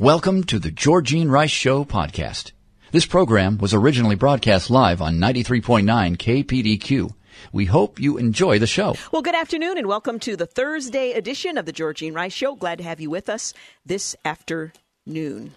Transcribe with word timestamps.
Welcome 0.00 0.44
to 0.44 0.58
the 0.58 0.70
Georgene 0.70 1.28
Rice 1.30 1.50
Show 1.50 1.84
podcast. 1.84 2.52
This 2.90 3.04
program 3.04 3.58
was 3.58 3.74
originally 3.74 4.14
broadcast 4.14 4.70
live 4.70 5.02
on 5.02 5.18
93.9 5.18 6.16
KPDQ. 6.16 7.10
We 7.52 7.66
hope 7.66 8.00
you 8.00 8.16
enjoy 8.16 8.58
the 8.58 8.66
show. 8.66 8.94
Well, 9.12 9.20
good 9.20 9.34
afternoon 9.34 9.76
and 9.76 9.86
welcome 9.86 10.18
to 10.20 10.36
the 10.36 10.46
Thursday 10.46 11.12
edition 11.12 11.58
of 11.58 11.66
the 11.66 11.72
Georgene 11.74 12.14
Rice 12.14 12.32
Show. 12.32 12.54
Glad 12.54 12.78
to 12.78 12.84
have 12.84 12.98
you 12.98 13.10
with 13.10 13.28
us 13.28 13.52
this 13.84 14.16
afternoon. 14.24 15.52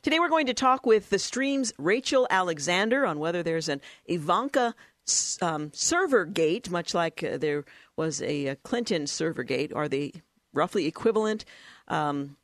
Today 0.00 0.18
we're 0.18 0.30
going 0.30 0.46
to 0.46 0.54
talk 0.54 0.86
with 0.86 1.10
the 1.10 1.18
Stream's 1.18 1.74
Rachel 1.76 2.26
Alexander 2.30 3.04
on 3.04 3.18
whether 3.18 3.42
there's 3.42 3.68
an 3.68 3.82
Ivanka 4.06 4.74
um, 5.42 5.72
server 5.74 6.24
gate, 6.24 6.70
much 6.70 6.94
like 6.94 7.22
uh, 7.22 7.36
there 7.36 7.66
was 7.96 8.22
a, 8.22 8.46
a, 8.46 8.56
Clinton 8.56 9.06
server 9.06 9.42
gate. 9.42 9.74
Are 9.74 9.88
they 9.88 10.14
roughly 10.54 10.86
equivalent? 10.86 11.44
Um, 11.86 12.38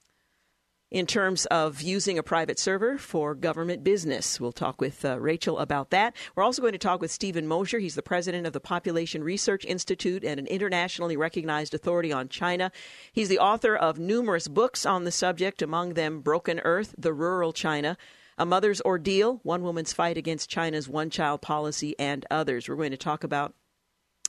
in 0.95 1.07
terms 1.07 1.45
of 1.47 1.83
using 1.83 2.19
a 2.19 2.23
private 2.23 2.57
server 2.57 2.97
for 2.97 3.35
government 3.35 3.83
business. 3.83 4.39
We'll 4.39 4.53
talk 4.53 4.81
with 4.81 5.05
uh, 5.05 5.19
Rachel 5.19 5.59
about 5.59 5.91
that. 5.91 6.15
We're 6.37 6.45
also 6.45 6.63
going 6.63 6.71
to 6.71 6.79
talk 6.79 7.01
with 7.01 7.11
Steven 7.11 7.49
Mosher. 7.49 7.81
He's 7.81 7.97
the 7.97 8.01
president 8.03 8.47
of 8.47 8.53
the 8.53 8.61
Population 8.61 9.25
Research 9.25 9.65
Institute 9.65 10.23
and 10.23 10.39
an 10.39 10.47
internationally 10.47 11.17
recognized 11.17 11.75
authority 11.75 12.13
on 12.13 12.29
China. 12.29 12.71
He's 13.13 13.29
the 13.29 13.41
author 13.41 13.75
of 13.75 13.99
numerous 13.99 14.47
books 14.47 14.87
on 14.87 15.03
the 15.03 15.11
subject, 15.11 15.63
among 15.63 15.95
them 15.95 16.21
Broken 16.21 16.61
Earth, 16.61 16.95
The 16.97 17.13
Rural 17.13 17.53
China. 17.53 17.97
A 18.39 18.47
Mother's 18.47 18.81
Ordeal, 18.83 19.41
One 19.43 19.65
Woman's 19.65 19.93
Fight 19.93 20.17
Against 20.17 20.49
China's 20.49 20.89
One 20.89 21.11
Child 21.11 21.43
Policy, 21.43 21.97
and 21.99 22.25
others. 22.31 22.69
We're 22.69 22.77
going 22.77 22.93
to 22.93 22.97
talk 22.97 23.25
about 23.25 23.55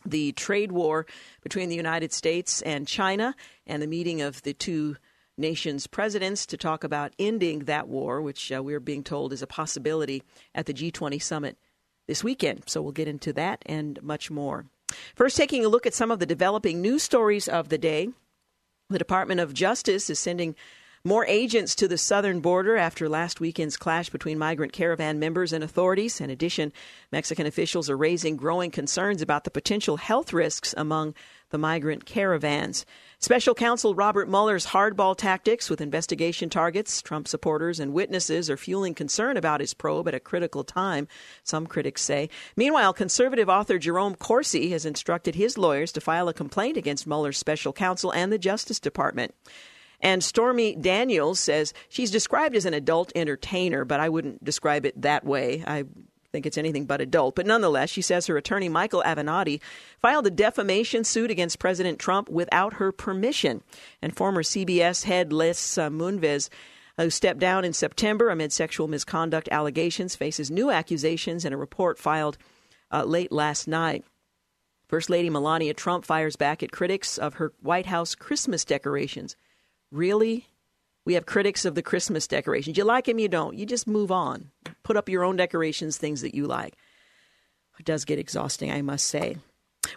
the 0.03 0.31
trade 0.31 0.72
war 0.72 1.05
between 1.44 1.69
the 1.69 1.75
United 1.75 2.11
States 2.11 2.63
and 2.63 2.88
China 2.88 3.35
and 3.67 3.83
the 3.83 3.88
meeting 3.88 4.22
of 4.22 4.41
the 4.41 4.53
two 4.53 4.97
nations' 5.38 5.88
presidents 5.88 6.45
to 6.45 6.58
talk 6.58 6.83
about 6.83 7.14
ending 7.19 7.59
that 7.66 7.88
war, 7.88 8.22
which 8.22 8.52
uh, 8.52 8.61
we're 8.64 8.80
being 8.80 9.03
told 9.03 9.33
is 9.33 9.41
a 9.41 9.47
possibility 9.47 10.23
at 10.53 10.66
the 10.66 10.73
G20 10.73 11.22
summit 11.22 11.58
this 12.08 12.23
weekend. 12.23 12.64
So 12.67 12.81
we'll 12.81 12.91
get 12.91 13.08
into 13.08 13.33
that 13.33 13.63
and 13.66 14.02
much 14.03 14.30
more. 14.31 14.66
First, 15.16 15.38
taking 15.38 15.66
a 15.66 15.69
look 15.69 15.86
at 15.86 15.94
some 15.94 16.11
of 16.11 16.19
the 16.19 16.25
developing 16.25 16.81
news 16.81 17.03
stories 17.03 17.47
of 17.47 17.69
the 17.69 17.78
day. 17.78 18.09
The 18.89 19.00
Department 19.00 19.39
of 19.39 19.53
Justice 19.53 20.09
is 20.09 20.19
sending 20.19 20.56
more 21.03 21.25
agents 21.28 21.75
to 21.75 21.88
the 21.88 22.00
southern 22.00 22.39
border 22.39 22.75
after 22.75 23.08
last 23.08 23.39
weekend's 23.39 23.78
clash 23.78 24.09
between 24.09 24.39
migrant 24.39 24.73
caravan 24.73 25.19
members 25.19 25.53
and 25.53 25.63
authorities. 25.63 26.19
In 26.19 26.31
addition, 26.31 26.73
Mexican 27.11 27.45
officials 27.45 27.89
are 27.89 27.97
raising 27.97 28.36
growing 28.36 28.72
concerns 28.72 29.22
about 29.22 29.44
the 29.44 29.52
potential 29.52 29.97
health 29.97 30.33
risks 30.33 30.73
among 30.75 31.13
the 31.49 31.57
migrant 31.57 32.05
caravans. 32.05 32.85
Special 33.19 33.55
counsel 33.55 33.95
Robert 33.95 34.29
Mueller's 34.29 34.67
hardball 34.67 35.15
tactics 35.15 35.69
with 35.69 35.81
investigation 35.81 36.49
targets, 36.49 37.01
Trump 37.01 37.27
supporters, 37.27 37.79
and 37.79 37.93
witnesses 37.93 38.49
are 38.49 38.57
fueling 38.57 38.93
concern 38.93 39.38
about 39.38 39.61
his 39.61 39.73
probe 39.73 40.07
at 40.07 40.13
a 40.13 40.19
critical 40.19 40.63
time, 40.63 41.07
some 41.43 41.66
critics 41.66 42.01
say. 42.01 42.29
Meanwhile, 42.55 42.93
conservative 42.93 43.49
author 43.49 43.79
Jerome 43.79 44.16
Corsi 44.16 44.69
has 44.72 44.85
instructed 44.85 45.35
his 45.35 45.57
lawyers 45.57 45.91
to 45.94 46.01
file 46.01 46.28
a 46.28 46.34
complaint 46.34 46.78
against 46.78 47.07
Mueller's 47.07 47.38
special 47.38 47.73
counsel 47.73 48.11
and 48.13 48.31
the 48.31 48.38
Justice 48.38 48.79
Department. 48.79 49.34
And 50.01 50.23
Stormy 50.23 50.75
Daniels 50.75 51.39
says 51.39 51.73
she's 51.89 52.11
described 52.11 52.55
as 52.55 52.66
an 52.66 52.73
adult 52.73 53.11
entertainer, 53.16 53.85
but 53.85 54.00
I 54.00 54.09
wouldn't 54.09 54.44
describe 54.44 54.85
it 54.85 55.01
that 55.01 55.23
way. 55.23 55.63
I 55.66 55.85
think 56.35 56.46
it's 56.46 56.57
anything 56.57 56.85
but 56.85 57.00
adult. 57.00 57.34
But 57.35 57.46
nonetheless, 57.46 57.90
she 57.90 58.01
says 58.01 58.28
her 58.28 58.35
attorney, 58.35 58.68
Michael 58.68 59.01
Avenatti, 59.06 59.62
filed 60.00 60.28
a 60.28 60.29
defamation 60.29 61.06
suit 61.06 61.31
against 61.31 61.59
President 61.59 61.97
Trump 61.97 62.28
without 62.28 62.73
her 62.73 62.91
permission. 62.91 63.63
And 64.01 64.13
former 64.13 64.44
CBS 64.44 65.06
head 65.06 65.31
Les 65.31 65.78
uh, 65.78 65.90
Moonves 65.90 66.50
who 66.97 67.09
stepped 67.09 67.40
down 67.40 67.66
in 67.66 67.73
September 67.73 68.29
amid 68.29 68.51
sexual 68.51 68.88
misconduct 68.88 69.50
allegations, 69.51 70.16
faces 70.16 70.51
new 70.51 70.72
accusations 70.72 71.46
in 71.46 71.53
a 71.53 71.57
report 71.57 72.00
filed 72.00 72.38
uh, 72.91 73.03
late 73.03 73.31
last 73.31 73.67
night. 73.67 74.06
First 74.88 75.09
Lady 75.09 75.29
Melania 75.29 75.73
Trump 75.73 76.06
fires 76.06 76.35
back 76.35 76.63
at 76.63 76.72
critics 76.72 77.17
of 77.17 77.35
her 77.35 77.53
White 77.62 77.88
House 77.88 78.16
Christmas 78.16 78.63
decorations. 78.63 79.35
Really? 79.91 80.47
We 81.05 81.13
have 81.13 81.25
critics 81.25 81.66
of 81.66 81.75
the 81.75 81.83
Christmas 81.83 82.27
decorations. 82.27 82.77
You 82.77 82.83
like 82.83 83.05
them, 83.05 83.19
you 83.19 83.27
don't. 83.27 83.55
You 83.55 83.66
just 83.66 83.88
move 83.88 84.11
on. 84.11 84.49
Put 84.83 84.97
up 84.97 85.07
your 85.07 85.23
own 85.23 85.35
decorations, 85.35 85.97
things 85.97 86.21
that 86.21 86.35
you 86.35 86.47
like. 86.47 86.75
It 87.79 87.85
does 87.85 88.05
get 88.05 88.19
exhausting, 88.19 88.71
I 88.71 88.81
must 88.81 89.07
say. 89.07 89.38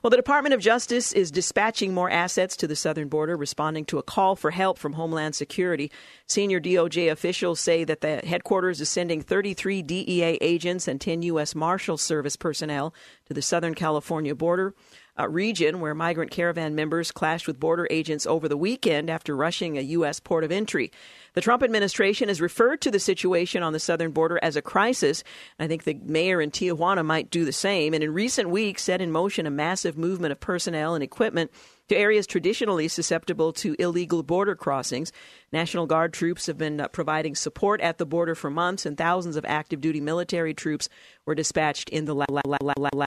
Well, 0.02 0.10
the 0.10 0.16
Department 0.16 0.54
of 0.54 0.60
Justice 0.60 1.12
is 1.12 1.30
dispatching 1.30 1.94
more 1.94 2.10
assets 2.10 2.56
to 2.58 2.66
the 2.66 2.76
southern 2.76 3.08
border, 3.08 3.36
responding 3.36 3.84
to 3.86 3.98
a 3.98 4.02
call 4.02 4.36
for 4.36 4.50
help 4.50 4.78
from 4.78 4.92
Homeland 4.92 5.34
Security. 5.34 5.90
Senior 6.26 6.60
DOJ 6.60 7.10
officials 7.10 7.58
say 7.58 7.84
that 7.84 8.00
the 8.00 8.18
headquarters 8.18 8.80
is 8.80 8.88
sending 8.88 9.22
33 9.22 9.82
DEA 9.82 10.38
agents 10.40 10.88
and 10.88 11.00
10 11.00 11.22
U.S. 11.22 11.54
Marshal 11.54 11.96
Service 11.96 12.36
personnel 12.36 12.94
to 13.26 13.34
the 13.34 13.42
Southern 13.42 13.74
California 13.74 14.34
border 14.34 14.74
uh, 15.18 15.28
region 15.28 15.80
where 15.80 15.94
migrant 15.94 16.30
caravan 16.30 16.74
members 16.74 17.12
clashed 17.12 17.46
with 17.46 17.60
border 17.60 17.86
agents 17.90 18.26
over 18.26 18.48
the 18.48 18.56
weekend 18.56 19.10
after 19.10 19.36
rushing 19.36 19.76
a 19.76 19.82
U.S. 19.82 20.20
port 20.20 20.44
of 20.44 20.52
entry. 20.52 20.92
The 21.34 21.40
Trump 21.40 21.62
administration 21.62 22.28
has 22.28 22.40
referred 22.40 22.80
to 22.80 22.90
the 22.90 22.98
situation 22.98 23.62
on 23.62 23.72
the 23.72 23.80
southern 23.80 24.10
border 24.10 24.38
as 24.42 24.56
a 24.56 24.62
crisis. 24.62 25.22
I 25.58 25.66
think 25.66 25.84
the 25.84 25.94
mayor 26.04 26.40
in 26.40 26.50
Tijuana 26.50 27.04
might 27.04 27.30
do 27.30 27.44
the 27.44 27.52
same, 27.52 27.94
and 27.94 28.02
in 28.02 28.12
recent 28.12 28.50
weeks 28.50 28.82
set 28.82 29.00
in 29.00 29.10
motion 29.10 29.46
a 29.46 29.50
massive 29.50 29.96
movement 29.96 30.32
of 30.32 30.40
personnel 30.40 30.94
and 30.94 31.04
equipment 31.04 31.50
to 31.88 31.96
areas 31.96 32.26
traditionally 32.26 32.88
susceptible 32.88 33.52
to 33.52 33.76
illegal 33.78 34.22
border 34.22 34.54
crossings. 34.54 35.12
National 35.52 35.86
Guard 35.86 36.12
troops 36.12 36.46
have 36.46 36.58
been 36.58 36.80
uh, 36.80 36.88
providing 36.88 37.34
support 37.34 37.80
at 37.80 37.98
the 37.98 38.06
border 38.06 38.34
for 38.34 38.50
months, 38.50 38.84
and 38.84 38.96
thousands 38.96 39.36
of 39.36 39.44
active 39.46 39.80
duty 39.80 40.00
military 40.00 40.54
troops 40.54 40.88
were 41.24 41.34
dispatched 41.34 41.88
in 41.88 42.04
the 42.04 42.14
la- 42.14 42.26
la- 42.28 42.42
la- 42.60 43.06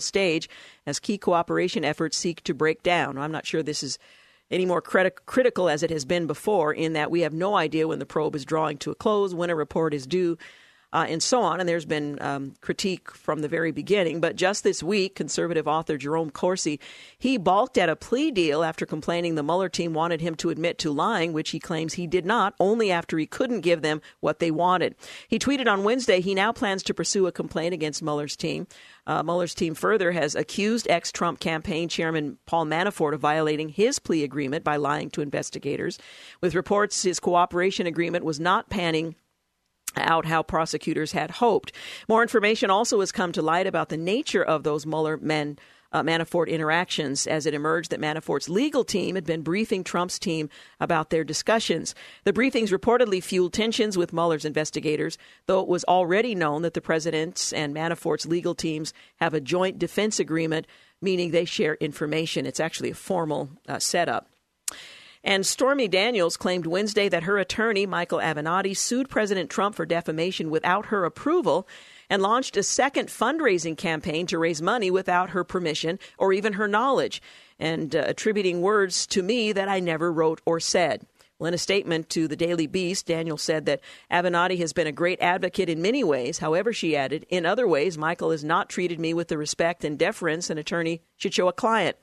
stage 0.00 0.48
as 0.86 0.98
key 0.98 1.18
cooperation 1.18 1.84
efforts 1.84 2.16
seek 2.16 2.42
to 2.44 2.54
break 2.54 2.82
down. 2.82 3.18
I'm 3.18 3.32
not 3.32 3.46
sure 3.46 3.62
this 3.62 3.82
is 3.82 3.98
any 4.50 4.66
more 4.66 4.82
criti- 4.82 5.12
critical 5.26 5.68
as 5.68 5.82
it 5.82 5.90
has 5.90 6.04
been 6.04 6.26
before, 6.26 6.72
in 6.72 6.92
that 6.94 7.10
we 7.10 7.22
have 7.22 7.32
no 7.32 7.56
idea 7.56 7.88
when 7.88 7.98
the 7.98 8.06
probe 8.06 8.36
is 8.36 8.44
drawing 8.44 8.78
to 8.78 8.90
a 8.90 8.94
close, 8.94 9.34
when 9.34 9.50
a 9.50 9.54
report 9.54 9.94
is 9.94 10.06
due, 10.06 10.38
uh, 10.92 11.06
and 11.08 11.22
so 11.22 11.40
on. 11.42 11.58
And 11.58 11.68
there's 11.68 11.86
been 11.86 12.22
um, 12.22 12.54
critique 12.60 13.10
from 13.10 13.40
the 13.40 13.48
very 13.48 13.72
beginning. 13.72 14.20
But 14.20 14.36
just 14.36 14.62
this 14.62 14.82
week, 14.82 15.16
conservative 15.16 15.66
author 15.66 15.98
Jerome 15.98 16.30
Corsi 16.30 16.78
he 17.18 17.36
balked 17.36 17.78
at 17.78 17.88
a 17.88 17.96
plea 17.96 18.30
deal 18.30 18.62
after 18.62 18.86
complaining 18.86 19.34
the 19.34 19.42
Mueller 19.42 19.68
team 19.68 19.92
wanted 19.92 20.20
him 20.20 20.36
to 20.36 20.50
admit 20.50 20.78
to 20.78 20.92
lying, 20.92 21.32
which 21.32 21.50
he 21.50 21.58
claims 21.58 21.94
he 21.94 22.06
did 22.06 22.24
not, 22.24 22.54
only 22.60 22.92
after 22.92 23.18
he 23.18 23.26
couldn't 23.26 23.62
give 23.62 23.82
them 23.82 24.00
what 24.20 24.38
they 24.38 24.52
wanted. 24.52 24.94
He 25.26 25.38
tweeted 25.38 25.66
on 25.66 25.84
Wednesday 25.84 26.20
he 26.20 26.34
now 26.34 26.52
plans 26.52 26.84
to 26.84 26.94
pursue 26.94 27.26
a 27.26 27.32
complaint 27.32 27.74
against 27.74 28.02
Mueller's 28.02 28.36
team. 28.36 28.68
Uh, 29.06 29.22
Mueller's 29.22 29.54
team 29.54 29.74
further 29.74 30.12
has 30.12 30.34
accused 30.34 30.86
ex 30.88 31.12
Trump 31.12 31.40
campaign 31.40 31.88
chairman 31.88 32.38
Paul 32.46 32.66
Manafort 32.66 33.14
of 33.14 33.20
violating 33.20 33.68
his 33.68 33.98
plea 33.98 34.24
agreement 34.24 34.64
by 34.64 34.76
lying 34.76 35.10
to 35.10 35.20
investigators. 35.20 35.98
With 36.40 36.54
reports 36.54 37.02
his 37.02 37.20
cooperation 37.20 37.86
agreement 37.86 38.24
was 38.24 38.40
not 38.40 38.70
panning 38.70 39.14
out 39.96 40.26
how 40.26 40.42
prosecutors 40.42 41.12
had 41.12 41.32
hoped. 41.32 41.72
More 42.08 42.22
information 42.22 42.70
also 42.70 43.00
has 43.00 43.12
come 43.12 43.32
to 43.32 43.42
light 43.42 43.66
about 43.66 43.90
the 43.90 43.96
nature 43.96 44.42
of 44.42 44.62
those 44.62 44.86
Mueller 44.86 45.16
men. 45.16 45.58
Uh, 45.94 46.02
Manafort 46.02 46.48
interactions 46.48 47.24
as 47.28 47.46
it 47.46 47.54
emerged 47.54 47.90
that 47.90 48.00
Manafort's 48.00 48.48
legal 48.48 48.84
team 48.84 49.14
had 49.14 49.24
been 49.24 49.42
briefing 49.42 49.84
Trump's 49.84 50.18
team 50.18 50.50
about 50.80 51.10
their 51.10 51.22
discussions. 51.22 51.94
The 52.24 52.32
briefings 52.32 52.76
reportedly 52.76 53.22
fueled 53.22 53.52
tensions 53.52 53.96
with 53.96 54.12
Mueller's 54.12 54.44
investigators, 54.44 55.16
though 55.46 55.60
it 55.60 55.68
was 55.68 55.84
already 55.84 56.34
known 56.34 56.62
that 56.62 56.74
the 56.74 56.80
president's 56.80 57.52
and 57.52 57.72
Manafort's 57.72 58.26
legal 58.26 58.56
teams 58.56 58.92
have 59.20 59.34
a 59.34 59.40
joint 59.40 59.78
defense 59.78 60.18
agreement, 60.18 60.66
meaning 61.00 61.30
they 61.30 61.44
share 61.44 61.76
information. 61.76 62.44
It's 62.44 62.58
actually 62.58 62.90
a 62.90 62.94
formal 62.94 63.50
uh, 63.68 63.78
setup. 63.78 64.28
And 65.22 65.46
Stormy 65.46 65.88
Daniels 65.88 66.36
claimed 66.36 66.66
Wednesday 66.66 67.08
that 67.08 67.22
her 67.22 67.38
attorney, 67.38 67.86
Michael 67.86 68.18
Avenatti, 68.18 68.76
sued 68.76 69.08
President 69.08 69.48
Trump 69.48 69.76
for 69.76 69.86
defamation 69.86 70.50
without 70.50 70.86
her 70.86 71.04
approval 71.04 71.66
and 72.14 72.22
launched 72.22 72.56
a 72.56 72.62
second 72.62 73.08
fundraising 73.08 73.76
campaign 73.76 74.24
to 74.24 74.38
raise 74.38 74.62
money 74.62 74.88
without 74.88 75.30
her 75.30 75.42
permission 75.42 75.98
or 76.16 76.32
even 76.32 76.52
her 76.52 76.68
knowledge, 76.68 77.20
and 77.58 77.96
uh, 77.96 78.04
attributing 78.06 78.62
words 78.62 79.04
to 79.04 79.20
me 79.20 79.50
that 79.50 79.68
I 79.68 79.80
never 79.80 80.12
wrote 80.12 80.40
or 80.46 80.60
said. 80.60 81.04
Well, 81.40 81.48
in 81.48 81.54
a 81.54 81.58
statement 81.58 82.08
to 82.10 82.28
the 82.28 82.36
Daily 82.36 82.68
Beast, 82.68 83.06
Daniel 83.06 83.36
said 83.36 83.66
that 83.66 83.80
Avenatti 84.12 84.58
has 84.58 84.72
been 84.72 84.86
a 84.86 84.92
great 84.92 85.20
advocate 85.20 85.68
in 85.68 85.82
many 85.82 86.04
ways. 86.04 86.38
However, 86.38 86.72
she 86.72 86.96
added, 86.96 87.26
in 87.30 87.44
other 87.44 87.66
ways, 87.66 87.98
Michael 87.98 88.30
has 88.30 88.44
not 88.44 88.68
treated 88.68 89.00
me 89.00 89.12
with 89.12 89.26
the 89.26 89.36
respect 89.36 89.84
and 89.84 89.98
deference 89.98 90.50
an 90.50 90.58
attorney 90.58 91.02
should 91.16 91.34
show 91.34 91.48
a 91.48 91.52
client. 91.52 91.96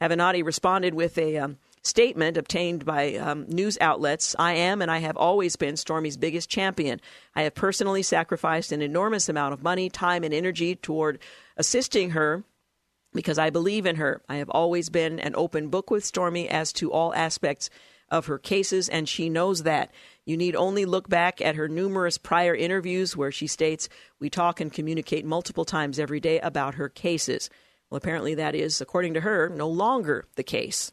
Avenatti 0.00 0.44
responded 0.44 0.94
with 0.94 1.18
a 1.18 1.38
um, 1.38 1.58
statement 1.86 2.36
obtained 2.36 2.84
by 2.84 3.14
um, 3.14 3.46
news 3.48 3.78
outlets 3.80 4.36
I 4.38 4.54
am 4.54 4.82
and 4.82 4.90
I 4.90 4.98
have 4.98 5.16
always 5.16 5.56
been 5.56 5.76
Stormy's 5.76 6.16
biggest 6.16 6.48
champion. 6.50 7.00
I 7.34 7.42
have 7.42 7.54
personally 7.54 8.02
sacrificed 8.02 8.72
an 8.72 8.82
enormous 8.82 9.28
amount 9.28 9.54
of 9.54 9.62
money, 9.62 9.88
time, 9.88 10.24
and 10.24 10.34
energy 10.34 10.74
toward 10.74 11.18
assisting 11.56 12.10
her 12.10 12.44
because 13.14 13.38
I 13.38 13.50
believe 13.50 13.86
in 13.86 13.96
her. 13.96 14.22
I 14.28 14.36
have 14.36 14.50
always 14.50 14.90
been 14.90 15.18
an 15.20 15.34
open 15.36 15.68
book 15.68 15.90
with 15.90 16.04
Stormy 16.04 16.48
as 16.48 16.72
to 16.74 16.92
all 16.92 17.14
aspects 17.14 17.70
of 18.08 18.26
her 18.26 18.38
cases, 18.38 18.88
and 18.88 19.08
she 19.08 19.28
knows 19.28 19.64
that. 19.64 19.90
You 20.24 20.36
need 20.36 20.54
only 20.54 20.84
look 20.84 21.08
back 21.08 21.40
at 21.40 21.56
her 21.56 21.68
numerous 21.68 22.18
prior 22.18 22.54
interviews 22.54 23.16
where 23.16 23.32
she 23.32 23.46
states, 23.46 23.88
We 24.20 24.30
talk 24.30 24.60
and 24.60 24.72
communicate 24.72 25.24
multiple 25.24 25.64
times 25.64 25.98
every 25.98 26.20
day 26.20 26.38
about 26.40 26.74
her 26.74 26.88
cases. 26.88 27.50
Well, 27.90 27.98
apparently, 27.98 28.34
that 28.34 28.54
is, 28.54 28.80
according 28.80 29.14
to 29.14 29.20
her, 29.20 29.48
no 29.48 29.68
longer 29.68 30.26
the 30.36 30.42
case. 30.42 30.92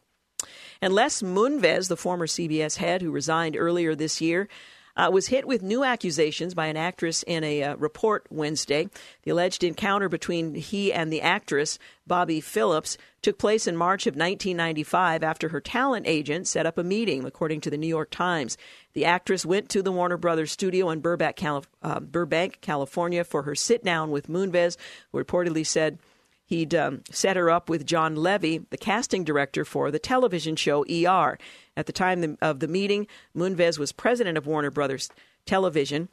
And 0.83 0.93
Les 0.93 1.21
Moonves, 1.21 1.87
the 1.87 1.95
former 1.95 2.27
CBS 2.27 2.75
head 2.75 3.01
who 3.01 3.09
resigned 3.09 3.55
earlier 3.55 3.95
this 3.95 4.19
year, 4.19 4.49
uh, 4.97 5.09
was 5.13 5.27
hit 5.27 5.47
with 5.47 5.63
new 5.63 5.81
accusations 5.85 6.53
by 6.53 6.65
an 6.65 6.75
actress 6.75 7.23
in 7.23 7.41
a 7.45 7.63
uh, 7.63 7.75
report 7.77 8.27
Wednesday. 8.29 8.89
The 9.21 9.31
alleged 9.31 9.63
encounter 9.63 10.09
between 10.09 10.55
he 10.55 10.91
and 10.91 11.09
the 11.09 11.21
actress, 11.21 11.79
Bobby 12.05 12.41
Phillips, 12.41 12.97
took 13.21 13.37
place 13.37 13.65
in 13.65 13.77
March 13.77 14.07
of 14.07 14.15
1995 14.15 15.23
after 15.23 15.47
her 15.47 15.61
talent 15.61 16.05
agent 16.05 16.49
set 16.49 16.65
up 16.65 16.77
a 16.77 16.83
meeting, 16.83 17.23
according 17.23 17.61
to 17.61 17.69
the 17.69 17.77
New 17.77 17.87
York 17.87 18.09
Times. 18.11 18.57
The 18.91 19.05
actress 19.05 19.45
went 19.45 19.69
to 19.69 19.83
the 19.83 19.91
Warner 19.93 20.17
Brothers 20.17 20.51
studio 20.51 20.89
in 20.89 20.99
Burbank, 20.99 21.37
Calif- 21.37 21.69
uh, 21.81 22.01
Burbank 22.01 22.59
California, 22.59 23.23
for 23.23 23.43
her 23.43 23.55
sit 23.55 23.85
down 23.85 24.11
with 24.11 24.27
Moonves, 24.27 24.75
who 25.13 25.23
reportedly 25.23 25.65
said 25.65 25.97
He'd 26.45 26.75
um, 26.75 27.03
set 27.09 27.37
her 27.37 27.49
up 27.49 27.69
with 27.69 27.85
John 27.85 28.15
Levy, 28.15 28.59
the 28.69 28.77
casting 28.77 29.23
director 29.23 29.63
for 29.63 29.91
the 29.91 29.99
television 29.99 30.55
show 30.55 30.83
ER. 30.83 31.37
At 31.75 31.85
the 31.85 31.93
time 31.93 32.37
of 32.41 32.59
the 32.59 32.67
meeting, 32.67 33.07
Moonves 33.35 33.79
was 33.79 33.91
president 33.91 34.37
of 34.37 34.45
Warner 34.45 34.71
Brothers 34.71 35.09
Television. 35.45 36.09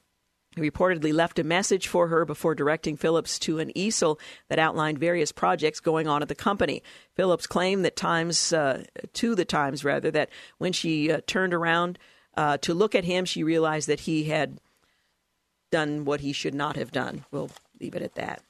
He 0.57 0.63
reportedly 0.63 1.13
left 1.13 1.39
a 1.39 1.45
message 1.45 1.87
for 1.87 2.09
her 2.09 2.25
before 2.25 2.57
directing 2.57 2.97
Phillips 2.97 3.39
to 3.41 3.61
an 3.61 3.77
easel 3.77 4.19
that 4.49 4.59
outlined 4.59 4.99
various 4.99 5.31
projects 5.31 5.79
going 5.79 6.09
on 6.09 6.23
at 6.23 6.29
the 6.29 6.35
company. 6.35 6.83
Phillips 7.15 7.47
claimed 7.47 7.85
that 7.85 7.95
Times, 7.95 8.53
uh, 8.53 8.85
to 9.13 9.35
the 9.35 9.45
Times 9.45 9.85
rather, 9.85 10.11
that 10.11 10.31
when 10.59 10.73
she 10.73 11.13
uh, 11.13 11.21
turned 11.27 11.55
around 11.55 11.99
uh, 12.37 12.57
to 12.59 12.75
look 12.75 12.95
at 12.97 13.05
him, 13.05 13.25
she 13.25 13.45
realized 13.45 13.89
that 13.89 14.01
he 14.01 14.25
had 14.25 14.59
done 15.71 16.05
what 16.05 16.21
he 16.21 16.33
should 16.33 16.55
not 16.55 16.77
have 16.77 16.91
done. 16.91 17.25
We'll 17.31 17.51
leave 17.81 17.95
it 17.95 18.03
at 18.03 18.17
that. 18.17 18.43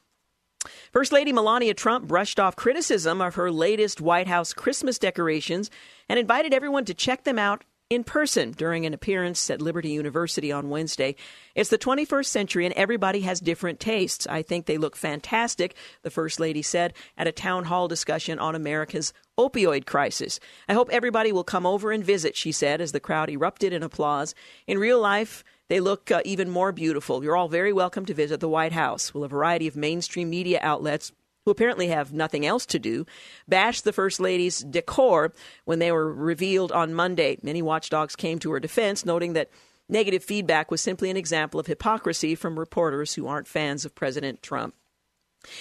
First 0.92 1.12
Lady 1.12 1.32
Melania 1.32 1.74
Trump 1.74 2.06
brushed 2.06 2.38
off 2.38 2.56
criticism 2.56 3.20
of 3.20 3.34
her 3.36 3.50
latest 3.50 4.00
White 4.00 4.26
House 4.26 4.52
Christmas 4.52 4.98
decorations 4.98 5.70
and 6.08 6.18
invited 6.18 6.52
everyone 6.52 6.84
to 6.86 6.94
check 6.94 7.24
them 7.24 7.38
out 7.38 7.64
in 7.90 8.04
person 8.04 8.52
during 8.52 8.86
an 8.86 8.94
appearance 8.94 9.50
at 9.50 9.60
Liberty 9.60 9.90
University 9.90 10.52
on 10.52 10.70
Wednesday. 10.70 11.16
It's 11.56 11.70
the 11.70 11.78
21st 11.78 12.26
century 12.26 12.64
and 12.64 12.74
everybody 12.74 13.22
has 13.22 13.40
different 13.40 13.80
tastes. 13.80 14.28
I 14.28 14.42
think 14.42 14.66
they 14.66 14.78
look 14.78 14.96
fantastic, 14.96 15.74
the 16.02 16.10
First 16.10 16.38
Lady 16.38 16.62
said 16.62 16.94
at 17.18 17.26
a 17.26 17.32
town 17.32 17.64
hall 17.64 17.88
discussion 17.88 18.38
on 18.38 18.54
America's 18.54 19.12
opioid 19.36 19.86
crisis. 19.86 20.38
I 20.68 20.74
hope 20.74 20.88
everybody 20.92 21.32
will 21.32 21.42
come 21.42 21.66
over 21.66 21.90
and 21.90 22.04
visit, 22.04 22.36
she 22.36 22.52
said 22.52 22.80
as 22.80 22.92
the 22.92 23.00
crowd 23.00 23.28
erupted 23.28 23.72
in 23.72 23.82
applause. 23.82 24.36
In 24.68 24.78
real 24.78 25.00
life, 25.00 25.42
they 25.70 25.78
look 25.78 26.10
uh, 26.10 26.20
even 26.24 26.50
more 26.50 26.72
beautiful. 26.72 27.22
You're 27.22 27.36
all 27.36 27.48
very 27.48 27.72
welcome 27.72 28.04
to 28.06 28.12
visit 28.12 28.40
the 28.40 28.48
White 28.48 28.72
House. 28.72 29.14
Well, 29.14 29.22
a 29.22 29.28
variety 29.28 29.68
of 29.68 29.76
mainstream 29.76 30.28
media 30.28 30.58
outlets 30.60 31.12
who 31.44 31.52
apparently 31.52 31.86
have 31.86 32.12
nothing 32.12 32.44
else 32.44 32.66
to 32.66 32.78
do, 32.80 33.06
bashed 33.46 33.84
the 33.84 33.92
First 33.92 34.18
Lady's 34.18 34.58
decor 34.58 35.32
when 35.64 35.78
they 35.78 35.92
were 35.92 36.12
revealed 36.12 36.72
on 36.72 36.92
Monday. 36.92 37.38
Many 37.42 37.62
watchdogs 37.62 38.16
came 38.16 38.40
to 38.40 38.50
her 38.50 38.58
defense, 38.58 39.06
noting 39.06 39.34
that 39.34 39.48
negative 39.88 40.24
feedback 40.24 40.72
was 40.72 40.80
simply 40.80 41.08
an 41.08 41.16
example 41.16 41.60
of 41.60 41.68
hypocrisy 41.68 42.34
from 42.34 42.58
reporters 42.58 43.14
who 43.14 43.28
aren't 43.28 43.46
fans 43.46 43.84
of 43.84 43.94
President 43.94 44.42
Trump. 44.42 44.74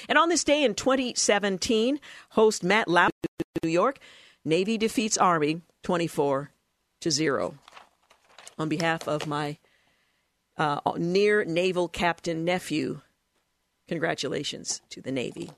And 0.10 0.18
on 0.18 0.30
this 0.30 0.44
day 0.44 0.64
in 0.64 0.74
2017, 0.74 2.00
host 2.32 2.64
Matt 2.64 2.88
Lauer, 2.88 3.12
New 3.64 3.70
York, 3.70 4.00
Navy 4.44 4.76
defeats 4.76 5.20
Army 5.20 5.62
24 5.84 6.50
to 7.02 7.12
0. 7.12 7.54
On 8.58 8.68
behalf 8.68 9.08
of 9.08 9.28
my 9.28 9.58
uh, 10.60 10.80
near 10.98 11.44
naval 11.46 11.88
captain 11.88 12.46
nephew. 12.46 13.02
Congratulations 13.88 14.82
to 14.92 15.02
the 15.02 15.12
Navy. 15.12 15.50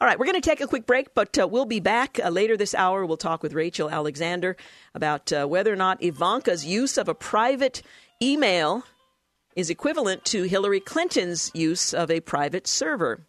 All 0.00 0.06
right, 0.06 0.18
we're 0.18 0.26
going 0.26 0.40
to 0.40 0.48
take 0.48 0.60
a 0.60 0.66
quick 0.66 0.86
break, 0.86 1.12
but 1.14 1.38
uh, 1.38 1.48
we'll 1.48 1.66
be 1.66 1.80
back 1.80 2.18
uh, 2.22 2.28
later 2.28 2.56
this 2.56 2.74
hour. 2.74 3.04
We'll 3.04 3.16
talk 3.16 3.42
with 3.42 3.52
Rachel 3.52 3.90
Alexander 3.90 4.56
about 4.94 5.32
uh, 5.32 5.46
whether 5.46 5.72
or 5.72 5.76
not 5.76 6.02
Ivanka's 6.02 6.64
use 6.64 6.96
of 6.96 7.08
a 7.08 7.14
private 7.14 7.82
email 8.22 8.84
is 9.56 9.68
equivalent 9.68 10.24
to 10.26 10.44
Hillary 10.44 10.80
Clinton's 10.80 11.50
use 11.54 11.92
of 11.92 12.10
a 12.10 12.20
private 12.20 12.66
server. 12.66 13.20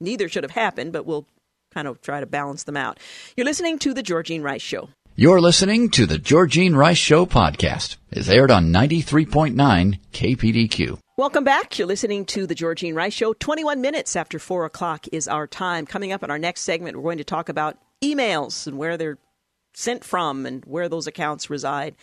Neither 0.00 0.28
should 0.28 0.44
have 0.44 0.52
happened, 0.52 0.92
but 0.92 1.04
we'll 1.04 1.26
kind 1.72 1.88
of 1.88 2.00
try 2.00 2.20
to 2.20 2.26
balance 2.26 2.62
them 2.64 2.76
out. 2.76 2.98
You're 3.36 3.44
listening 3.44 3.78
to 3.80 3.92
The 3.92 4.02
Georgene 4.02 4.42
Rice 4.42 4.62
Show. 4.62 4.88
You're 5.16 5.40
listening 5.40 5.90
to 5.90 6.06
the 6.06 6.18
Georgene 6.18 6.74
Rice 6.74 6.98
Show 6.98 7.24
podcast. 7.24 7.98
It's 8.10 8.28
aired 8.28 8.50
on 8.50 8.72
93.9 8.72 10.00
KPDQ. 10.12 10.98
Welcome 11.16 11.44
back. 11.44 11.78
You're 11.78 11.86
listening 11.86 12.24
to 12.26 12.48
the 12.48 12.54
Georgene 12.56 12.96
Rice 12.96 13.12
Show. 13.12 13.32
21 13.32 13.80
minutes 13.80 14.16
after 14.16 14.40
4 14.40 14.64
o'clock 14.64 15.06
is 15.12 15.28
our 15.28 15.46
time. 15.46 15.86
Coming 15.86 16.10
up 16.10 16.24
in 16.24 16.32
our 16.32 16.38
next 16.40 16.62
segment, 16.62 16.96
we're 16.96 17.04
going 17.04 17.18
to 17.18 17.24
talk 17.24 17.48
about 17.48 17.78
emails 18.02 18.66
and 18.66 18.76
where 18.76 18.96
they're 18.96 19.18
sent 19.72 20.02
from 20.02 20.46
and 20.46 20.64
where 20.64 20.88
those 20.88 21.06
accounts 21.06 21.48
reside. 21.48 21.94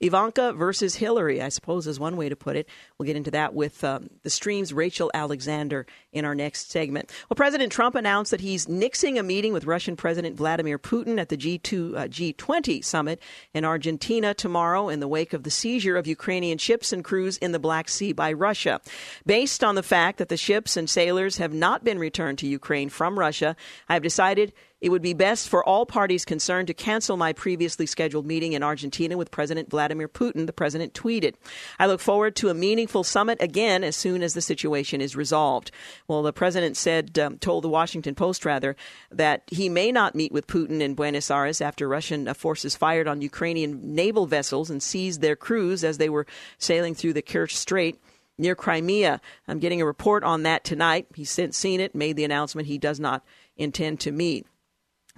Ivanka 0.00 0.52
versus 0.52 0.94
Hillary, 0.94 1.42
I 1.42 1.48
suppose, 1.48 1.86
is 1.86 1.98
one 1.98 2.16
way 2.16 2.28
to 2.28 2.36
put 2.36 2.56
it. 2.56 2.68
We'll 2.96 3.06
get 3.06 3.16
into 3.16 3.32
that 3.32 3.52
with 3.52 3.82
um, 3.82 4.10
the 4.22 4.30
stream's 4.30 4.72
Rachel 4.72 5.10
Alexander 5.12 5.86
in 6.12 6.24
our 6.24 6.34
next 6.34 6.70
segment. 6.70 7.10
Well, 7.28 7.34
President 7.34 7.72
Trump 7.72 7.96
announced 7.96 8.30
that 8.30 8.40
he's 8.40 8.66
nixing 8.66 9.18
a 9.18 9.22
meeting 9.22 9.52
with 9.52 9.64
Russian 9.64 9.96
President 9.96 10.36
Vladimir 10.36 10.78
Putin 10.78 11.18
at 11.18 11.30
the 11.30 11.36
G2, 11.36 11.96
uh, 11.96 12.06
G20 12.06 12.84
summit 12.84 13.20
in 13.52 13.64
Argentina 13.64 14.34
tomorrow 14.34 14.88
in 14.88 15.00
the 15.00 15.08
wake 15.08 15.32
of 15.32 15.42
the 15.42 15.50
seizure 15.50 15.96
of 15.96 16.06
Ukrainian 16.06 16.58
ships 16.58 16.92
and 16.92 17.04
crews 17.04 17.36
in 17.38 17.52
the 17.52 17.58
Black 17.58 17.88
Sea 17.88 18.12
by 18.12 18.32
Russia. 18.32 18.80
Based 19.26 19.64
on 19.64 19.74
the 19.74 19.82
fact 19.82 20.18
that 20.18 20.28
the 20.28 20.36
ships 20.36 20.76
and 20.76 20.88
sailors 20.88 21.38
have 21.38 21.52
not 21.52 21.82
been 21.82 21.98
returned 21.98 22.38
to 22.38 22.46
Ukraine 22.46 22.88
from 22.88 23.18
Russia, 23.18 23.56
I've 23.88 24.02
decided 24.02 24.52
it 24.80 24.90
would 24.90 25.02
be 25.02 25.12
best 25.12 25.48
for 25.48 25.64
all 25.64 25.86
parties 25.86 26.24
concerned 26.24 26.68
to 26.68 26.74
cancel 26.74 27.16
my 27.16 27.32
previously 27.32 27.86
scheduled 27.86 28.26
meeting 28.26 28.52
in 28.52 28.62
Argentina 28.62 29.16
with 29.16 29.30
President 29.30 29.70
Vladimir 29.70 30.08
Putin, 30.08 30.46
the 30.46 30.52
president 30.52 30.94
tweeted. 30.94 31.34
I 31.78 31.86
look 31.86 32.00
forward 32.00 32.36
to 32.36 32.48
a 32.48 32.54
meaningful 32.54 33.02
summit 33.02 33.38
again 33.40 33.82
as 33.82 33.96
soon 33.96 34.22
as 34.22 34.34
the 34.34 34.40
situation 34.40 35.00
is 35.00 35.16
resolved. 35.16 35.70
Well, 36.06 36.22
the 36.22 36.32
president 36.32 36.76
said, 36.76 37.18
um, 37.18 37.38
told 37.38 37.64
the 37.64 37.68
Washington 37.68 38.14
Post 38.14 38.44
rather, 38.44 38.76
that 39.10 39.42
he 39.48 39.68
may 39.68 39.90
not 39.90 40.14
meet 40.14 40.32
with 40.32 40.46
Putin 40.46 40.80
in 40.80 40.94
Buenos 40.94 41.30
Aires 41.30 41.60
after 41.60 41.88
Russian 41.88 42.32
forces 42.34 42.76
fired 42.76 43.08
on 43.08 43.20
Ukrainian 43.20 43.94
naval 43.94 44.26
vessels 44.26 44.70
and 44.70 44.82
seized 44.82 45.20
their 45.20 45.36
crews 45.36 45.82
as 45.82 45.98
they 45.98 46.08
were 46.08 46.26
sailing 46.58 46.94
through 46.94 47.14
the 47.14 47.22
Kerch 47.22 47.52
Strait 47.52 48.00
near 48.38 48.54
Crimea. 48.54 49.20
I'm 49.48 49.58
getting 49.58 49.82
a 49.82 49.86
report 49.86 50.22
on 50.22 50.44
that 50.44 50.62
tonight. 50.62 51.08
He's 51.14 51.30
since 51.30 51.56
seen 51.56 51.80
it, 51.80 51.94
made 51.94 52.16
the 52.16 52.24
announcement 52.24 52.68
he 52.68 52.78
does 52.78 53.00
not 53.00 53.24
intend 53.56 53.98
to 54.00 54.12
meet. 54.12 54.46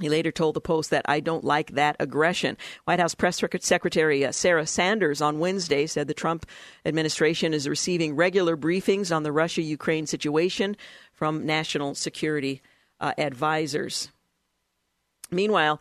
He 0.00 0.08
later 0.08 0.32
told 0.32 0.54
the 0.54 0.60
Post 0.60 0.90
that 0.90 1.04
I 1.06 1.20
don't 1.20 1.44
like 1.44 1.72
that 1.72 1.96
aggression. 2.00 2.56
White 2.84 3.00
House 3.00 3.14
Press 3.14 3.40
Secretary 3.60 4.24
uh, 4.24 4.32
Sarah 4.32 4.66
Sanders 4.66 5.20
on 5.20 5.38
Wednesday 5.38 5.86
said 5.86 6.08
the 6.08 6.14
Trump 6.14 6.46
administration 6.84 7.52
is 7.52 7.68
receiving 7.68 8.16
regular 8.16 8.56
briefings 8.56 9.14
on 9.14 9.22
the 9.22 9.32
Russia 9.32 9.62
Ukraine 9.62 10.06
situation 10.06 10.76
from 11.12 11.44
national 11.44 11.94
security 11.94 12.62
uh, 12.98 13.12
advisors. 13.18 14.10
Meanwhile, 15.30 15.80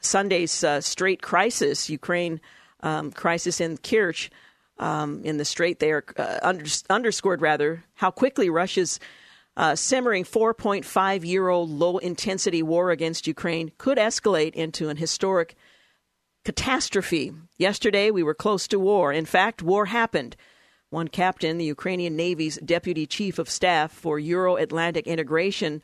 Sunday's 0.00 0.64
uh, 0.64 0.80
Strait 0.80 1.22
crisis, 1.22 1.88
Ukraine 1.88 2.40
um, 2.82 3.12
crisis 3.12 3.60
in 3.60 3.78
Kerch, 3.78 4.30
um, 4.78 5.22
in 5.24 5.36
the 5.36 5.44
Strait 5.44 5.78
there, 5.78 6.02
uh, 6.16 6.38
under, 6.42 6.64
underscored 6.88 7.42
rather 7.42 7.84
how 7.94 8.10
quickly 8.10 8.50
Russia's 8.50 8.98
uh, 9.56 9.74
simmering 9.74 10.24
4.5 10.24 11.24
year 11.24 11.48
old 11.48 11.70
low 11.70 11.98
intensity 11.98 12.62
war 12.62 12.90
against 12.90 13.26
Ukraine 13.26 13.72
could 13.78 13.98
escalate 13.98 14.54
into 14.54 14.88
an 14.88 14.96
historic 14.96 15.54
catastrophe. 16.44 17.32
Yesterday, 17.58 18.10
we 18.10 18.22
were 18.22 18.34
close 18.34 18.66
to 18.68 18.78
war. 18.78 19.12
In 19.12 19.26
fact, 19.26 19.62
war 19.62 19.86
happened. 19.86 20.36
One 20.88 21.08
captain, 21.08 21.58
the 21.58 21.64
Ukrainian 21.64 22.16
Navy's 22.16 22.56
deputy 22.64 23.06
chief 23.06 23.38
of 23.38 23.48
staff 23.48 23.92
for 23.92 24.18
Euro 24.18 24.56
Atlantic 24.56 25.06
integration, 25.06 25.82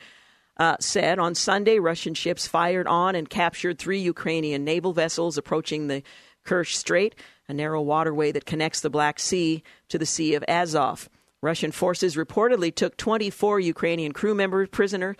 uh, 0.56 0.76
said 0.80 1.18
on 1.18 1.34
Sunday 1.34 1.78
Russian 1.78 2.14
ships 2.14 2.46
fired 2.46 2.86
on 2.86 3.14
and 3.14 3.30
captured 3.30 3.78
three 3.78 4.00
Ukrainian 4.00 4.64
naval 4.64 4.92
vessels 4.92 5.38
approaching 5.38 5.86
the 5.86 6.02
Kerch 6.44 6.74
Strait, 6.74 7.14
a 7.48 7.54
narrow 7.54 7.82
waterway 7.82 8.32
that 8.32 8.46
connects 8.46 8.80
the 8.80 8.90
Black 8.90 9.20
Sea 9.20 9.62
to 9.88 9.98
the 9.98 10.06
Sea 10.06 10.34
of 10.34 10.44
Azov. 10.48 11.08
Russian 11.42 11.72
forces 11.72 12.16
reportedly 12.16 12.74
took 12.74 12.96
24 12.96 13.60
Ukrainian 13.60 14.12
crew 14.12 14.34
members 14.34 14.68
prisoner 14.68 15.16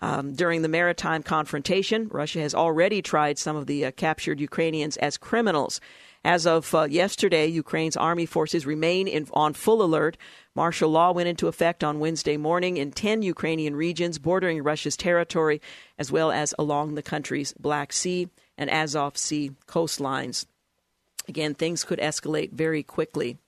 um, 0.00 0.32
during 0.32 0.62
the 0.62 0.68
maritime 0.68 1.22
confrontation. 1.22 2.08
Russia 2.08 2.40
has 2.40 2.54
already 2.54 3.02
tried 3.02 3.38
some 3.38 3.56
of 3.56 3.66
the 3.66 3.86
uh, 3.86 3.90
captured 3.92 4.40
Ukrainians 4.40 4.96
as 4.98 5.16
criminals. 5.16 5.80
As 6.24 6.46
of 6.46 6.74
uh, 6.74 6.84
yesterday, 6.84 7.46
Ukraine's 7.46 7.96
army 7.96 8.26
forces 8.26 8.66
remain 8.66 9.06
in, 9.06 9.28
on 9.32 9.54
full 9.54 9.82
alert. 9.82 10.16
Martial 10.54 10.90
law 10.90 11.12
went 11.12 11.28
into 11.28 11.46
effect 11.46 11.84
on 11.84 12.00
Wednesday 12.00 12.36
morning 12.36 12.76
in 12.76 12.90
10 12.90 13.22
Ukrainian 13.22 13.76
regions 13.76 14.18
bordering 14.18 14.62
Russia's 14.62 14.96
territory, 14.96 15.60
as 15.98 16.10
well 16.10 16.32
as 16.32 16.54
along 16.58 16.94
the 16.94 17.02
country's 17.02 17.52
Black 17.54 17.92
Sea 17.92 18.28
and 18.56 18.68
Azov 18.68 19.16
Sea 19.16 19.52
coastlines. 19.66 20.46
Again, 21.28 21.54
things 21.54 21.84
could 21.84 22.00
escalate 22.00 22.52
very 22.52 22.82
quickly. 22.82 23.38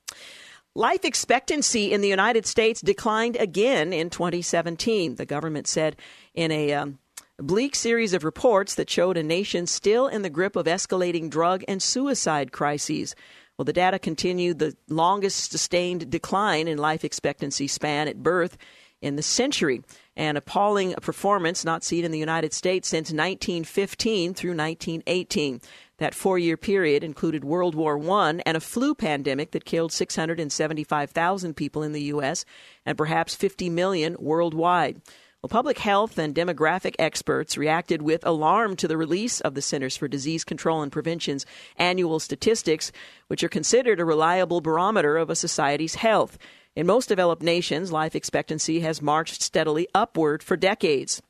Life 0.76 1.04
expectancy 1.04 1.90
in 1.92 2.00
the 2.00 2.08
United 2.08 2.46
States 2.46 2.80
declined 2.80 3.34
again 3.36 3.92
in 3.92 4.08
2017, 4.08 5.16
the 5.16 5.26
government 5.26 5.66
said 5.66 5.96
in 6.32 6.52
a 6.52 6.72
um, 6.72 7.00
bleak 7.38 7.74
series 7.74 8.14
of 8.14 8.22
reports 8.22 8.76
that 8.76 8.88
showed 8.88 9.16
a 9.16 9.22
nation 9.24 9.66
still 9.66 10.06
in 10.06 10.22
the 10.22 10.30
grip 10.30 10.54
of 10.54 10.66
escalating 10.66 11.28
drug 11.28 11.64
and 11.66 11.82
suicide 11.82 12.52
crises. 12.52 13.16
Well, 13.58 13.64
the 13.64 13.72
data 13.72 13.98
continued 13.98 14.60
the 14.60 14.76
longest 14.88 15.50
sustained 15.50 16.08
decline 16.08 16.68
in 16.68 16.78
life 16.78 17.04
expectancy 17.04 17.66
span 17.66 18.06
at 18.06 18.22
birth 18.22 18.56
in 19.02 19.16
the 19.16 19.22
century, 19.22 19.82
an 20.14 20.36
appalling 20.36 20.94
performance 20.94 21.64
not 21.64 21.82
seen 21.82 22.04
in 22.04 22.12
the 22.12 22.18
United 22.18 22.52
States 22.52 22.88
since 22.88 23.08
1915 23.08 24.34
through 24.34 24.50
1918. 24.50 25.60
That 26.00 26.14
four 26.14 26.38
year 26.38 26.56
period 26.56 27.04
included 27.04 27.44
World 27.44 27.74
War 27.74 28.00
I 28.02 28.40
and 28.46 28.56
a 28.56 28.60
flu 28.60 28.94
pandemic 28.94 29.50
that 29.50 29.66
killed 29.66 29.92
675,000 29.92 31.54
people 31.54 31.82
in 31.82 31.92
the 31.92 32.04
U.S. 32.04 32.46
and 32.86 32.96
perhaps 32.96 33.34
50 33.34 33.68
million 33.68 34.16
worldwide. 34.18 35.02
Well, 35.42 35.48
public 35.50 35.76
health 35.76 36.16
and 36.16 36.34
demographic 36.34 36.94
experts 36.98 37.58
reacted 37.58 38.00
with 38.00 38.24
alarm 38.24 38.76
to 38.76 38.88
the 38.88 38.96
release 38.96 39.42
of 39.42 39.54
the 39.54 39.60
Centers 39.60 39.98
for 39.98 40.08
Disease 40.08 40.42
Control 40.42 40.80
and 40.80 40.90
Prevention's 40.90 41.44
annual 41.76 42.18
statistics, 42.18 42.92
which 43.26 43.44
are 43.44 43.48
considered 43.50 44.00
a 44.00 44.04
reliable 44.06 44.62
barometer 44.62 45.18
of 45.18 45.28
a 45.28 45.36
society's 45.36 45.96
health. 45.96 46.38
In 46.74 46.86
most 46.86 47.10
developed 47.10 47.42
nations, 47.42 47.92
life 47.92 48.16
expectancy 48.16 48.80
has 48.80 49.02
marched 49.02 49.42
steadily 49.42 49.86
upward 49.94 50.42
for 50.42 50.56
decades. 50.56 51.20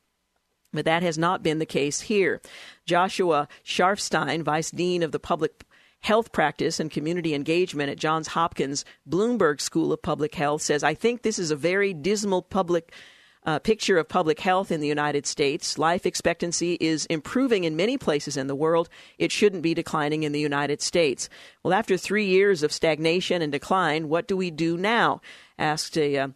But 0.72 0.84
that 0.84 1.02
has 1.02 1.18
not 1.18 1.42
been 1.42 1.58
the 1.58 1.66
case 1.66 2.02
here. 2.02 2.40
Joshua 2.86 3.48
Sharfstein, 3.64 4.42
Vice 4.42 4.70
Dean 4.70 5.02
of 5.02 5.12
the 5.12 5.18
Public 5.18 5.64
Health 6.00 6.32
Practice 6.32 6.80
and 6.80 6.90
Community 6.90 7.34
Engagement 7.34 7.90
at 7.90 7.98
Johns 7.98 8.28
Hopkins 8.28 8.84
Bloomberg 9.08 9.60
School 9.60 9.92
of 9.92 10.00
Public 10.00 10.34
Health, 10.34 10.62
says, 10.62 10.82
I 10.82 10.94
think 10.94 11.22
this 11.22 11.38
is 11.38 11.50
a 11.50 11.56
very 11.56 11.92
dismal 11.92 12.42
public 12.42 12.92
uh, 13.44 13.58
picture 13.58 13.96
of 13.98 14.08
public 14.08 14.40
health 14.40 14.70
in 14.70 14.80
the 14.80 14.86
United 14.86 15.26
States. 15.26 15.78
Life 15.78 16.04
expectancy 16.04 16.76
is 16.80 17.06
improving 17.06 17.64
in 17.64 17.76
many 17.76 17.96
places 17.96 18.36
in 18.36 18.46
the 18.46 18.54
world. 18.54 18.88
It 19.18 19.32
shouldn't 19.32 19.62
be 19.62 19.74
declining 19.74 20.22
in 20.22 20.32
the 20.32 20.40
United 20.40 20.82
States. 20.82 21.28
Well, 21.62 21.72
after 21.74 21.96
three 21.96 22.26
years 22.26 22.62
of 22.62 22.72
stagnation 22.72 23.40
and 23.42 23.50
decline, 23.50 24.08
what 24.08 24.28
do 24.28 24.36
we 24.36 24.50
do 24.50 24.76
now? 24.76 25.20
asked 25.58 25.96
a. 25.98 26.16
Uh, 26.16 26.28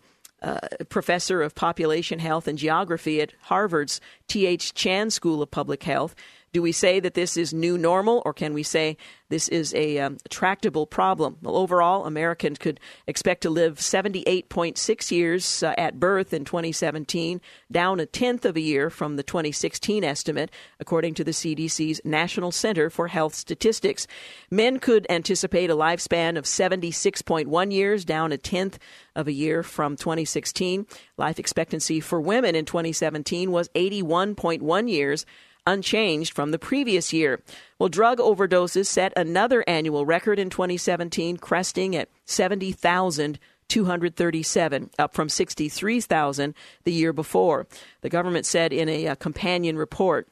uh, 0.45 0.59
professor 0.89 1.43
of 1.43 1.55
population 1.55 2.19
health 2.19 2.47
and 2.47 2.59
geography 2.59 3.21
at 3.21 3.33
Harvard's 3.43 4.01
T.H. 4.29 4.75
Chan 4.75 5.11
School 5.11 5.43
of 5.43 5.51
Public 5.51 5.83
Health. 5.83 6.15
Do 6.55 6.63
we 6.63 6.71
say 6.71 7.01
that 7.01 7.15
this 7.15 7.37
is 7.37 7.53
new 7.53 7.77
normal, 7.77 8.23
or 8.25 8.33
can 8.33 8.55
we 8.55 8.63
say 8.63 8.97
this 9.29 9.49
is 9.49 9.75
a 9.75 9.99
um, 9.99 10.19
tractable 10.31 10.87
problem? 10.87 11.37
Well, 11.43 11.57
overall, 11.57 12.07
Americans 12.07 12.59
could 12.59 12.79
expect 13.09 13.41
to 13.41 13.51
live 13.51 13.79
78.6 13.79 15.11
years 15.11 15.65
uh, 15.65 15.75
at 15.77 15.99
birth 15.99 16.33
in 16.33 16.45
2017, 16.45 17.41
down 17.73 17.99
a 17.99 18.07
tenth 18.07 18.45
of 18.45 18.57
a 18.57 18.61
year 18.61 18.89
from 18.89 19.17
the 19.17 19.25
2016 19.25 20.05
estimate, 20.05 20.53
according 20.79 21.15
to 21.15 21.25
the 21.25 21.33
CDC's 21.33 22.01
National 22.05 22.53
Center 22.53 22.89
for 22.89 23.09
Health 23.09 23.35
Statistics. 23.35 24.07
Men 24.49 24.79
could 24.79 25.09
anticipate 25.11 25.71
a 25.71 25.77
lifespan 25.77 26.39
of 26.39 26.45
76.1 26.45 27.73
years, 27.73 28.05
down 28.05 28.31
a 28.31 28.39
tenth 28.39 28.79
of 29.17 29.27
a 29.27 29.33
year 29.33 29.65
from 29.65 29.97
2016. 29.97 30.87
Life 31.17 31.41
expectancy 31.41 31.99
for 31.99 32.21
women 32.21 32.55
in 32.55 32.65
2017 32.65 33.51
was 33.51 33.69
81.1 33.71 34.89
years 34.89 35.27
unchanged 35.67 36.35
from 36.35 36.51
the 36.51 36.59
previous 36.59 37.11
year. 37.13 37.41
Well, 37.79 37.89
drug 37.89 38.19
overdoses 38.19 38.87
set 38.87 39.13
another 39.17 39.63
annual 39.67 40.07
record 40.07 40.39
in 40.39 40.51
2017, 40.51 41.39
cresting 41.39 41.97
at 41.97 42.09
70,237, 42.27 44.91
up 44.99 45.15
from 45.15 45.29
63,000 45.29 46.55
the 46.85 46.93
year 46.93 47.13
before. 47.13 47.67
The 48.03 48.11
government 48.11 48.47
said 48.47 48.73
in 48.73 48.89
a, 48.89 49.07
a 49.07 49.17
companion 49.17 49.77
report. 49.77 50.29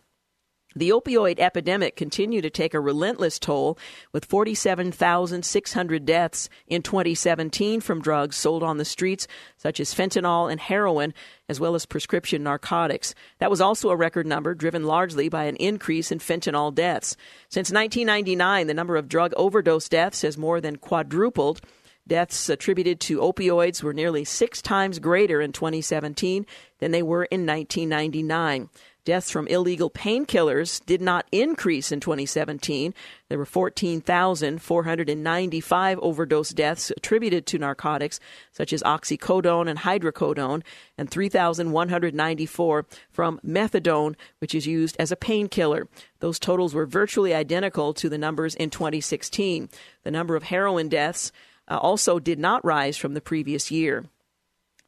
The 0.74 0.90
opioid 0.90 1.38
epidemic 1.38 1.96
continued 1.96 2.42
to 2.42 2.50
take 2.50 2.74
a 2.74 2.80
relentless 2.80 3.38
toll, 3.38 3.78
with 4.12 4.24
47,600 4.24 6.04
deaths 6.04 6.48
in 6.66 6.82
2017 6.82 7.80
from 7.80 8.00
drugs 8.00 8.36
sold 8.36 8.62
on 8.62 8.78
the 8.78 8.84
streets, 8.84 9.26
such 9.56 9.80
as 9.80 9.94
fentanyl 9.94 10.50
and 10.50 10.60
heroin, 10.60 11.14
as 11.48 11.60
well 11.60 11.74
as 11.74 11.86
prescription 11.86 12.42
narcotics. 12.42 13.14
That 13.38 13.50
was 13.50 13.60
also 13.60 13.90
a 13.90 13.96
record 13.96 14.26
number, 14.26 14.54
driven 14.54 14.84
largely 14.84 15.28
by 15.28 15.44
an 15.44 15.56
increase 15.56 16.10
in 16.10 16.18
fentanyl 16.18 16.74
deaths. 16.74 17.16
Since 17.48 17.70
1999, 17.70 18.66
the 18.66 18.74
number 18.74 18.96
of 18.96 19.08
drug 19.08 19.32
overdose 19.36 19.88
deaths 19.88 20.22
has 20.22 20.38
more 20.38 20.60
than 20.60 20.76
quadrupled. 20.76 21.60
Deaths 22.06 22.48
attributed 22.48 22.98
to 23.00 23.20
opioids 23.20 23.82
were 23.82 23.92
nearly 23.92 24.24
six 24.24 24.60
times 24.60 24.98
greater 24.98 25.40
in 25.40 25.52
2017 25.52 26.46
than 26.80 26.90
they 26.90 27.02
were 27.02 27.24
in 27.24 27.46
1999. 27.46 28.68
Deaths 29.04 29.32
from 29.32 29.48
illegal 29.48 29.90
painkillers 29.90 30.80
did 30.86 31.00
not 31.00 31.26
increase 31.32 31.90
in 31.90 31.98
2017. 31.98 32.94
There 33.28 33.38
were 33.38 33.44
14,495 33.44 35.98
overdose 35.98 36.50
deaths 36.50 36.92
attributed 36.96 37.44
to 37.46 37.58
narcotics 37.58 38.20
such 38.52 38.72
as 38.72 38.80
oxycodone 38.84 39.68
and 39.68 39.80
hydrocodone, 39.80 40.62
and 40.96 41.10
3,194 41.10 42.86
from 43.10 43.40
methadone, 43.44 44.14
which 44.38 44.54
is 44.54 44.68
used 44.68 44.94
as 45.00 45.10
a 45.10 45.16
painkiller. 45.16 45.88
Those 46.20 46.38
totals 46.38 46.72
were 46.72 46.86
virtually 46.86 47.34
identical 47.34 47.92
to 47.94 48.08
the 48.08 48.18
numbers 48.18 48.54
in 48.54 48.70
2016. 48.70 49.68
The 50.04 50.12
number 50.12 50.36
of 50.36 50.44
heroin 50.44 50.88
deaths 50.88 51.32
uh, 51.66 51.76
also 51.76 52.20
did 52.20 52.38
not 52.38 52.64
rise 52.64 52.96
from 52.96 53.14
the 53.14 53.20
previous 53.20 53.72
year. 53.72 54.04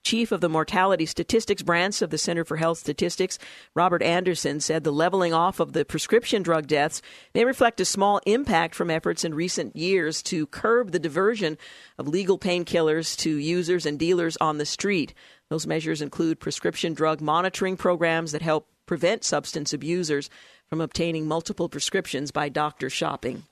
Chief 0.04 0.32
of 0.32 0.42
the 0.42 0.50
Mortality 0.50 1.06
Statistics 1.06 1.62
Branch 1.62 2.02
of 2.02 2.10
the 2.10 2.18
Center 2.18 2.44
for 2.44 2.58
Health 2.58 2.76
Statistics, 2.76 3.38
Robert 3.74 4.02
Anderson, 4.02 4.60
said 4.60 4.84
the 4.84 4.92
leveling 4.92 5.32
off 5.32 5.60
of 5.60 5.72
the 5.72 5.84
prescription 5.86 6.42
drug 6.42 6.66
deaths 6.66 7.00
may 7.34 7.46
reflect 7.46 7.80
a 7.80 7.86
small 7.86 8.20
impact 8.26 8.74
from 8.74 8.90
efforts 8.90 9.24
in 9.24 9.34
recent 9.34 9.74
years 9.74 10.22
to 10.24 10.46
curb 10.48 10.92
the 10.92 10.98
diversion 10.98 11.56
of 11.98 12.06
legal 12.06 12.38
painkillers 12.38 13.16
to 13.16 13.36
users 13.38 13.86
and 13.86 13.98
dealers 13.98 14.36
on 14.42 14.58
the 14.58 14.66
street. 14.66 15.14
Those 15.48 15.66
measures 15.66 16.02
include 16.02 16.38
prescription 16.38 16.92
drug 16.92 17.22
monitoring 17.22 17.78
programs 17.78 18.32
that 18.32 18.42
help 18.42 18.68
prevent 18.84 19.24
substance 19.24 19.72
abusers 19.72 20.28
from 20.68 20.82
obtaining 20.82 21.26
multiple 21.26 21.70
prescriptions 21.70 22.30
by 22.30 22.50
doctor 22.50 22.90
shopping. 22.90 23.44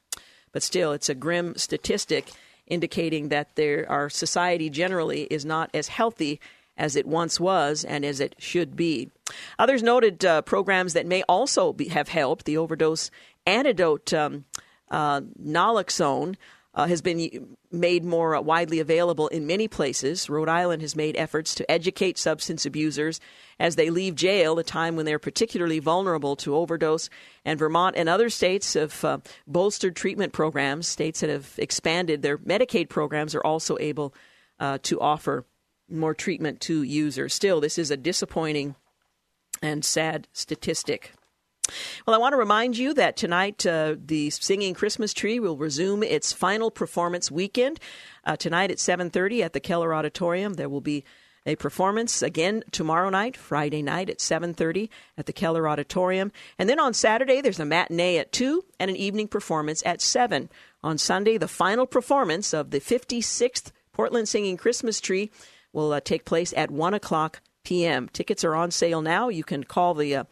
But 0.52 0.62
still, 0.62 0.92
it's 0.92 1.08
a 1.08 1.14
grim 1.14 1.56
statistic 1.56 2.30
indicating 2.72 3.28
that 3.28 3.54
there, 3.54 3.86
our 3.88 4.08
society 4.08 4.70
generally 4.70 5.24
is 5.24 5.44
not 5.44 5.70
as 5.74 5.88
healthy 5.88 6.40
as 6.78 6.96
it 6.96 7.06
once 7.06 7.38
was 7.38 7.84
and 7.84 8.04
as 8.04 8.18
it 8.18 8.34
should 8.38 8.74
be. 8.74 9.10
Others 9.58 9.82
noted 9.82 10.24
uh, 10.24 10.40
programs 10.42 10.94
that 10.94 11.06
may 11.06 11.22
also 11.24 11.72
be, 11.72 11.88
have 11.88 12.08
helped. 12.08 12.46
The 12.46 12.56
overdose 12.56 13.10
antidote 13.46 14.12
um, 14.14 14.46
uh, 14.90 15.20
naloxone 15.40 16.36
uh, 16.74 16.86
has 16.86 17.02
been 17.02 17.56
made 17.70 18.04
more 18.04 18.40
widely 18.40 18.80
available 18.80 19.28
in 19.28 19.46
many 19.46 19.68
places. 19.68 20.30
Rhode 20.30 20.48
Island 20.48 20.82
has 20.82 20.96
made 20.96 21.16
efforts 21.16 21.54
to 21.56 21.70
educate 21.70 22.18
substance 22.18 22.64
abusers 22.64 23.20
as 23.58 23.76
they 23.76 23.90
leave 23.90 24.14
jail, 24.14 24.58
a 24.58 24.64
time 24.64 24.96
when 24.96 25.04
they're 25.04 25.18
particularly 25.18 25.78
vulnerable 25.78 26.34
to 26.36 26.56
overdose. 26.56 27.10
And 27.44 27.58
Vermont 27.58 27.96
and 27.96 28.08
other 28.08 28.30
states 28.30 28.74
have 28.74 29.04
uh, 29.04 29.18
bolstered 29.46 29.96
treatment 29.96 30.32
programs. 30.32 30.88
States 30.88 31.20
that 31.20 31.30
have 31.30 31.54
expanded 31.58 32.22
their 32.22 32.38
Medicaid 32.38 32.88
programs 32.88 33.34
are 33.34 33.44
also 33.44 33.76
able 33.78 34.14
uh, 34.58 34.78
to 34.82 35.00
offer 35.00 35.44
more 35.90 36.14
treatment 36.14 36.60
to 36.62 36.82
users. 36.82 37.34
Still, 37.34 37.60
this 37.60 37.78
is 37.78 37.90
a 37.90 37.96
disappointing 37.96 38.76
and 39.60 39.84
sad 39.84 40.26
statistic. 40.32 41.12
Well, 42.06 42.14
I 42.14 42.18
want 42.18 42.32
to 42.32 42.38
remind 42.38 42.76
you 42.76 42.92
that 42.94 43.16
tonight 43.16 43.64
uh, 43.64 43.94
the 43.96 44.30
Singing 44.30 44.74
Christmas 44.74 45.14
Tree 45.14 45.38
will 45.38 45.56
resume 45.56 46.02
its 46.02 46.32
final 46.32 46.70
performance 46.70 47.30
weekend. 47.30 47.78
Uh, 48.24 48.36
tonight 48.36 48.70
at 48.70 48.78
7:30 48.78 49.42
at 49.42 49.52
the 49.52 49.60
Keller 49.60 49.94
Auditorium, 49.94 50.54
there 50.54 50.68
will 50.68 50.80
be 50.80 51.04
a 51.46 51.56
performance 51.56 52.22
again 52.22 52.62
tomorrow 52.70 53.10
night, 53.10 53.36
Friday 53.36 53.82
night 53.82 54.10
at 54.10 54.20
7:30 54.20 54.88
at 55.16 55.26
the 55.26 55.32
Keller 55.32 55.68
Auditorium, 55.68 56.32
and 56.58 56.68
then 56.68 56.80
on 56.80 56.94
Saturday 56.94 57.40
there's 57.40 57.60
a 57.60 57.64
matinee 57.64 58.18
at 58.18 58.32
2 58.32 58.64
and 58.80 58.90
an 58.90 58.96
evening 58.96 59.28
performance 59.28 59.82
at 59.86 60.00
7. 60.00 60.50
on 60.82 60.98
Sunday. 60.98 61.38
The 61.38 61.48
final 61.48 61.86
performance 61.86 62.52
of 62.52 62.70
the 62.70 62.80
56th 62.80 63.70
Portland 63.92 64.28
Singing 64.28 64.56
Christmas 64.56 65.00
Tree 65.00 65.30
will 65.72 65.92
uh, 65.92 66.00
take 66.00 66.24
place 66.24 66.52
at 66.56 66.72
1 66.72 66.94
o'clock 66.94 67.40
p.m. 67.64 68.08
Tickets 68.12 68.42
are 68.42 68.56
on 68.56 68.72
sale 68.72 69.00
now. 69.00 69.28
You 69.28 69.44
can 69.44 69.62
call 69.62 69.94
the 69.94 70.26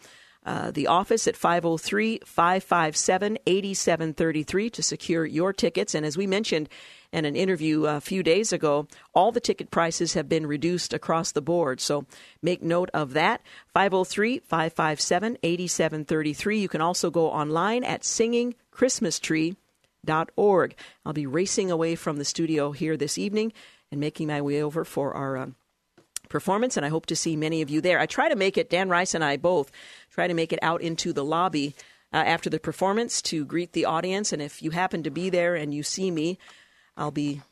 uh, 0.47 0.71
the 0.71 0.87
office 0.87 1.29
at 1.29 1.37
503 1.37 2.21
557 2.25 3.39
8733 3.47 4.71
to 4.71 4.83
secure 4.83 5.27
your 5.27 5.53
tickets. 5.53 5.95
And 5.95 6.07
as 6.07 6.17
we 6.17 6.27
mentioned 6.27 6.71
in 7.13 7.25
an 7.25 7.35
interview 7.37 7.85
a 7.85 8.01
few 8.01 8.23
days 8.23 8.53
ago, 8.53 8.87
all 9.15 9.33
the 9.33 9.41
ticket 9.41 9.71
prices 9.71 10.15
have 10.15 10.29
been 10.29 10.47
reduced 10.47 10.95
across 10.95 11.33
the 11.33 11.43
board. 11.43 11.81
So 11.81 12.07
make 12.43 12.63
note 12.63 12.91
of 12.95 13.13
that. 13.13 13.43
503 13.75 14.39
557 14.39 15.37
8733. 15.43 16.59
You 16.59 16.69
can 16.69 16.81
also 16.81 17.11
go 17.11 17.31
online 17.31 17.85
at 17.85 18.01
singingchristmastree.org. 18.03 20.75
I'll 21.05 21.13
be 21.13 21.27
racing 21.27 21.71
away 21.71 21.97
from 21.97 22.17
the 22.17 22.25
studio 22.25 22.73
here 22.73 22.97
this 22.97 23.19
evening 23.19 23.53
and 23.91 24.01
making 24.01 24.29
my 24.29 24.41
way 24.41 24.63
over 24.63 24.87
for 24.87 25.13
our. 25.15 25.37
Um, 25.37 25.57
performance, 26.31 26.79
and 26.79 26.87
I 26.87 26.89
hope 26.89 27.05
to 27.07 27.17
see 27.17 27.37
many 27.37 27.61
of 27.61 27.69
you 27.69 27.83
there. 27.83 27.99
I 27.99 28.07
try 28.07 28.31
to 28.31 28.37
make 28.37 28.57
it, 28.57 28.71
Dan 28.71 28.89
Rice 28.89 29.15
and 29.15 29.23
I 29.23 29.37
both 29.37 29.71
try 30.11 30.27
to 30.27 30.35
make 30.35 30.53
it 30.53 30.59
out 30.63 30.81
into 30.81 31.13
the 31.13 31.25
lobby 31.25 31.75
uh, 32.13 32.17
after 32.17 32.49
the 32.49 32.59
performance 32.59 33.21
to 33.23 33.45
greet 33.45 33.73
the 33.73 33.85
audience. 33.85 34.33
And 34.33 34.41
if 34.41 34.63
you 34.63 34.71
happen 34.71 35.03
to 35.03 35.11
be 35.11 35.29
there 35.29 35.55
and 35.55 35.75
you 35.75 35.83
see 35.83 36.11
me, 36.11 36.39
I'll 36.97 37.11
be. 37.11 37.43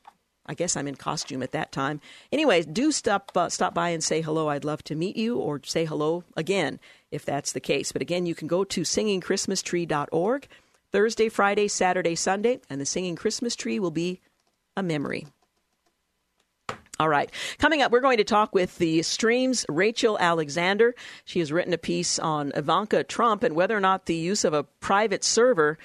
I 0.51 0.55
guess 0.55 0.79
I'm 0.79 0.89
in 0.89 0.95
costume 0.95 1.43
at 1.43 1.53
that 1.53 1.73
time. 1.73 2.01
Anyways, 2.33 2.65
do 2.65 2.91
stop 2.91 3.33
uh, 3.37 3.51
stop 3.51 3.75
by 3.75 3.91
and 3.91 4.03
say 4.03 4.23
hello. 4.23 4.49
I'd 4.49 4.65
love 4.65 4.83
to 4.85 4.95
meet 4.95 5.15
you, 5.15 5.37
or 5.37 5.61
say 5.63 5.85
hello 5.85 6.25
again 6.39 6.81
if 7.11 7.23
that's 7.27 7.53
the 7.53 7.61
case. 7.61 7.93
But 7.93 8.01
again, 8.01 8.25
you 8.25 8.35
can 8.35 8.49
go 8.49 8.65
to 8.65 8.81
singingchristmastree.org 8.81 10.49
Thursday, 10.91 11.29
Friday, 11.29 11.69
Saturday, 11.69 12.15
Sunday, 12.15 12.61
and 12.71 12.81
the 12.81 12.87
singing 12.87 13.15
Christmas 13.15 13.55
tree 13.55 13.79
will 13.79 13.91
be 13.91 14.21
a 14.75 14.83
memory. 14.83 15.27
All 17.01 17.09
right. 17.09 17.31
Coming 17.59 17.81
up, 17.81 17.93
we're 17.93 18.01
going 18.01 18.19
to 18.19 18.25
talk 18.25 18.53
with 18.53 18.79
the 18.79 19.03
Stream's 19.03 19.65
Rachel 19.69 20.19
Alexander. 20.19 20.97
She 21.25 21.39
has 21.39 21.53
written 21.53 21.73
a 21.73 21.79
piece 21.79 22.19
on 22.19 22.51
Ivanka 22.57 23.05
Trump 23.05 23.45
and 23.45 23.55
whether 23.55 23.77
or 23.77 23.81
not 23.81 24.07
the 24.07 24.17
use 24.17 24.45
of 24.45 24.53
a 24.53 24.65
private 24.65 25.23
server 25.23 25.79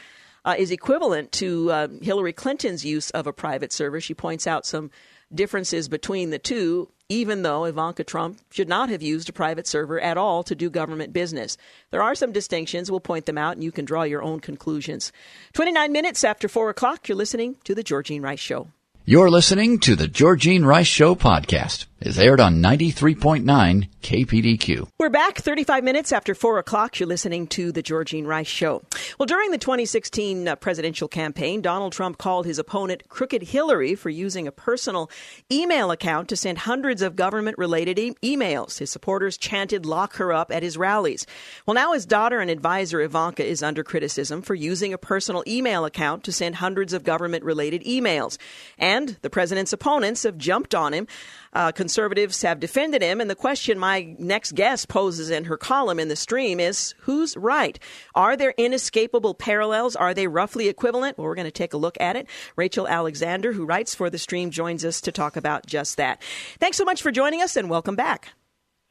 uh, 0.43 0.55
is 0.57 0.71
equivalent 0.71 1.31
to 1.33 1.71
uh, 1.71 1.87
Hillary 2.01 2.33
Clinton's 2.33 2.83
use 2.83 3.11
of 3.11 3.27
a 3.27 3.33
private 3.33 3.71
server. 3.71 4.01
She 4.01 4.15
points 4.15 4.47
out 4.47 4.65
some 4.65 4.89
differences 5.31 5.87
between 5.87 6.31
the 6.31 6.39
two, 6.39 6.89
even 7.09 7.43
though 7.43 7.65
Ivanka 7.65 8.03
Trump 8.03 8.39
should 8.51 8.67
not 8.67 8.89
have 8.89 9.03
used 9.03 9.29
a 9.29 9.33
private 9.33 9.67
server 9.67 9.99
at 9.99 10.17
all 10.17 10.41
to 10.43 10.55
do 10.55 10.71
government 10.71 11.13
business. 11.13 11.57
There 11.91 12.01
are 12.01 12.15
some 12.15 12.31
distinctions. 12.31 12.89
We'll 12.89 12.99
point 12.99 13.27
them 13.27 13.37
out, 13.37 13.53
and 13.53 13.63
you 13.63 13.71
can 13.71 13.85
draw 13.85 14.01
your 14.01 14.23
own 14.23 14.39
conclusions. 14.39 15.11
29 15.53 15.91
minutes 15.91 16.23
after 16.23 16.47
4 16.47 16.71
o'clock, 16.71 17.07
you're 17.07 17.15
listening 17.15 17.57
to 17.65 17.75
The 17.75 17.83
Georgene 17.83 18.23
Rice 18.23 18.39
Show. 18.39 18.67
You're 19.05 19.29
listening 19.29 19.79
to 19.79 19.97
the 19.97 20.07
Georgene 20.07 20.65
Rice 20.65 20.87
Show 20.87 21.13
podcast. 21.13 21.87
It's 22.05 22.17
aired 22.17 22.41
on 22.41 22.61
93.9 22.61 23.87
KPDQ. 24.01 24.89
We're 24.99 25.09
back 25.09 25.37
35 25.37 25.85
minutes 25.85 26.11
after 26.11 26.35
4 26.35 26.57
o'clock. 26.57 26.99
You're 26.99 27.07
listening 27.07 27.47
to 27.47 27.71
The 27.71 27.81
Georgene 27.81 28.25
Rice 28.25 28.45
Show. 28.49 28.83
Well, 29.17 29.25
during 29.25 29.51
the 29.51 29.57
2016 29.57 30.49
uh, 30.49 30.55
presidential 30.57 31.07
campaign, 31.07 31.61
Donald 31.61 31.93
Trump 31.93 32.17
called 32.17 32.45
his 32.45 32.59
opponent 32.59 33.07
Crooked 33.07 33.43
Hillary 33.43 33.95
for 33.95 34.09
using 34.09 34.47
a 34.47 34.51
personal 34.51 35.09
email 35.49 35.91
account 35.91 36.27
to 36.27 36.35
send 36.35 36.57
hundreds 36.57 37.01
of 37.01 37.15
government 37.15 37.57
related 37.57 37.97
e- 37.97 38.15
emails. 38.21 38.79
His 38.79 38.91
supporters 38.91 39.37
chanted, 39.37 39.85
Lock 39.85 40.17
her 40.17 40.33
up 40.33 40.51
at 40.51 40.61
his 40.61 40.77
rallies. 40.77 41.25
Well, 41.65 41.75
now 41.75 41.93
his 41.93 42.05
daughter 42.05 42.41
and 42.41 42.51
advisor 42.51 42.99
Ivanka 42.99 43.45
is 43.45 43.63
under 43.63 43.81
criticism 43.81 44.41
for 44.41 44.55
using 44.55 44.91
a 44.91 44.97
personal 44.97 45.41
email 45.47 45.85
account 45.85 46.25
to 46.25 46.33
send 46.33 46.55
hundreds 46.55 46.91
of 46.91 47.05
government 47.05 47.45
related 47.45 47.81
emails. 47.85 48.37
And 48.77 49.15
the 49.21 49.29
president's 49.29 49.71
opponents 49.71 50.23
have 50.23 50.37
jumped 50.37 50.75
on 50.75 50.91
him. 50.91 51.07
Uh, 51.53 51.71
conservatives 51.71 52.41
have 52.41 52.59
defended 52.59 53.01
him, 53.01 53.21
and 53.21 53.29
the 53.29 53.35
question 53.35 53.77
my 53.77 54.15
next 54.17 54.55
guest 54.55 54.89
poses 54.89 55.29
in 55.29 55.45
her 55.45 55.57
column 55.57 55.99
in 55.99 56.07
the 56.07 56.15
stream 56.15 56.59
is 56.59 56.95
who's 57.01 57.37
right? 57.37 57.79
Are 58.15 58.35
there 58.35 58.53
inescapable 58.57 59.33
parallels? 59.33 59.95
Are 59.95 60.13
they 60.13 60.27
roughly 60.27 60.67
equivalent? 60.67 61.17
Well, 61.17 61.25
we're 61.25 61.35
going 61.35 61.45
to 61.45 61.51
take 61.51 61.73
a 61.73 61.77
look 61.77 61.97
at 61.99 62.15
it. 62.15 62.27
Rachel 62.55 62.87
Alexander, 62.87 63.53
who 63.53 63.65
writes 63.65 63.93
for 63.93 64.09
the 64.09 64.17
stream, 64.17 64.49
joins 64.49 64.83
us 64.83 65.01
to 65.01 65.11
talk 65.11 65.35
about 65.35 65.65
just 65.65 65.97
that. 65.97 66.21
Thanks 66.59 66.77
so 66.77 66.85
much 66.85 67.01
for 67.01 67.11
joining 67.11 67.41
us, 67.41 67.55
and 67.55 67.69
welcome 67.69 67.95
back. 67.95 68.33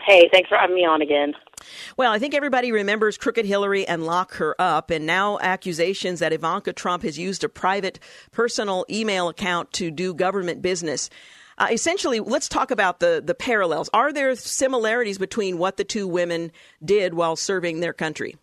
Hey, 0.07 0.29
thanks 0.33 0.48
for 0.48 0.59
having 0.59 0.75
me 0.75 0.85
on 0.85 1.01
again. 1.01 1.35
Well, 1.96 2.12
I 2.12 2.18
think 2.18 2.35
everybody 2.35 2.72
remembers 2.72 3.16
Crooked 3.16 3.46
Hillary 3.46 3.87
and 3.87 4.05
Lock 4.05 4.35
Her 4.35 4.57
Up, 4.61 4.90
and 4.90 5.07
now 5.07 5.38
accusations 5.40 6.18
that 6.18 6.33
Ivanka 6.33 6.72
Trump 6.72 7.05
has 7.05 7.18
used 7.18 7.44
a 7.44 7.48
private 7.48 8.01
personal 8.33 8.85
email 8.90 9.29
account 9.29 9.72
to 9.75 9.92
do 9.92 10.12
government 10.12 10.61
business. 10.61 11.09
Uh, 11.59 11.69
essentially, 11.71 12.21
let's 12.21 12.49
talk 12.49 12.71
about 12.71 13.01
the, 13.01 13.23
the 13.25 13.35
parallels. 13.35 13.91
Are 13.93 14.12
there 14.12 14.35
similarities 14.35 15.19
between 15.19 15.59
what 15.59 15.77
the 15.77 15.85
two 15.85 16.07
women 16.09 16.53
did 16.85 17.15
while 17.15 17.37
serving 17.37 17.81
their 17.81 17.93
country? 17.93 18.37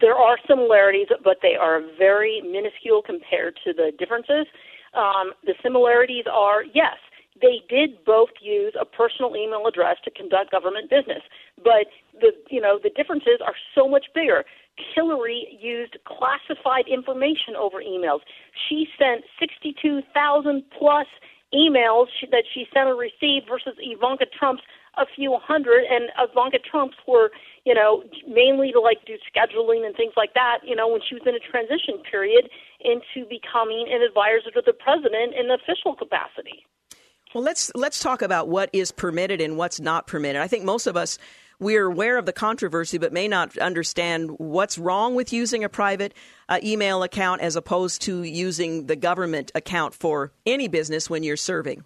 There 0.00 0.14
are 0.14 0.38
similarities, 0.48 1.08
but 1.22 1.38
they 1.42 1.54
are 1.60 1.82
very 1.98 2.40
minuscule 2.40 3.02
compared 3.02 3.58
to 3.64 3.72
the 3.72 3.92
differences. 3.98 4.46
Um, 4.94 5.32
the 5.44 5.54
similarities 5.62 6.24
are 6.30 6.64
yes, 6.74 6.96
they 7.40 7.60
did 7.68 8.04
both 8.04 8.30
use 8.40 8.74
a 8.80 8.84
personal 8.84 9.36
email 9.36 9.66
address 9.66 9.96
to 10.04 10.10
conduct 10.10 10.50
government 10.50 10.88
business, 10.88 11.22
but 11.56 11.88
the 12.20 12.30
you 12.50 12.60
know 12.60 12.78
the 12.82 12.90
differences 12.90 13.40
are 13.44 13.54
so 13.74 13.88
much 13.88 14.06
bigger. 14.14 14.44
Hillary 14.94 15.58
used 15.60 15.96
classified 16.06 16.86
information 16.88 17.56
over 17.58 17.82
emails. 17.82 18.20
She 18.68 18.86
sent 18.98 19.24
62,000 19.38 20.62
plus 20.78 21.06
emails 21.54 22.08
that 22.30 22.44
she 22.52 22.66
sent 22.72 22.88
or 22.88 22.96
received 22.96 23.48
versus 23.48 23.74
Ivanka 23.78 24.26
Trump's 24.26 24.62
a 24.96 25.06
few 25.16 25.36
hundred, 25.40 25.84
and 25.88 26.10
Ivanka 26.20 26.58
Trump's 26.58 26.96
were, 27.08 27.30
you 27.64 27.72
know, 27.74 28.04
mainly 28.28 28.72
to 28.72 28.80
like 28.80 28.98
do 29.06 29.14
scheduling 29.24 29.86
and 29.86 29.96
things 29.96 30.12
like 30.16 30.34
that. 30.34 30.58
You 30.64 30.76
know, 30.76 30.88
when 30.88 31.00
she 31.08 31.14
was 31.14 31.22
in 31.26 31.34
a 31.34 31.40
transition 31.40 32.02
period 32.10 32.50
into 32.80 33.26
becoming 33.28 33.88
an 33.88 34.02
advisor 34.02 34.50
to 34.52 34.62
the 34.64 34.72
president 34.72 35.34
in 35.38 35.50
official 35.50 35.96
capacity. 35.96 36.64
Well, 37.34 37.44
let's 37.44 37.72
let's 37.74 38.00
talk 38.00 38.20
about 38.20 38.48
what 38.48 38.68
is 38.72 38.92
permitted 38.92 39.40
and 39.40 39.56
what's 39.56 39.80
not 39.80 40.06
permitted. 40.06 40.42
I 40.42 40.48
think 40.48 40.64
most 40.64 40.86
of 40.86 40.96
us 40.96 41.18
we're 41.58 41.86
aware 41.86 42.18
of 42.18 42.26
the 42.26 42.32
controversy, 42.32 42.98
but 42.98 43.12
may 43.12 43.28
not 43.28 43.56
understand 43.58 44.30
what's 44.38 44.78
wrong 44.78 45.14
with 45.14 45.32
using 45.32 45.64
a 45.64 45.68
private 45.68 46.14
uh, 46.48 46.58
email 46.62 47.02
account 47.02 47.40
as 47.40 47.56
opposed 47.56 48.02
to 48.02 48.22
using 48.22 48.86
the 48.86 48.96
government 48.96 49.52
account 49.54 49.94
for 49.94 50.32
any 50.46 50.68
business 50.68 51.08
when 51.08 51.22
you're 51.22 51.36
serving. 51.36 51.84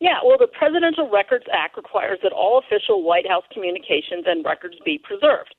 Yeah, 0.00 0.18
well, 0.24 0.36
the 0.38 0.48
Presidential 0.48 1.08
Records 1.10 1.46
Act 1.52 1.76
requires 1.76 2.18
that 2.22 2.32
all 2.32 2.58
official 2.58 3.02
White 3.02 3.28
House 3.28 3.44
communications 3.52 4.24
and 4.26 4.44
records 4.44 4.76
be 4.84 4.98
preserved. 5.02 5.54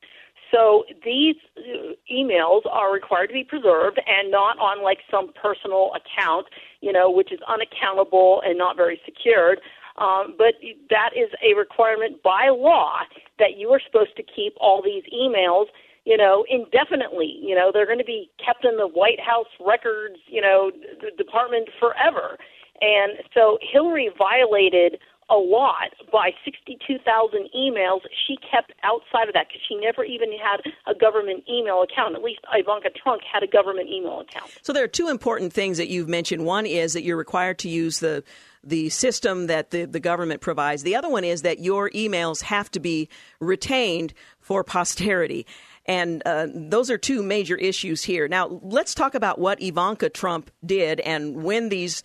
So 0.51 0.83
these 1.03 1.35
uh, 1.57 1.93
emails 2.11 2.61
are 2.69 2.93
required 2.93 3.27
to 3.27 3.33
be 3.33 3.43
preserved 3.43 3.99
and 4.05 4.29
not 4.31 4.59
on 4.59 4.83
like 4.83 4.99
some 5.09 5.31
personal 5.33 5.91
account, 5.95 6.47
you 6.81 6.93
know, 6.93 7.09
which 7.09 7.31
is 7.31 7.39
unaccountable 7.47 8.41
and 8.45 8.57
not 8.57 8.77
very 8.77 8.99
secured. 9.05 9.59
Um, 9.97 10.35
but 10.37 10.55
that 10.89 11.11
is 11.15 11.29
a 11.41 11.57
requirement 11.57 12.21
by 12.21 12.49
law 12.49 12.99
that 13.39 13.57
you 13.57 13.69
are 13.69 13.81
supposed 13.85 14.15
to 14.17 14.23
keep 14.23 14.53
all 14.59 14.81
these 14.83 15.03
emails, 15.13 15.67
you 16.03 16.17
know, 16.17 16.45
indefinitely. 16.49 17.39
You 17.41 17.55
know, 17.55 17.71
they're 17.73 17.85
going 17.85 17.99
to 17.99 18.05
be 18.05 18.29
kept 18.43 18.65
in 18.65 18.77
the 18.77 18.87
White 18.87 19.19
House 19.19 19.47
records, 19.65 20.17
you 20.27 20.41
know, 20.41 20.71
department 21.17 21.69
forever. 21.79 22.37
And 22.81 23.19
so 23.33 23.57
Hillary 23.61 24.09
violated 24.17 24.99
a 25.29 25.35
lot 25.35 25.89
by 26.11 26.31
62,000 26.43 27.49
emails 27.57 28.01
she 28.27 28.37
kept 28.37 28.73
outside 28.83 29.27
of 29.27 29.33
that 29.33 29.47
because 29.47 29.61
she 29.67 29.75
never 29.75 30.03
even 30.03 30.29
had 30.31 30.61
a 30.85 30.93
government 30.95 31.43
email 31.49 31.81
account. 31.81 32.15
At 32.15 32.21
least 32.21 32.41
Ivanka 32.53 32.89
Trump 32.91 33.21
had 33.31 33.41
a 33.41 33.47
government 33.47 33.89
email 33.89 34.19
account. 34.19 34.51
So 34.61 34.71
there 34.71 34.83
are 34.83 34.89
two 34.89 35.07
important 35.07 35.51
things 35.51 35.77
that 35.77 35.87
you've 35.87 36.07
mentioned. 36.07 36.45
One 36.45 36.65
is 36.65 36.93
that 36.93 37.03
you're 37.03 37.17
required 37.17 37.57
to 37.59 37.69
use 37.69 37.99
the 37.99 38.23
the 38.65 38.89
system 38.89 39.47
that 39.47 39.69
the, 39.71 39.85
the 39.85 39.99
government 39.99 40.41
provides. 40.41 40.83
The 40.83 40.95
other 40.95 41.09
one 41.09 41.23
is 41.23 41.43
that 41.43 41.59
your 41.59 41.89
emails 41.91 42.41
have 42.41 42.69
to 42.71 42.79
be 42.79 43.09
retained 43.39 44.13
for 44.39 44.63
posterity. 44.63 45.45
And 45.85 46.23
uh, 46.25 46.47
those 46.53 46.89
are 46.89 46.97
two 46.97 47.21
major 47.21 47.55
issues 47.55 48.03
here. 48.03 48.27
Now, 48.27 48.59
let's 48.63 48.95
talk 48.95 49.13
about 49.13 49.39
what 49.39 49.61
Ivanka 49.61 50.09
Trump 50.09 50.49
did 50.65 50.99
and 51.01 51.43
when 51.43 51.69
these 51.69 52.01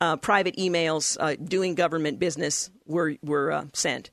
uh, 0.00 0.16
private 0.16 0.56
emails 0.56 1.16
uh, 1.18 1.36
doing 1.42 1.74
government 1.74 2.18
business 2.18 2.70
were, 2.86 3.16
were 3.22 3.50
uh, 3.50 3.64
sent. 3.72 4.10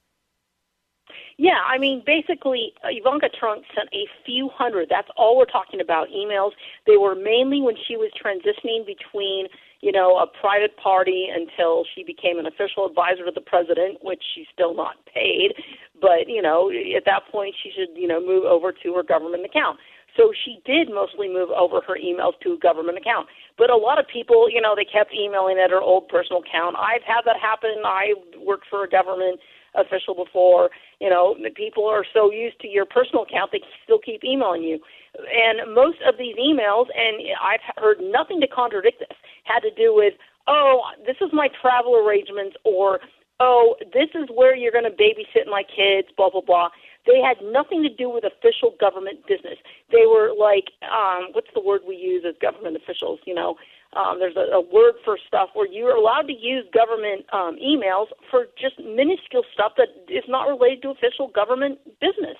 Yeah, 1.41 1.57
I 1.65 1.79
mean, 1.79 2.03
basically, 2.05 2.73
uh, 2.85 2.93
Ivanka 2.93 3.25
Trump 3.33 3.63
sent 3.73 3.89
a 3.97 4.05
few 4.23 4.47
hundred. 4.53 4.89
That's 4.93 5.09
all 5.17 5.35
we're 5.35 5.49
talking 5.49 5.81
about 5.81 6.09
emails. 6.13 6.51
They 6.85 6.97
were 6.97 7.15
mainly 7.15 7.61
when 7.65 7.73
she 7.87 7.97
was 7.97 8.11
transitioning 8.13 8.85
between 8.85 9.47
you 9.81 9.91
know, 9.91 10.17
a 10.17 10.27
private 10.39 10.77
party 10.77 11.27
until 11.33 11.83
she 11.95 12.03
became 12.03 12.37
an 12.37 12.45
official 12.45 12.85
advisor 12.85 13.25
to 13.25 13.31
the 13.33 13.41
president, 13.41 13.97
which 14.03 14.21
she's 14.33 14.45
still 14.53 14.75
not 14.75 14.93
paid. 15.11 15.53
But, 15.99 16.29
you 16.29 16.41
know, 16.41 16.69
at 16.69 17.05
that 17.05 17.25
point, 17.31 17.55
she 17.61 17.71
should, 17.73 17.97
you 17.97 18.07
know, 18.07 18.21
move 18.21 18.45
over 18.45 18.71
to 18.71 18.93
her 18.93 19.03
government 19.03 19.43
account. 19.43 19.79
So 20.17 20.31
she 20.45 20.61
did 20.65 20.89
mostly 20.93 21.27
move 21.27 21.49
over 21.49 21.81
her 21.87 21.97
emails 21.97 22.37
to 22.43 22.53
a 22.53 22.57
government 22.59 22.97
account. 22.97 23.27
But 23.57 23.69
a 23.71 23.75
lot 23.75 23.97
of 23.97 24.05
people, 24.05 24.49
you 24.51 24.61
know, 24.61 24.75
they 24.75 24.85
kept 24.85 25.13
emailing 25.13 25.57
at 25.57 25.71
her 25.71 25.81
old 25.81 26.09
personal 26.09 26.43
account. 26.45 26.75
I've 26.77 27.01
had 27.01 27.21
that 27.25 27.39
happen. 27.41 27.81
I 27.83 28.13
worked 28.37 28.65
for 28.69 28.83
a 28.83 28.89
government 28.89 29.39
official 29.75 30.15
before. 30.15 30.69
You 30.99 31.09
know, 31.09 31.35
people 31.55 31.85
are 31.87 32.05
so 32.13 32.31
used 32.31 32.59
to 32.61 32.67
your 32.67 32.85
personal 32.85 33.23
account, 33.23 33.51
they 33.51 33.61
still 33.83 33.99
keep 33.99 34.23
emailing 34.23 34.63
you. 34.63 34.79
And 35.17 35.73
most 35.73 35.97
of 36.07 36.17
these 36.17 36.35
emails, 36.35 36.87
and 36.95 37.21
I've 37.41 37.61
heard 37.77 37.97
nothing 38.01 38.39
to 38.41 38.47
contradict 38.47 38.99
this, 38.99 39.17
had 39.43 39.59
to 39.59 39.71
do 39.71 39.93
with, 39.93 40.13
oh, 40.47 40.81
this 41.05 41.17
is 41.21 41.29
my 41.33 41.49
travel 41.61 41.95
arrangements, 41.95 42.55
or 42.63 42.99
oh, 43.39 43.75
this 43.93 44.09
is 44.13 44.29
where 44.33 44.55
you're 44.55 44.71
going 44.71 44.85
to 44.85 44.91
babysit 44.91 45.49
my 45.49 45.63
kids, 45.63 46.07
blah, 46.15 46.29
blah, 46.29 46.41
blah. 46.41 46.69
They 47.07 47.19
had 47.19 47.37
nothing 47.43 47.81
to 47.81 47.89
do 47.89 48.07
with 48.07 48.23
official 48.23 48.75
government 48.79 49.25
business. 49.27 49.57
They 49.91 50.05
were 50.05 50.31
like, 50.37 50.65
um, 50.83 51.29
what's 51.31 51.49
the 51.55 51.61
word 51.61 51.81
we 51.87 51.95
use 51.95 52.23
as 52.27 52.35
government 52.39 52.77
officials? 52.77 53.19
You 53.25 53.33
know, 53.33 53.55
um, 53.93 54.19
there's 54.19 54.35
a, 54.37 54.55
a 54.55 54.61
word 54.61 54.93
for 55.03 55.17
stuff 55.27 55.49
where 55.53 55.67
you're 55.67 55.95
allowed 55.95 56.27
to 56.27 56.33
use 56.33 56.65
government 56.73 57.25
um, 57.33 57.57
emails 57.61 58.07
for 58.29 58.45
just 58.59 58.79
minuscule 58.79 59.43
stuff 59.53 59.73
that 59.77 59.89
is 60.07 60.23
not 60.27 60.47
related 60.47 60.81
to 60.83 60.89
official 60.89 61.27
government 61.27 61.79
business. 61.99 62.37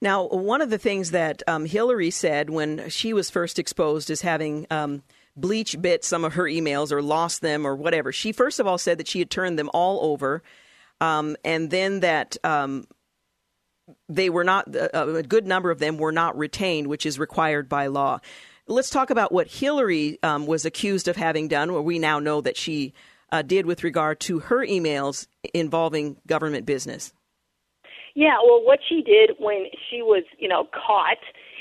Now, 0.00 0.26
one 0.26 0.60
of 0.60 0.70
the 0.70 0.78
things 0.78 1.12
that 1.12 1.42
um, 1.46 1.64
Hillary 1.64 2.10
said 2.10 2.50
when 2.50 2.88
she 2.88 3.12
was 3.12 3.30
first 3.30 3.58
exposed 3.58 4.10
as 4.10 4.22
having 4.22 4.66
um, 4.70 5.02
bleach 5.36 5.80
bit 5.80 6.02
some 6.02 6.24
of 6.24 6.34
her 6.34 6.44
emails 6.44 6.90
or 6.90 7.00
lost 7.02 7.40
them 7.40 7.66
or 7.66 7.76
whatever, 7.76 8.10
she 8.10 8.32
first 8.32 8.58
of 8.58 8.66
all 8.66 8.78
said 8.78 8.98
that 8.98 9.06
she 9.06 9.20
had 9.20 9.30
turned 9.30 9.58
them 9.58 9.70
all 9.72 10.00
over, 10.02 10.42
um, 11.00 11.36
and 11.44 11.70
then 11.70 12.00
that 12.00 12.36
um, 12.42 12.86
they 14.08 14.28
were 14.28 14.44
not 14.44 14.74
a 14.74 15.22
good 15.22 15.46
number 15.46 15.70
of 15.70 15.78
them 15.78 15.98
were 15.98 16.12
not 16.12 16.36
retained, 16.36 16.88
which 16.88 17.06
is 17.06 17.18
required 17.18 17.68
by 17.68 17.86
law. 17.86 18.18
Let's 18.72 18.88
talk 18.88 19.10
about 19.10 19.32
what 19.32 19.48
Hillary 19.48 20.18
um, 20.22 20.46
was 20.46 20.64
accused 20.64 21.06
of 21.06 21.16
having 21.16 21.46
done, 21.46 21.74
where 21.74 21.82
we 21.82 21.98
now 21.98 22.18
know 22.18 22.40
that 22.40 22.56
she 22.56 22.94
uh, 23.30 23.42
did 23.42 23.66
with 23.66 23.84
regard 23.84 24.18
to 24.20 24.38
her 24.38 24.66
emails 24.66 25.26
involving 25.52 26.16
government 26.26 26.64
business. 26.64 27.12
Yeah, 28.14 28.36
well, 28.42 28.64
what 28.64 28.78
she 28.88 29.02
did 29.02 29.32
when 29.38 29.66
she 29.90 30.00
was, 30.00 30.24
you 30.38 30.48
know, 30.48 30.68
caught 30.72 31.18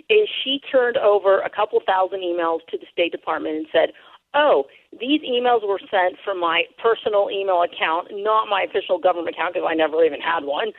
is 0.10 0.30
she 0.42 0.62
turned 0.72 0.96
over 0.96 1.42
a 1.42 1.50
couple 1.50 1.82
thousand 1.86 2.20
emails 2.20 2.60
to 2.70 2.78
the 2.78 2.86
State 2.90 3.12
Department 3.12 3.58
and 3.58 3.66
said, 3.74 3.90
"Oh, 4.34 4.68
these 4.98 5.20
emails 5.22 5.68
were 5.68 5.80
sent 5.92 6.16
from 6.24 6.40
my 6.40 6.64
personal 6.82 7.30
email 7.30 7.62
account, 7.62 8.08
not 8.12 8.48
my 8.48 8.64
official 8.64 8.98
government 8.98 9.36
account 9.36 9.56
because 9.56 9.68
I 9.70 9.76
never 9.76 10.06
even 10.06 10.22
had 10.22 10.46
one." 10.46 10.72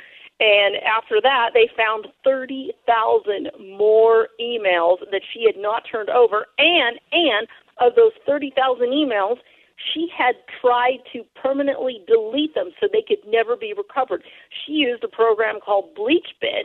And 0.43 0.75
after 0.83 1.21
that, 1.23 1.51
they 1.55 1.71
found 1.77 2.09
30,000 2.25 3.51
more 3.79 4.27
emails 4.41 4.99
that 5.13 5.23
she 5.33 5.45
had 5.47 5.55
not 5.57 5.85
turned 5.91 6.11
over. 6.11 6.47
And, 6.59 6.99
and 7.13 7.47
of 7.79 7.95
those 7.95 8.11
30,000 8.27 8.89
emails, 8.89 9.37
she 9.95 10.09
had 10.17 10.35
tried 10.61 10.99
to 11.13 11.23
permanently 11.41 12.05
delete 12.09 12.57
them 12.57 12.71
so 12.81 12.89
they 12.93 13.05
could 13.07 13.25
never 13.25 13.57
be 13.57 13.73
recovered. 13.73 14.25
She 14.67 14.73
used 14.73 15.05
a 15.05 15.09
program 15.09 15.61
called 15.65 15.95
BleachBit 15.95 16.65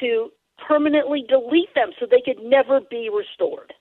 to 0.00 0.32
permanently 0.66 1.24
delete 1.28 1.72
them 1.76 1.90
so 2.00 2.06
they 2.10 2.22
could 2.24 2.42
never 2.42 2.80
be 2.80 3.08
restored. 3.08 3.72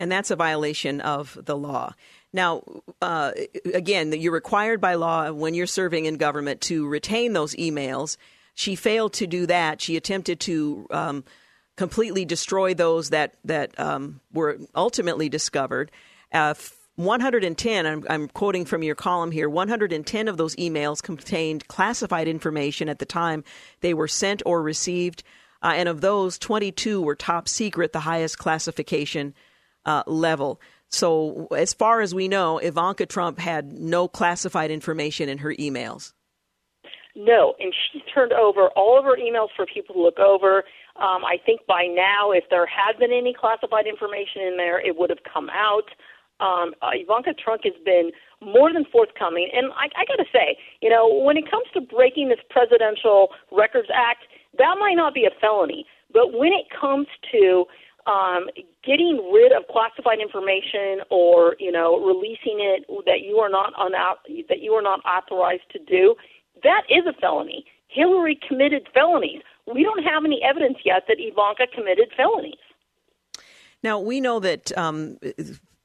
And 0.00 0.10
that's 0.10 0.32
a 0.32 0.36
violation 0.36 1.00
of 1.00 1.38
the 1.40 1.56
law. 1.56 1.94
Now, 2.32 2.62
uh, 3.00 3.32
again, 3.74 4.12
you're 4.12 4.32
required 4.32 4.80
by 4.80 4.94
law 4.94 5.30
when 5.30 5.54
you're 5.54 5.66
serving 5.66 6.06
in 6.06 6.16
government 6.16 6.62
to 6.62 6.88
retain 6.88 7.32
those 7.32 7.54
emails. 7.54 8.16
She 8.60 8.74
failed 8.74 9.14
to 9.14 9.26
do 9.26 9.46
that. 9.46 9.80
She 9.80 9.96
attempted 9.96 10.38
to 10.40 10.86
um, 10.90 11.24
completely 11.78 12.26
destroy 12.26 12.74
those 12.74 13.08
that 13.08 13.36
that 13.46 13.80
um, 13.80 14.20
were 14.34 14.58
ultimately 14.74 15.30
discovered. 15.30 15.90
Uh, 16.30 16.52
110, 16.96 17.86
I'm, 17.86 18.04
I'm, 18.10 18.28
quoting 18.28 18.66
from 18.66 18.82
your 18.82 18.94
column 18.94 19.30
here, 19.30 19.48
110 19.48 20.28
of 20.28 20.36
those 20.36 20.54
emails 20.56 21.02
contained 21.02 21.68
classified 21.68 22.28
information 22.28 22.90
at 22.90 22.98
the 22.98 23.06
time 23.06 23.44
they 23.80 23.94
were 23.94 24.08
sent 24.08 24.42
or 24.44 24.62
received. 24.62 25.22
Uh, 25.62 25.72
and 25.76 25.88
of 25.88 26.02
those, 26.02 26.38
22 26.38 27.00
were 27.00 27.14
top 27.14 27.48
secret, 27.48 27.94
the 27.94 28.00
highest 28.00 28.36
classification 28.36 29.32
uh, 29.86 30.02
level. 30.06 30.60
So, 30.90 31.48
as 31.56 31.72
far 31.72 32.02
as 32.02 32.14
we 32.14 32.28
know, 32.28 32.58
Ivanka 32.58 33.06
Trump 33.06 33.38
had 33.38 33.72
no 33.72 34.06
classified 34.06 34.70
information 34.70 35.30
in 35.30 35.38
her 35.38 35.54
emails. 35.54 36.12
No, 37.16 37.54
and 37.58 37.74
she 37.74 38.02
turned 38.12 38.32
over 38.32 38.68
all 38.76 38.98
of 38.98 39.04
her 39.04 39.16
emails 39.16 39.48
for 39.56 39.66
people 39.66 39.94
to 39.94 40.02
look 40.02 40.18
over. 40.18 40.64
Um, 40.96 41.24
I 41.24 41.36
think 41.44 41.66
by 41.66 41.86
now, 41.90 42.30
if 42.30 42.44
there 42.50 42.66
had 42.66 42.98
been 42.98 43.12
any 43.12 43.34
classified 43.34 43.86
information 43.86 44.42
in 44.42 44.56
there, 44.56 44.80
it 44.80 44.96
would 44.96 45.10
have 45.10 45.24
come 45.32 45.48
out. 45.50 45.90
Um, 46.40 46.72
uh, 46.80 46.90
Ivanka 46.94 47.34
Trump 47.34 47.62
has 47.64 47.74
been 47.84 48.12
more 48.40 48.72
than 48.72 48.84
forthcoming, 48.90 49.50
and 49.52 49.72
I, 49.72 49.92
I 49.92 50.04
got 50.06 50.16
to 50.16 50.28
say, 50.32 50.56
you 50.80 50.88
know, 50.88 51.06
when 51.06 51.36
it 51.36 51.50
comes 51.50 51.66
to 51.74 51.80
breaking 51.80 52.30
this 52.30 52.40
Presidential 52.48 53.28
Records 53.52 53.88
Act, 53.92 54.24
that 54.56 54.76
might 54.80 54.94
not 54.94 55.12
be 55.12 55.26
a 55.26 55.34
felony, 55.40 55.84
but 56.12 56.32
when 56.32 56.52
it 56.52 56.66
comes 56.72 57.06
to 57.32 57.66
um, 58.06 58.48
getting 58.84 59.30
rid 59.32 59.52
of 59.52 59.68
classified 59.68 60.18
information 60.20 61.04
or 61.10 61.54
you 61.60 61.70
know 61.70 62.00
releasing 62.00 62.58
it 62.58 62.86
that 63.04 63.20
you 63.20 63.36
are 63.36 63.50
not 63.50 63.72
un- 63.78 63.92
that 64.48 64.60
you 64.60 64.72
are 64.72 64.82
not 64.82 65.00
authorized 65.04 65.68
to 65.72 65.78
do, 65.78 66.14
that 66.62 66.82
is 66.88 67.06
a 67.06 67.12
felony. 67.20 67.64
Hillary 67.88 68.38
committed 68.46 68.88
felonies. 68.94 69.42
We 69.72 69.82
don't 69.82 70.02
have 70.02 70.24
any 70.24 70.40
evidence 70.42 70.78
yet 70.84 71.04
that 71.08 71.16
Ivanka 71.18 71.66
committed 71.74 72.10
felonies. 72.16 72.54
Now, 73.82 73.98
we 73.98 74.20
know 74.20 74.40
that 74.40 74.76
um, 74.76 75.18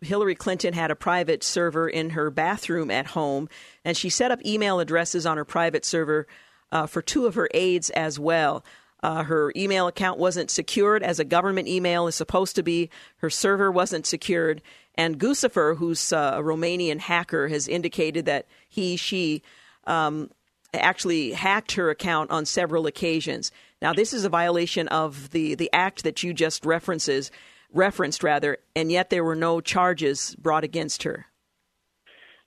Hillary 0.01 0.35
Clinton 0.35 0.73
had 0.73 0.91
a 0.91 0.95
private 0.95 1.43
server 1.43 1.88
in 1.88 2.11
her 2.11 2.29
bathroom 2.29 2.91
at 2.91 3.07
home, 3.07 3.49
and 3.83 3.95
she 3.95 4.09
set 4.09 4.31
up 4.31 4.45
email 4.45 4.79
addresses 4.79 5.25
on 5.25 5.38
her 5.38 5.45
private 5.45 5.85
server 5.85 6.27
uh, 6.71 6.85
for 6.85 7.01
two 7.01 7.25
of 7.25 7.35
her 7.35 7.49
aides 7.53 7.89
as 7.91 8.19
well. 8.19 8.63
Uh, 9.03 9.23
her 9.23 9.53
email 9.55 9.88
account 9.88 10.17
wasn't 10.17 10.49
secured 10.49 11.03
as 11.03 11.19
a 11.19 11.23
government 11.23 11.67
email 11.67 12.07
is 12.07 12.15
supposed 12.15 12.55
to 12.55 12.63
be. 12.63 12.89
Her 13.17 13.29
server 13.29 13.71
wasn't 13.71 14.05
secured. 14.05 14.61
And 14.95 15.19
Guccifer, 15.19 15.77
who's 15.77 16.11
uh, 16.11 16.33
a 16.35 16.41
Romanian 16.41 16.99
hacker, 16.99 17.47
has 17.49 17.67
indicated 17.67 18.25
that 18.25 18.47
he, 18.67 18.95
she, 18.95 19.43
um, 19.85 20.31
actually 20.79 21.31
hacked 21.31 21.73
her 21.73 21.89
account 21.89 22.31
on 22.31 22.45
several 22.45 22.88
occasions. 22.88 23.51
Now, 23.81 23.93
this 23.93 24.13
is 24.13 24.25
a 24.25 24.29
violation 24.29 24.88
of 24.88 25.31
the, 25.31 25.55
the 25.55 25.69
act 25.73 26.03
that 26.03 26.23
you 26.23 26.33
just 26.33 26.65
references 26.65 27.31
referenced 27.73 28.23
rather, 28.23 28.57
and 28.75 28.91
yet 28.91 29.09
there 29.09 29.23
were 29.23 29.35
no 29.35 29.61
charges 29.61 30.35
brought 30.35 30.63
against 30.63 31.03
her. 31.03 31.27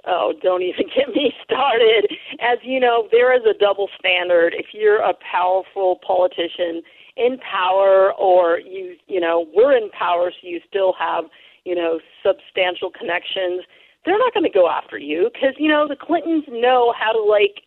Oh, 0.06 0.32
don't 0.42 0.62
even 0.62 0.86
get 0.96 1.14
me 1.14 1.32
started. 1.44 2.10
As 2.40 2.58
you 2.62 2.80
know, 2.80 3.08
there 3.12 3.34
is 3.36 3.42
a 3.44 3.56
double 3.58 3.88
standard. 3.98 4.54
If 4.56 4.66
you're 4.72 5.02
a 5.02 5.14
powerful 5.14 6.00
politician 6.06 6.82
in 7.16 7.38
power, 7.38 8.12
or 8.14 8.60
you, 8.60 8.96
you 9.06 9.20
know, 9.20 9.46
we're 9.54 9.76
in 9.76 9.90
power, 9.90 10.30
so 10.30 10.48
you 10.48 10.60
still 10.66 10.94
have, 10.98 11.24
you 11.64 11.74
know, 11.74 11.98
substantial 12.24 12.90
connections. 12.90 13.64
They're 14.04 14.18
not 14.18 14.32
going 14.32 14.44
to 14.44 14.50
go 14.50 14.68
after 14.68 14.96
you 14.96 15.28
because 15.32 15.54
you 15.58 15.68
know 15.68 15.86
the 15.86 15.96
Clintons 15.96 16.44
know 16.48 16.94
how 16.98 17.12
to 17.12 17.18
like 17.18 17.62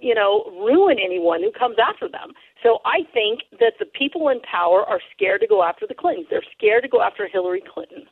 you 0.00 0.14
know, 0.14 0.44
ruin 0.60 0.98
anyone 1.04 1.42
who 1.42 1.52
comes 1.52 1.76
after 1.78 2.08
them. 2.08 2.32
So 2.62 2.78
I 2.84 3.00
think 3.12 3.40
that 3.60 3.74
the 3.78 3.86
people 3.86 4.28
in 4.28 4.40
power 4.40 4.84
are 4.84 5.00
scared 5.14 5.40
to 5.42 5.46
go 5.46 5.62
after 5.62 5.86
the 5.86 5.94
Clintons. 5.94 6.26
They're 6.30 6.42
scared 6.56 6.82
to 6.82 6.88
go 6.88 7.00
after 7.00 7.28
Hillary 7.28 7.62
Clinton. 7.72 8.06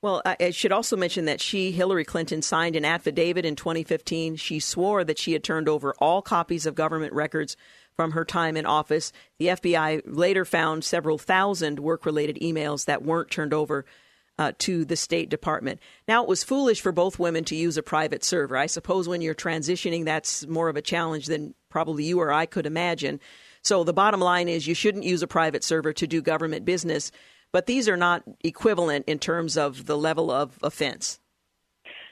Well, 0.00 0.22
I 0.24 0.50
should 0.50 0.70
also 0.70 0.96
mention 0.96 1.24
that 1.24 1.40
she, 1.40 1.72
Hillary 1.72 2.04
Clinton, 2.04 2.40
signed 2.40 2.76
an 2.76 2.84
affidavit 2.84 3.44
in 3.44 3.56
2015. 3.56 4.36
She 4.36 4.60
swore 4.60 5.02
that 5.02 5.18
she 5.18 5.32
had 5.32 5.42
turned 5.42 5.68
over 5.68 5.92
all 5.98 6.22
copies 6.22 6.66
of 6.66 6.76
government 6.76 7.12
records 7.12 7.56
from 7.96 8.12
her 8.12 8.24
time 8.24 8.56
in 8.56 8.64
office. 8.64 9.12
The 9.38 9.48
FBI 9.48 10.02
later 10.06 10.44
found 10.44 10.84
several 10.84 11.18
thousand 11.18 11.80
work 11.80 12.06
related 12.06 12.36
emails 12.36 12.84
that 12.84 13.02
weren't 13.02 13.30
turned 13.30 13.52
over 13.52 13.84
uh, 14.38 14.52
to 14.58 14.84
the 14.84 14.96
State 14.96 15.28
Department. 15.28 15.80
Now, 16.06 16.22
it 16.22 16.28
was 16.28 16.44
foolish 16.44 16.80
for 16.80 16.92
both 16.92 17.18
women 17.18 17.44
to 17.44 17.56
use 17.56 17.76
a 17.76 17.82
private 17.82 18.24
server. 18.24 18.56
I 18.56 18.66
suppose 18.66 19.08
when 19.08 19.20
you're 19.20 19.34
transitioning, 19.34 20.04
that's 20.04 20.46
more 20.46 20.68
of 20.68 20.76
a 20.76 20.82
challenge 20.82 21.26
than 21.26 21.54
probably 21.68 22.04
you 22.04 22.20
or 22.20 22.32
I 22.32 22.46
could 22.46 22.66
imagine. 22.66 23.20
So, 23.62 23.84
the 23.84 23.92
bottom 23.92 24.20
line 24.20 24.48
is 24.48 24.66
you 24.66 24.74
shouldn't 24.74 25.04
use 25.04 25.22
a 25.22 25.26
private 25.26 25.64
server 25.64 25.92
to 25.92 26.06
do 26.06 26.22
government 26.22 26.64
business, 26.64 27.10
but 27.52 27.66
these 27.66 27.88
are 27.88 27.96
not 27.96 28.22
equivalent 28.44 29.04
in 29.08 29.18
terms 29.18 29.56
of 29.56 29.86
the 29.86 29.96
level 29.96 30.30
of 30.30 30.58
offense. 30.62 31.18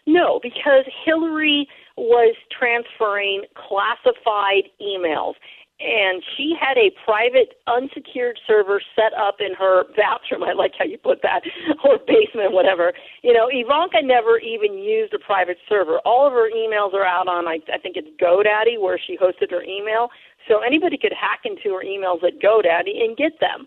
No, 0.06 0.38
because 0.42 0.84
Hillary 1.04 1.68
was 1.96 2.36
transferring 2.56 3.42
classified 3.54 4.64
emails 4.80 5.34
and 5.78 6.22
she 6.36 6.56
had 6.58 6.78
a 6.78 6.90
private 7.04 7.60
unsecured 7.66 8.40
server 8.46 8.80
set 8.94 9.12
up 9.12 9.36
in 9.40 9.52
her 9.54 9.84
bathroom. 9.96 10.42
I 10.48 10.52
like 10.52 10.72
how 10.78 10.84
you 10.84 10.96
put 10.96 11.20
that, 11.22 11.42
or 11.84 11.98
basement, 11.98 12.52
whatever. 12.52 12.92
You 13.22 13.32
know, 13.32 13.48
Ivanka 13.52 14.00
never 14.02 14.38
even 14.38 14.78
used 14.78 15.12
a 15.12 15.18
private 15.18 15.58
server. 15.68 15.98
All 16.04 16.26
of 16.26 16.32
her 16.32 16.50
emails 16.50 16.94
are 16.94 17.04
out 17.04 17.28
on, 17.28 17.46
I, 17.46 17.58
I 17.72 17.78
think 17.78 17.96
it's 17.96 18.08
GoDaddy, 18.20 18.80
where 18.80 18.98
she 18.98 19.16
hosted 19.16 19.50
her 19.50 19.62
email. 19.62 20.08
So 20.48 20.60
anybody 20.60 20.96
could 20.96 21.12
hack 21.12 21.40
into 21.44 21.74
her 21.76 21.84
emails 21.84 22.24
at 22.24 22.40
GoDaddy 22.40 23.04
and 23.04 23.16
get 23.16 23.38
them. 23.40 23.66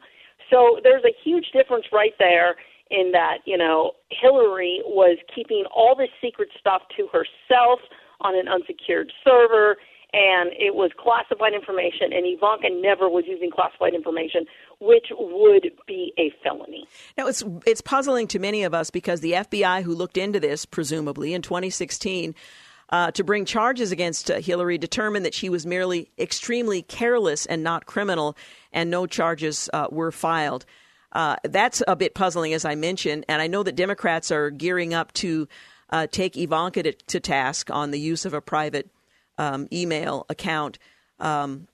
So 0.49 0.79
there's 0.81 1.03
a 1.03 1.13
huge 1.23 1.51
difference 1.53 1.85
right 1.91 2.13
there 2.17 2.55
in 2.89 3.11
that, 3.11 3.39
you 3.45 3.55
know, 3.55 3.91
Hillary 4.09 4.81
was 4.83 5.19
keeping 5.33 5.63
all 5.75 5.95
this 5.95 6.09
secret 6.21 6.49
stuff 6.59 6.81
to 6.97 7.07
herself 7.13 7.79
on 8.21 8.35
an 8.35 8.47
unsecured 8.47 9.11
server 9.23 9.77
and 10.13 10.51
it 10.53 10.73
was 10.73 10.91
classified 10.97 11.53
information 11.53 12.11
and 12.11 12.25
Ivanka 12.25 12.69
never 12.69 13.09
was 13.09 13.25
using 13.27 13.51
classified 13.51 13.93
information 13.93 14.45
which 14.79 15.07
would 15.11 15.71
be 15.87 16.13
a 16.17 16.31
felony. 16.43 16.87
Now 17.17 17.27
it's 17.27 17.43
it's 17.65 17.81
puzzling 17.81 18.27
to 18.27 18.39
many 18.39 18.63
of 18.63 18.73
us 18.73 18.89
because 18.89 19.21
the 19.21 19.33
FBI 19.33 19.83
who 19.83 19.93
looked 19.93 20.17
into 20.17 20.39
this 20.39 20.65
presumably 20.65 21.33
in 21.33 21.41
2016 21.41 22.33
uh, 22.91 23.11
to 23.11 23.23
bring 23.23 23.45
charges 23.45 23.91
against 23.91 24.31
uh, 24.31 24.39
Hillary 24.39 24.77
determined 24.77 25.25
that 25.25 25.33
she 25.33 25.49
was 25.49 25.65
merely 25.65 26.09
extremely 26.17 26.81
careless 26.81 27.45
and 27.45 27.63
not 27.63 27.85
criminal, 27.85 28.35
and 28.73 28.89
no 28.89 29.05
charges 29.05 29.69
uh, 29.73 29.87
were 29.91 30.11
filed. 30.11 30.65
Uh, 31.11 31.35
that's 31.43 31.81
a 31.87 31.95
bit 31.95 32.13
puzzling, 32.13 32.53
as 32.53 32.65
I 32.65 32.75
mentioned, 32.75 33.25
and 33.27 33.41
I 33.41 33.47
know 33.47 33.63
that 33.63 33.75
Democrats 33.75 34.31
are 34.31 34.49
gearing 34.49 34.93
up 34.93 35.11
to 35.13 35.47
uh, 35.91 36.07
take 36.07 36.37
Ivanka 36.37 36.83
to, 36.83 36.91
to, 36.91 37.19
task 37.19 37.71
on 37.71 37.89
the 37.91 37.99
use 37.99 38.25
of 38.25 38.33
a 38.33 38.41
private 38.41 38.89
um, 39.39 39.67
email 39.73 40.27
account. 40.29 40.77
Um, 41.19 41.67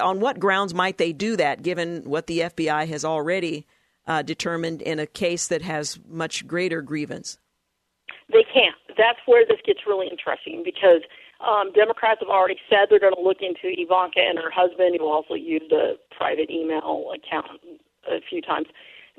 on 0.00 0.18
what 0.18 0.40
grounds 0.40 0.74
might 0.74 0.98
they 0.98 1.12
do 1.12 1.36
that, 1.36 1.62
given 1.62 2.02
what 2.04 2.26
the 2.26 2.40
FBI 2.40 2.88
has 2.88 3.04
already 3.04 3.66
uh, 4.06 4.22
determined 4.22 4.82
in 4.82 4.98
a 4.98 5.06
case 5.06 5.46
that 5.48 5.62
has 5.62 5.98
much 6.08 6.46
greater 6.46 6.80
grievance? 6.82 7.38
They 8.32 8.44
can't. 8.52 8.74
That's 8.96 9.18
where 9.26 9.44
this 9.46 9.58
gets 9.66 9.80
really 9.86 10.08
interesting 10.08 10.62
because 10.64 11.02
um, 11.46 11.72
Democrats 11.72 12.20
have 12.20 12.30
already 12.30 12.56
said 12.70 12.88
they're 12.88 13.00
going 13.00 13.14
to 13.14 13.20
look 13.20 13.42
into 13.42 13.68
Ivanka 13.76 14.20
and 14.20 14.38
her 14.38 14.50
husband, 14.50 14.96
who 14.98 15.06
also 15.06 15.34
used 15.34 15.70
a 15.72 15.94
private 16.16 16.48
email 16.50 17.12
account 17.12 17.60
a 18.08 18.20
few 18.28 18.40
times. 18.40 18.66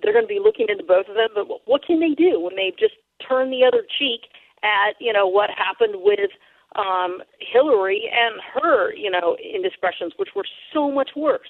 They're 0.02 0.14
going 0.14 0.26
to 0.26 0.34
be 0.34 0.42
looking 0.44 0.68
into 0.70 0.84
both 0.84 1.08
of 1.08 1.16
them, 1.16 1.30
but 1.36 1.48
what 1.66 1.86
can 1.86 2.00
they 2.00 2.16
do 2.18 2.40
when 2.40 2.56
they've 2.56 2.78
just 2.78 2.96
turned 3.22 3.54
the 3.54 3.64
other 3.64 3.86
cheek 4.00 4.28
at 4.64 4.96
you 5.00 5.14
know 5.14 5.28
what 5.28 5.50
happened 5.50 6.02
with 6.02 6.32
um, 6.78 7.22
Hillary 7.40 8.10
and 8.12 8.42
her 8.54 8.94
you 8.94 9.10
know 9.10 9.38
indiscretions, 9.38 10.14
which 10.18 10.30
were 10.36 10.46
so 10.74 10.92
much 10.92 11.12
worse. 11.16 11.50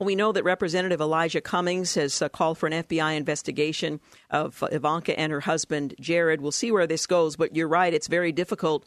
We 0.00 0.14
know 0.14 0.32
that 0.32 0.44
Representative 0.44 1.00
Elijah 1.00 1.42
Cummings 1.42 1.94
has 1.94 2.22
uh, 2.22 2.30
called 2.30 2.56
for 2.56 2.66
an 2.66 2.84
FBI 2.84 3.16
investigation 3.16 4.00
of 4.30 4.64
Ivanka 4.72 5.18
and 5.18 5.30
her 5.30 5.40
husband 5.40 5.94
Jared. 6.00 6.40
We'll 6.40 6.52
see 6.52 6.72
where 6.72 6.86
this 6.86 7.06
goes, 7.06 7.36
but 7.36 7.54
you're 7.54 7.68
right; 7.68 7.92
it's 7.92 8.08
very 8.08 8.32
difficult 8.32 8.86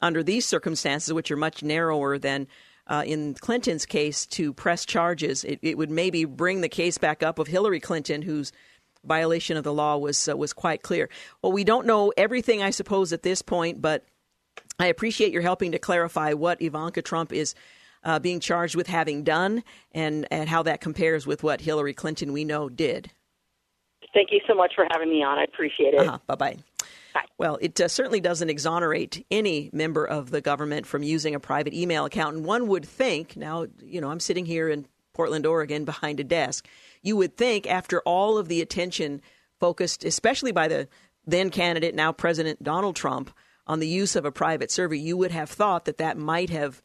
under 0.00 0.22
these 0.22 0.46
circumstances, 0.46 1.12
which 1.12 1.30
are 1.30 1.36
much 1.36 1.62
narrower 1.62 2.18
than 2.18 2.48
uh, 2.88 3.04
in 3.06 3.34
Clinton's 3.34 3.86
case 3.86 4.26
to 4.26 4.52
press 4.52 4.84
charges. 4.84 5.44
It, 5.44 5.60
it, 5.62 5.78
would 5.78 5.90
maybe 5.90 6.24
bring 6.24 6.60
the 6.60 6.68
case 6.68 6.98
back 6.98 7.22
up 7.22 7.38
of 7.38 7.46
Hillary 7.46 7.80
Clinton, 7.80 8.22
whose 8.22 8.52
violation 9.04 9.56
of 9.56 9.64
the 9.64 9.72
law 9.72 9.96
was 9.96 10.28
uh, 10.28 10.36
was 10.36 10.52
quite 10.52 10.82
clear. 10.82 11.08
Well, 11.42 11.52
we 11.52 11.64
don't 11.64 11.86
know 11.86 12.12
everything, 12.16 12.62
I 12.62 12.70
suppose, 12.70 13.12
at 13.12 13.22
this 13.22 13.42
point, 13.42 13.80
but 13.80 14.04
I 14.82 14.86
appreciate 14.86 15.32
your 15.32 15.42
helping 15.42 15.72
to 15.72 15.78
clarify 15.78 16.32
what 16.32 16.60
Ivanka 16.60 17.02
Trump 17.02 17.32
is. 17.32 17.54
Uh, 18.04 18.18
being 18.18 18.40
charged 18.40 18.74
with 18.74 18.88
having 18.88 19.22
done, 19.22 19.62
and, 19.92 20.26
and 20.32 20.48
how 20.48 20.64
that 20.64 20.80
compares 20.80 21.24
with 21.24 21.44
what 21.44 21.60
Hillary 21.60 21.94
Clinton 21.94 22.32
we 22.32 22.44
know 22.44 22.68
did. 22.68 23.12
Thank 24.12 24.32
you 24.32 24.40
so 24.48 24.56
much 24.56 24.72
for 24.74 24.84
having 24.90 25.08
me 25.08 25.22
on. 25.22 25.38
I 25.38 25.44
appreciate 25.44 25.94
it. 25.94 26.00
Uh-huh. 26.00 26.18
Bye 26.26 26.34
bye. 26.34 26.56
Well, 27.38 27.58
it 27.60 27.80
uh, 27.80 27.86
certainly 27.86 28.20
doesn't 28.20 28.50
exonerate 28.50 29.24
any 29.30 29.70
member 29.72 30.04
of 30.04 30.30
the 30.32 30.40
government 30.40 30.84
from 30.84 31.04
using 31.04 31.36
a 31.36 31.38
private 31.38 31.74
email 31.74 32.04
account. 32.04 32.34
And 32.34 32.44
one 32.44 32.66
would 32.66 32.84
think, 32.84 33.36
now, 33.36 33.66
you 33.80 34.00
know, 34.00 34.10
I'm 34.10 34.18
sitting 34.18 34.46
here 34.46 34.68
in 34.68 34.86
Portland, 35.12 35.46
Oregon, 35.46 35.84
behind 35.84 36.18
a 36.18 36.24
desk. 36.24 36.66
You 37.02 37.16
would 37.18 37.36
think, 37.36 37.68
after 37.68 38.00
all 38.00 38.36
of 38.36 38.48
the 38.48 38.60
attention 38.60 39.22
focused, 39.60 40.04
especially 40.04 40.50
by 40.50 40.66
the 40.66 40.88
then 41.24 41.50
candidate, 41.50 41.94
now 41.94 42.10
President 42.10 42.64
Donald 42.64 42.96
Trump, 42.96 43.32
on 43.66 43.80
the 43.80 43.88
use 43.88 44.16
of 44.16 44.24
a 44.24 44.32
private 44.32 44.70
server, 44.70 44.94
you 44.94 45.16
would 45.16 45.30
have 45.30 45.50
thought 45.50 45.84
that 45.84 45.98
that 45.98 46.18
might 46.18 46.50
have 46.50 46.82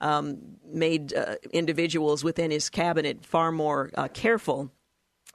um, 0.00 0.38
made 0.66 1.14
uh, 1.14 1.36
individuals 1.52 2.24
within 2.24 2.50
his 2.50 2.70
cabinet 2.70 3.24
far 3.24 3.52
more 3.52 3.90
uh, 3.94 4.08
careful 4.08 4.70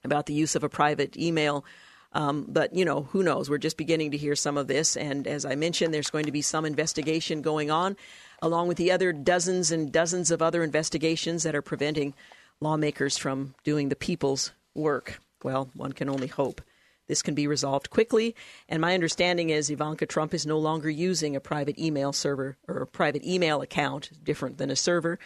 about 0.03 0.25
the 0.25 0.33
use 0.33 0.55
of 0.55 0.63
a 0.63 0.69
private 0.69 1.17
email 1.17 1.65
um, 2.13 2.45
but, 2.47 2.73
you 2.73 2.85
know, 2.85 3.03
who 3.03 3.21
knows? 3.21 3.49
We're 3.49 3.59
just 3.59 3.77
beginning 3.77 4.11
to 4.11 4.17
hear 4.17 4.35
some 4.35 4.57
of 4.57 4.67
this. 4.67 4.97
And 4.97 5.27
as 5.27 5.45
I 5.45 5.55
mentioned, 5.55 5.93
there's 5.93 6.09
going 6.09 6.25
to 6.25 6.31
be 6.31 6.41
some 6.41 6.65
investigation 6.65 7.41
going 7.41 7.69
on, 7.69 7.95
along 8.41 8.67
with 8.67 8.77
the 8.77 8.91
other 8.91 9.13
dozens 9.13 9.71
and 9.71 9.91
dozens 9.91 10.31
of 10.31 10.41
other 10.41 10.63
investigations 10.63 11.43
that 11.43 11.55
are 11.55 11.61
preventing 11.61 12.13
lawmakers 12.59 13.17
from 13.17 13.53
doing 13.63 13.89
the 13.89 13.95
people's 13.95 14.51
work. 14.73 15.19
Well, 15.43 15.69
one 15.75 15.93
can 15.93 16.09
only 16.09 16.27
hope 16.27 16.61
this 17.09 17.21
can 17.21 17.35
be 17.35 17.47
resolved 17.47 17.89
quickly. 17.89 18.35
And 18.69 18.79
my 18.79 18.93
understanding 18.93 19.49
is 19.49 19.69
Ivanka 19.69 20.05
Trump 20.05 20.33
is 20.33 20.45
no 20.45 20.57
longer 20.57 20.89
using 20.89 21.35
a 21.35 21.41
private 21.41 21.77
email 21.77 22.13
server 22.13 22.55
or 22.69 22.77
a 22.77 22.87
private 22.87 23.25
email 23.25 23.61
account, 23.61 24.11
different 24.23 24.57
than 24.57 24.71
a 24.71 24.75
server. 24.77 25.19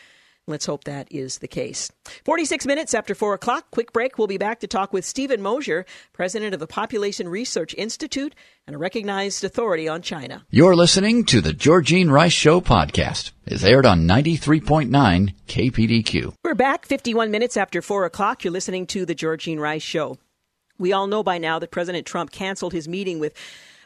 Let's 0.45 0.65
hope 0.65 0.83
that 0.83 1.07
is 1.09 1.37
the 1.37 1.47
case. 1.47 1.89
46 2.25 2.65
minutes 2.65 2.93
after 2.93 3.15
4 3.15 3.35
o'clock. 3.35 3.71
Quick 3.71 3.93
break. 3.93 4.17
We'll 4.17 4.27
be 4.27 4.37
back 4.37 4.59
to 4.59 4.67
talk 4.67 4.91
with 4.91 5.05
Steven 5.05 5.41
Mosher, 5.41 5.85
president 6.11 6.53
of 6.53 6.59
the 6.59 6.67
Population 6.67 7.29
Research 7.29 7.73
Institute 7.77 8.35
and 8.67 8.75
a 8.75 8.79
recognized 8.79 9.45
authority 9.45 9.87
on 9.87 10.01
China. 10.01 10.45
You're 10.49 10.75
listening 10.75 11.23
to 11.25 11.39
the 11.39 11.53
Georgene 11.53 12.11
Rice 12.11 12.33
Show 12.33 12.59
podcast. 12.59 13.31
It's 13.45 13.63
aired 13.63 13.85
on 13.85 14.05
93.9 14.05 15.33
KPDQ. 15.47 16.33
We're 16.43 16.55
back 16.55 16.85
51 16.85 17.31
minutes 17.31 17.55
after 17.55 17.81
4 17.81 18.03
o'clock. 18.03 18.43
You're 18.43 18.53
listening 18.53 18.85
to 18.87 19.05
the 19.05 19.15
Georgene 19.15 19.59
Rice 19.59 19.81
Show. 19.81 20.17
We 20.83 20.91
all 20.91 21.07
know 21.07 21.23
by 21.23 21.37
now 21.37 21.59
that 21.59 21.71
President 21.71 22.05
Trump 22.05 22.33
canceled 22.33 22.73
his 22.73 22.89
meeting 22.89 23.17
with 23.17 23.33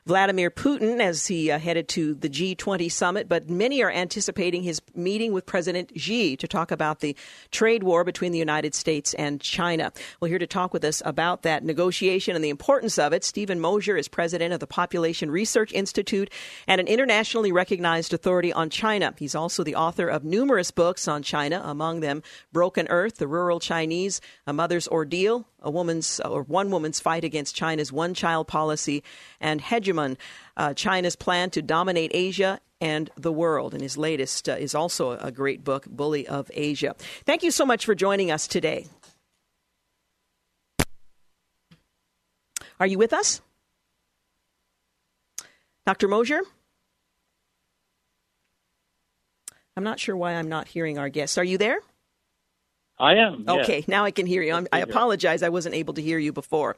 Vladimir 0.08 0.50
Putin 0.50 1.00
as 1.00 1.28
he 1.28 1.52
uh, 1.52 1.60
headed 1.60 1.88
to 1.90 2.16
the 2.16 2.28
G20 2.28 2.92
summit, 2.92 3.30
but 3.30 3.52
many 3.52 3.84
are 3.84 3.92
anticipating 3.92 4.64
his 4.64 4.82
meeting 4.96 5.32
with 5.32 5.46
President 5.46 5.92
Xi 5.96 6.36
to 6.38 6.48
talk 6.48 6.72
about 6.72 7.02
the 7.02 7.16
trade 7.52 7.84
war 7.84 8.04
between 8.04 8.32
the 8.32 8.40
United 8.40 8.74
States 8.74 9.14
and 9.14 9.40
China. 9.40 9.92
Well, 10.20 10.30
here 10.30 10.40
to 10.40 10.48
talk 10.48 10.74
with 10.74 10.84
us 10.84 11.04
about 11.06 11.44
that 11.44 11.64
negotiation 11.64 12.36
and 12.36 12.44
the 12.44 12.50
importance 12.50 12.98
of 12.98 13.14
it, 13.14 13.24
Steven 13.24 13.60
Mosher 13.60 13.96
is 13.96 14.08
president 14.08 14.54
of 14.54 14.60
the 14.60 14.66
Population 14.66 15.30
Research 15.30 15.74
Institute 15.74 16.32
and 16.68 16.82
an 16.82 16.88
internationally 16.88 17.52
recognized 17.52 18.12
authority 18.12 18.52
on 18.52 18.72
China. 18.72 19.14
He's 19.20 19.36
also 19.36 19.64
the 19.64 19.76
author 19.76 20.08
of 20.08 20.24
numerous 20.24 20.72
books 20.72 21.08
on 21.08 21.22
China, 21.22 21.62
among 21.64 22.00
them 22.00 22.24
Broken 22.52 22.88
Earth, 22.90 23.18
The 23.18 23.28
Rural 23.28 23.60
Chinese, 23.60 24.20
A 24.48 24.54
Mother's 24.54 24.88
Ordeal, 24.88 25.46
a 25.68 25.70
woman's 25.70 26.22
or 26.22 26.44
one 26.44 26.72
woman's 26.72 27.00
fight 27.00 27.26
against 27.26 27.56
China's 27.56 27.92
one 27.92 28.14
child 28.14 28.48
policy 28.48 29.04
and 29.42 29.62
hegemon, 29.62 30.16
uh, 30.56 30.74
China's 30.74 31.18
plan 31.18 31.50
to 31.52 31.62
dominate 31.62 32.12
Asia 32.14 32.62
and 32.80 33.10
the 33.18 33.34
world. 33.34 33.74
And 33.74 33.84
his 33.84 33.98
latest 33.98 34.48
uh, 34.48 34.54
is 34.54 34.74
also 34.74 35.12
a 35.12 35.30
great 35.30 35.66
book, 35.66 35.86
Bully 35.86 36.26
of 36.26 36.50
Asia. 36.54 36.96
Thank 37.26 37.44
you 37.44 37.52
so 37.52 37.66
much 37.66 37.86
for 37.86 37.94
joining 37.94 38.32
us 38.32 38.48
today. 38.48 38.88
Are 42.80 42.88
you 42.88 42.98
with 42.98 43.12
us? 43.12 43.42
Dr. 45.86 46.08
Mosher? 46.08 46.42
I'm 49.76 49.84
not 49.84 50.00
sure 50.00 50.16
why 50.16 50.34
I'm 50.34 50.50
not 50.50 50.68
hearing 50.68 50.98
our 50.98 51.10
guests. 51.10 51.38
Are 51.38 51.44
you 51.44 51.58
there? 51.58 51.82
I 53.00 53.16
am. 53.16 53.46
Okay, 53.48 53.84
now 53.88 54.06
I 54.06 54.12
can 54.12 54.26
hear 54.26 54.42
you. 54.42 54.54
I'm, 54.54 54.68
i 54.72 54.80
apologize. 54.80 55.44
I 55.44 55.50
wasn't 55.50 55.76
able 55.76 55.94
to 55.96 56.02
hear 56.02 56.18
you 56.18 56.34
before. 56.34 56.78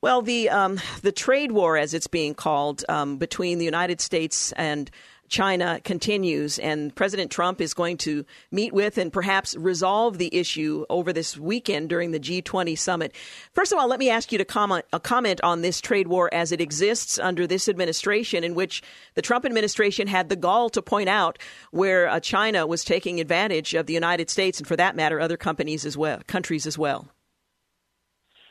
Well, 0.00 0.22
the 0.22 0.50
um, 0.50 0.80
the 1.02 1.12
trade 1.12 1.50
war, 1.50 1.76
as 1.76 1.94
it's 1.94 2.06
being 2.06 2.34
called, 2.34 2.84
um, 2.88 3.16
between 3.16 3.58
the 3.58 3.64
United 3.64 4.00
States 4.00 4.52
and 4.52 4.90
China 5.28 5.80
continues, 5.84 6.58
and 6.58 6.94
President 6.94 7.30
Trump 7.30 7.60
is 7.60 7.74
going 7.74 7.96
to 7.98 8.24
meet 8.50 8.72
with 8.72 8.98
and 8.98 9.12
perhaps 9.12 9.56
resolve 9.56 10.18
the 10.18 10.34
issue 10.34 10.84
over 10.90 11.12
this 11.12 11.36
weekend 11.36 11.88
during 11.88 12.10
the 12.10 12.20
G20 12.20 12.78
summit. 12.78 13.14
First 13.52 13.72
of 13.72 13.78
all, 13.78 13.88
let 13.88 13.98
me 13.98 14.10
ask 14.10 14.32
you 14.32 14.38
to 14.38 14.44
comment, 14.44 14.84
a 14.92 15.00
comment 15.00 15.40
on 15.42 15.62
this 15.62 15.80
trade 15.80 16.08
war 16.08 16.32
as 16.32 16.52
it 16.52 16.60
exists 16.60 17.18
under 17.18 17.46
this 17.46 17.68
administration, 17.68 18.44
in 18.44 18.54
which 18.54 18.82
the 19.14 19.22
Trump 19.22 19.44
administration 19.44 20.06
had 20.06 20.28
the 20.28 20.36
gall 20.36 20.70
to 20.70 20.82
point 20.82 21.08
out 21.08 21.38
where 21.70 22.08
uh, 22.08 22.20
China 22.20 22.66
was 22.66 22.84
taking 22.84 23.20
advantage 23.20 23.74
of 23.74 23.86
the 23.86 23.94
United 23.94 24.30
States, 24.30 24.58
and 24.58 24.68
for 24.68 24.76
that 24.76 24.96
matter, 24.96 25.20
other 25.20 25.36
companies 25.36 25.84
as 25.84 25.96
well, 25.96 26.20
countries 26.26 26.66
as 26.66 26.78
well. 26.78 27.08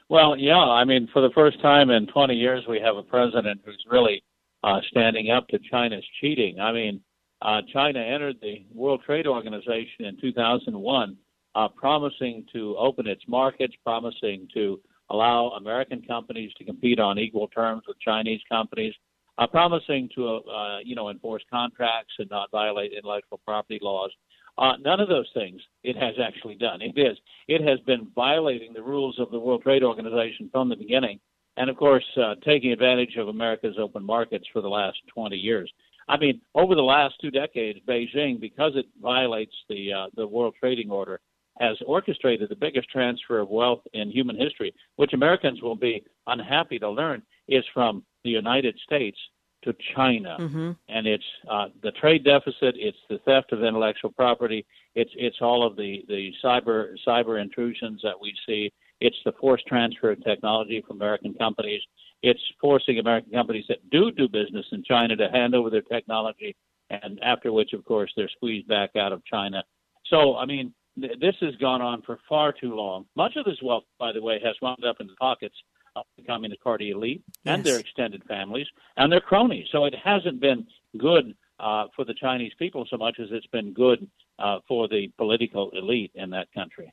Well, 0.09 0.38
yeah, 0.38 0.57
I 0.57 0.83
mean, 0.83 1.07
for 1.12 1.21
the 1.21 1.33
first 1.33 1.62
time 1.62 1.89
in 1.89 2.07
20 2.07 2.36
years, 2.36 2.65
we 2.67 2.79
have 2.79 2.97
a 2.97 3.03
president 3.03 3.62
who's 3.65 3.83
really 3.89 4.21
uh, 4.63 4.80
standing 4.89 5.30
up 5.32 5.47
to 5.49 5.60
China's 5.69 6.06
cheating. 6.19 6.60
I 6.60 6.71
mean, 6.71 7.02
uh, 7.41 7.62
China 7.73 7.99
entered 7.99 8.38
the 8.41 8.65
World 8.73 9.02
Trade 9.06 9.28
Organization 9.28 10.06
in 10.06 10.17
2001, 10.21 11.17
uh, 11.56 11.67
promising 11.69 12.45
to 12.54 12.76
open 12.78 13.06
its 13.06 13.23
markets, 13.28 13.73
promising 13.84 14.47
to 14.54 14.80
allow 15.10 15.49
American 15.49 16.02
companies 16.02 16.52
to 16.58 16.63
compete 16.63 16.99
on 16.99 17.19
equal 17.19 17.49
terms 17.49 17.84
with 17.88 17.99
Chinese 17.99 18.39
companies, 18.49 18.93
uh, 19.38 19.47
promising 19.47 20.10
to, 20.15 20.28
uh, 20.28 20.80
you 20.84 20.95
know, 20.95 21.10
enforce 21.10 21.43
contracts 21.52 22.13
and 22.19 22.30
not 22.30 22.49
violate 22.52 22.93
intellectual 22.93 23.39
property 23.45 23.80
laws. 23.82 24.12
Uh, 24.58 24.73
none 24.82 24.99
of 24.99 25.10
those 25.10 25.30
things 25.34 25.60
it 25.84 25.97
has 25.97 26.13
actually 26.23 26.56
done. 26.56 26.82
It 26.82 26.97
is. 26.97 27.17
It 27.47 27.67
has 27.67 27.80
been 27.82 28.08
violating 28.15 28.71
the 28.71 28.84
rules 28.84 29.19
of 29.19 29.32
the 29.32 29.39
World 29.39 29.63
Trade 29.63 29.84
Organization 29.84 30.49
from 30.52 30.69
the 30.69 30.76
beginning, 30.76 31.19
and 31.58 31.70
of 31.70 31.78
course, 31.78 32.06
uh, 32.18 32.36
taking 32.44 32.72
advantage 32.72 33.16
of 33.18 33.28
America's 33.28 33.76
open 33.80 34.04
markets 34.04 34.46
for 34.52 34.62
the 34.62 34.70
last 34.70 34.98
20 35.13 35.36
years. 35.36 35.72
I 36.08 36.18
mean, 36.18 36.42
over 36.56 36.76
the 36.76 36.82
last 36.82 37.16
two 37.22 37.32
decades, 37.32 37.80
Beijing, 37.88 38.39
because 38.39 38.74
it 38.76 38.86
violates 39.02 39.54
the 39.70 39.94
uh, 39.94 40.06
the 40.16 40.28
World 40.28 40.56
Trading 40.60 40.92
Order, 40.92 41.22
has 41.60 41.78
orchestrated 41.86 42.50
the 42.50 42.56
biggest 42.56 42.89
transfer 42.89 43.39
of 43.39 43.50
wealth 43.50 43.82
in 43.94 44.10
human 44.12 44.38
history, 44.38 44.74
which 44.98 45.13
Americans 45.13 45.62
will 45.62 45.76
be 45.76 46.04
unhappy 46.28 46.80
to 46.80 46.89
learn 46.89 47.22
is 47.48 47.63
from 47.74 48.04
the 48.24 48.30
United 48.30 48.78
States 48.86 49.18
to 49.63 49.74
China, 49.96 50.38
mm-hmm. 50.39 50.72
and 50.89 51.08
it's 51.08 51.24
uh, 51.50 51.68
the 51.84 51.92
trade 51.92 52.26
deficit, 52.26 52.76
it's 52.78 52.98
the 53.10 53.20
theft 53.20 53.54
of 53.54 53.63
intellectual 53.63 54.12
property, 54.12 54.66
it's 54.96 55.12
it's 55.16 55.38
all 55.42 55.66
of 55.66 55.76
the 55.78 56.04
the 56.10 56.32
cyber 56.44 56.96
cyber 57.08 57.42
intrusions 57.42 58.02
that 58.04 58.20
we 58.20 58.34
see, 58.46 58.72
it's 59.04 59.18
the 59.26 59.34
forced 59.39 59.66
transfer 59.68 60.12
of 60.12 60.24
technology 60.24 60.82
from 60.88 60.96
American 60.98 61.34
companies, 61.34 61.82
it's 62.22 62.39
forcing 62.62 63.00
American 63.00 63.32
companies 63.34 63.66
that 63.68 63.88
do 63.92 64.12
do 64.12 64.30
business 64.30 64.66
in 64.72 64.82
China 64.84 65.16
to 65.18 65.28
hand 65.30 65.54
over 65.54 65.70
their 65.70 65.82
technology, 65.82 66.56
and 66.89 67.20
after 67.22 67.52
which, 67.52 67.74
of 67.74 67.84
course, 67.84 68.12
they're 68.16 68.30
squeezed 68.30 68.68
back 68.68 68.92
out 68.96 69.12
of 69.12 69.24
China. 69.26 69.62
So, 70.06 70.38
I 70.38 70.46
mean, 70.46 70.74
th- 71.00 71.20
this 71.20 71.36
has 71.42 71.56
gone 71.58 71.82
on 71.82 72.02
for 72.04 72.18
far 72.30 72.54
too 72.54 72.74
long. 72.76 73.06
Much 73.16 73.36
of 73.36 73.44
this 73.46 73.62
wealth, 73.62 73.84
by 74.00 74.12
the 74.13 74.22
way, 74.22 74.39
has 74.44 74.56
wound 74.62 74.86
up 74.86 74.98
in 75.02 75.08
the 75.08 75.16
pockets 75.20 75.56
of 75.98 76.06
the 76.18 76.24
Communist 76.24 76.62
Party 76.63 76.92
elite 76.92 77.22
Yes. 77.44 77.56
and 77.56 77.63
their 77.63 77.80
extended 77.80 78.24
families 78.24 78.68
and 78.98 79.12
their 79.12 79.22
cronies. 79.22 79.68
So 79.72 79.84
it 79.86 79.94
hasn't 80.02 80.39
been 80.39 80.66
good 80.98 81.36
uh, 81.60 81.86
for 81.96 82.04
the 82.06 82.13
Chinese 82.13 82.54
people 82.58 82.86
so 82.89 82.98
much 82.98 83.20
as 83.20 83.28
it's 83.32 83.48
been 83.48 83.74
good 83.74 84.08
uh, 84.39 84.60
for 84.68 84.88
the 84.88 85.12
political 85.18 85.70
elite 85.72 86.12
in 86.16 86.30
that 86.32 86.48
country. 86.54 86.92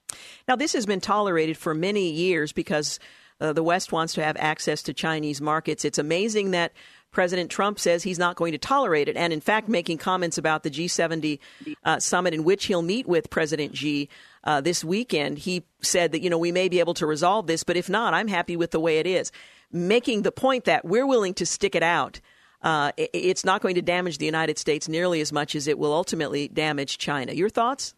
Now, 0.50 0.56
this 0.56 0.72
has 0.72 0.84
been 0.84 1.00
tolerated 1.00 1.56
for 1.56 1.74
many 1.74 2.10
years 2.10 2.50
because 2.50 2.98
uh, 3.40 3.52
the 3.52 3.62
West 3.62 3.92
wants 3.92 4.14
to 4.14 4.24
have 4.24 4.36
access 4.36 4.82
to 4.82 4.92
Chinese 4.92 5.40
markets. 5.40 5.84
It's 5.84 5.96
amazing 5.96 6.50
that 6.50 6.72
President 7.12 7.52
Trump 7.52 7.78
says 7.78 8.02
he's 8.02 8.18
not 8.18 8.34
going 8.34 8.50
to 8.50 8.58
tolerate 8.58 9.06
it. 9.06 9.16
And 9.16 9.32
in 9.32 9.40
fact, 9.40 9.68
making 9.68 9.98
comments 9.98 10.38
about 10.38 10.64
the 10.64 10.70
G20 10.70 11.38
uh, 11.84 12.00
summit 12.00 12.34
in 12.34 12.42
which 12.42 12.64
he'll 12.64 12.82
meet 12.82 13.06
with 13.06 13.30
President 13.30 13.76
Xi 13.76 14.08
uh, 14.42 14.60
this 14.60 14.82
weekend, 14.82 15.38
he 15.38 15.62
said 15.82 16.10
that, 16.10 16.20
you 16.20 16.28
know, 16.28 16.38
we 16.38 16.50
may 16.50 16.68
be 16.68 16.80
able 16.80 16.94
to 16.94 17.06
resolve 17.06 17.46
this, 17.46 17.62
but 17.62 17.76
if 17.76 17.88
not, 17.88 18.12
I'm 18.12 18.26
happy 18.26 18.56
with 18.56 18.72
the 18.72 18.80
way 18.80 18.98
it 18.98 19.06
is. 19.06 19.30
Making 19.70 20.22
the 20.22 20.32
point 20.32 20.64
that 20.64 20.84
we're 20.84 21.06
willing 21.06 21.34
to 21.34 21.46
stick 21.46 21.76
it 21.76 21.84
out. 21.84 22.18
Uh, 22.60 22.90
it, 22.96 23.10
it's 23.12 23.44
not 23.44 23.62
going 23.62 23.76
to 23.76 23.82
damage 23.82 24.18
the 24.18 24.26
United 24.26 24.58
States 24.58 24.88
nearly 24.88 25.20
as 25.20 25.32
much 25.32 25.54
as 25.54 25.68
it 25.68 25.78
will 25.78 25.92
ultimately 25.92 26.48
damage 26.48 26.98
China. 26.98 27.34
Your 27.34 27.50
thoughts? 27.50 27.94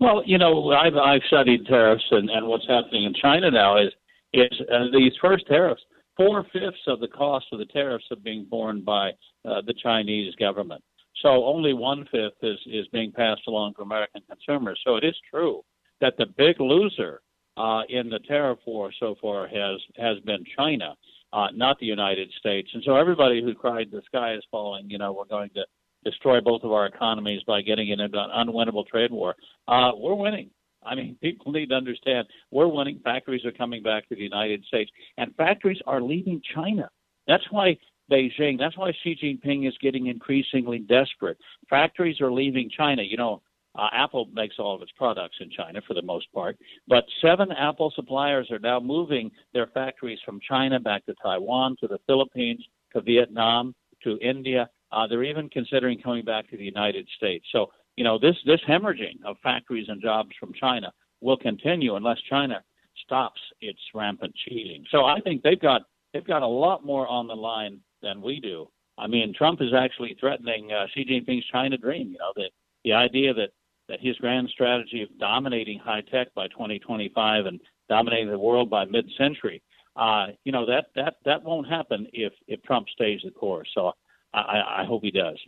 Well, 0.00 0.22
you 0.26 0.38
know, 0.38 0.72
I've 0.72 0.96
I've 0.96 1.22
studied 1.26 1.66
tariffs 1.66 2.04
and, 2.10 2.30
and 2.30 2.46
what's 2.46 2.66
happening 2.66 3.04
in 3.04 3.14
China 3.14 3.50
now 3.50 3.78
is 3.78 3.92
is 4.32 4.50
uh, 4.72 4.86
these 4.92 5.12
first 5.20 5.46
tariffs. 5.46 5.82
Four 6.16 6.44
fifths 6.52 6.86
of 6.86 7.00
the 7.00 7.08
cost 7.08 7.46
of 7.52 7.58
the 7.58 7.66
tariffs 7.66 8.04
are 8.10 8.16
being 8.16 8.46
borne 8.48 8.82
by 8.82 9.10
uh, 9.44 9.62
the 9.66 9.74
Chinese 9.82 10.34
government. 10.36 10.82
So 11.22 11.44
only 11.44 11.74
one 11.74 12.06
fifth 12.10 12.42
is 12.42 12.58
is 12.66 12.86
being 12.88 13.12
passed 13.12 13.42
along 13.46 13.74
to 13.74 13.82
American 13.82 14.22
consumers. 14.28 14.80
So 14.84 14.96
it 14.96 15.04
is 15.04 15.16
true 15.30 15.62
that 16.00 16.14
the 16.18 16.26
big 16.36 16.60
loser 16.60 17.20
uh, 17.56 17.82
in 17.88 18.08
the 18.08 18.18
tariff 18.26 18.58
war 18.66 18.92
so 18.98 19.14
far 19.20 19.46
has 19.46 19.80
has 19.96 20.18
been 20.20 20.44
China, 20.56 20.94
uh, 21.32 21.48
not 21.54 21.78
the 21.78 21.86
United 21.86 22.30
States. 22.38 22.68
And 22.74 22.82
so 22.84 22.96
everybody 22.96 23.42
who 23.42 23.54
cried 23.54 23.90
the 23.90 24.02
sky 24.06 24.34
is 24.34 24.44
falling, 24.50 24.90
you 24.90 24.98
know, 24.98 25.12
we're 25.12 25.24
going 25.24 25.50
to 25.54 25.64
destroy 26.04 26.40
both 26.40 26.62
of 26.62 26.72
our 26.72 26.86
economies 26.86 27.42
by 27.46 27.62
getting 27.62 27.88
into 27.88 28.04
an 28.04 28.12
unwinnable 28.12 28.86
trade 28.86 29.10
war. 29.10 29.34
Uh, 29.68 29.92
we're 29.96 30.14
winning. 30.14 30.50
I 30.84 30.94
mean, 30.94 31.16
people 31.22 31.52
need 31.52 31.70
to 31.70 31.74
understand 31.74 32.26
we're 32.50 32.68
winning. 32.68 33.00
Factories 33.02 33.44
are 33.44 33.52
coming 33.52 33.82
back 33.82 34.08
to 34.08 34.14
the 34.14 34.22
United 34.22 34.64
States, 34.64 34.90
and 35.16 35.34
factories 35.36 35.80
are 35.86 36.00
leaving 36.00 36.40
China. 36.54 36.90
That's 37.26 37.44
why 37.50 37.78
Beijing, 38.10 38.58
that's 38.58 38.76
why 38.76 38.92
Xi 39.02 39.16
Jinping 39.22 39.66
is 39.66 39.74
getting 39.80 40.08
increasingly 40.08 40.78
desperate. 40.78 41.38
Factories 41.70 42.20
are 42.20 42.30
leaving 42.30 42.68
China. 42.76 43.02
You 43.02 43.16
know, 43.16 43.42
uh, 43.76 43.88
Apple 43.92 44.28
makes 44.32 44.56
all 44.58 44.74
of 44.74 44.82
its 44.82 44.92
products 44.96 45.36
in 45.40 45.50
China 45.50 45.80
for 45.86 45.94
the 45.94 46.02
most 46.02 46.30
part, 46.32 46.56
but 46.86 47.04
seven 47.20 47.50
Apple 47.52 47.92
suppliers 47.96 48.50
are 48.50 48.58
now 48.58 48.78
moving 48.78 49.30
their 49.52 49.68
factories 49.68 50.18
from 50.24 50.38
China 50.46 50.78
back 50.78 51.04
to 51.06 51.14
Taiwan, 51.22 51.76
to 51.80 51.88
the 51.88 51.98
Philippines, 52.06 52.64
to 52.92 53.00
Vietnam, 53.00 53.74
to 54.04 54.18
India. 54.18 54.68
Uh, 54.94 55.06
they're 55.06 55.24
even 55.24 55.48
considering 55.48 56.00
coming 56.00 56.24
back 56.24 56.48
to 56.50 56.56
the 56.56 56.64
United 56.64 57.08
States. 57.16 57.44
So, 57.52 57.66
you 57.96 58.04
know, 58.04 58.18
this 58.18 58.36
this 58.46 58.60
hemorrhaging 58.68 59.24
of 59.24 59.36
factories 59.42 59.88
and 59.88 60.00
jobs 60.00 60.30
from 60.38 60.52
China 60.54 60.92
will 61.20 61.36
continue 61.36 61.96
unless 61.96 62.18
China 62.28 62.62
stops 63.04 63.40
its 63.60 63.80
rampant 63.94 64.34
cheating. 64.46 64.84
So, 64.90 65.04
I 65.04 65.20
think 65.20 65.42
they've 65.42 65.60
got 65.60 65.82
they've 66.12 66.26
got 66.26 66.42
a 66.42 66.46
lot 66.46 66.84
more 66.84 67.06
on 67.08 67.26
the 67.26 67.34
line 67.34 67.80
than 68.02 68.22
we 68.22 68.40
do. 68.40 68.68
I 68.96 69.06
mean, 69.08 69.34
Trump 69.36 69.60
is 69.60 69.74
actually 69.76 70.16
threatening 70.20 70.70
uh, 70.72 70.86
Xi 70.94 71.04
Jinping's 71.04 71.46
China 71.46 71.76
dream. 71.76 72.12
You 72.12 72.18
know, 72.18 72.32
the 72.36 72.48
the 72.84 72.92
idea 72.92 73.34
that 73.34 73.50
that 73.88 74.00
his 74.00 74.16
grand 74.16 74.48
strategy 74.48 75.02
of 75.02 75.18
dominating 75.18 75.78
high 75.78 76.02
tech 76.10 76.32
by 76.34 76.48
2025 76.48 77.46
and 77.46 77.60
dominating 77.88 78.30
the 78.30 78.38
world 78.38 78.70
by 78.70 78.84
mid-century, 78.86 79.62
uh, 79.96 80.28
you 80.44 80.52
know, 80.52 80.64
that 80.64 80.86
that 80.94 81.16
that 81.24 81.42
won't 81.42 81.68
happen 81.68 82.06
if 82.12 82.32
if 82.46 82.62
Trump 82.62 82.88
stays 82.88 83.20
the 83.24 83.30
course. 83.30 83.68
So 83.74 83.92
I, 84.40 84.82
I 84.82 84.84
hope 84.84 85.02
he 85.02 85.10
does. 85.10 85.38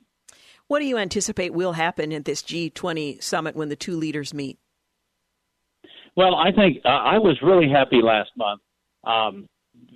What 0.68 0.80
do 0.80 0.84
you 0.84 0.98
anticipate 0.98 1.52
will 1.52 1.74
happen 1.74 2.12
at 2.12 2.24
this 2.24 2.42
G20 2.42 3.22
summit 3.22 3.54
when 3.54 3.68
the 3.68 3.76
two 3.76 3.96
leaders 3.96 4.34
meet? 4.34 4.58
Well, 6.16 6.34
I 6.34 6.50
think 6.50 6.78
uh, 6.84 6.88
I 6.88 7.18
was 7.18 7.38
really 7.42 7.70
happy 7.70 8.00
last 8.02 8.30
month 8.36 8.62
um, 9.04 9.46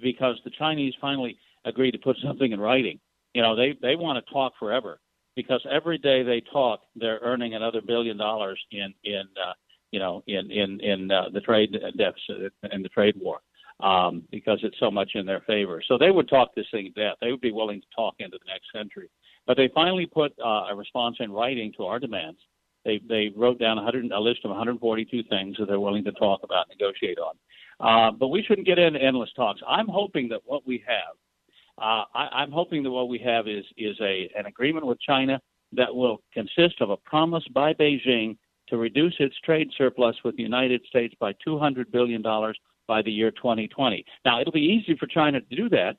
because 0.03 0.39
the 0.45 0.51
Chinese 0.59 0.95
finally 1.01 1.39
agreed 1.65 1.93
to 1.93 1.99
put 1.99 2.17
something 2.25 2.53
in 2.53 2.61
writing. 2.61 3.01
You 3.35 3.43
know, 3.43 3.57
they 3.57 3.77
they 3.81 3.97
want 3.97 4.25
to 4.25 4.33
talk 4.33 4.53
forever 4.59 5.01
because 5.35 5.65
every 5.71 5.99
day 5.99 6.23
they 6.23 6.43
talk, 6.53 6.81
they're 6.95 7.21
earning 7.23 7.55
another 7.55 7.81
billion 7.85 8.17
dollars 8.17 8.61
in 8.71 8.93
in 9.05 9.23
uh, 9.43 9.53
you 9.93 9.99
know 9.99 10.23
in 10.27 10.51
in 10.51 10.81
in 10.81 11.11
uh, 11.11 11.31
the 11.33 11.41
trade 11.41 11.73
deficit 11.97 12.53
and 12.71 12.85
the 12.85 12.89
trade 12.91 13.15
war 13.21 13.41
um, 13.83 14.23
because 14.31 14.59
it's 14.63 14.79
so 14.79 14.91
much 14.91 15.11
in 15.15 15.27
their 15.27 15.41
favor. 15.47 15.83
So 15.87 15.99
they 15.99 16.11
would 16.11 16.29
talk 16.29 16.55
this 16.55 16.67
thing 16.71 16.93
to 16.95 17.03
death. 17.03 17.17
They 17.21 17.31
would 17.31 17.41
be 17.41 17.53
willing 17.53 17.81
to 17.81 17.87
talk 17.95 18.15
into 18.19 18.39
the 18.39 18.53
next 18.53 18.67
century. 18.75 19.09
But 19.47 19.57
they 19.57 19.71
finally 19.75 20.07
put 20.07 20.33
uh, 20.45 20.67
a 20.71 20.75
response 20.77 21.17
in 21.21 21.33
writing 21.33 21.73
to 21.77 21.85
our 21.85 21.99
demands. 21.99 22.39
They 22.85 23.01
they 23.09 23.31
wrote 23.37 23.59
down 23.59 23.77
100, 23.77 24.11
a 24.11 24.21
list 24.21 24.41
of 24.45 24.51
142 24.51 25.23
things 25.29 25.57
that 25.59 25.67
they're 25.67 25.81
willing 25.81 26.05
to 26.05 26.13
talk 26.13 26.41
about, 26.45 26.69
negotiate 26.69 27.19
on. 27.19 27.35
Uh, 27.81 28.11
but 28.13 28.29
we 28.29 28.43
shouldn't 28.43 28.67
get 28.67 28.79
into 28.79 29.01
endless 29.01 29.31
talks. 29.35 29.61
I'm 29.67 29.89
hoping 29.89 30.29
that 30.31 30.41
what 30.45 30.67
we 30.67 30.83
have 30.87 31.17
uh, 31.81 32.05
I, 32.15 32.29
I'm 32.33 32.53
hoping 32.53 32.83
that 32.83 32.91
what 32.91 33.09
we 33.09 33.19
have 33.21 33.49
is 33.49 33.65
is 33.77 33.97
a 34.01 34.31
an 34.37 34.47
agreement 34.47 34.87
with 34.87 35.01
China 35.01 35.41
that 35.73 35.95
will 35.95 36.21
consist 36.33 36.81
of 36.81 36.91
a 36.91 36.97
promise 36.99 37.45
by 37.55 37.73
Beijing 37.73 38.37
to 38.69 38.77
reduce 38.77 39.15
its 39.19 39.35
trade 39.45 39.69
surplus 39.79 40.17
with 40.25 40.37
the 40.37 40.43
United 40.43 40.83
States 40.89 41.15
by 41.19 41.33
200 41.45 41.91
billion 41.91 42.23
dollars 42.23 42.59
by 42.91 43.03
the 43.03 43.13
year 43.13 43.31
2020. 43.31 44.05
Now, 44.25 44.41
it'll 44.41 44.53
be 44.53 44.59
easy 44.59 44.97
for 44.99 45.07
China 45.07 45.41
to 45.41 45.57
do 45.57 45.69
that 45.69 45.93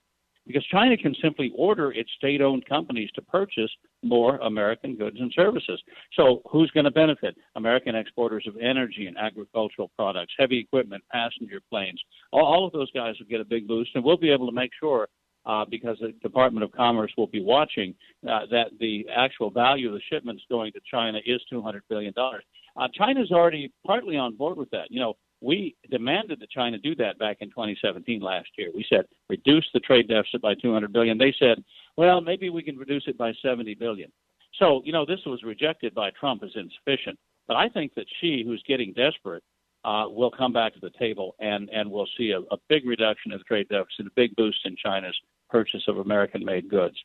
because 0.45 0.65
China 0.65 0.97
can 0.97 1.15
simply 1.21 1.49
order 1.55 1.93
its 1.93 2.09
state-owned 2.17 2.65
companies 2.65 3.09
to 3.15 3.21
purchase 3.21 3.71
more 4.03 4.35
American 4.39 4.97
goods 4.97 5.15
and 5.17 5.31
services. 5.33 5.81
So, 6.17 6.41
who's 6.51 6.69
going 6.71 6.83
to 6.83 6.91
benefit? 6.91 7.37
American 7.55 7.95
exporters 7.95 8.43
of 8.45 8.57
energy 8.57 9.07
and 9.07 9.17
agricultural 9.17 9.89
products, 9.95 10.33
heavy 10.37 10.59
equipment, 10.59 11.01
passenger 11.13 11.61
planes. 11.69 12.01
All, 12.33 12.43
all 12.45 12.67
of 12.67 12.73
those 12.73 12.91
guys 12.91 13.15
will 13.17 13.27
get 13.27 13.39
a 13.39 13.45
big 13.45 13.69
boost, 13.69 13.91
and 13.95 14.03
we'll 14.03 14.17
be 14.17 14.29
able 14.29 14.47
to 14.47 14.51
make 14.53 14.71
sure 14.77 15.07
uh, 15.45 15.63
because 15.71 15.97
the 16.01 16.11
Department 16.21 16.65
of 16.65 16.73
Commerce 16.73 17.13
will 17.17 17.27
be 17.27 17.41
watching 17.41 17.95
uh, 18.29 18.41
that 18.51 18.71
the 18.81 19.05
actual 19.15 19.49
value 19.49 19.87
of 19.87 19.93
the 19.93 20.01
shipments 20.11 20.43
going 20.49 20.73
to 20.73 20.81
China 20.91 21.19
is 21.25 21.39
$200 21.53 21.79
billion. 21.89 22.13
Uh, 22.19 22.87
China's 22.93 23.31
already 23.31 23.71
partly 23.87 24.17
on 24.17 24.35
board 24.35 24.57
with 24.57 24.69
that. 24.71 24.91
You 24.91 24.99
know, 24.99 25.13
we 25.41 25.75
demanded 25.89 26.39
that 26.39 26.51
China 26.51 26.77
do 26.77 26.95
that 26.95 27.17
back 27.17 27.37
in 27.41 27.49
2017 27.49 28.21
last 28.21 28.49
year. 28.57 28.69
We 28.73 28.85
said 28.87 29.05
reduce 29.29 29.67
the 29.73 29.79
trade 29.79 30.07
deficit 30.07 30.41
by 30.41 30.53
200 30.55 30.93
billion. 30.93 31.17
They 31.17 31.33
said, 31.37 31.63
well, 31.97 32.21
maybe 32.21 32.49
we 32.49 32.63
can 32.63 32.77
reduce 32.77 33.03
it 33.07 33.17
by 33.17 33.33
70 33.41 33.75
billion. 33.75 34.11
So, 34.59 34.81
you 34.85 34.91
know, 34.91 35.05
this 35.05 35.19
was 35.25 35.41
rejected 35.43 35.95
by 35.95 36.11
Trump 36.11 36.43
as 36.43 36.51
insufficient. 36.55 37.17
But 37.47 37.57
I 37.57 37.69
think 37.69 37.93
that 37.95 38.05
Xi, 38.19 38.43
who's 38.45 38.63
getting 38.67 38.93
desperate, 38.93 39.43
uh, 39.83 40.05
will 40.07 40.29
come 40.29 40.53
back 40.53 40.73
to 40.73 40.79
the 40.79 40.91
table 40.99 41.35
and, 41.39 41.67
and 41.69 41.89
we'll 41.89 42.07
see 42.17 42.31
a, 42.31 42.39
a 42.53 42.57
big 42.69 42.85
reduction 42.85 43.31
in 43.31 43.39
the 43.39 43.43
trade 43.43 43.67
deficit, 43.69 44.05
a 44.05 44.11
big 44.15 44.35
boost 44.35 44.59
in 44.65 44.75
China's 44.75 45.17
purchase 45.49 45.81
of 45.87 45.97
American 45.97 46.45
made 46.45 46.69
goods. 46.69 46.95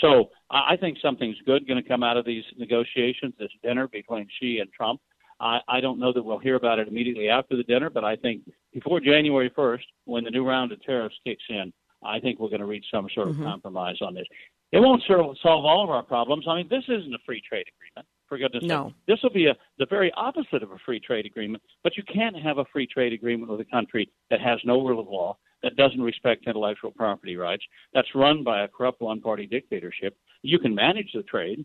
So 0.00 0.30
I 0.50 0.76
think 0.76 0.98
something's 1.00 1.36
good 1.46 1.68
going 1.68 1.80
to 1.80 1.88
come 1.88 2.02
out 2.02 2.16
of 2.16 2.24
these 2.24 2.42
negotiations, 2.58 3.32
this 3.38 3.50
dinner 3.62 3.86
between 3.86 4.26
Xi 4.40 4.58
and 4.58 4.72
Trump. 4.72 5.00
I, 5.40 5.60
I 5.68 5.80
don't 5.80 5.98
know 5.98 6.12
that 6.12 6.22
we'll 6.22 6.38
hear 6.38 6.54
about 6.54 6.78
it 6.78 6.88
immediately 6.88 7.28
after 7.28 7.56
the 7.56 7.62
dinner, 7.64 7.90
but 7.90 8.04
I 8.04 8.16
think 8.16 8.42
before 8.72 9.00
January 9.00 9.50
1st, 9.50 9.82
when 10.04 10.24
the 10.24 10.30
new 10.30 10.46
round 10.46 10.72
of 10.72 10.82
tariffs 10.82 11.16
kicks 11.26 11.42
in, 11.48 11.72
I 12.04 12.20
think 12.20 12.38
we're 12.38 12.48
going 12.48 12.60
to 12.60 12.66
reach 12.66 12.86
some 12.90 13.08
sort 13.14 13.28
of 13.28 13.36
Mhm. 13.36 13.44
compromise 13.44 14.00
on 14.02 14.14
this. 14.14 14.26
It 14.72 14.80
won't 14.80 15.02
solve 15.04 15.36
all 15.44 15.84
of 15.84 15.90
our 15.90 16.02
problems. 16.02 16.46
I 16.48 16.56
mean, 16.56 16.68
this 16.68 16.84
isn't 16.88 17.14
a 17.14 17.18
free 17.24 17.40
trade 17.40 17.66
agreement. 17.76 18.08
For 18.26 18.38
goodness 18.38 18.64
no. 18.64 18.86
sake, 18.88 18.94
this 19.06 19.22
will 19.22 19.30
be 19.30 19.46
a, 19.46 19.56
the 19.78 19.86
very 19.86 20.10
opposite 20.12 20.62
of 20.62 20.72
a 20.72 20.78
free 20.78 20.98
trade 20.98 21.26
agreement. 21.26 21.62
But 21.82 21.96
you 21.96 22.02
can't 22.04 22.34
have 22.36 22.58
a 22.58 22.64
free 22.66 22.86
trade 22.86 23.12
agreement 23.12 23.50
with 23.50 23.60
a 23.60 23.64
country 23.66 24.10
that 24.30 24.40
has 24.40 24.58
no 24.64 24.84
rule 24.84 24.98
of 24.98 25.08
law, 25.08 25.36
that 25.62 25.76
doesn't 25.76 26.00
respect 26.00 26.46
intellectual 26.46 26.90
property 26.90 27.36
rights, 27.36 27.64
that's 27.92 28.14
run 28.14 28.42
by 28.42 28.62
a 28.62 28.68
corrupt 28.68 29.00
one-party 29.00 29.46
dictatorship. 29.46 30.16
You 30.42 30.58
can 30.58 30.74
manage 30.74 31.12
the 31.12 31.22
trade, 31.22 31.64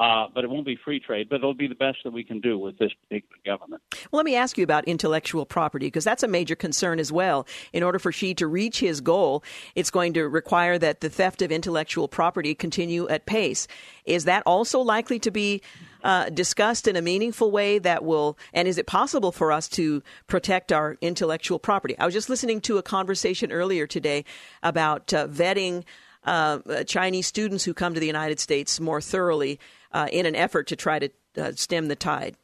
uh, 0.00 0.28
but 0.34 0.44
it 0.44 0.50
won't 0.50 0.64
be 0.64 0.76
free 0.82 0.98
trade, 0.98 1.28
but 1.28 1.36
it'll 1.36 1.52
be 1.52 1.66
the 1.68 1.74
best 1.74 1.98
that 2.04 2.12
we 2.12 2.24
can 2.24 2.40
do 2.40 2.58
with 2.58 2.78
this 2.78 2.90
particular 3.02 3.36
government. 3.44 3.82
Well, 4.10 4.18
let 4.18 4.24
me 4.24 4.34
ask 4.34 4.56
you 4.56 4.64
about 4.64 4.86
intellectual 4.86 5.44
property 5.44 5.88
because 5.88 6.04
that's 6.04 6.22
a 6.22 6.28
major 6.28 6.56
concern 6.56 6.98
as 6.98 7.12
well. 7.12 7.46
In 7.74 7.82
order 7.82 7.98
for 7.98 8.10
Xi 8.10 8.32
to 8.36 8.46
reach 8.46 8.80
his 8.80 9.02
goal, 9.02 9.44
it's 9.74 9.90
going 9.90 10.14
to 10.14 10.26
require 10.26 10.78
that 10.78 11.02
the 11.02 11.10
theft 11.10 11.42
of 11.42 11.52
intellectual 11.52 12.08
property 12.08 12.54
continue 12.54 13.06
at 13.08 13.26
pace. 13.26 13.68
Is 14.06 14.24
that 14.24 14.42
also 14.46 14.80
likely 14.80 15.18
to 15.18 15.30
be 15.30 15.60
uh, 16.02 16.30
discussed 16.30 16.88
in 16.88 16.96
a 16.96 17.02
meaningful 17.02 17.50
way 17.50 17.78
that 17.78 18.02
will, 18.02 18.38
and 18.54 18.66
is 18.66 18.78
it 18.78 18.86
possible 18.86 19.32
for 19.32 19.52
us 19.52 19.68
to 19.68 20.02
protect 20.28 20.72
our 20.72 20.96
intellectual 21.02 21.58
property? 21.58 21.94
I 21.98 22.06
was 22.06 22.14
just 22.14 22.30
listening 22.30 22.62
to 22.62 22.78
a 22.78 22.82
conversation 22.82 23.52
earlier 23.52 23.86
today 23.86 24.24
about 24.62 25.12
uh, 25.12 25.28
vetting. 25.28 25.84
Uh, 26.22 26.84
Chinese 26.84 27.26
students 27.26 27.64
who 27.64 27.72
come 27.72 27.94
to 27.94 28.00
the 28.00 28.06
United 28.06 28.38
States 28.38 28.78
more 28.78 29.00
thoroughly 29.00 29.58
uh, 29.92 30.08
in 30.12 30.26
an 30.26 30.36
effort 30.36 30.66
to 30.68 30.76
try 30.76 30.98
to 30.98 31.10
uh, 31.36 31.52
stem 31.52 31.88
the 31.88 31.96
tide? 31.96 32.36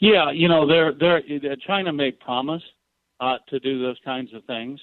Yeah, 0.00 0.30
you 0.32 0.48
know, 0.48 0.66
they're, 0.66 0.92
they're, 0.92 1.22
China 1.66 1.92
may 1.92 2.10
promise 2.10 2.62
uh, 3.20 3.36
to 3.48 3.60
do 3.60 3.80
those 3.80 3.96
kinds 4.04 4.34
of 4.34 4.44
things, 4.44 4.80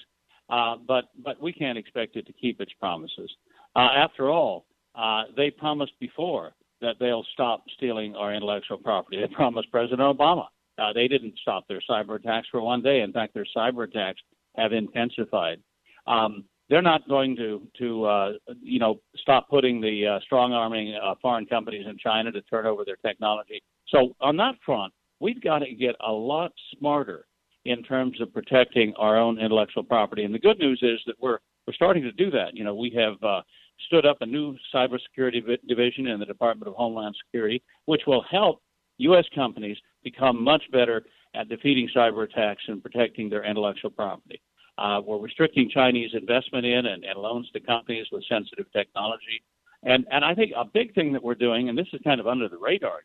uh, 0.48 0.76
but 0.86 1.04
but 1.22 1.40
we 1.40 1.52
can't 1.52 1.78
expect 1.78 2.16
it 2.16 2.26
to 2.26 2.32
keep 2.32 2.60
its 2.60 2.72
promises. 2.80 3.30
Uh, 3.76 3.88
after 3.96 4.30
all, 4.30 4.66
uh, 4.94 5.24
they 5.36 5.50
promised 5.50 5.92
before 6.00 6.52
that 6.80 6.96
they'll 6.98 7.24
stop 7.32 7.64
stealing 7.76 8.16
our 8.16 8.34
intellectual 8.34 8.78
property. 8.78 9.20
They 9.20 9.32
promised 9.34 9.70
President 9.70 10.00
Obama. 10.00 10.46
They 10.94 11.06
didn't 11.06 11.38
stop 11.40 11.68
their 11.68 11.80
cyber 11.88 12.16
attacks 12.16 12.48
for 12.50 12.60
one 12.60 12.82
day. 12.82 13.02
In 13.02 13.12
fact, 13.12 13.34
their 13.34 13.46
cyber 13.56 13.84
attacks 13.84 14.20
have 14.56 14.72
intensified. 14.72 15.60
Um, 16.08 16.44
they're 16.68 16.82
not 16.82 17.06
going 17.08 17.36
to 17.36 17.62
to 17.78 18.04
uh, 18.04 18.32
you 18.62 18.78
know 18.78 19.00
stop 19.16 19.48
putting 19.48 19.80
the 19.80 20.06
uh, 20.06 20.20
strong 20.20 20.52
arming 20.52 20.94
uh, 20.94 21.14
foreign 21.20 21.46
companies 21.46 21.86
in 21.88 21.98
China 21.98 22.32
to 22.32 22.42
turn 22.42 22.66
over 22.66 22.84
their 22.84 22.96
technology. 22.96 23.62
So 23.88 24.14
on 24.20 24.36
that 24.38 24.54
front, 24.64 24.92
we've 25.20 25.40
got 25.40 25.60
to 25.60 25.74
get 25.74 25.96
a 26.06 26.12
lot 26.12 26.52
smarter 26.78 27.26
in 27.64 27.82
terms 27.82 28.20
of 28.20 28.32
protecting 28.32 28.92
our 28.96 29.16
own 29.18 29.38
intellectual 29.38 29.84
property. 29.84 30.24
And 30.24 30.34
the 30.34 30.38
good 30.38 30.58
news 30.58 30.80
is 30.82 31.00
that 31.06 31.16
we're 31.20 31.38
we're 31.66 31.74
starting 31.74 32.02
to 32.02 32.12
do 32.12 32.30
that. 32.30 32.54
You 32.54 32.64
know, 32.64 32.74
we 32.74 32.90
have 32.96 33.22
uh, 33.22 33.42
stood 33.86 34.06
up 34.06 34.18
a 34.20 34.26
new 34.26 34.56
cybersecurity 34.74 35.42
division 35.68 36.06
in 36.08 36.18
the 36.18 36.26
Department 36.26 36.68
of 36.68 36.74
Homeland 36.74 37.14
Security, 37.26 37.62
which 37.86 38.02
will 38.06 38.24
help 38.30 38.62
U.S. 38.98 39.24
companies 39.34 39.76
become 40.02 40.42
much 40.42 40.62
better 40.72 41.04
at 41.34 41.48
defeating 41.48 41.88
cyber 41.94 42.24
attacks 42.24 42.62
and 42.68 42.82
protecting 42.82 43.28
their 43.28 43.44
intellectual 43.44 43.90
property. 43.90 44.40
Uh, 44.78 45.00
we're 45.04 45.18
restricting 45.18 45.70
Chinese 45.72 46.10
investment 46.14 46.64
in 46.64 46.86
and, 46.86 47.04
and 47.04 47.18
loans 47.18 47.48
to 47.52 47.60
companies 47.60 48.06
with 48.10 48.24
sensitive 48.28 48.66
technology. 48.72 49.42
And, 49.84 50.06
and 50.10 50.24
I 50.24 50.34
think 50.34 50.52
a 50.56 50.64
big 50.64 50.94
thing 50.94 51.12
that 51.12 51.22
we're 51.22 51.34
doing, 51.34 51.68
and 51.68 51.76
this 51.76 51.88
is 51.92 52.00
kind 52.04 52.20
of 52.20 52.26
under 52.26 52.48
the 52.48 52.58
radar, 52.58 53.00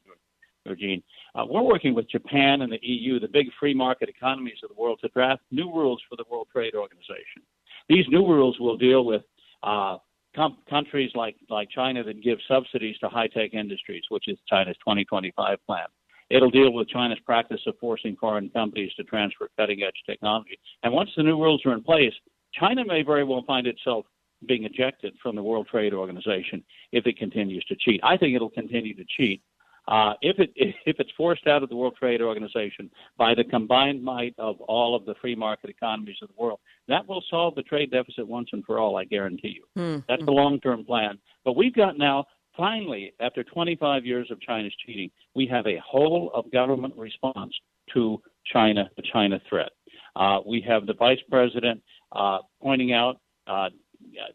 Eugene, 0.65 1.01
uh, 1.35 1.45
we're 1.49 1.61
working 1.61 1.93
with 1.93 2.09
Japan 2.09 2.61
and 2.61 2.71
the 2.71 2.79
EU, 2.81 3.19
the 3.19 3.27
big 3.27 3.47
free 3.59 3.73
market 3.73 4.09
economies 4.09 4.57
of 4.63 4.69
the 4.69 4.75
world, 4.75 4.99
to 5.01 5.09
draft 5.09 5.41
new 5.51 5.73
rules 5.73 6.01
for 6.09 6.15
the 6.15 6.25
World 6.29 6.47
Trade 6.51 6.75
Organization. 6.75 7.41
These 7.89 8.05
new 8.09 8.27
rules 8.27 8.59
will 8.59 8.77
deal 8.77 9.05
with 9.05 9.23
uh, 9.63 9.97
com- 10.35 10.57
countries 10.69 11.11
like, 11.15 11.35
like 11.49 11.69
China 11.69 12.03
that 12.03 12.21
give 12.21 12.37
subsidies 12.47 12.97
to 12.99 13.09
high 13.09 13.27
tech 13.27 13.53
industries, 13.53 14.03
which 14.09 14.27
is 14.27 14.37
China's 14.47 14.75
2025 14.79 15.57
plan. 15.65 15.85
It'll 16.29 16.49
deal 16.49 16.73
with 16.73 16.89
China's 16.89 17.19
practice 17.25 17.61
of 17.67 17.75
forcing 17.79 18.15
foreign 18.17 18.49
companies 18.49 18.91
to 18.95 19.03
transfer 19.03 19.49
cutting 19.57 19.83
edge 19.83 19.95
technology. 20.05 20.59
And 20.83 20.93
once 20.93 21.09
the 21.15 21.23
new 21.23 21.41
rules 21.41 21.61
are 21.65 21.73
in 21.73 21.83
place, 21.83 22.13
China 22.53 22.83
may 22.85 23.03
very 23.03 23.23
well 23.23 23.43
find 23.47 23.67
itself 23.67 24.05
being 24.45 24.65
ejected 24.65 25.13
from 25.21 25.35
the 25.35 25.43
World 25.43 25.67
Trade 25.69 25.93
Organization 25.93 26.63
if 26.91 27.07
it 27.07 27.17
continues 27.17 27.63
to 27.65 27.75
cheat. 27.75 27.99
I 28.03 28.17
think 28.17 28.35
it'll 28.35 28.49
continue 28.49 28.93
to 28.95 29.05
cheat. 29.17 29.41
Uh, 29.87 30.13
if 30.21 30.37
it 30.37 30.51
if 30.55 30.99
it's 30.99 31.11
forced 31.15 31.47
out 31.47 31.63
of 31.63 31.69
the 31.69 31.75
World 31.75 31.95
Trade 31.97 32.21
Organization 32.21 32.89
by 33.17 33.33
the 33.33 33.43
combined 33.43 34.03
might 34.03 34.35
of 34.37 34.59
all 34.61 34.95
of 34.95 35.05
the 35.05 35.15
free 35.21 35.35
market 35.35 35.69
economies 35.69 36.17
of 36.21 36.27
the 36.27 36.35
world, 36.37 36.59
that 36.87 37.07
will 37.07 37.23
solve 37.29 37.55
the 37.55 37.63
trade 37.63 37.91
deficit 37.91 38.27
once 38.27 38.49
and 38.51 38.65
for 38.65 38.79
all. 38.79 38.97
I 38.97 39.05
guarantee 39.05 39.55
you. 39.55 39.63
Mm-hmm. 39.81 40.01
That's 40.07 40.25
the 40.25 40.31
long 40.31 40.59
term 40.59 40.83
plan. 40.83 41.17
But 41.45 41.55
we've 41.55 41.73
got 41.73 41.97
now 41.97 42.25
finally, 42.57 43.13
after 43.19 43.43
25 43.43 44.05
years 44.05 44.29
of 44.31 44.41
China's 44.41 44.73
cheating, 44.85 45.09
we 45.35 45.45
have 45.47 45.65
a 45.67 45.79
whole 45.85 46.31
of 46.33 46.51
government 46.51 46.95
response 46.97 47.53
to 47.93 48.21
China, 48.51 48.89
the 48.97 49.03
China 49.13 49.39
threat. 49.47 49.69
Uh, 50.15 50.39
we 50.45 50.59
have 50.67 50.85
the 50.85 50.95
vice 50.95 51.19
president 51.29 51.81
uh, 52.11 52.39
pointing 52.61 52.91
out 52.91 53.21
uh, 53.45 53.69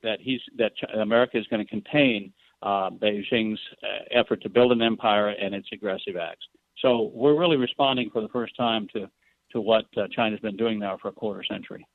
that 0.03 0.21
he's 0.21 0.41
that 0.57 0.73
America 0.95 1.39
is 1.39 1.47
going 1.49 1.65
to 1.65 1.69
contain 1.69 2.33
uh, 2.63 2.91
Beijing's 2.91 3.61
uh, 3.83 4.05
effort 4.11 4.43
to 4.43 4.49
build 4.49 4.73
an 4.73 4.83
empire 4.83 5.31
and 5.31 5.55
its 5.55 5.69
aggressive 5.73 6.17
acts. 6.17 6.47
So 6.79 7.11
we're 7.15 7.39
really 7.39 7.57
responding 7.57 8.11
for 8.13 8.23
the 8.23 8.29
first 8.29 8.57
time 8.57 8.87
to 8.95 9.11
to 9.53 9.61
what 9.61 9.85
uh, 9.97 10.07
China's 10.13 10.41
been 10.41 10.57
doing 10.57 10.79
now 10.79 10.97
for 11.01 11.09
a 11.09 11.13
quarter 11.13 11.45
century. 11.45 11.87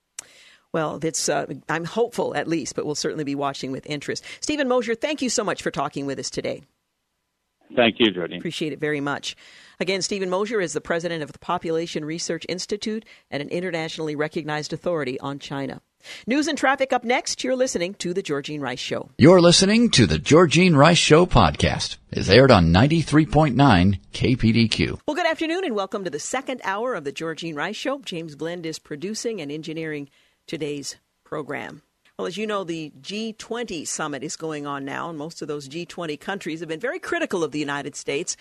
Well, 0.73 0.99
it's, 1.01 1.29
uh, 1.29 1.45
I'm 1.69 1.85
hopeful 1.85 2.35
at 2.35 2.47
least, 2.47 2.75
but 2.75 2.85
we'll 2.85 2.95
certainly 2.95 3.23
be 3.23 3.35
watching 3.35 3.71
with 3.71 3.85
interest. 3.85 4.23
Steven 4.41 4.67
Mosher, 4.67 4.95
thank 4.95 5.21
you 5.21 5.29
so 5.29 5.43
much 5.43 5.61
for 5.61 5.71
talking 5.71 6.05
with 6.05 6.19
us 6.19 6.29
today. 6.29 6.63
Thank 7.75 7.95
you, 7.99 8.11
Jody. 8.11 8.37
Appreciate 8.37 8.73
it 8.73 8.79
very 8.79 9.01
much. 9.01 9.35
Again, 9.79 10.01
Steven 10.01 10.29
Mosher 10.29 10.61
is 10.61 10.73
the 10.73 10.81
president 10.81 11.21
of 11.21 11.31
the 11.31 11.39
Population 11.39 12.05
Research 12.05 12.45
Institute 12.47 13.05
and 13.29 13.41
an 13.41 13.49
internationally 13.49 14.15
recognized 14.15 14.73
authority 14.73 15.19
on 15.19 15.39
China. 15.39 15.81
News 16.25 16.47
and 16.47 16.57
traffic 16.57 16.93
up 16.93 17.03
next. 17.03 17.43
You're 17.43 17.55
listening 17.55 17.93
to 17.95 18.13
The 18.13 18.23
Georgene 18.23 18.61
Rice 18.61 18.79
Show. 18.79 19.09
You're 19.17 19.41
listening 19.41 19.89
to 19.91 20.05
The 20.05 20.19
Georgene 20.19 20.75
Rice 20.75 20.97
Show 20.97 21.25
podcast. 21.25 21.97
It's 22.11 22.29
aired 22.29 22.51
on 22.51 22.71
93.9 22.71 23.99
KPDQ. 24.13 24.99
Well, 25.05 25.15
good 25.15 25.27
afternoon 25.27 25.65
and 25.65 25.75
welcome 25.75 26.03
to 26.05 26.09
the 26.09 26.19
second 26.19 26.61
hour 26.63 26.93
of 26.93 27.03
The 27.03 27.11
Georgene 27.11 27.55
Rice 27.55 27.75
Show. 27.75 27.99
James 27.99 28.35
Blend 28.35 28.65
is 28.65 28.79
producing 28.79 29.41
and 29.41 29.51
engineering 29.51 30.09
today's 30.47 30.95
program. 31.23 31.81
Well, 32.17 32.25
as 32.25 32.37
you 32.37 32.47
know, 32.47 32.63
the 32.63 32.91
G20 32.99 33.87
summit 33.87 34.23
is 34.23 34.35
going 34.35 34.65
on 34.65 34.83
now, 34.83 35.09
and 35.09 35.17
most 35.17 35.43
of 35.43 35.47
those 35.47 35.69
G20 35.69 36.19
countries 36.19 36.61
have 36.61 36.69
been 36.69 36.79
very 36.79 36.97
critical 36.97 37.43
of 37.43 37.51
the 37.51 37.59
United 37.59 37.95
States 37.95 38.35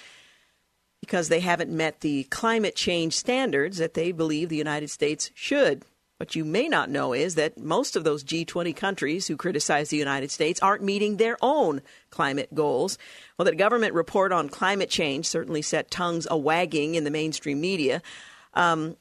because 1.02 1.28
they 1.28 1.40
haven't 1.40 1.70
met 1.70 2.00
the 2.00 2.24
climate 2.24 2.74
change 2.74 3.14
standards 3.14 3.76
that 3.76 3.92
they 3.92 4.12
believe 4.12 4.48
the 4.48 4.56
United 4.56 4.88
States 4.88 5.30
should. 5.34 5.84
What 6.16 6.34
you 6.34 6.46
may 6.46 6.68
not 6.68 6.88
know 6.88 7.12
is 7.12 7.34
that 7.34 7.58
most 7.58 7.96
of 7.96 8.04
those 8.04 8.24
G20 8.24 8.74
countries 8.74 9.26
who 9.26 9.36
criticize 9.36 9.90
the 9.90 9.98
United 9.98 10.30
States 10.30 10.60
aren't 10.60 10.82
meeting 10.82 11.18
their 11.18 11.36
own 11.42 11.82
climate 12.08 12.54
goals. 12.54 12.96
Well, 13.36 13.44
that 13.44 13.58
government 13.58 13.92
report 13.92 14.32
on 14.32 14.48
climate 14.48 14.88
change 14.88 15.26
certainly 15.26 15.60
set 15.60 15.90
tongues 15.90 16.26
a 16.30 16.38
wagging 16.38 16.94
in 16.94 17.04
the 17.04 17.10
mainstream 17.10 17.60
media. 17.60 18.00
Um, 18.54 18.96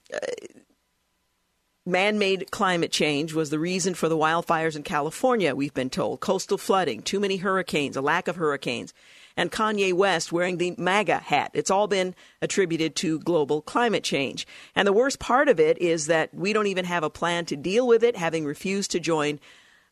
Man 1.87 2.17
made 2.17 2.49
climate 2.49 2.91
change 2.91 3.35
was 3.35 3.51
the 3.51 3.59
reason 3.59 3.93
for 3.93 4.09
the 4.09 4.17
wildfires 4.17 4.75
in 4.75 4.81
California, 4.81 5.53
we've 5.53 5.73
been 5.75 5.91
told. 5.91 6.19
Coastal 6.19 6.57
flooding, 6.57 7.03
too 7.03 7.19
many 7.19 7.37
hurricanes, 7.37 7.95
a 7.95 8.01
lack 8.01 8.27
of 8.27 8.37
hurricanes, 8.37 8.91
and 9.37 9.51
Kanye 9.51 9.93
West 9.93 10.31
wearing 10.31 10.57
the 10.57 10.73
MAGA 10.79 11.19
hat. 11.19 11.51
It's 11.53 11.69
all 11.69 11.85
been 11.85 12.15
attributed 12.41 12.95
to 12.95 13.19
global 13.19 13.61
climate 13.61 14.03
change. 14.03 14.47
And 14.73 14.87
the 14.87 14.93
worst 14.93 15.19
part 15.19 15.47
of 15.47 15.59
it 15.59 15.77
is 15.77 16.07
that 16.07 16.33
we 16.33 16.53
don't 16.53 16.65
even 16.65 16.85
have 16.85 17.03
a 17.03 17.09
plan 17.11 17.45
to 17.45 17.55
deal 17.55 17.85
with 17.85 18.03
it, 18.03 18.15
having 18.15 18.45
refused 18.45 18.89
to 18.91 18.99
join 18.99 19.39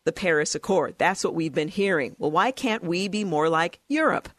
the 0.03 0.11
Paris 0.11 0.55
Accord. 0.55 0.95
That's 0.97 1.23
what 1.23 1.35
we've 1.35 1.53
been 1.53 1.67
hearing. 1.67 2.15
Well, 2.17 2.31
why 2.31 2.49
can't 2.49 2.83
we 2.83 3.07
be 3.07 3.23
more 3.23 3.49
like 3.49 3.81
Europe? 3.87 4.29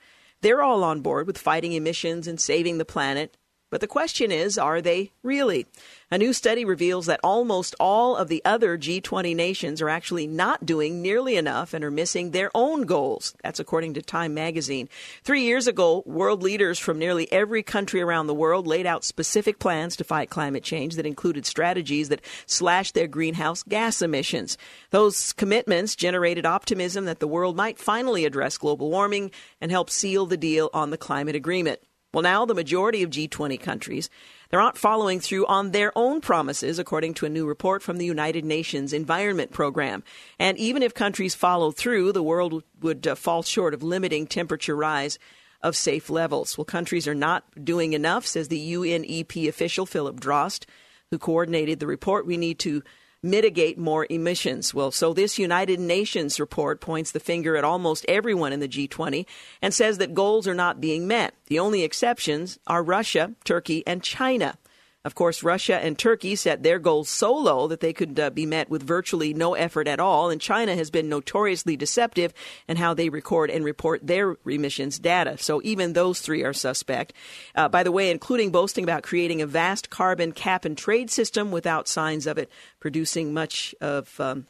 They're 0.41 0.63
all 0.63 0.83
on 0.83 1.03
board 1.03 1.29
with 1.29 1.39
fighting 1.39 1.73
emissions 1.73 2.27
and 2.27 2.41
saving 2.41 2.79
the 2.79 2.85
planet. 2.85 3.37
But 3.75 3.81
the 3.81 3.89
question 3.89 4.31
is, 4.31 4.57
are 4.57 4.81
they 4.81 5.11
really? 5.25 5.67
A 6.09 6.17
new 6.17 6.33
study 6.33 6.65
reveals 6.65 7.07
that 7.07 7.19
almost 7.25 7.75
all 7.81 8.15
of 8.15 8.29
the 8.29 8.41
other 8.45 8.79
G20 8.79 9.35
nations 9.35 9.83
are 9.83 9.89
actually 9.89 10.29
not 10.29 10.65
doing 10.65 11.03
nearly 11.03 11.35
enough 11.35 11.75
and 11.75 11.85
are 11.85 11.91
missing 11.91 12.31
their 12.31 12.53
own 12.55 12.83
goals. 12.83 13.35
That's 13.43 13.59
according 13.59 13.95
to 13.95 14.03
Time 14.03 14.33
magazine. 14.33 14.89
Three 15.25 15.43
years 15.43 15.67
ago, 15.67 16.05
world 16.07 16.41
leaders 16.41 16.79
from 16.79 17.01
nearly 17.01 17.27
every 17.33 17.65
country 17.65 18.01
around 18.01 18.29
the 18.29 18.33
world 18.33 18.69
laid 18.69 18.87
out 18.87 19.03
specific 19.03 19.59
plans 19.59 19.97
to 19.97 20.05
fight 20.05 20.31
climate 20.31 20.63
change 20.63 20.95
that 20.95 21.05
included 21.05 21.45
strategies 21.45 22.11
that 22.11 22.25
slashed 22.47 22.95
their 22.95 23.09
greenhouse 23.09 23.65
gas 23.65 24.03
emissions. 24.03 24.57
Those 24.91 25.33
commitments 25.33 25.97
generated 25.97 26.47
optimism 26.47 27.07
that 27.07 27.19
the 27.19 27.27
world 27.27 27.57
might 27.57 27.81
finally 27.81 28.25
address 28.25 28.57
global 28.57 28.89
warming 28.89 29.33
and 29.61 29.73
help 29.73 29.91
seal 29.91 30.27
the 30.27 30.37
deal 30.37 30.71
on 30.73 30.91
the 30.91 30.97
climate 30.97 31.35
agreement. 31.35 31.81
Well, 32.15 32.23
now 32.23 32.47
the 32.47 32.55
majority 32.55 33.03
of 33.03 33.11
G20 33.11 33.61
countries 33.61 34.09
they're 34.49 34.61
not 34.61 34.79
following 34.79 35.19
through 35.19 35.47
on 35.47 35.73
their 35.73 35.91
own 35.99 36.21
promises, 36.21 36.79
according 36.79 37.15
to 37.15 37.27
a 37.27 37.29
new 37.29 37.45
report 37.45 37.83
from 37.83 37.97
the 37.97 38.05
United 38.05 38.45
Nations 38.45 38.93
Environment 38.93 39.51
Program. 39.51 40.05
And 40.39 40.57
even 40.57 40.85
if 40.85 40.95
countries 40.95 41.35
follow 41.35 41.73
through, 41.73 42.13
the 42.13 42.23
world 42.23 42.63
would 42.81 43.05
uh, 43.05 43.17
fall 43.17 43.43
short 43.43 43.75
of 43.75 43.83
limiting 43.83 44.29
temperature 44.29 44.77
rise 44.77 45.19
of 45.61 45.75
safe 45.75 46.09
levels. 46.09 46.57
Well, 46.57 46.65
countries 46.67 47.09
are 47.09 47.17
not 47.17 47.43
doing 47.65 47.95
enough, 47.95 48.27
says 48.27 48.47
the 48.47 48.75
UNEP 48.75 49.49
official 49.49 49.85
Philip 49.85 50.21
Drost, 50.21 50.67
who 51.11 51.19
coordinated 51.19 51.81
the 51.81 51.89
report. 51.89 52.27
We 52.27 52.37
need 52.37 52.61
to 52.61 52.85
mitigate 53.25 53.79
more 53.79 54.07
emissions. 54.11 54.75
Well, 54.75 54.91
so 54.91 55.15
this 55.15 55.39
United 55.39 55.81
Nations 55.81 56.39
report 56.39 56.83
points 56.83 57.11
the 57.11 57.19
finger 57.19 57.57
at 57.57 57.65
almost 57.65 58.05
everyone 58.07 58.53
in 58.53 58.61
the 58.61 58.69
G20 58.69 59.25
and 59.63 59.73
says 59.73 59.97
that 59.99 60.13
goals 60.13 60.47
are 60.47 60.55
not 60.55 60.81
being 60.81 61.09
met. 61.09 61.35
The 61.47 61.59
only 61.59 61.83
exceptions 61.83 62.59
are 62.67 62.83
Russia, 62.83 63.33
Turkey, 63.45 63.83
and 63.87 64.03
China. 64.03 64.59
Of 65.05 65.15
course, 65.15 65.43
Russia 65.43 65.77
and 65.77 65.99
Turkey 65.99 66.35
set 66.35 66.63
their 66.63 66.79
goals 66.79 67.11
so 67.11 67.35
low 67.35 67.69
that 67.69 67.81
they 67.81 67.93
could 67.93 68.19
uh, 68.19 68.31
be 68.31 68.47
met 68.47 68.71
with 68.71 68.83
virtually 68.83 69.35
no 69.35 69.53
effort 69.53 69.87
at 69.87 70.01
all, 70.01 70.31
and 70.31 70.41
China 70.41 70.75
has 70.75 70.91
been 70.91 71.11
notoriously 71.11 71.77
deceptive 71.77 72.33
in 72.69 72.79
how 72.79 72.95
they 72.95 73.11
record 73.11 73.51
and 73.51 73.67
report 73.67 74.07
their 74.07 74.37
emissions 74.47 74.99
data. 74.99 75.37
So 75.37 75.61
even 75.63 75.93
those 75.93 76.23
three 76.23 76.43
are 76.43 76.55
suspect. 76.55 77.13
Uh, 77.55 77.69
by 77.69 77.83
the 77.83 77.93
way, 77.93 78.11
including 78.11 78.51
boasting 78.51 78.83
about 78.83 79.03
creating 79.03 79.43
a 79.43 79.47
vast 79.47 79.91
carbon 79.91 80.33
cap 80.33 80.65
and 80.65 80.77
trade 80.77 81.11
system 81.11 81.51
without 81.51 81.87
signs 81.87 82.27
of 82.27 82.39
it 82.39 82.51
producing 82.81 83.35
much 83.35 83.75
of 83.83 84.19
um, 84.19 84.47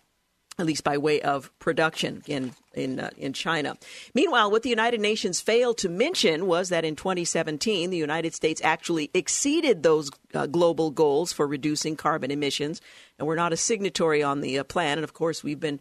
at 0.58 0.66
least 0.66 0.84
by 0.84 0.96
way 0.96 1.20
of 1.20 1.50
production 1.58 2.22
in 2.26 2.52
in 2.74 3.00
uh, 3.00 3.10
in 3.16 3.32
China. 3.32 3.76
Meanwhile, 4.14 4.50
what 4.50 4.62
the 4.62 4.68
United 4.68 5.00
Nations 5.00 5.40
failed 5.40 5.78
to 5.78 5.88
mention 5.88 6.46
was 6.46 6.68
that 6.68 6.84
in 6.84 6.96
2017, 6.96 7.90
the 7.90 7.96
United 7.96 8.34
States 8.34 8.60
actually 8.64 9.10
exceeded 9.14 9.82
those 9.82 10.10
uh, 10.34 10.46
global 10.46 10.90
goals 10.90 11.32
for 11.32 11.46
reducing 11.46 11.96
carbon 11.96 12.30
emissions, 12.30 12.80
and 13.18 13.26
we're 13.26 13.34
not 13.34 13.52
a 13.52 13.56
signatory 13.56 14.22
on 14.22 14.40
the 14.40 14.58
uh, 14.58 14.64
plan. 14.64 14.98
And 14.98 15.04
of 15.04 15.12
course, 15.12 15.42
we've 15.42 15.60
been 15.60 15.80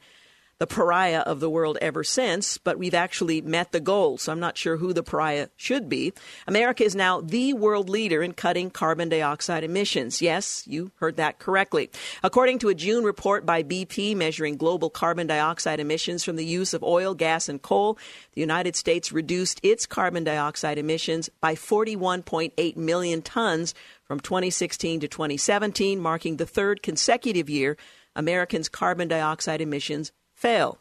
the 0.64 0.68
pariah 0.68 1.20
of 1.20 1.42
the 1.42 1.50
world 1.50 1.78
ever 1.82 2.06
since, 2.06 2.58
but 2.58 2.80
we've 2.80 2.94
actually 2.94 3.42
met 3.42 3.74
the 3.74 3.82
goal. 3.82 4.18
So 4.18 4.32
I'm 4.32 4.40
not 4.40 4.58
sure 4.58 4.78
who 4.78 4.94
the 4.94 5.04
pariah 5.04 5.50
should 5.58 5.90
be. 5.90 6.14
America 6.48 6.86
is 6.86 6.96
now 6.96 7.20
the 7.20 7.52
world 7.52 7.90
leader 7.90 8.24
in 8.24 8.32
cutting 8.32 8.70
carbon 8.70 9.10
dioxide 9.10 9.66
emissions. 9.66 10.22
Yes, 10.22 10.66
you 10.66 10.94
heard 11.02 11.18
that 11.18 11.38
correctly. 11.38 11.90
According 12.24 12.60
to 12.60 12.70
a 12.70 12.74
June 12.74 13.04
report 13.04 13.46
by 13.46 13.62
BP 13.62 14.16
measuring 14.16 14.56
global 14.56 14.90
carbon 14.90 15.28
dioxide 15.28 15.82
emissions 15.82 16.24
from 16.24 16.38
the 16.38 16.46
use 16.46 16.74
of 16.74 16.82
oil, 16.82 17.14
gas, 17.14 17.50
and 17.50 17.62
coal, 17.62 17.98
the 18.32 18.40
United 18.40 18.78
States 18.78 19.12
reduced 19.12 19.60
its 19.64 19.86
carbon 19.86 20.24
dioxide 20.24 20.78
emissions 20.78 21.30
by 21.42 21.56
41.8 21.56 22.78
million 22.78 23.22
tons 23.22 23.74
from 24.06 24.22
2016 24.22 25.02
to 25.02 25.10
2017, 25.10 26.00
marking 26.00 26.38
the 26.38 26.46
third 26.46 26.82
consecutive 26.82 27.50
year 27.50 27.76
Americans' 28.16 28.70
carbon 28.70 29.10
dioxide 29.10 29.60
emissions 29.60 30.14
fail. 30.34 30.78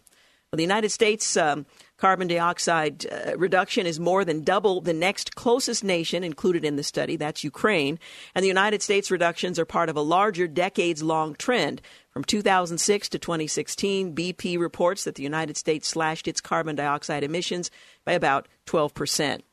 Well, 0.53 0.59
the 0.59 0.65
United 0.65 0.91
States 0.91 1.35
um, 1.37 1.65
carbon 1.97 2.29
dioxide 2.29 3.07
uh, 3.07 3.39
reduction 3.39 3.87
is 3.87 3.99
more 3.99 4.23
than 4.23 4.45
double 4.45 4.83
the 4.83 4.93
next 4.93 5.35
closest 5.35 5.83
nation 5.83 6.23
included 6.23 6.63
in 6.63 6.77
the 6.77 6.83
study, 6.83 7.17
that's 7.17 7.43
Ukraine. 7.43 7.99
And 8.35 8.43
the 8.43 8.49
United 8.49 8.83
States 8.83 9.11
reductions 9.11 9.59
are 9.59 9.65
part 9.65 9.89
of 9.89 9.97
a 9.97 10.03
larger 10.03 10.47
decades 10.47 11.03
long 11.03 11.35
trend. 11.37 11.81
From 12.11 12.25
2006 12.25 13.09
to 13.09 13.19
2016, 13.19 14.15
BP 14.15 14.59
reports 14.59 15.05
that 15.05 15.15
the 15.15 15.23
United 15.23 15.57
States 15.57 15.89
slashed 15.89 16.29
its 16.29 16.43
carbon 16.43 16.77
dioxide 16.77 17.25
emissions 17.25 17.71
by 18.05 18.13
about 18.13 18.47
12 18.67 18.93
percent. 18.93 19.45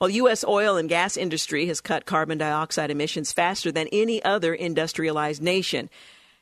Well, 0.00 0.10
U.S. 0.10 0.44
oil 0.44 0.76
and 0.76 0.88
gas 0.88 1.16
industry 1.16 1.66
has 1.66 1.80
cut 1.80 2.06
carbon 2.06 2.38
dioxide 2.38 2.90
emissions 2.90 3.32
faster 3.32 3.70
than 3.70 3.86
any 3.92 4.20
other 4.24 4.54
industrialized 4.54 5.42
nation. 5.42 5.90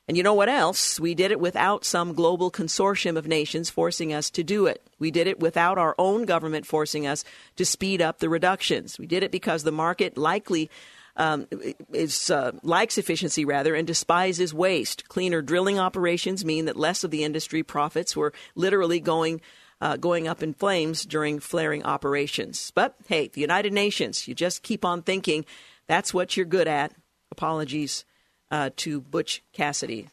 And 0.09 0.17
you 0.17 0.23
know 0.23 0.35
what 0.35 0.49
else? 0.49 1.01
We 1.01 1.15
did 1.15 1.33
it 1.33 1.41
without 1.41 1.85
some 1.85 2.15
global 2.15 2.51
consortium 2.51 3.17
of 3.17 3.27
nations 3.27 3.71
forcing 3.71 4.13
us 4.13 4.31
to 4.31 4.45
do 4.45 4.67
it. 4.67 4.87
We 5.01 5.11
did 5.11 5.27
it 5.27 5.41
without 5.41 5.79
our 5.79 5.97
own 5.99 6.27
government 6.27 6.65
forcing 6.65 7.07
us 7.07 7.25
to 7.57 7.65
speed 7.65 8.01
up 8.01 8.19
the 8.19 8.29
reductions. 8.29 8.99
We 8.99 9.07
did 9.07 9.25
it 9.25 9.33
because 9.33 9.65
the 9.65 9.73
market 9.73 10.17
likely 10.17 10.71
um, 11.17 11.49
is 11.93 12.31
uh, 12.31 12.53
likes 12.63 12.99
efficiency 12.99 13.45
rather 13.45 13.75
and 13.75 13.87
despises 13.87 14.55
waste. 14.55 15.09
Cleaner 15.09 15.43
drilling 15.43 15.79
operations 15.79 16.45
mean 16.45 16.67
that 16.67 16.77
less 16.77 17.03
of 17.03 17.11
the 17.11 17.25
industry 17.25 17.63
profits 17.63 18.15
were 18.15 18.33
literally 18.55 19.01
going 19.01 19.41
uh, 19.81 19.97
going 19.97 20.29
up 20.29 20.43
in 20.43 20.55
flames 20.55 21.05
during 21.05 21.41
flaring 21.41 21.85
operations. 21.85 22.71
But 22.75 22.95
hey, 23.09 23.29
the 23.29 23.41
United 23.41 23.73
Nations, 23.73 24.29
you 24.29 24.35
just 24.35 24.63
keep 24.63 24.85
on 24.85 25.03
thinking 25.03 25.45
that's 25.87 26.15
what 26.15 26.37
you're 26.37 26.47
good 26.47 26.69
at. 26.69 26.93
Apologies 27.31 28.05
uh, 28.51 28.71
to 28.77 29.01
Butch 29.01 29.43
Cassidy. 29.53 30.09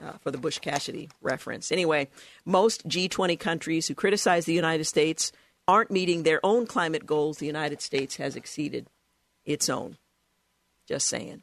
Uh, 0.00 0.12
for 0.20 0.30
the 0.30 0.38
Butch 0.38 0.60
Cassidy 0.60 1.08
reference. 1.20 1.72
Anyway, 1.72 2.06
most 2.44 2.86
G20 2.86 3.36
countries 3.36 3.88
who 3.88 3.96
criticize 3.96 4.44
the 4.44 4.52
United 4.52 4.84
States 4.84 5.32
aren't 5.66 5.90
meeting 5.90 6.22
their 6.22 6.38
own 6.46 6.68
climate 6.68 7.04
goals. 7.04 7.38
The 7.38 7.46
United 7.46 7.82
States 7.82 8.14
has 8.14 8.36
exceeded 8.36 8.86
its 9.44 9.68
own. 9.68 9.96
Just 10.86 11.08
saying. 11.08 11.42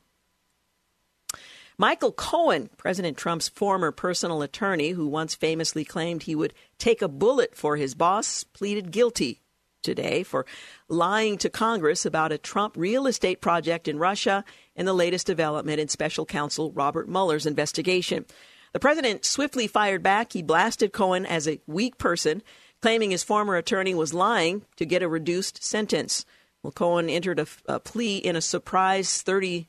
Michael 1.77 2.13
Cohen, 2.13 2.69
President 2.77 3.17
Trump's 3.17 3.49
former 3.49 3.91
personal 3.91 4.41
attorney, 4.41 4.91
who 4.91 5.07
once 5.07 5.35
famously 5.35 5.83
claimed 5.83 6.23
he 6.23 6.35
would 6.35 6.53
take 6.77 7.01
a 7.01 7.09
bullet 7.09 7.55
for 7.55 7.75
his 7.75 7.93
boss, 7.93 8.45
pleaded 8.45 8.91
guilty 8.91 9.41
today 9.83 10.23
for 10.23 10.45
lying 10.87 11.37
to 11.37 11.49
Congress 11.49 12.05
about 12.05 12.31
a 12.31 12.37
Trump 12.37 12.75
real 12.77 13.05
estate 13.07 13.41
project 13.41 13.87
in 13.87 13.99
Russia 13.99 14.45
and 14.75 14.87
the 14.87 14.93
latest 14.93 15.27
development 15.27 15.79
in 15.79 15.87
special 15.87 16.25
counsel 16.25 16.71
Robert 16.71 17.07
Mueller's 17.07 17.45
investigation. 17.45 18.25
The 18.73 18.79
president 18.79 19.23
swiftly 19.23 19.67
fired 19.67 20.03
back. 20.03 20.33
He 20.33 20.41
blasted 20.41 20.91
Cohen 20.91 21.25
as 21.25 21.47
a 21.47 21.61
weak 21.65 21.97
person, 21.97 22.43
claiming 22.81 23.11
his 23.11 23.23
former 23.23 23.55
attorney 23.55 23.95
was 23.95 24.13
lying 24.13 24.65
to 24.75 24.85
get 24.85 25.01
a 25.01 25.07
reduced 25.07 25.63
sentence. 25.63 26.25
Well, 26.61 26.73
Cohen 26.73 27.09
entered 27.09 27.39
a, 27.39 27.47
a 27.67 27.79
plea 27.79 28.17
in 28.17 28.35
a 28.35 28.41
surprise 28.41 29.21
30 29.21 29.67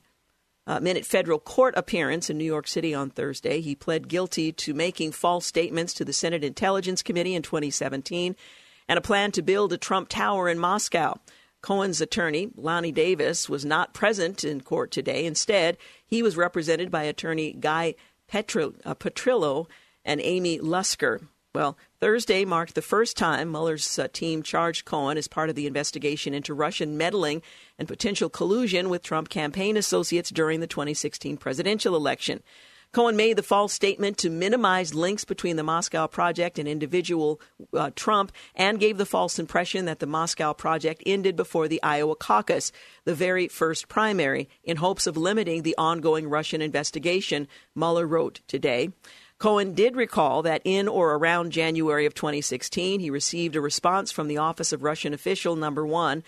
uh, 0.67 0.81
minute 0.81 1.07
federal 1.07 1.39
court 1.39 1.75
appearance 1.77 2.29
in 2.29 2.39
New 2.39 2.45
York 2.45 2.67
City 2.67 2.93
on 2.93 3.11
Thursday. 3.11 3.61
He 3.61 3.75
pled 3.75 4.09
guilty 4.09 4.51
to 4.53 4.75
making 4.75 5.13
false 5.13 5.47
statements 5.47 5.95
to 5.95 6.05
the 6.05 6.13
Senate 6.13 6.43
Intelligence 6.43 7.03
Committee 7.03 7.35
in 7.35 7.43
2017 7.43 8.35
and 8.89 8.99
a 8.99 9.03
plan 9.03 9.33
to 9.33 9.43
build 9.43 9.73
a 9.73 9.79
Trump 9.79 10.09
Tower 10.09 10.49
in 10.49 10.59
Moscow. 10.59 11.21
Cohen's 11.67 12.01
attorney, 12.01 12.51
Lanny 12.55 12.93
Davis, 12.93 13.49
was 13.49 13.65
not 13.65 13.93
present 13.93 14.45
in 14.45 14.61
court 14.61 14.93
today. 14.93 15.27
Instead, 15.27 15.77
he 16.07 16.23
was 16.23 16.37
represented 16.37 16.93
by 16.93 17.03
attorney 17.03 17.55
Guy 17.55 17.97
Petro, 18.29 18.75
uh, 18.85 18.95
Petrillo 18.95 19.67
and 20.05 20.21
Amy 20.21 20.61
Lester. 20.61 21.23
Well, 21.57 21.77
Thursday 21.99 22.45
marked 22.45 22.77
the 22.77 22.83
first 22.83 23.17
time 23.17 23.51
Mueller's 23.51 23.99
uh, 23.99 24.07
team 24.13 24.45
charged 24.45 24.85
Cohen 24.85 25.19
as 25.19 25.27
part 25.27 25.51
of 25.51 25.57
the 25.57 25.67
investigation 25.67 26.35
into 26.35 26.55
Russian 26.55 26.97
meddling 26.97 27.43
and 27.81 27.89
potential 27.89 28.31
collusion 28.31 28.89
with 28.89 29.03
Trump 29.03 29.29
campaign 29.29 29.77
associates 29.77 30.31
during 30.31 30.61
the 30.61 30.69
2016 30.69 31.37
presidential 31.37 31.97
election. 31.97 32.45
Cohen 32.97 33.15
made 33.15 33.37
the 33.37 33.43
false 33.43 33.75
statement 33.75 34.17
to 34.17 34.31
minimize 34.31 34.95
links 34.95 35.27
between 35.27 35.57
the 35.57 35.63
Moscow 35.63 36.07
Project 36.07 36.59
and 36.59 36.67
individual 36.67 37.43
uh, 37.75 37.91
Trump 37.95 38.33
and 38.55 38.81
gave 38.81 38.97
the 38.97 39.05
false 39.05 39.39
impression 39.39 39.85
that 39.85 39.99
the 39.99 40.07
Moscow 40.07 40.55
Project 40.55 41.03
ended 41.05 41.37
before 41.37 41.69
the 41.69 41.83
Iowa 41.83 42.17
caucus, 42.17 42.73
the 43.05 43.15
very 43.15 43.49
first 43.49 43.89
primary, 43.89 44.49
in 44.65 44.79
hopes 44.79 45.07
of 45.07 45.19
limiting 45.19 45.61
the 45.61 45.77
ongoing 45.77 46.27
Russian 46.31 46.63
investigation, 46.63 47.49
Mueller 47.75 48.07
wrote 48.07 48.41
today. 48.49 48.89
Cohen 49.37 49.75
did 49.75 49.95
recall 49.95 50.41
that 50.45 50.63
in 50.65 50.89
or 50.89 51.17
around 51.17 51.53
January 51.53 52.07
of 52.07 52.15
2016, 52.15 53.01
he 53.01 53.11
received 53.11 53.57
a 53.57 53.61
response 53.61 54.11
from 54.11 54.27
the 54.27 54.39
Office 54.39 54.73
of 54.73 54.83
Russian 54.83 55.13
Official 55.13 55.55
Number 55.55 55.87
One 55.87 56.25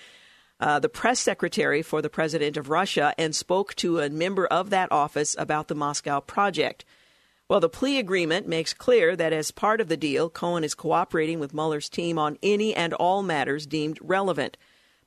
uh, 0.61 0.79
the 0.79 0.89
press 0.89 1.21
secretary 1.21 1.83
for 1.83 2.03
the 2.03 2.11
president 2.11 2.57
of 2.57 2.69
Russia 2.69 3.15
and 3.17 3.35
spoke 3.35 3.75
to 3.77 4.01
a 4.01 4.11
member 4.11 4.47
of 4.47 4.71
that 4.71 4.91
office 4.91 5.37
about 5.39 5.69
the 5.69 5.75
Moscow 5.75 6.21
project. 6.21 6.85
Well, 7.49 7.61
the 7.61 7.69
plea 7.69 7.99
agreement 7.99 8.47
makes 8.47 8.75
clear 8.75 9.17
that 9.17 9.33
as 9.33 9.51
part 9.51 9.81
of 9.81 9.89
the 9.89 9.97
deal, 9.97 10.29
Cohen 10.29 10.65
is 10.65 10.75
cooperating 10.75 11.41
with 11.41 11.55
Mueller's 11.55 11.89
team 11.89 12.19
on 12.19 12.37
any 12.43 12.75
and 12.75 12.93
all 12.93 13.23
matters 13.23 13.67
deemed 13.67 13.99
relevant. 14.03 14.59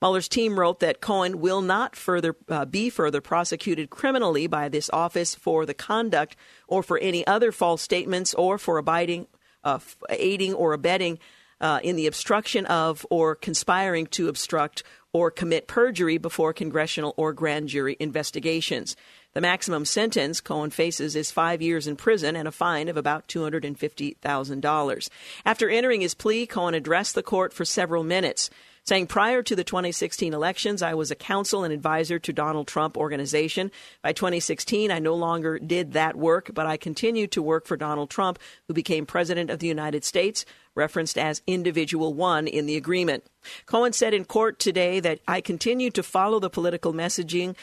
Mueller's 0.01 0.27
team 0.27 0.57
wrote 0.57 0.79
that 0.79 1.01
Cohen 1.01 1.39
will 1.39 1.61
not 1.61 1.95
further 1.95 2.35
uh, 2.49 2.65
be 2.65 2.89
further 2.89 3.21
prosecuted 3.21 3.91
criminally 3.91 4.47
by 4.47 4.67
this 4.67 4.89
office 4.91 5.35
for 5.35 5.67
the 5.67 5.75
conduct 5.75 6.35
or 6.67 6.81
for 6.81 6.97
any 6.97 7.25
other 7.27 7.51
false 7.51 7.83
statements 7.83 8.33
or 8.33 8.57
for 8.57 8.79
abiding, 8.79 9.27
uh, 9.63 9.77
aiding 10.09 10.55
or 10.55 10.73
abetting 10.73 11.19
uh, 11.61 11.79
in 11.83 11.95
the 11.95 12.07
obstruction 12.07 12.65
of 12.65 13.05
or 13.11 13.35
conspiring 13.35 14.07
to 14.07 14.27
obstruct 14.27 14.81
or 15.13 15.31
commit 15.31 15.67
perjury 15.67 16.17
before 16.17 16.53
congressional 16.53 17.13
or 17.17 17.33
grand 17.33 17.69
jury 17.69 17.97
investigations. 17.99 18.95
The 19.33 19.41
maximum 19.41 19.85
sentence 19.85 20.41
Cohen 20.41 20.71
faces 20.71 21.15
is 21.15 21.31
five 21.31 21.61
years 21.61 21.87
in 21.87 21.95
prison 21.95 22.35
and 22.35 22.47
a 22.47 22.51
fine 22.51 22.89
of 22.89 22.97
about 22.97 23.27
$250,000. 23.27 25.09
After 25.45 25.69
entering 25.69 26.01
his 26.01 26.13
plea, 26.13 26.45
Cohen 26.45 26.73
addressed 26.73 27.15
the 27.15 27.23
court 27.23 27.53
for 27.53 27.63
several 27.63 28.03
minutes 28.03 28.49
saying 28.83 29.07
prior 29.07 29.43
to 29.43 29.55
the 29.55 29.63
2016 29.63 30.33
elections, 30.33 30.81
I 30.81 30.93
was 30.93 31.11
a 31.11 31.15
counsel 31.15 31.63
and 31.63 31.73
advisor 31.73 32.19
to 32.19 32.33
Donald 32.33 32.67
Trump 32.67 32.97
organization. 32.97 33.71
By 34.01 34.13
2016, 34.13 34.91
I 34.91 34.99
no 34.99 35.15
longer 35.15 35.59
did 35.59 35.93
that 35.93 36.15
work, 36.15 36.51
but 36.53 36.65
I 36.65 36.77
continued 36.77 37.31
to 37.33 37.41
work 37.41 37.67
for 37.67 37.77
Donald 37.77 38.09
Trump, 38.09 38.39
who 38.67 38.73
became 38.73 39.05
president 39.05 39.49
of 39.49 39.59
the 39.59 39.67
United 39.67 40.03
States, 40.03 40.45
referenced 40.73 41.17
as 41.17 41.41
individual 41.45 42.13
one 42.13 42.47
in 42.47 42.65
the 42.65 42.77
agreement. 42.77 43.25
Cohen 43.65 43.93
said 43.93 44.13
in 44.13 44.25
court 44.25 44.57
today 44.57 44.99
that 44.99 45.19
I 45.27 45.41
continue 45.41 45.91
to 45.91 46.03
follow 46.03 46.39
the 46.39 46.49
political 46.49 46.93
messaging 46.93 47.55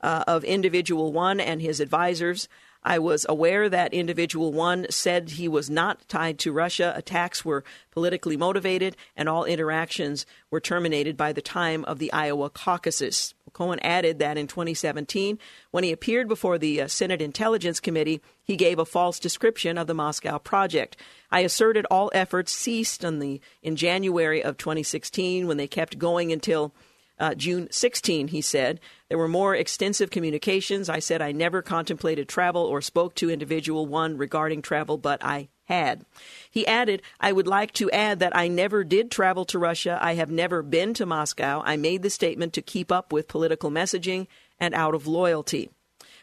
uh, 0.00 0.24
of 0.26 0.44
individual 0.44 1.12
one 1.12 1.40
and 1.40 1.62
his 1.62 1.80
advisors. 1.80 2.48
I 2.86 3.00
was 3.00 3.26
aware 3.28 3.68
that 3.68 3.92
individual 3.92 4.52
one 4.52 4.86
said 4.90 5.30
he 5.30 5.48
was 5.48 5.68
not 5.68 6.08
tied 6.08 6.38
to 6.38 6.52
Russia. 6.52 6.94
Attacks 6.96 7.44
were 7.44 7.64
politically 7.90 8.36
motivated, 8.36 8.96
and 9.16 9.28
all 9.28 9.44
interactions 9.44 10.24
were 10.52 10.60
terminated 10.60 11.16
by 11.16 11.32
the 11.32 11.42
time 11.42 11.84
of 11.86 11.98
the 11.98 12.12
Iowa 12.12 12.48
caucuses. 12.48 13.34
Cohen 13.52 13.80
added 13.80 14.20
that 14.20 14.38
in 14.38 14.46
2017, 14.46 15.36
when 15.72 15.82
he 15.82 15.90
appeared 15.90 16.28
before 16.28 16.58
the 16.58 16.82
uh, 16.82 16.86
Senate 16.86 17.20
Intelligence 17.20 17.80
Committee, 17.80 18.20
he 18.40 18.54
gave 18.54 18.78
a 18.78 18.84
false 18.84 19.18
description 19.18 19.78
of 19.78 19.88
the 19.88 19.94
Moscow 19.94 20.38
project. 20.38 20.96
I 21.32 21.40
asserted 21.40 21.86
all 21.90 22.12
efforts 22.14 22.52
ceased 22.52 23.00
the, 23.00 23.40
in 23.64 23.74
January 23.74 24.44
of 24.44 24.58
2016 24.58 25.48
when 25.48 25.56
they 25.56 25.66
kept 25.66 25.98
going 25.98 26.30
until 26.30 26.72
uh, 27.18 27.34
June 27.34 27.68
16, 27.70 28.28
he 28.28 28.40
said. 28.40 28.80
There 29.08 29.18
were 29.18 29.28
more 29.28 29.54
extensive 29.54 30.10
communications. 30.10 30.88
I 30.88 30.98
said 30.98 31.22
I 31.22 31.32
never 31.32 31.62
contemplated 31.62 32.28
travel 32.28 32.62
or 32.62 32.80
spoke 32.80 33.14
to 33.16 33.30
individual 33.30 33.86
one 33.86 34.16
regarding 34.16 34.62
travel, 34.62 34.98
but 34.98 35.24
I 35.24 35.48
had. 35.64 36.04
He 36.50 36.66
added, 36.66 37.02
I 37.20 37.32
would 37.32 37.46
like 37.46 37.72
to 37.74 37.90
add 37.90 38.20
that 38.20 38.36
I 38.36 38.48
never 38.48 38.84
did 38.84 39.10
travel 39.10 39.44
to 39.46 39.58
Russia. 39.58 39.98
I 40.00 40.14
have 40.14 40.30
never 40.30 40.62
been 40.62 40.94
to 40.94 41.06
Moscow. 41.06 41.62
I 41.64 41.76
made 41.76 42.02
the 42.02 42.10
statement 42.10 42.52
to 42.54 42.62
keep 42.62 42.92
up 42.92 43.12
with 43.12 43.28
political 43.28 43.70
messaging 43.70 44.26
and 44.58 44.74
out 44.74 44.94
of 44.94 45.06
loyalty. 45.06 45.70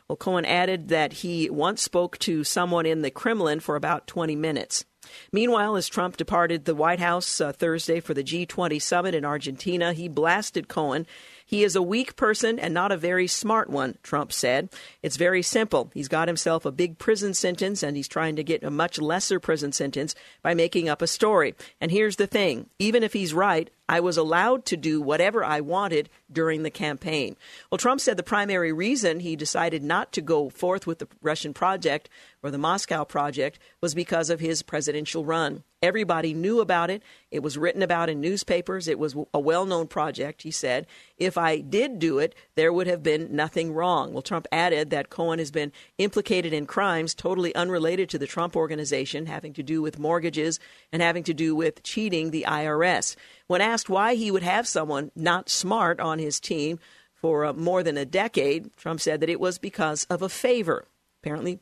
Well, 0.08 0.18
Cohen 0.18 0.46
added 0.46 0.90
that 0.90 1.14
he 1.14 1.50
once 1.50 1.82
spoke 1.82 2.18
to 2.20 2.44
someone 2.44 2.86
in 2.86 3.02
the 3.02 3.12
Kremlin 3.12 3.60
for 3.60 3.76
about 3.76 4.08
20 4.08 4.36
minutes. 4.36 4.86
Meanwhile, 5.32 5.76
as 5.76 5.88
Trump 5.88 6.18
departed 6.18 6.66
the 6.66 6.76
White 6.76 7.00
House 7.00 7.42
uh, 7.42 7.52
Thursday 7.52 8.00
for 8.00 8.14
the 8.14 8.24
G20 8.24 8.82
summit 8.82 9.16
in 9.16 9.26
Argentina, 9.26 9.94
he 9.94 10.08
blasted 10.08 10.68
Cohen 10.68 11.06
he 11.54 11.64
is 11.64 11.76
a 11.76 11.84
weak 11.84 12.16
person 12.16 12.58
and 12.58 12.74
not 12.74 12.92
a 12.92 12.98
very 12.98 13.28
smart 13.28 13.70
one, 13.70 13.96
Trump 14.02 14.34
said. 14.34 14.70
It's 15.04 15.18
very 15.18 15.44
simple. 15.44 15.92
He's 15.94 16.08
got 16.08 16.28
himself 16.28 16.66
a 16.66 16.72
big 16.72 16.98
prison 16.98 17.36
sentence 17.36 17.84
and 17.84 17.96
he's 17.96 18.08
trying 18.08 18.38
to 18.38 18.44
get 18.44 18.64
a 18.64 18.72
much 18.72 18.98
lesser 18.98 19.40
prison 19.40 19.72
sentence 19.72 20.16
by 20.42 20.56
making 20.56 20.90
up 20.90 21.04
a 21.04 21.06
story. 21.06 21.54
And 21.80 21.92
here's 21.92 22.16
the 22.16 22.26
thing 22.26 22.72
even 22.80 23.04
if 23.04 23.14
he's 23.14 23.36
right, 23.36 23.70
I 23.88 24.00
was 24.00 24.18
allowed 24.18 24.66
to 24.66 24.78
do 24.78 25.00
whatever 25.00 25.44
I 25.44 25.62
wanted 25.62 26.10
during 26.32 26.64
the 26.64 26.72
campaign. 26.72 27.36
Well, 27.70 27.78
Trump 27.78 28.02
said 28.02 28.18
the 28.18 28.24
primary 28.24 28.74
reason 28.74 29.20
he 29.20 29.36
decided 29.36 29.84
not 29.84 30.12
to 30.14 30.22
go 30.22 30.50
forth 30.50 30.88
with 30.88 30.98
the 30.98 31.08
Russian 31.22 31.54
project 31.54 32.10
or 32.42 32.50
the 32.50 32.58
Moscow 32.58 33.04
project 33.04 33.60
was 33.80 33.94
because 33.94 34.32
of 34.32 34.40
his 34.40 34.64
presidential 34.64 35.24
run. 35.24 35.64
Everybody 35.84 36.34
knew 36.34 36.62
about 36.62 36.90
it. 36.90 37.04
It 37.30 37.44
was 37.44 37.58
written 37.58 37.84
about 37.84 38.10
in 38.10 38.22
newspapers. 38.22 38.88
It 38.88 38.98
was 38.98 39.18
a 39.34 39.40
well 39.40 39.66
known 39.66 39.88
project, 39.88 40.44
he 40.44 40.50
said. 40.50 40.88
If 41.18 41.38
I 41.38 41.60
did 41.60 42.00
do 42.00 42.20
it, 42.20 42.34
there 42.56 42.72
would 42.72 42.88
have 42.88 43.04
been 43.04 43.36
nothing 43.36 43.74
wrong. 43.74 44.14
Well, 44.14 44.22
Trump 44.22 44.48
added 44.50 44.92
that 44.92 45.10
Cohen 45.10 45.40
has 45.40 45.52
been 45.52 45.74
implicated 45.98 46.54
in 46.54 46.68
crimes 46.68 47.14
totally 47.14 47.54
unrelated 47.54 48.10
to 48.12 48.18
the 48.18 48.26
Trump 48.26 48.56
organization, 48.56 49.26
having 49.26 49.52
to 49.56 49.62
do 49.62 49.82
with 49.82 50.00
mortgages 50.00 50.58
and 50.94 51.02
having 51.02 51.24
to 51.24 51.34
do 51.34 51.54
with 51.54 51.84
cheating 51.84 52.32
the 52.32 52.46
IRS. 52.48 53.18
When 53.48 53.60
asked 53.60 53.90
why 53.90 54.16
he 54.16 54.32
would 54.32 54.44
have 54.44 54.66
someone 54.66 55.12
not 55.18 55.50
smart 55.50 56.00
on 56.00 56.18
his 56.18 56.40
team 56.40 56.80
for 57.14 57.44
uh, 57.44 57.52
more 57.52 57.84
than 57.84 57.98
a 57.98 58.06
decade, 58.06 58.74
Trump 58.78 59.02
said 59.02 59.20
that 59.20 59.30
it 59.30 59.40
was 59.40 59.58
because 59.58 60.06
of 60.06 60.22
a 60.22 60.30
favor. 60.30 60.86
Apparently, 61.22 61.60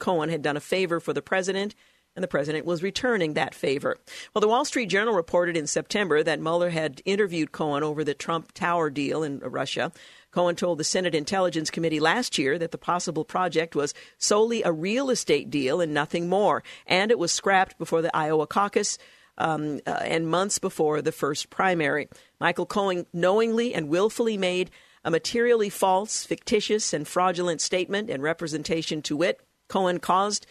Cohen 0.00 0.28
had 0.28 0.42
done 0.42 0.56
a 0.56 0.60
favor 0.60 0.98
for 0.98 1.12
the 1.12 1.22
president 1.22 1.76
and 2.16 2.22
the 2.22 2.28
president 2.28 2.66
was 2.66 2.82
returning 2.82 3.34
that 3.34 3.54
favor. 3.54 3.96
Well, 4.34 4.40
the 4.40 4.48
Wall 4.48 4.64
Street 4.64 4.86
Journal 4.86 5.14
reported 5.14 5.56
in 5.56 5.66
September 5.66 6.22
that 6.22 6.40
Mueller 6.40 6.70
had 6.70 7.02
interviewed 7.04 7.52
Cohen 7.52 7.82
over 7.82 8.04
the 8.04 8.14
Trump 8.14 8.52
Tower 8.52 8.90
deal 8.90 9.22
in 9.22 9.38
Russia. 9.40 9.92
Cohen 10.30 10.56
told 10.56 10.78
the 10.78 10.84
Senate 10.84 11.14
Intelligence 11.14 11.70
Committee 11.70 12.00
last 12.00 12.38
year 12.38 12.58
that 12.58 12.70
the 12.70 12.78
possible 12.78 13.24
project 13.24 13.74
was 13.74 13.94
solely 14.18 14.62
a 14.62 14.72
real 14.72 15.10
estate 15.10 15.50
deal 15.50 15.80
and 15.80 15.94
nothing 15.94 16.28
more, 16.28 16.62
and 16.86 17.10
it 17.10 17.18
was 17.18 17.32
scrapped 17.32 17.78
before 17.78 18.02
the 18.02 18.14
Iowa 18.16 18.46
caucus. 18.46 18.98
Um, 19.38 19.80
uh, 19.86 19.92
and 20.02 20.28
months 20.28 20.58
before 20.58 21.00
the 21.00 21.12
first 21.12 21.48
primary. 21.48 22.10
Michael 22.40 22.66
Cohen 22.66 23.06
knowingly 23.14 23.72
and 23.72 23.88
willfully 23.88 24.36
made 24.36 24.70
a 25.02 25.10
materially 25.10 25.70
false, 25.70 26.26
fictitious, 26.26 26.92
and 26.92 27.08
fraudulent 27.08 27.62
statement 27.62 28.10
and 28.10 28.22
representation 28.22 29.00
to 29.02 29.16
wit. 29.16 29.40
Cohen 29.68 29.98
caused 29.98 30.46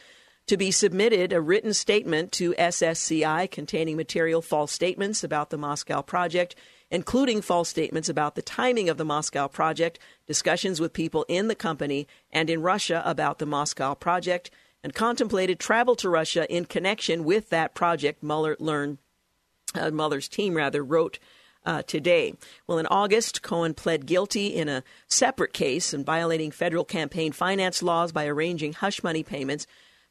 to 0.50 0.58
be 0.58 0.72
submitted 0.72 1.32
a 1.32 1.40
written 1.40 1.76
statement 1.76 2.32
to 2.32 2.56
SSCI 2.56 3.52
containing 3.52 3.96
material 3.96 4.42
false 4.42 4.72
statements 4.72 5.24
about 5.24 5.52
the 5.52 5.60
Moscow 5.60 6.02
project, 6.02 6.56
including 6.90 7.40
false 7.40 7.70
statements 7.70 8.10
about 8.10 8.34
the 8.34 8.42
timing 8.42 8.90
of 8.90 8.98
the 8.98 9.06
Moscow 9.06 9.48
project, 9.48 10.00
discussions 10.26 10.82
with 10.82 10.92
people 10.92 11.24
in 11.28 11.50
the 11.50 11.56
company 11.56 12.08
and 12.32 12.50
in 12.50 12.64
Russia 12.64 13.04
about 13.06 13.38
the 13.38 13.46
Moscow 13.46 13.94
project, 13.94 14.50
and 14.84 14.96
contemplated 14.96 15.60
travel 15.60 15.96
to 15.96 16.10
Russia 16.10 16.52
in 16.52 16.66
connection 16.66 17.26
with 17.26 17.52
that 17.52 17.76
project. 17.76 18.24
Mueller 18.24 18.58
learned, 18.60 18.98
uh, 19.76 19.92
Mueller's 19.92 20.28
team 20.28 20.56
rather 20.56 20.84
wrote. 20.84 21.20
Uh, 21.66 21.82
today. 21.82 22.34
Well, 22.66 22.78
in 22.78 22.88
August, 22.88 23.42
Cohen 23.42 23.74
pled 23.74 24.06
guilty 24.06 24.48
in 24.48 24.70
a 24.70 24.82
separate 25.08 25.52
case 25.52 25.94
in 25.94 26.06
violating 26.06 26.52
federal 26.52 26.86
campaign 26.86 27.34
finance 27.34 27.84
laws 27.84 28.14
by 28.14 28.28
arranging 28.28 28.72
hush 28.72 29.04
money 29.04 29.24
payments 29.24 29.68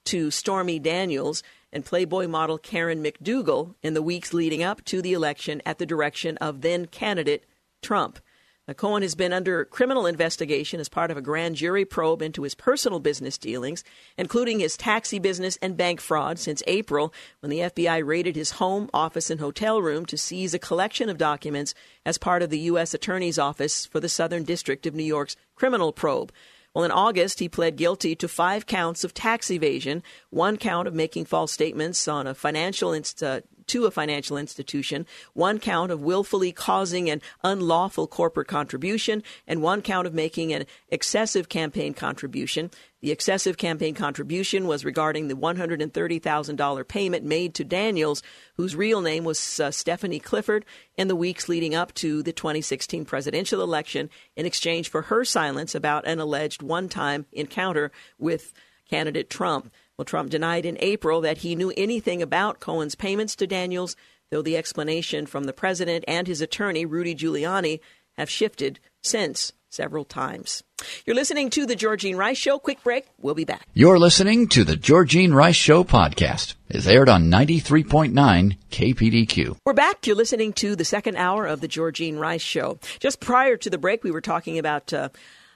to 0.08 0.30
Stormy 0.30 0.78
Daniels 0.78 1.42
and 1.70 1.84
Playboy 1.84 2.28
model 2.28 2.56
Karen 2.56 3.04
McDougal 3.04 3.74
in 3.82 3.92
the 3.92 4.00
weeks 4.00 4.32
leading 4.32 4.62
up 4.62 4.82
to 4.86 5.02
the 5.02 5.12
election 5.12 5.60
at 5.66 5.76
the 5.76 5.84
direction 5.84 6.38
of 6.38 6.62
then 6.62 6.86
candidate 6.86 7.44
Trump. 7.82 8.18
Now, 8.66 8.72
Cohen 8.72 9.02
has 9.02 9.14
been 9.14 9.34
under 9.34 9.66
criminal 9.66 10.06
investigation 10.06 10.80
as 10.80 10.88
part 10.88 11.10
of 11.10 11.18
a 11.18 11.22
grand 11.22 11.56
jury 11.56 11.84
probe 11.84 12.22
into 12.22 12.44
his 12.44 12.54
personal 12.54 13.00
business 13.00 13.36
dealings, 13.36 13.84
including 14.16 14.60
his 14.60 14.78
taxi 14.78 15.18
business 15.18 15.58
and 15.60 15.76
bank 15.76 16.00
fraud 16.00 16.38
since 16.38 16.62
April, 16.66 17.12
when 17.40 17.50
the 17.50 17.60
FBI 17.60 18.02
raided 18.02 18.34
his 18.34 18.52
home, 18.52 18.88
office, 18.94 19.28
and 19.28 19.40
hotel 19.40 19.82
room 19.82 20.06
to 20.06 20.16
seize 20.16 20.54
a 20.54 20.58
collection 20.58 21.10
of 21.10 21.18
documents 21.18 21.74
as 22.06 22.16
part 22.16 22.42
of 22.42 22.48
the 22.48 22.60
U.S. 22.60 22.94
Attorney's 22.94 23.38
Office 23.38 23.84
for 23.84 24.00
the 24.00 24.08
Southern 24.08 24.44
District 24.44 24.86
of 24.86 24.94
New 24.94 25.04
York's 25.04 25.36
criminal 25.54 25.92
probe. 25.92 26.32
Well, 26.74 26.84
in 26.84 26.90
August, 26.90 27.40
he 27.40 27.48
pled 27.48 27.76
guilty 27.76 28.14
to 28.16 28.28
five 28.28 28.66
counts 28.66 29.02
of 29.02 29.14
tax 29.14 29.50
evasion, 29.50 30.02
one 30.30 30.56
count 30.56 30.86
of 30.86 30.94
making 30.94 31.24
false 31.24 31.50
statements 31.50 32.06
on 32.06 32.26
a 32.26 32.34
financial 32.34 32.92
uh, 32.92 33.40
to 33.68 33.86
a 33.86 33.90
financial 33.90 34.36
institution, 34.36 35.06
one 35.34 35.58
count 35.58 35.92
of 35.92 36.02
willfully 36.02 36.52
causing 36.52 37.08
an 37.08 37.20
unlawful 37.44 38.06
corporate 38.06 38.48
contribution, 38.48 39.22
and 39.46 39.62
one 39.62 39.82
count 39.82 40.06
of 40.06 40.14
making 40.14 40.52
an 40.52 40.66
excessive 40.88 41.48
campaign 41.48 41.94
contribution. 41.94 42.70
The 43.00 43.12
excessive 43.12 43.56
campaign 43.56 43.94
contribution 43.94 44.66
was 44.66 44.84
regarding 44.84 45.28
the 45.28 45.36
$130,000 45.36 46.88
payment 46.88 47.24
made 47.24 47.54
to 47.54 47.64
Daniels, 47.64 48.22
whose 48.56 48.74
real 48.74 49.00
name 49.00 49.22
was 49.22 49.60
uh, 49.60 49.70
Stephanie 49.70 50.18
Clifford, 50.18 50.64
in 50.96 51.06
the 51.06 51.14
weeks 51.14 51.48
leading 51.48 51.76
up 51.76 51.94
to 51.94 52.24
the 52.24 52.32
2016 52.32 53.04
presidential 53.04 53.62
election 53.62 54.10
in 54.36 54.46
exchange 54.46 54.90
for 54.90 55.02
her 55.02 55.24
silence 55.24 55.76
about 55.76 56.08
an 56.08 56.18
alleged 56.18 56.60
one 56.60 56.88
time 56.88 57.26
encounter 57.30 57.92
with 58.18 58.52
candidate 58.90 59.30
Trump. 59.30 59.72
Well, 59.96 60.04
Trump 60.04 60.30
denied 60.30 60.66
in 60.66 60.76
April 60.80 61.20
that 61.20 61.38
he 61.38 61.54
knew 61.54 61.72
anything 61.76 62.20
about 62.20 62.58
Cohen's 62.58 62.96
payments 62.96 63.36
to 63.36 63.46
Daniels, 63.46 63.94
though 64.30 64.42
the 64.42 64.56
explanation 64.56 65.26
from 65.26 65.44
the 65.44 65.52
president 65.52 66.04
and 66.08 66.26
his 66.26 66.40
attorney, 66.40 66.84
Rudy 66.84 67.14
Giuliani, 67.14 67.78
have 68.16 68.28
shifted 68.28 68.80
since 69.02 69.52
several 69.70 70.04
times. 70.04 70.62
You're 71.04 71.16
listening 71.16 71.50
to 71.50 71.66
The 71.66 71.76
Georgene 71.76 72.16
Rice 72.16 72.38
Show. 72.38 72.58
Quick 72.58 72.82
break. 72.82 73.06
We'll 73.20 73.34
be 73.34 73.44
back. 73.44 73.66
You're 73.74 73.98
listening 73.98 74.48
to 74.48 74.64
The 74.64 74.76
Georgene 74.76 75.34
Rice 75.34 75.56
Show 75.56 75.84
podcast. 75.84 76.54
It's 76.68 76.86
aired 76.86 77.08
on 77.08 77.30
93.9 77.30 78.56
KPDQ. 78.70 79.56
We're 79.64 79.72
back. 79.72 80.06
You're 80.06 80.16
listening 80.16 80.52
to 80.54 80.74
the 80.76 80.84
second 80.84 81.16
hour 81.16 81.46
of 81.46 81.60
The 81.60 81.68
Georgene 81.68 82.18
Rice 82.18 82.42
Show. 82.42 82.78
Just 82.98 83.20
prior 83.20 83.56
to 83.56 83.70
the 83.70 83.78
break, 83.78 84.04
we 84.04 84.10
were 84.10 84.20
talking 84.20 84.58
about 84.58 84.92
uh, 84.92 85.10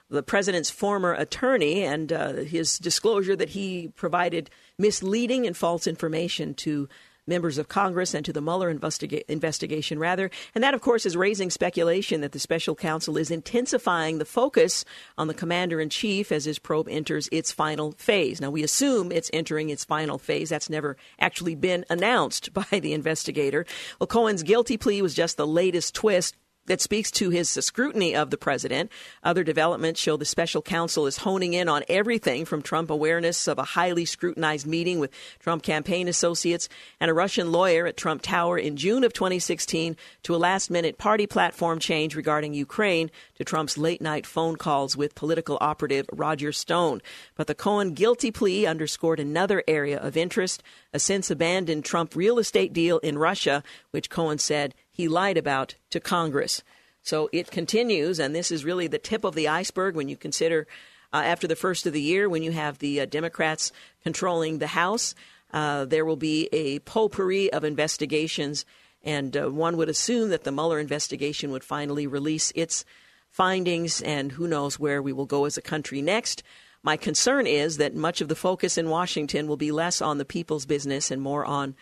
the 0.09 0.23
president's 0.23 0.69
former 0.69 1.13
attorney 1.13 1.83
and 1.83 2.13
uh, 2.13 2.33
his 2.33 2.77
disclosure 2.77 3.35
that 3.35 3.49
he 3.49 3.91
provided 3.95 4.49
misleading 4.77 5.47
and 5.47 5.57
false 5.57 5.87
information 5.87 6.53
to 6.53 6.87
members 7.27 7.57
of 7.57 7.67
Congress 7.67 8.13
and 8.13 8.25
to 8.25 8.33
the 8.33 8.41
Mueller 8.41 8.73
investiga- 8.73 9.23
investigation, 9.27 9.99
rather. 9.99 10.29
And 10.53 10.63
that, 10.63 10.73
of 10.73 10.81
course, 10.81 11.05
is 11.05 11.15
raising 11.15 11.49
speculation 11.49 12.21
that 12.21 12.31
the 12.31 12.39
special 12.39 12.75
counsel 12.75 13.17
is 13.17 13.31
intensifying 13.31 14.17
the 14.17 14.25
focus 14.25 14.85
on 15.17 15.27
the 15.27 15.33
commander 15.33 15.79
in 15.79 15.89
chief 15.89 16.31
as 16.31 16.45
his 16.45 16.59
probe 16.59 16.87
enters 16.89 17.29
its 17.31 17.51
final 17.51 17.93
phase. 17.93 18.41
Now, 18.41 18.49
we 18.49 18.63
assume 18.63 19.11
it's 19.11 19.29
entering 19.33 19.69
its 19.69 19.85
final 19.85 20.17
phase. 20.17 20.49
That's 20.49 20.69
never 20.69 20.97
actually 21.19 21.55
been 21.55 21.85
announced 21.89 22.53
by 22.71 22.79
the 22.79 22.93
investigator. 22.93 23.65
Well, 23.99 24.07
Cohen's 24.07 24.43
guilty 24.43 24.77
plea 24.77 25.01
was 25.01 25.13
just 25.13 25.37
the 25.37 25.47
latest 25.47 25.95
twist 25.95 26.35
that 26.65 26.81
speaks 26.81 27.11
to 27.11 27.29
his 27.29 27.49
scrutiny 27.49 28.15
of 28.15 28.29
the 28.29 28.37
president. 28.37 28.91
Other 29.23 29.43
developments 29.43 29.99
show 29.99 30.17
the 30.17 30.25
special 30.25 30.61
counsel 30.61 31.07
is 31.07 31.17
honing 31.17 31.53
in 31.53 31.67
on 31.67 31.83
everything 31.89 32.45
from 32.45 32.61
Trump 32.61 32.89
awareness 32.89 33.47
of 33.47 33.59
a 33.59 33.63
highly 33.63 34.05
scrutinized 34.05 34.65
meeting 34.65 34.99
with 34.99 35.11
Trump 35.39 35.63
campaign 35.63 36.07
associates 36.07 36.69
and 36.99 37.11
a 37.11 37.13
Russian 37.13 37.51
lawyer 37.51 37.85
at 37.85 37.97
Trump 37.97 38.21
Tower 38.21 38.57
in 38.57 38.77
June 38.77 39.03
of 39.03 39.13
2016 39.13 39.97
to 40.23 40.35
a 40.35 40.37
last 40.37 40.69
minute 40.69 40.97
party 40.97 41.27
platform 41.27 41.79
change 41.79 42.15
regarding 42.15 42.53
Ukraine 42.53 43.11
to 43.35 43.43
Trump's 43.43 43.77
late 43.77 44.01
night 44.01 44.25
phone 44.25 44.55
calls 44.55 44.95
with 44.95 45.15
political 45.15 45.57
operative 45.59 46.05
Roger 46.11 46.51
Stone. 46.51 47.01
But 47.35 47.47
the 47.47 47.55
Cohen 47.55 47.93
guilty 47.93 48.31
plea 48.31 48.65
underscored 48.65 49.19
another 49.19 49.63
area 49.67 49.99
of 49.99 50.15
interest 50.15 50.63
a 50.93 50.99
since 50.99 51.29
abandoned 51.31 51.83
Trump 51.83 52.15
real 52.15 52.39
estate 52.39 52.71
deal 52.71 52.99
in 52.99 53.17
Russia, 53.17 53.63
which 53.91 54.09
Cohen 54.09 54.37
said 54.37 54.75
he 54.93 55.07
lied 55.07 55.37
about 55.37 55.75
to 55.89 55.99
Congress. 55.99 56.63
So 57.01 57.29
it 57.33 57.51
continues, 57.51 58.19
and 58.19 58.33
this 58.33 58.51
is 58.51 58.63
really 58.63 58.87
the 58.87 58.97
tip 58.97 59.25
of 59.25 59.35
the 59.35 59.49
iceberg 59.49 59.95
when 59.95 60.07
you 60.07 60.15
consider 60.15 60.67
uh, 61.11 61.17
after 61.17 61.47
the 61.47 61.55
first 61.55 61.85
of 61.85 61.93
the 61.93 62.01
year, 62.01 62.29
when 62.29 62.41
you 62.41 62.51
have 62.51 62.79
the 62.79 63.01
uh, 63.01 63.05
Democrats 63.05 63.71
controlling 64.01 64.57
the 64.57 64.67
House, 64.67 65.13
uh, 65.51 65.85
there 65.85 66.05
will 66.05 66.15
be 66.15 66.49
a 66.51 66.79
potpourri 66.79 67.53
of 67.53 67.63
investigations, 67.63 68.65
and 69.03 69.37
uh, 69.37 69.49
one 69.49 69.77
would 69.77 69.89
assume 69.89 70.29
that 70.29 70.43
the 70.43 70.51
Mueller 70.51 70.79
investigation 70.79 71.51
would 71.51 71.63
finally 71.63 72.07
release 72.07 72.51
its 72.55 72.83
findings, 73.29 74.01
and 74.01 74.31
who 74.31 74.47
knows 74.47 74.79
where 74.79 75.01
we 75.01 75.13
will 75.13 75.25
go 75.25 75.45
as 75.45 75.57
a 75.57 75.61
country 75.61 76.01
next. 76.01 76.41
My 76.81 76.97
concern 76.97 77.45
is 77.45 77.77
that 77.77 77.95
much 77.95 78.19
of 78.19 78.27
the 78.27 78.35
focus 78.35 78.77
in 78.77 78.89
Washington 78.89 79.47
will 79.47 79.57
be 79.57 79.71
less 79.71 80.01
on 80.01 80.17
the 80.17 80.25
people's 80.25 80.65
business 80.65 81.11
and 81.11 81.21
more 81.21 81.45
on 81.45 81.75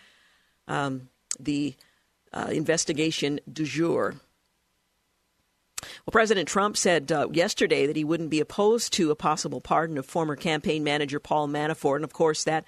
um, 0.68 1.08
the 1.40 1.74
uh, 2.32 2.48
investigation 2.50 3.40
du 3.50 3.64
jour. 3.64 4.14
Well, 5.82 6.12
President 6.12 6.48
Trump 6.48 6.76
said 6.76 7.10
uh, 7.10 7.28
yesterday 7.32 7.86
that 7.86 7.96
he 7.96 8.04
wouldn't 8.04 8.30
be 8.30 8.40
opposed 8.40 8.92
to 8.94 9.10
a 9.10 9.16
possible 9.16 9.60
pardon 9.60 9.98
of 9.98 10.06
former 10.06 10.36
campaign 10.36 10.84
manager 10.84 11.18
Paul 11.18 11.48
Manafort. 11.48 11.96
And 11.96 12.04
of 12.04 12.12
course, 12.12 12.44
that 12.44 12.64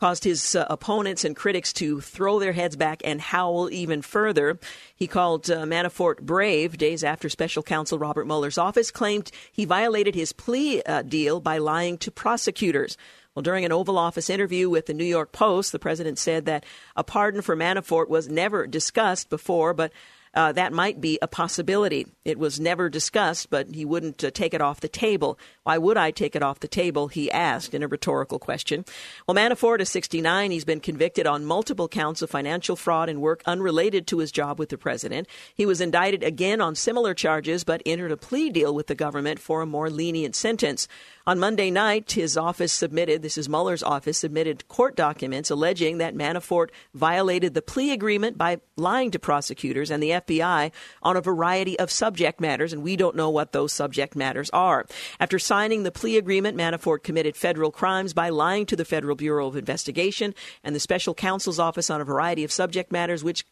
caused 0.00 0.24
his 0.24 0.56
uh, 0.56 0.66
opponents 0.68 1.24
and 1.24 1.36
critics 1.36 1.72
to 1.72 2.00
throw 2.00 2.38
their 2.38 2.52
heads 2.52 2.76
back 2.76 3.00
and 3.04 3.20
howl 3.20 3.70
even 3.70 4.02
further. 4.02 4.58
He 4.94 5.06
called 5.06 5.50
uh, 5.50 5.64
Manafort 5.64 6.20
brave 6.20 6.76
days 6.76 7.04
after 7.04 7.28
special 7.28 7.62
counsel 7.62 7.98
Robert 7.98 8.26
Mueller's 8.26 8.58
office 8.58 8.90
claimed 8.90 9.30
he 9.52 9.64
violated 9.64 10.14
his 10.14 10.32
plea 10.32 10.82
uh, 10.82 11.02
deal 11.02 11.40
by 11.40 11.58
lying 11.58 11.96
to 11.98 12.10
prosecutors. 12.10 12.96
Well, 13.34 13.42
during 13.42 13.64
an 13.64 13.72
Oval 13.72 13.98
Office 13.98 14.30
interview 14.30 14.70
with 14.70 14.86
the 14.86 14.94
New 14.94 15.04
York 15.04 15.32
Post, 15.32 15.72
the 15.72 15.80
president 15.80 16.18
said 16.18 16.44
that 16.44 16.64
a 16.94 17.02
pardon 17.02 17.42
for 17.42 17.56
Manafort 17.56 18.08
was 18.08 18.28
never 18.28 18.64
discussed 18.64 19.28
before, 19.28 19.74
but 19.74 19.92
uh, 20.34 20.52
that 20.52 20.72
might 20.72 21.00
be 21.00 21.18
a 21.22 21.28
possibility. 21.28 22.06
It 22.24 22.38
was 22.38 22.58
never 22.58 22.88
discussed, 22.88 23.50
but 23.50 23.74
he 23.74 23.84
wouldn't 23.84 24.22
uh, 24.24 24.30
take 24.30 24.54
it 24.54 24.60
off 24.60 24.80
the 24.80 24.88
table. 24.88 25.38
Why 25.62 25.78
would 25.78 25.96
I 25.96 26.10
take 26.10 26.34
it 26.34 26.42
off 26.42 26.60
the 26.60 26.68
table? 26.68 27.08
He 27.08 27.30
asked 27.30 27.74
in 27.74 27.82
a 27.82 27.88
rhetorical 27.88 28.38
question. 28.38 28.84
Well, 29.26 29.36
Manafort 29.36 29.80
is 29.80 29.88
69. 29.90 30.50
He's 30.50 30.64
been 30.64 30.80
convicted 30.80 31.26
on 31.26 31.44
multiple 31.44 31.88
counts 31.88 32.22
of 32.22 32.30
financial 32.30 32.76
fraud 32.76 33.08
and 33.08 33.20
work 33.20 33.42
unrelated 33.46 34.06
to 34.08 34.18
his 34.18 34.32
job 34.32 34.58
with 34.58 34.70
the 34.70 34.78
president. 34.78 35.28
He 35.54 35.66
was 35.66 35.80
indicted 35.80 36.22
again 36.22 36.60
on 36.60 36.74
similar 36.74 37.14
charges, 37.14 37.64
but 37.64 37.82
entered 37.86 38.12
a 38.12 38.16
plea 38.16 38.50
deal 38.50 38.74
with 38.74 38.88
the 38.88 38.94
government 38.94 39.38
for 39.38 39.60
a 39.60 39.66
more 39.66 39.90
lenient 39.90 40.34
sentence. 40.34 40.88
On 41.26 41.38
Monday 41.38 41.70
night, 41.70 42.12
his 42.12 42.36
office 42.36 42.70
submitted, 42.70 43.22
this 43.22 43.38
is 43.38 43.48
Mueller's 43.48 43.82
office, 43.82 44.18
submitted 44.18 44.68
court 44.68 44.94
documents 44.94 45.48
alleging 45.48 45.96
that 45.98 46.14
Manafort 46.14 46.68
violated 46.92 47.54
the 47.54 47.62
plea 47.62 47.92
agreement 47.92 48.36
by 48.36 48.60
lying 48.76 49.10
to 49.10 49.18
prosecutors 49.18 49.90
and 49.90 50.02
the 50.02 50.12
FBI 50.26 50.72
on 51.02 51.16
a 51.16 51.20
variety 51.20 51.78
of 51.78 51.90
subject 51.90 52.40
matters, 52.40 52.72
and 52.72 52.82
we 52.82 52.96
don't 52.96 53.16
know 53.16 53.30
what 53.30 53.52
those 53.52 53.72
subject 53.72 54.16
matters 54.16 54.50
are. 54.50 54.86
After 55.20 55.38
signing 55.38 55.82
the 55.82 55.92
plea 55.92 56.16
agreement, 56.16 56.56
Manafort 56.56 57.02
committed 57.02 57.36
federal 57.36 57.70
crimes 57.70 58.12
by 58.12 58.28
lying 58.28 58.66
to 58.66 58.76
the 58.76 58.84
Federal 58.84 59.16
Bureau 59.16 59.46
of 59.46 59.56
Investigation 59.56 60.34
and 60.62 60.74
the 60.74 60.80
special 60.80 61.14
counsel's 61.14 61.58
office 61.58 61.90
on 61.90 62.00
a 62.00 62.04
variety 62.04 62.44
of 62.44 62.52
subject 62.52 62.92
matters, 62.92 63.24
which 63.24 63.44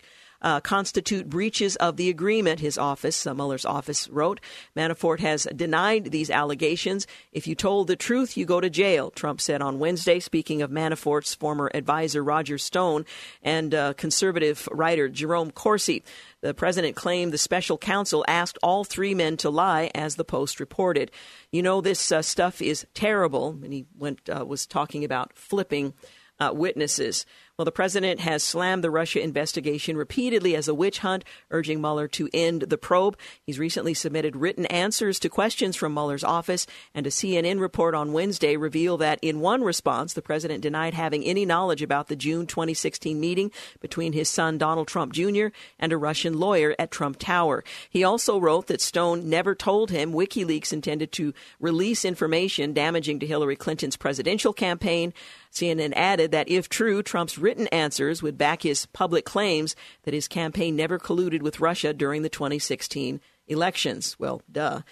uh, 0.42 0.60
constitute 0.60 1.30
breaches 1.30 1.76
of 1.76 1.96
the 1.96 2.10
agreement, 2.10 2.60
his 2.60 2.76
office, 2.76 3.26
uh, 3.26 3.34
Mueller's 3.34 3.64
office, 3.64 4.08
wrote. 4.08 4.40
Manafort 4.76 5.20
has 5.20 5.46
denied 5.54 6.10
these 6.10 6.30
allegations. 6.30 7.06
If 7.32 7.46
you 7.46 7.54
told 7.54 7.86
the 7.86 7.96
truth, 7.96 8.36
you 8.36 8.44
go 8.44 8.60
to 8.60 8.68
jail, 8.68 9.10
Trump 9.10 9.40
said 9.40 9.62
on 9.62 9.78
Wednesday, 9.78 10.20
speaking 10.20 10.62
of 10.62 10.70
Manafort's 10.70 11.34
former 11.34 11.70
advisor, 11.72 12.22
Roger 12.22 12.58
Stone, 12.58 13.06
and 13.42 13.74
uh, 13.74 13.94
conservative 13.94 14.68
writer 14.70 15.08
Jerome 15.08 15.50
Corsi. 15.50 16.02
The 16.40 16.54
president 16.54 16.96
claimed 16.96 17.32
the 17.32 17.38
special 17.38 17.78
counsel 17.78 18.24
asked 18.26 18.58
all 18.64 18.82
three 18.82 19.14
men 19.14 19.36
to 19.38 19.50
lie, 19.50 19.90
as 19.94 20.16
the 20.16 20.24
Post 20.24 20.58
reported. 20.58 21.12
You 21.52 21.62
know, 21.62 21.80
this 21.80 22.10
uh, 22.10 22.20
stuff 22.20 22.60
is 22.60 22.84
terrible. 22.94 23.50
And 23.62 23.72
he 23.72 23.86
went 23.96 24.28
uh, 24.28 24.44
was 24.44 24.66
talking 24.66 25.04
about 25.04 25.36
flipping 25.36 25.94
uh, 26.40 26.50
witnesses. 26.52 27.26
Well, 27.58 27.66
the 27.66 27.70
president 27.70 28.20
has 28.20 28.42
slammed 28.42 28.82
the 28.82 28.90
Russia 28.90 29.20
investigation 29.20 29.94
repeatedly 29.94 30.56
as 30.56 30.68
a 30.68 30.74
witch 30.74 31.00
hunt, 31.00 31.22
urging 31.50 31.82
Mueller 31.82 32.08
to 32.08 32.30
end 32.32 32.62
the 32.62 32.78
probe. 32.78 33.18
He's 33.44 33.58
recently 33.58 33.92
submitted 33.92 34.36
written 34.36 34.64
answers 34.66 35.18
to 35.18 35.28
questions 35.28 35.76
from 35.76 35.92
Mueller's 35.92 36.24
office, 36.24 36.66
and 36.94 37.06
a 37.06 37.10
CNN 37.10 37.60
report 37.60 37.94
on 37.94 38.14
Wednesday 38.14 38.56
revealed 38.56 39.02
that 39.02 39.18
in 39.20 39.40
one 39.40 39.62
response, 39.62 40.14
the 40.14 40.22
president 40.22 40.62
denied 40.62 40.94
having 40.94 41.24
any 41.24 41.44
knowledge 41.44 41.82
about 41.82 42.08
the 42.08 42.16
June 42.16 42.46
2016 42.46 43.20
meeting 43.20 43.50
between 43.80 44.14
his 44.14 44.30
son 44.30 44.56
Donald 44.56 44.88
Trump 44.88 45.12
Jr. 45.12 45.48
and 45.78 45.92
a 45.92 45.98
Russian 45.98 46.40
lawyer 46.40 46.74
at 46.78 46.90
Trump 46.90 47.18
Tower. 47.18 47.64
He 47.90 48.02
also 48.02 48.40
wrote 48.40 48.68
that 48.68 48.80
Stone 48.80 49.28
never 49.28 49.54
told 49.54 49.90
him 49.90 50.14
WikiLeaks 50.14 50.72
intended 50.72 51.12
to 51.12 51.34
release 51.60 52.06
information 52.06 52.72
damaging 52.72 53.18
to 53.18 53.26
Hillary 53.26 53.56
Clinton's 53.56 53.98
presidential 53.98 54.54
campaign. 54.54 55.12
CNN 55.52 55.92
added 55.94 56.30
that 56.30 56.48
if 56.48 56.70
true, 56.70 57.02
Trump's 57.02 57.36
written 57.42 57.66
answers 57.68 58.22
would 58.22 58.38
back 58.38 58.62
his 58.62 58.86
public 58.86 59.24
claims 59.24 59.76
that 60.04 60.14
his 60.14 60.28
campaign 60.28 60.76
never 60.76 60.98
colluded 60.98 61.42
with 61.42 61.60
Russia 61.60 61.92
during 61.92 62.22
the 62.22 62.28
2016 62.28 63.20
elections. 63.48 64.16
Well, 64.18 64.42
duh. 64.50 64.82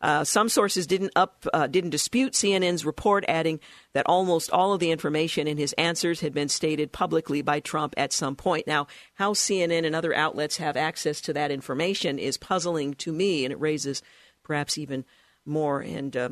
Uh, 0.00 0.22
some 0.22 0.50
sources 0.50 0.86
didn't 0.86 1.12
up 1.16 1.46
uh, 1.54 1.66
didn't 1.66 1.88
dispute 1.88 2.34
CNN's 2.34 2.84
report, 2.84 3.24
adding 3.26 3.58
that 3.94 4.04
almost 4.04 4.50
all 4.50 4.74
of 4.74 4.80
the 4.80 4.90
information 4.90 5.48
in 5.48 5.56
his 5.56 5.72
answers 5.74 6.20
had 6.20 6.34
been 6.34 6.50
stated 6.50 6.92
publicly 6.92 7.40
by 7.40 7.58
Trump 7.58 7.94
at 7.96 8.12
some 8.12 8.36
point. 8.36 8.66
Now, 8.66 8.86
how 9.14 9.32
CNN 9.32 9.86
and 9.86 9.96
other 9.96 10.14
outlets 10.14 10.58
have 10.58 10.76
access 10.76 11.22
to 11.22 11.32
that 11.32 11.50
information 11.50 12.18
is 12.18 12.36
puzzling 12.36 12.92
to 12.96 13.12
me, 13.12 13.46
and 13.46 13.52
it 13.52 13.58
raises 13.58 14.02
perhaps 14.42 14.76
even 14.76 15.06
more 15.46 15.80
and 15.80 16.14
uh, 16.14 16.28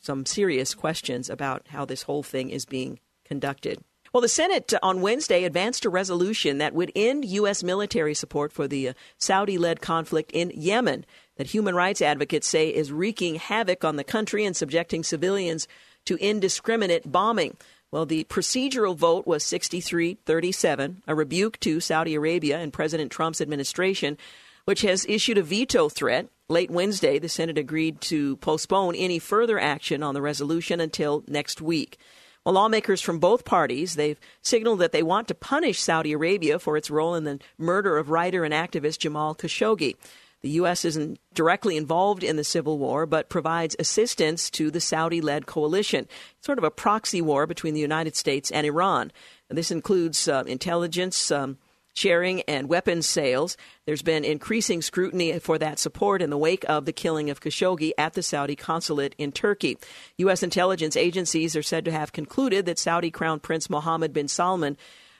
some 0.00 0.24
serious 0.24 0.72
questions 0.74 1.28
about 1.28 1.66
how 1.68 1.84
this 1.84 2.02
whole 2.02 2.22
thing 2.22 2.50
is 2.50 2.64
being 2.64 3.00
conducted. 3.24 3.82
Well, 4.16 4.22
the 4.22 4.28
Senate 4.28 4.72
on 4.82 5.02
Wednesday 5.02 5.44
advanced 5.44 5.84
a 5.84 5.90
resolution 5.90 6.56
that 6.56 6.72
would 6.72 6.90
end 6.96 7.26
U.S. 7.26 7.62
military 7.62 8.14
support 8.14 8.50
for 8.50 8.66
the 8.66 8.88
uh, 8.88 8.92
Saudi 9.18 9.58
led 9.58 9.82
conflict 9.82 10.32
in 10.32 10.50
Yemen, 10.54 11.04
that 11.36 11.48
human 11.48 11.74
rights 11.74 12.00
advocates 12.00 12.48
say 12.48 12.70
is 12.70 12.90
wreaking 12.90 13.34
havoc 13.34 13.84
on 13.84 13.96
the 13.96 14.04
country 14.04 14.46
and 14.46 14.56
subjecting 14.56 15.04
civilians 15.04 15.68
to 16.06 16.16
indiscriminate 16.16 17.12
bombing. 17.12 17.58
Well, 17.90 18.06
the 18.06 18.24
procedural 18.24 18.96
vote 18.96 19.26
was 19.26 19.44
63 19.44 20.16
37, 20.24 21.02
a 21.06 21.14
rebuke 21.14 21.60
to 21.60 21.78
Saudi 21.78 22.14
Arabia 22.14 22.56
and 22.56 22.72
President 22.72 23.12
Trump's 23.12 23.42
administration, 23.42 24.16
which 24.64 24.80
has 24.80 25.04
issued 25.10 25.36
a 25.36 25.42
veto 25.42 25.90
threat. 25.90 26.30
Late 26.48 26.70
Wednesday, 26.70 27.18
the 27.18 27.28
Senate 27.28 27.58
agreed 27.58 28.00
to 28.00 28.36
postpone 28.36 28.94
any 28.94 29.18
further 29.18 29.58
action 29.58 30.02
on 30.02 30.14
the 30.14 30.22
resolution 30.22 30.80
until 30.80 31.22
next 31.28 31.60
week. 31.60 31.98
Well, 32.46 32.54
lawmakers 32.54 33.00
from 33.00 33.18
both 33.18 33.44
parties, 33.44 33.96
they've 33.96 34.20
signaled 34.40 34.78
that 34.78 34.92
they 34.92 35.02
want 35.02 35.26
to 35.26 35.34
punish 35.34 35.82
Saudi 35.82 36.12
Arabia 36.12 36.60
for 36.60 36.76
its 36.76 36.92
role 36.92 37.16
in 37.16 37.24
the 37.24 37.40
murder 37.58 37.98
of 37.98 38.08
writer 38.08 38.44
and 38.44 38.54
activist 38.54 39.00
Jamal 39.00 39.34
Khashoggi. 39.34 39.96
The 40.42 40.50
U.S. 40.50 40.84
isn't 40.84 41.18
directly 41.34 41.76
involved 41.76 42.22
in 42.22 42.36
the 42.36 42.44
civil 42.44 42.78
war, 42.78 43.04
but 43.04 43.28
provides 43.28 43.74
assistance 43.80 44.48
to 44.50 44.70
the 44.70 44.78
Saudi 44.78 45.20
led 45.20 45.46
coalition. 45.46 46.06
It's 46.38 46.46
sort 46.46 46.58
of 46.58 46.62
a 46.62 46.70
proxy 46.70 47.20
war 47.20 47.48
between 47.48 47.74
the 47.74 47.80
United 47.80 48.14
States 48.14 48.52
and 48.52 48.64
Iran. 48.64 49.10
And 49.48 49.58
this 49.58 49.72
includes 49.72 50.28
uh, 50.28 50.44
intelligence, 50.46 51.32
um, 51.32 51.58
sharing 51.96 52.42
and 52.42 52.68
weapons 52.68 53.06
sales. 53.06 53.56
There's 53.86 54.02
been 54.02 54.24
increasing 54.24 54.82
scrutiny 54.82 55.38
for 55.38 55.58
that 55.58 55.78
support 55.78 56.20
in 56.20 56.30
the 56.30 56.38
wake 56.38 56.64
of 56.68 56.84
the 56.84 56.92
killing 56.92 57.30
of 57.30 57.40
Khashoggi 57.40 57.92
at 57.96 58.12
the 58.12 58.22
Saudi 58.22 58.54
consulate 58.54 59.14
in 59.16 59.32
Turkey. 59.32 59.78
U.S. 60.18 60.42
intelligence 60.42 60.96
agencies 60.96 61.56
are 61.56 61.62
said 61.62 61.84
to 61.86 61.92
have 61.92 62.12
concluded 62.12 62.66
that 62.66 62.78
Saudi 62.78 63.10
Crown 63.10 63.40
Prince 63.40 63.70
Mohammed 63.70 64.12
bin 64.12 64.28
Salman 64.28 64.76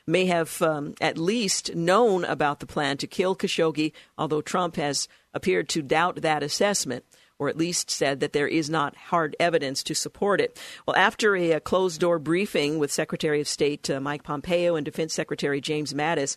may 0.06 0.26
have 0.26 0.60
um, 0.62 0.94
at 1.00 1.18
least 1.18 1.74
known 1.74 2.24
about 2.24 2.60
the 2.60 2.66
plan 2.66 2.96
to 2.98 3.06
kill 3.06 3.34
Khashoggi, 3.34 3.92
although 4.18 4.42
Trump 4.42 4.76
has 4.76 5.08
appeared 5.34 5.68
to 5.70 5.82
doubt 5.82 6.22
that 6.22 6.42
assessment 6.42 7.04
or 7.38 7.48
at 7.48 7.56
least 7.56 7.90
said 7.90 8.20
that 8.20 8.32
there 8.32 8.48
is 8.48 8.70
not 8.70 8.96
hard 8.96 9.36
evidence 9.38 9.82
to 9.82 9.94
support 9.94 10.40
it. 10.40 10.58
Well, 10.86 10.96
after 10.96 11.36
a, 11.36 11.60
closed 11.60 12.00
door 12.00 12.18
briefing 12.18 12.78
with 12.78 12.92
Secretary 12.92 13.40
of 13.40 13.48
State 13.48 13.90
uh, 13.90 14.00
Mike 14.00 14.22
Pompeo 14.22 14.76
and 14.76 14.84
Defense 14.84 15.12
Secretary 15.12 15.60
James 15.60 15.92
Mattis, 15.92 16.36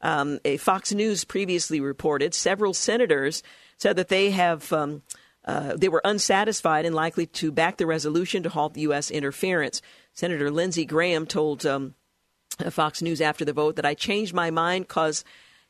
um, 0.00 0.38
a 0.44 0.56
Fox 0.56 0.92
News 0.92 1.24
previously 1.24 1.80
reported 1.80 2.34
several 2.34 2.74
senators 2.74 3.42
said 3.76 3.96
that 3.96 4.08
they 4.08 4.30
have. 4.30 4.72
Um, 4.72 5.02
uh, 5.44 5.76
they 5.76 5.88
were 5.88 6.02
unsatisfied 6.04 6.84
and 6.84 6.94
likely 6.94 7.24
to 7.24 7.50
back 7.50 7.78
the 7.78 7.86
resolution 7.86 8.42
to 8.42 8.50
halt 8.50 8.74
the 8.74 8.82
U.S. 8.82 9.10
interference. 9.10 9.80
Senator 10.12 10.50
Lindsey 10.50 10.84
Graham 10.84 11.26
told 11.26 11.64
um, 11.64 11.94
Fox 12.68 13.00
News 13.00 13.22
after 13.22 13.46
the 13.46 13.54
vote 13.54 13.76
that 13.76 13.86
I 13.86 13.94
changed 13.94 14.34
my 14.34 14.50
mind 14.50 14.86
because 14.86 15.24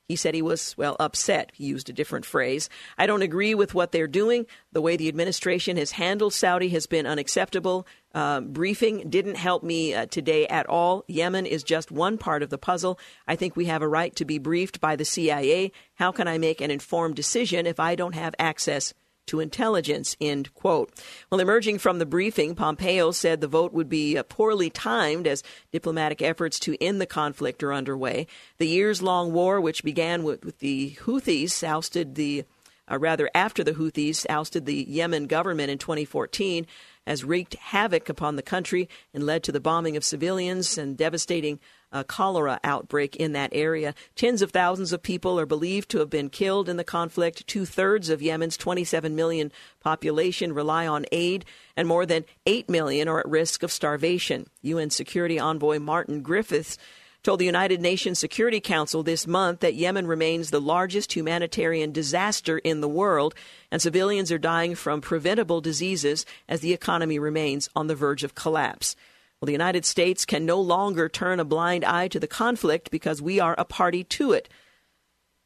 he 0.08 0.16
said 0.16 0.34
he 0.34 0.40
was, 0.40 0.74
well, 0.78 0.96
upset. 0.98 1.52
He 1.54 1.64
used 1.66 1.90
a 1.90 1.92
different 1.92 2.24
phrase. 2.24 2.70
I 2.96 3.06
don't 3.06 3.20
agree 3.20 3.54
with 3.54 3.74
what 3.74 3.92
they're 3.92 4.06
doing. 4.06 4.46
The 4.72 4.80
way 4.80 4.96
the 4.96 5.08
administration 5.08 5.76
has 5.76 5.92
handled 5.92 6.32
Saudi 6.32 6.70
has 6.70 6.86
been 6.86 7.06
unacceptable. 7.06 7.86
Uh, 8.14 8.40
briefing 8.40 9.10
didn't 9.10 9.34
help 9.34 9.62
me 9.62 9.92
uh, 9.92 10.06
today 10.06 10.46
at 10.46 10.66
all. 10.66 11.04
Yemen 11.08 11.44
is 11.44 11.62
just 11.62 11.90
one 11.90 12.16
part 12.16 12.42
of 12.42 12.48
the 12.48 12.56
puzzle. 12.56 12.98
I 13.26 13.36
think 13.36 13.54
we 13.54 13.66
have 13.66 13.82
a 13.82 13.88
right 13.88 14.16
to 14.16 14.24
be 14.24 14.38
briefed 14.38 14.80
by 14.80 14.96
the 14.96 15.04
CIA. 15.04 15.72
How 15.96 16.10
can 16.10 16.26
I 16.26 16.38
make 16.38 16.62
an 16.62 16.70
informed 16.70 17.14
decision 17.14 17.66
if 17.66 17.78
I 17.78 17.94
don't 17.94 18.14
have 18.14 18.34
access 18.38 18.94
to 19.28 19.40
intelligence, 19.40 20.16
end 20.20 20.52
quote. 20.54 20.92
Well, 21.30 21.40
emerging 21.40 21.78
from 21.78 21.98
the 21.98 22.06
briefing, 22.06 22.54
Pompeo 22.54 23.10
said 23.12 23.40
the 23.40 23.48
vote 23.48 23.72
would 23.72 23.88
be 23.88 24.18
uh, 24.18 24.22
poorly 24.24 24.70
timed 24.70 25.26
as 25.26 25.42
diplomatic 25.72 26.20
efforts 26.20 26.58
to 26.60 26.76
end 26.82 27.00
the 27.00 27.06
conflict 27.06 27.62
are 27.62 27.72
underway. 27.72 28.26
The 28.58 28.68
years 28.68 29.02
long 29.02 29.32
war, 29.32 29.60
which 29.60 29.84
began 29.84 30.22
with, 30.22 30.44
with 30.44 30.58
the 30.58 30.96
Houthis, 31.02 31.62
ousted 31.62 32.14
the 32.14 32.44
uh, 32.90 32.98
rather 32.98 33.30
after 33.34 33.62
the 33.62 33.72
Houthis 33.72 34.26
ousted 34.28 34.66
the 34.66 34.86
Yemen 34.88 35.26
government 35.26 35.70
in 35.70 35.78
2014, 35.78 36.66
has 37.06 37.24
wreaked 37.24 37.54
havoc 37.54 38.08
upon 38.08 38.36
the 38.36 38.42
country 38.42 38.88
and 39.14 39.24
led 39.24 39.42
to 39.44 39.52
the 39.52 39.60
bombing 39.60 39.96
of 39.96 40.04
civilians 40.04 40.78
and 40.78 40.96
devastating 40.96 41.58
a 41.92 42.04
cholera 42.04 42.60
outbreak 42.62 43.16
in 43.16 43.32
that 43.32 43.50
area. 43.52 43.94
Tens 44.14 44.42
of 44.42 44.50
thousands 44.50 44.92
of 44.92 45.02
people 45.02 45.38
are 45.40 45.46
believed 45.46 45.88
to 45.90 45.98
have 45.98 46.10
been 46.10 46.30
killed 46.30 46.68
in 46.68 46.76
the 46.76 46.84
conflict. 46.84 47.46
Two 47.46 47.64
thirds 47.64 48.08
of 48.08 48.22
Yemen's 48.22 48.56
27 48.56 49.14
million 49.14 49.52
population 49.80 50.52
rely 50.52 50.86
on 50.86 51.06
aid, 51.12 51.44
and 51.76 51.88
more 51.88 52.06
than 52.06 52.24
8 52.46 52.68
million 52.68 53.08
are 53.08 53.20
at 53.20 53.28
risk 53.28 53.62
of 53.62 53.72
starvation. 53.72 54.48
UN 54.62 54.90
Security 54.90 55.38
Envoy 55.38 55.78
Martin 55.78 56.22
Griffiths 56.22 56.78
told 57.22 57.40
the 57.40 57.46
United 57.46 57.80
Nations 57.80 58.18
Security 58.18 58.60
Council 58.60 59.02
this 59.02 59.26
month 59.26 59.60
that 59.60 59.74
Yemen 59.74 60.06
remains 60.06 60.50
the 60.50 60.60
largest 60.60 61.14
humanitarian 61.14 61.92
disaster 61.92 62.58
in 62.58 62.80
the 62.80 62.88
world, 62.88 63.34
and 63.70 63.82
civilians 63.82 64.30
are 64.30 64.38
dying 64.38 64.74
from 64.74 65.00
preventable 65.00 65.60
diseases 65.60 66.24
as 66.48 66.60
the 66.60 66.72
economy 66.72 67.18
remains 67.18 67.68
on 67.74 67.86
the 67.86 67.94
verge 67.94 68.24
of 68.24 68.34
collapse. 68.34 68.94
Well, 69.40 69.46
the 69.46 69.52
United 69.52 69.84
States 69.84 70.24
can 70.24 70.44
no 70.44 70.60
longer 70.60 71.08
turn 71.08 71.38
a 71.38 71.44
blind 71.44 71.84
eye 71.84 72.08
to 72.08 72.18
the 72.18 72.26
conflict 72.26 72.90
because 72.90 73.22
we 73.22 73.38
are 73.38 73.54
a 73.56 73.64
party 73.64 74.02
to 74.04 74.32
it. 74.32 74.48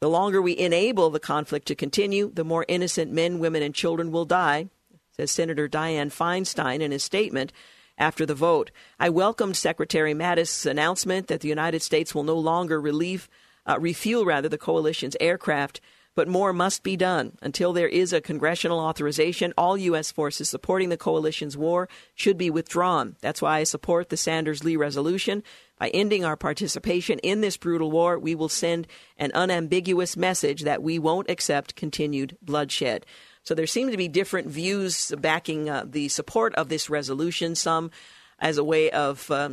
The 0.01 0.09
longer 0.09 0.41
we 0.41 0.57
enable 0.57 1.11
the 1.11 1.19
conflict 1.19 1.67
to 1.67 1.75
continue, 1.75 2.31
the 2.33 2.43
more 2.43 2.65
innocent 2.67 3.11
men, 3.11 3.37
women, 3.37 3.61
and 3.61 3.73
children 3.73 4.11
will 4.11 4.25
die, 4.25 4.69
says 5.15 5.29
Senator 5.29 5.69
Dianne 5.69 6.11
Feinstein 6.11 6.81
in 6.81 6.91
his 6.91 7.03
statement 7.03 7.53
after 7.97 8.25
the 8.25 8.33
vote. 8.33 8.71
I 8.99 9.09
welcomed 9.09 9.55
Secretary 9.57 10.13
Mattis' 10.13 10.65
announcement 10.65 11.27
that 11.27 11.41
the 11.41 11.47
United 11.47 11.83
States 11.83 12.15
will 12.15 12.23
no 12.23 12.37
longer 12.37 12.81
relieve, 12.81 13.29
uh, 13.67 13.77
refuel 13.79 14.25
rather 14.25 14.49
the 14.49 14.57
coalition's 14.57 15.15
aircraft 15.21 15.79
but 16.15 16.27
more 16.27 16.53
must 16.53 16.83
be 16.83 16.95
done. 16.95 17.37
Until 17.41 17.73
there 17.73 17.87
is 17.87 18.13
a 18.13 18.21
congressional 18.21 18.79
authorization, 18.79 19.53
all 19.57 19.77
U.S. 19.77 20.11
forces 20.11 20.49
supporting 20.49 20.89
the 20.89 20.97
coalition's 20.97 21.57
war 21.57 21.89
should 22.13 22.37
be 22.37 22.49
withdrawn. 22.49 23.15
That's 23.21 23.41
why 23.41 23.59
I 23.59 23.63
support 23.63 24.09
the 24.09 24.17
Sanders 24.17 24.63
Lee 24.63 24.75
resolution. 24.75 25.43
By 25.79 25.89
ending 25.89 26.23
our 26.23 26.37
participation 26.37 27.19
in 27.19 27.41
this 27.41 27.57
brutal 27.57 27.91
war, 27.91 28.17
we 28.17 28.35
will 28.35 28.49
send 28.49 28.87
an 29.17 29.31
unambiguous 29.33 30.15
message 30.15 30.61
that 30.61 30.83
we 30.83 30.99
won't 30.99 31.29
accept 31.29 31.75
continued 31.75 32.37
bloodshed. 32.41 33.05
So 33.43 33.53
there 33.53 33.67
seem 33.67 33.91
to 33.91 33.97
be 33.97 34.07
different 34.07 34.47
views 34.47 35.13
backing 35.17 35.69
uh, 35.69 35.83
the 35.85 36.07
support 36.07 36.55
of 36.55 36.69
this 36.69 36.89
resolution, 36.89 37.55
some 37.55 37.91
as 38.39 38.57
a 38.57 38.63
way 38.63 38.91
of. 38.91 39.29
Uh, 39.29 39.49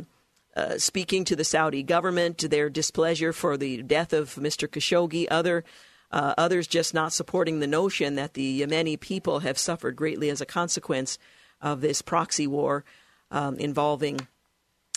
uh, 0.53 0.77
speaking 0.77 1.23
to 1.23 1.33
the 1.33 1.45
Saudi 1.45 1.81
government, 1.81 2.49
their 2.49 2.69
displeasure 2.69 3.31
for 3.31 3.55
the 3.55 3.81
death 3.83 4.11
of 4.11 4.35
Mr. 4.35 4.67
Khashoggi, 4.67 5.25
other 5.31 5.63
uh, 6.11 6.33
others 6.37 6.67
just 6.67 6.93
not 6.93 7.13
supporting 7.13 7.59
the 7.59 7.67
notion 7.67 8.15
that 8.15 8.33
the 8.33 8.61
Yemeni 8.61 8.99
people 8.99 9.39
have 9.39 9.57
suffered 9.57 9.95
greatly 9.95 10.29
as 10.29 10.41
a 10.41 10.45
consequence 10.45 11.17
of 11.61 11.81
this 11.81 12.01
proxy 12.01 12.47
war 12.47 12.83
um, 13.29 13.57
involving 13.57 14.27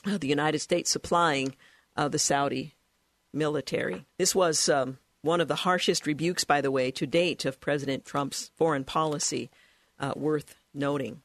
uh, 0.06 0.18
the 0.18 0.28
United 0.28 0.58
States 0.58 0.90
supplying 0.90 1.54
uh, 1.96 2.08
the 2.08 2.18
Saudi 2.18 2.74
military. 3.32 4.04
This 4.18 4.34
was 4.34 4.68
um, 4.68 4.98
one 5.22 5.40
of 5.40 5.48
the 5.48 5.56
harshest 5.56 6.06
rebukes, 6.06 6.44
by 6.44 6.60
the 6.60 6.70
way, 6.70 6.90
to 6.92 7.06
date 7.06 7.44
of 7.44 7.60
President 7.60 8.04
Trump's 8.04 8.50
foreign 8.56 8.84
policy, 8.84 9.50
uh, 9.98 10.12
worth 10.16 10.56
noting. 10.72 11.22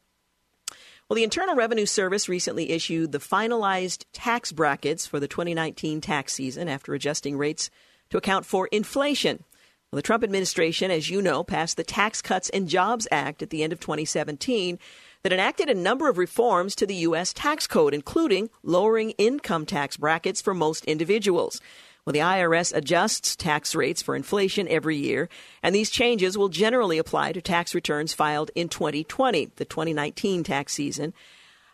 Well, 1.07 1.15
the 1.15 1.23
Internal 1.23 1.55
Revenue 1.55 1.87
Service 1.87 2.29
recently 2.29 2.69
issued 2.69 3.11
the 3.11 3.17
finalized 3.17 4.05
tax 4.13 4.51
brackets 4.51 5.07
for 5.07 5.19
the 5.19 5.27
2019 5.27 6.01
tax 6.01 6.33
season 6.33 6.69
after 6.69 6.93
adjusting 6.93 7.35
rates 7.35 7.71
to 8.11 8.17
account 8.17 8.45
for 8.45 8.67
inflation. 8.67 9.43
Well, 9.91 9.97
the 9.97 10.03
Trump 10.03 10.23
administration, 10.23 10.91
as 10.91 11.09
you 11.09 11.19
know, 11.19 11.43
passed 11.43 11.75
the 11.75 11.83
Tax 11.83 12.21
Cuts 12.21 12.49
and 12.49 12.69
Jobs 12.69 13.07
Act 13.09 13.41
at 13.41 13.49
the 13.49 13.63
end 13.63 13.73
of 13.73 13.79
2017 13.79 14.77
that 15.23 15.33
enacted 15.33 15.67
a 15.67 15.73
number 15.73 16.07
of 16.07 16.19
reforms 16.19 16.75
to 16.75 16.85
the 16.85 16.95
U.S. 16.95 17.33
tax 17.33 17.65
code, 17.65 17.95
including 17.95 18.51
lowering 18.61 19.11
income 19.11 19.65
tax 19.65 19.97
brackets 19.97 20.41
for 20.41 20.53
most 20.53 20.85
individuals. 20.85 21.59
Well, 22.05 22.13
the 22.13 22.19
IRS 22.19 22.71
adjusts 22.75 23.35
tax 23.35 23.73
rates 23.73 24.03
for 24.03 24.15
inflation 24.15 24.67
every 24.67 24.95
year, 24.95 25.27
and 25.63 25.73
these 25.73 25.89
changes 25.89 26.37
will 26.37 26.49
generally 26.49 26.99
apply 26.99 27.31
to 27.31 27.41
tax 27.41 27.73
returns 27.73 28.13
filed 28.13 28.51
in 28.53 28.69
2020, 28.69 29.53
the 29.55 29.65
2019 29.65 30.43
tax 30.43 30.73
season. 30.73 31.15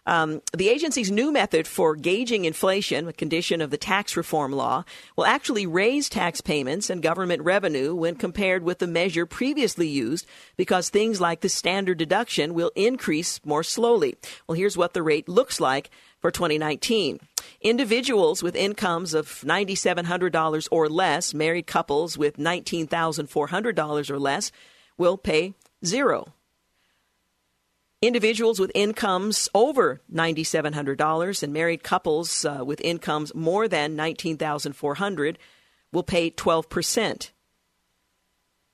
Um, 0.05 0.41
the 0.55 0.69
agency's 0.69 1.09
new 1.09 1.31
method 1.31 1.67
for 1.67 1.95
gauging 1.95 2.45
inflation, 2.45 3.07
a 3.07 3.13
condition 3.13 3.61
of 3.61 3.71
the 3.71 3.77
tax 3.77 4.15
reform 4.15 4.51
law, 4.51 4.83
will 5.15 5.25
actually 5.25 5.65
raise 5.65 6.09
tax 6.09 6.41
payments 6.41 6.89
and 6.89 7.01
government 7.01 7.41
revenue 7.41 7.95
when 7.95 8.15
compared 8.15 8.63
with 8.63 8.79
the 8.79 8.87
measure 8.87 9.25
previously 9.25 9.87
used 9.87 10.27
because 10.57 10.89
things 10.89 11.19
like 11.19 11.41
the 11.41 11.49
standard 11.49 11.97
deduction 11.97 12.53
will 12.53 12.71
increase 12.75 13.39
more 13.43 13.63
slowly. 13.63 14.15
Well, 14.47 14.57
here's 14.57 14.77
what 14.77 14.93
the 14.93 15.03
rate 15.03 15.27
looks 15.27 15.59
like 15.59 15.89
for 16.19 16.29
2019. 16.29 17.19
Individuals 17.61 18.43
with 18.43 18.55
incomes 18.55 19.13
of 19.13 19.27
$9,700 19.41 20.67
or 20.71 20.89
less, 20.89 21.33
married 21.33 21.67
couples 21.67 22.17
with 22.17 22.37
$19,400 22.37 24.09
or 24.09 24.19
less, 24.19 24.51
will 24.97 25.17
pay 25.17 25.53
zero 25.83 26.33
Individuals 28.01 28.59
with 28.59 28.71
incomes 28.75 29.47
over 29.55 30.01
$9,700 30.13 31.43
and 31.43 31.53
married 31.53 31.83
couples 31.83 32.43
uh, 32.45 32.63
with 32.65 32.81
incomes 32.81 33.33
more 33.33 33.67
than 33.67 33.95
$19,400 33.95 35.37
will 35.91 36.03
pay 36.03 36.29
12%. 36.29 37.31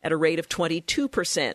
at 0.00 0.12
a 0.12 0.16
rate 0.16 0.38
of 0.38 0.48
22%. 0.48 1.54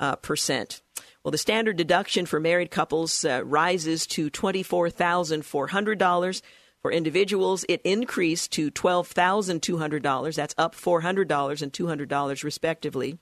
uh, 0.00 0.16
percent. 0.16 0.82
Well, 1.22 1.32
the 1.32 1.38
standard 1.38 1.76
deduction 1.76 2.26
for 2.26 2.40
married 2.40 2.70
couples 2.70 3.24
uh, 3.24 3.42
rises 3.44 4.06
to 4.08 4.30
$24,400. 4.30 6.42
For 6.80 6.92
individuals, 6.92 7.64
it 7.68 7.80
increased 7.82 8.52
to 8.52 8.70
$12,200. 8.70 10.34
That's 10.34 10.54
up 10.56 10.74
$400 10.74 11.62
and 11.62 11.72
$200 11.72 12.44
respectively. 12.44 13.18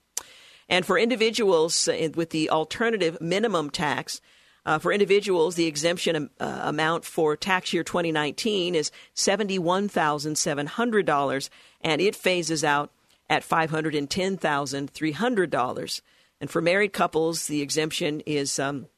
And 0.69 0.85
for 0.85 0.99
individuals 0.99 1.89
uh, 1.89 2.11
with 2.15 2.31
the 2.31 2.51
alternative 2.51 3.19
minimum 3.21 3.71
tax, 3.71 4.21
uh, 4.67 4.79
for 4.81 4.93
individuals, 4.93 5.55
the 5.55 5.67
exemption 5.67 6.29
uh, 6.41 6.61
amount 6.65 7.05
for 7.05 7.37
tax 7.37 7.73
year 7.73 7.85
2019 7.85 8.75
is 8.75 8.91
$71,700, 9.15 11.49
and 11.83 12.01
it 12.01 12.17
phases 12.17 12.65
out 12.65 12.91
at 13.31 13.49
$510,300. 13.49 16.01
And 16.41 16.51
for 16.51 16.61
married 16.61 16.93
couples, 16.93 17.47
the 17.47 17.63
exemption 17.63 18.23
is 18.27 18.59
um, 18.59 18.89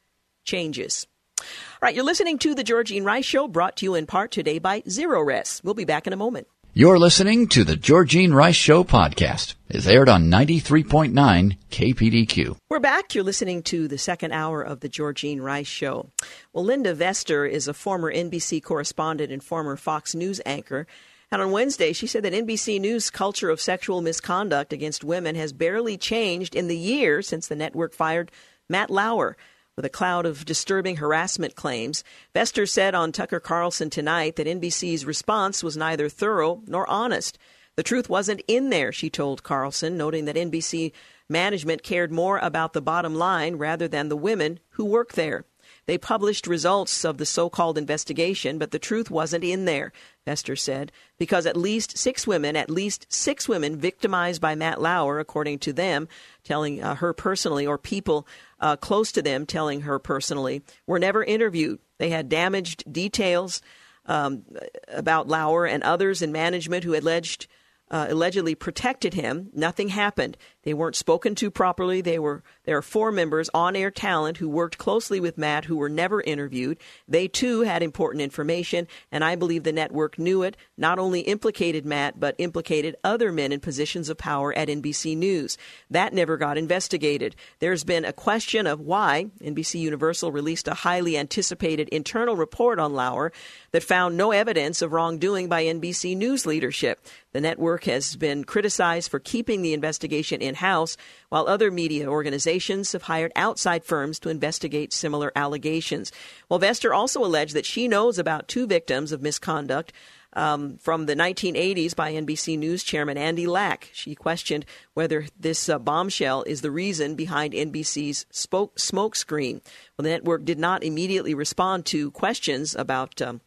changes. 0.43 1.07
All 1.39 1.47
right, 1.83 1.95
you're 1.95 2.05
listening 2.05 2.39
to 2.39 2.55
the 2.55 2.65
Georgene 2.65 3.05
Rice 3.05 3.27
Show, 3.27 3.47
brought 3.47 3.77
to 3.77 3.85
you 3.85 3.95
in 3.95 4.07
part 4.07 4.33
today 4.33 4.59
by 4.59 4.81
Zerorez. 4.81 5.63
We'll 5.63 5.75
be 5.75 5.85
back 5.85 6.09
in 6.09 6.13
a 6.13 6.17
moment. 6.17 6.49
You're 6.79 6.99
listening 6.99 7.49
to 7.49 7.65
the 7.65 7.75
Georgene 7.75 8.35
Rice 8.35 8.55
Show 8.55 8.85
podcast. 8.85 9.55
It's 9.71 9.87
aired 9.87 10.11
on 10.11 10.31
93.9 10.31 11.57
KPDQ. 11.71 12.59
We're 12.69 12.81
back. 12.81 13.15
You're 13.15 13.25
listening 13.25 13.63
to 13.63 13.89
the 13.89 13.97
second 13.97 14.33
hour 14.33 14.61
of 14.61 14.81
the 14.81 14.89
Georgene 14.91 15.41
Rice 15.41 15.67
Show. 15.67 16.11
Well, 16.53 16.67
Linda 16.67 16.95
Vester 16.95 17.49
is 17.51 17.67
a 17.67 17.73
former 17.73 18.13
NBC 18.13 18.63
correspondent 18.63 19.33
and 19.33 19.43
former 19.43 19.79
Fox 19.79 20.15
News 20.15 20.43
anchor. 20.45 20.87
And 21.33 21.41
on 21.41 21.51
Wednesday, 21.51 21.95
she 21.95 22.07
said 22.07 22.23
that 22.25 22.35
NBC 22.35 22.79
News' 22.79 23.09
culture 23.09 23.49
of 23.49 23.59
sexual 23.59 24.03
misconduct 24.03 24.71
against 24.75 25.03
women 25.03 25.35
has 25.35 25.55
barely 25.55 25.97
changed 25.97 26.55
in 26.55 26.69
the 26.69 26.77
year 26.77 27.23
since 27.23 27.49
the 27.49 27.57
network 27.57 27.95
fired 27.95 28.31
Matt 28.69 28.91
Lauer 28.91 29.39
with 29.77 29.85
a 29.85 29.91
cloud 29.91 30.25
of 30.27 30.45
disturbing 30.45 30.97
harassment 30.97 31.55
claims. 31.55 32.03
Vester 32.35 32.69
said 32.69 32.95
on 32.95 33.13
Tucker 33.13 33.41
Carlson 33.41 33.91
tonight 33.91 34.37
that 34.37 34.47
NBC's 34.47 35.05
response 35.05 35.63
was 35.63 35.77
neither 35.77 36.09
thorough 36.09 36.63
nor 36.67 36.89
honest. 36.89 37.39
The 37.77 37.83
truth 37.83 38.09
wasn't 38.09 38.43
in 38.49 38.71
there, 38.71 38.91
she 38.91 39.11
told 39.11 39.43
Carlson, 39.43 39.99
noting 39.99 40.25
that 40.25 40.37
NBC 40.37 40.93
management 41.29 41.83
cared 41.83 42.11
more 42.11 42.39
about 42.39 42.73
the 42.73 42.81
bottom 42.81 43.15
line 43.15 43.57
rather 43.57 43.87
than 43.87 44.09
the 44.09 44.17
women 44.17 44.61
who 44.71 44.85
work 44.87 45.13
there. 45.13 45.45
They 45.87 45.99
published 45.99 46.47
results 46.47 47.05
of 47.05 47.19
the 47.19 47.27
so 47.27 47.49
called 47.49 47.79
investigation, 47.79 48.59
but 48.59 48.73
the 48.73 48.79
truth 48.79 49.11
wasn't 49.11 49.45
in 49.45 49.67
there, 49.67 49.93
Vester 50.27 50.59
said, 50.59 50.91
because 51.17 51.47
at 51.47 51.57
least 51.57 51.97
six 51.97 52.27
women, 52.27 52.57
at 52.57 52.71
least 52.71 53.07
six 53.09 53.49
women 53.49 53.77
victimized 53.77 54.41
by 54.41 54.55
Matt 54.55 54.81
Lauer, 54.81 55.21
according 55.21 55.61
to 55.61 55.73
them, 55.73 56.09
telling 56.43 56.83
uh, 56.83 56.97
her 56.97 57.13
personally, 57.13 57.67
or 57.67 57.79
people 57.79 58.27
uh, 58.61 58.77
close 58.77 59.13
to 59.13 59.23
them 59.23 59.47
telling 59.47 59.83
her 59.83 59.99
personally, 59.99 60.63
were 60.87 60.99
never 60.99 61.23
interviewed. 61.23 61.79
They 61.99 62.11
had 62.11 62.29
damaged 62.29 62.91
details 62.91 63.61
um, 64.07 64.45
about 64.89 65.29
Lauer 65.29 65.67
and 65.67 65.83
others 65.83 66.23
in 66.23 66.33
management 66.33 66.85
who 66.85 66.97
alleged 66.97 67.47
uh, 67.91 68.07
allegedly 68.09 68.55
protected 68.55 69.15
him. 69.15 69.51
Nothing 69.53 69.89
happened. 69.89 70.37
They 70.67 70.75
weren't 70.75 70.97
spoken 70.97 71.37
to 71.37 71.49
properly. 71.49 72.01
They 72.01 72.19
were 72.19 72.43
there 72.65 72.77
are 72.77 72.83
four 72.83 73.13
members 73.13 73.49
on 73.55 73.77
air 73.77 73.93
talent 73.93 74.39
who 74.39 74.49
worked 74.49 74.79
closely 74.79 75.21
with 75.21 75.39
Matt 75.39 75.67
who 75.67 75.77
were 75.77 75.89
never 75.89 76.21
interviewed. 76.21 76.79
They 77.07 77.29
too 77.29 77.61
had 77.61 77.85
important 77.85 78.21
information, 78.21 78.89
and 79.13 79.23
I 79.23 79.37
believe 79.37 79.63
the 79.63 79.73
network 79.73 80.19
knew 80.19 80.43
it. 80.43 80.57
Not 80.77 80.99
only 80.99 81.21
implicated 81.21 81.87
Matt, 81.87 82.19
but 82.19 82.35
implicated 82.39 82.97
other 83.05 83.31
men 83.31 83.53
in 83.53 83.61
positions 83.61 84.09
of 84.09 84.19
power 84.19 84.53
at 84.59 84.67
NBC 84.67 85.17
News. 85.17 85.57
That 85.89 86.13
never 86.13 86.37
got 86.37 86.59
investigated. 86.59 87.37
There's 87.61 87.85
been 87.85 88.05
a 88.05 88.13
question 88.13 88.67
of 88.67 88.81
why 88.81 89.27
NBC 89.41 89.79
Universal 89.79 90.33
released 90.33 90.67
a 90.67 90.75
highly 90.75 91.17
anticipated 91.17 91.89
internal 91.91 92.35
report 92.35 92.81
on 92.81 92.93
Lauer 92.93 93.31
that 93.71 93.85
found 93.85 94.17
no 94.17 94.33
evidence 94.33 94.83
of 94.83 94.93
wrongdoing 94.93 95.49
by 95.49 95.63
NBC 95.63 96.17
News 96.17 96.45
leadership. 96.45 97.07
The 97.33 97.41
network 97.41 97.85
has 97.85 98.17
been 98.17 98.43
criticized 98.43 99.11
for 99.11 99.21
keeping 99.21 99.63
the 99.63 99.75
investigation 99.75 100.41
in 100.41 100.56
house, 100.57 100.97
while 101.29 101.47
other 101.47 101.71
media 101.71 102.07
organizations 102.07 102.93
have 102.93 103.03
hired 103.03 103.33
outside 103.37 103.85
firms 103.85 104.19
to 104.21 104.29
investigate 104.29 104.93
similar 104.93 105.33
allegations. 105.37 106.13
Well, 106.49 106.61
Vester 106.61 106.95
also 106.95 107.25
alleged 107.25 107.55
that 107.55 107.67
she 107.67 107.89
knows 107.89 108.19
about 108.19 108.49
two 108.49 108.67
victims 108.67 109.13
of 109.13 109.23
misconduct. 109.23 109.93
Um, 110.33 110.77
from 110.77 111.07
the 111.07 111.17
1980s 111.17 111.97
by 111.97 112.13
NBC 112.13 112.59
News 112.59 112.85
chairman 112.85 113.17
Andy 113.17 113.47
Lack. 113.47 113.89
She 113.95 114.15
questioned 114.15 114.67
whether 114.93 115.25
this 115.41 115.67
uh, 115.67 115.79
bombshell 115.79 116.43
is 116.43 116.61
the 116.61 116.71
reason 116.71 117.15
behind 117.15 117.55
NBC's 117.55 118.27
spoke, 118.31 118.77
smokescreen. 118.77 119.63
Well, 119.97 120.03
the 120.03 120.11
network 120.11 120.45
did 120.45 120.59
not 120.59 120.85
immediately 120.85 121.33
respond 121.33 121.87
to 121.87 122.11
questions 122.11 122.75
about 122.75 123.23
um, 123.23 123.41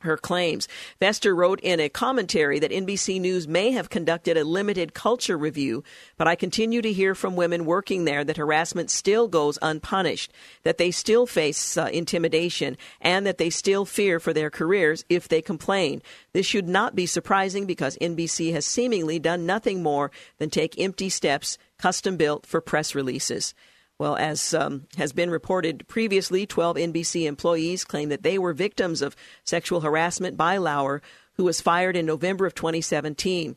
her 0.00 0.16
claims. 0.16 0.68
Vester 1.00 1.34
wrote 1.34 1.60
in 1.60 1.80
a 1.80 1.88
commentary 1.88 2.58
that 2.58 2.70
NBC 2.70 3.20
News 3.20 3.48
may 3.48 3.72
have 3.72 3.90
conducted 3.90 4.36
a 4.36 4.44
limited 4.44 4.94
culture 4.94 5.36
review, 5.36 5.82
but 6.16 6.28
I 6.28 6.34
continue 6.34 6.82
to 6.82 6.92
hear 6.92 7.14
from 7.14 7.36
women 7.36 7.64
working 7.64 8.04
there 8.04 8.24
that 8.24 8.36
harassment 8.36 8.90
still 8.90 9.28
goes 9.28 9.58
unpunished, 9.62 10.32
that 10.62 10.78
they 10.78 10.90
still 10.90 11.26
face 11.26 11.76
uh, 11.76 11.88
intimidation, 11.92 12.76
and 13.00 13.26
that 13.26 13.38
they 13.38 13.50
still 13.50 13.84
fear 13.84 14.20
for 14.20 14.32
their 14.32 14.50
careers 14.50 15.04
if 15.08 15.28
they 15.28 15.42
complain. 15.42 16.02
This 16.32 16.46
should 16.46 16.68
not 16.68 16.94
be 16.94 17.06
surprising 17.06 17.66
because 17.66 17.96
NBC 17.98 18.52
has 18.52 18.66
seemingly 18.66 19.18
done 19.18 19.46
nothing 19.46 19.82
more 19.82 20.10
than 20.38 20.50
take 20.50 20.78
empty 20.78 21.08
steps 21.08 21.58
custom 21.78 22.16
built 22.16 22.46
for 22.46 22.60
press 22.60 22.94
releases. 22.94 23.54
Well, 23.98 24.16
as 24.16 24.52
um, 24.52 24.86
has 24.98 25.12
been 25.12 25.30
reported 25.30 25.88
previously, 25.88 26.46
12 26.46 26.76
NBC 26.76 27.26
employees 27.26 27.84
claim 27.84 28.10
that 28.10 28.22
they 28.22 28.38
were 28.38 28.52
victims 28.52 29.00
of 29.00 29.16
sexual 29.44 29.80
harassment 29.80 30.36
by 30.36 30.58
Lauer, 30.58 31.00
who 31.34 31.44
was 31.44 31.62
fired 31.62 31.96
in 31.96 32.04
November 32.04 32.44
of 32.44 32.54
2017. 32.54 33.56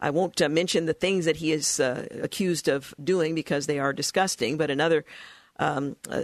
I 0.00 0.10
won't 0.10 0.40
uh, 0.40 0.48
mention 0.48 0.86
the 0.86 0.92
things 0.92 1.24
that 1.24 1.36
he 1.36 1.52
is 1.52 1.80
uh, 1.80 2.06
accused 2.22 2.68
of 2.68 2.94
doing 3.02 3.34
because 3.34 3.66
they 3.66 3.78
are 3.78 3.92
disgusting, 3.92 4.56
but 4.56 4.70
another 4.70 5.04
um, 5.58 5.96
uh, 6.08 6.22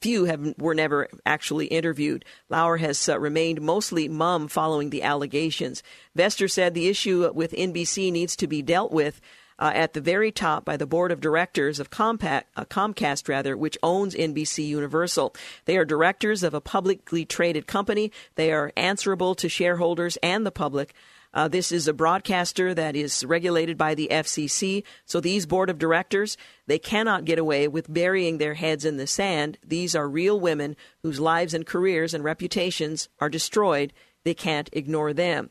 few 0.00 0.24
have, 0.26 0.54
were 0.58 0.74
never 0.74 1.08
actually 1.24 1.66
interviewed. 1.66 2.24
Lauer 2.50 2.76
has 2.76 3.08
uh, 3.08 3.18
remained 3.18 3.62
mostly 3.62 4.08
mum 4.08 4.48
following 4.48 4.90
the 4.90 5.02
allegations. 5.02 5.82
Vester 6.16 6.50
said 6.50 6.74
the 6.74 6.88
issue 6.88 7.30
with 7.32 7.52
NBC 7.52 8.12
needs 8.12 8.36
to 8.36 8.46
be 8.46 8.60
dealt 8.60 8.92
with 8.92 9.20
uh, 9.64 9.72
at 9.74 9.94
the 9.94 10.00
very 10.00 10.30
top 10.30 10.62
by 10.62 10.76
the 10.76 10.86
board 10.86 11.10
of 11.10 11.22
directors 11.22 11.80
of 11.80 11.88
Compact, 11.88 12.46
uh, 12.54 12.66
Comcast, 12.66 13.30
rather, 13.30 13.56
which 13.56 13.78
owns 13.82 14.14
NBC 14.14 14.66
Universal. 14.66 15.34
They 15.64 15.78
are 15.78 15.86
directors 15.86 16.42
of 16.42 16.52
a 16.52 16.60
publicly 16.60 17.24
traded 17.24 17.66
company. 17.66 18.12
They 18.34 18.52
are 18.52 18.72
answerable 18.76 19.34
to 19.36 19.48
shareholders 19.48 20.18
and 20.22 20.44
the 20.44 20.50
public. 20.50 20.92
Uh, 21.32 21.48
this 21.48 21.72
is 21.72 21.88
a 21.88 21.94
broadcaster 21.94 22.74
that 22.74 22.94
is 22.94 23.24
regulated 23.24 23.78
by 23.78 23.94
the 23.94 24.08
FCC. 24.10 24.84
So 25.06 25.18
these 25.18 25.46
board 25.46 25.70
of 25.70 25.78
directors, 25.78 26.36
they 26.66 26.78
cannot 26.78 27.24
get 27.24 27.38
away 27.38 27.66
with 27.66 27.92
burying 27.92 28.36
their 28.36 28.54
heads 28.54 28.84
in 28.84 28.98
the 28.98 29.06
sand. 29.06 29.56
These 29.66 29.94
are 29.94 30.06
real 30.06 30.38
women 30.38 30.76
whose 31.02 31.20
lives 31.20 31.54
and 31.54 31.64
careers 31.64 32.12
and 32.12 32.22
reputations 32.22 33.08
are 33.18 33.30
destroyed. 33.30 33.94
They 34.24 34.34
can't 34.34 34.68
ignore 34.74 35.14
them. 35.14 35.48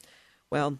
Well, 0.51 0.77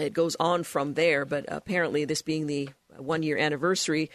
it 0.00 0.12
goes 0.12 0.36
on 0.40 0.62
from 0.62 0.94
there, 0.94 1.24
but 1.24 1.44
apparently, 1.48 2.04
this 2.04 2.22
being 2.22 2.46
the 2.46 2.70
one 2.96 3.22
year 3.22 3.36
anniversary 3.38 4.10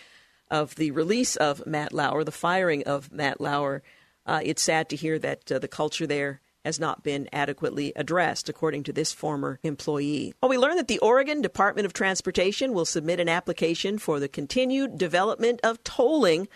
of 0.50 0.76
the 0.76 0.92
release 0.92 1.36
of 1.36 1.66
Matt 1.66 1.94
Lauer, 1.94 2.24
the 2.24 2.32
firing 2.32 2.84
of 2.84 3.12
Matt 3.12 3.42
Lauer, 3.42 3.82
uh, 4.26 4.42
it's 4.44 4.62
sad 4.62 4.90
to 4.90 4.96
hear 4.96 5.20
that 5.20 5.52
uh, 5.52 5.60
the 5.60 5.68
culture 5.68 6.08
there 6.08 6.42
has 6.64 6.80
not 6.80 7.04
been 7.04 7.28
adequately 7.34 7.92
addressed, 7.96 8.48
according 8.48 8.84
to 8.84 8.94
this 8.94 9.12
former 9.12 9.60
employee. 9.64 10.34
Well, 10.42 10.50
we 10.50 10.58
learned 10.58 10.80
that 10.80 10.88
the 10.88 11.00
Oregon 11.00 11.42
Department 11.42 11.86
of 11.86 11.94
Transportation 11.94 12.74
will 12.74 12.86
submit 12.86 13.20
an 13.20 13.28
application 13.28 13.98
for 13.98 14.20
the 14.20 14.30
continued 14.30 14.98
development 14.98 15.60
of 15.64 15.84
tolling 15.84 16.48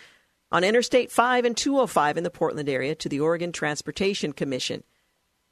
on 0.50 0.64
Interstate 0.64 1.10
5 1.10 1.44
and 1.44 1.56
205 1.56 2.16
in 2.16 2.24
the 2.24 2.30
Portland 2.30 2.68
area 2.68 2.94
to 2.94 3.08
the 3.08 3.20
Oregon 3.20 3.52
Transportation 3.52 4.32
Commission. 4.32 4.82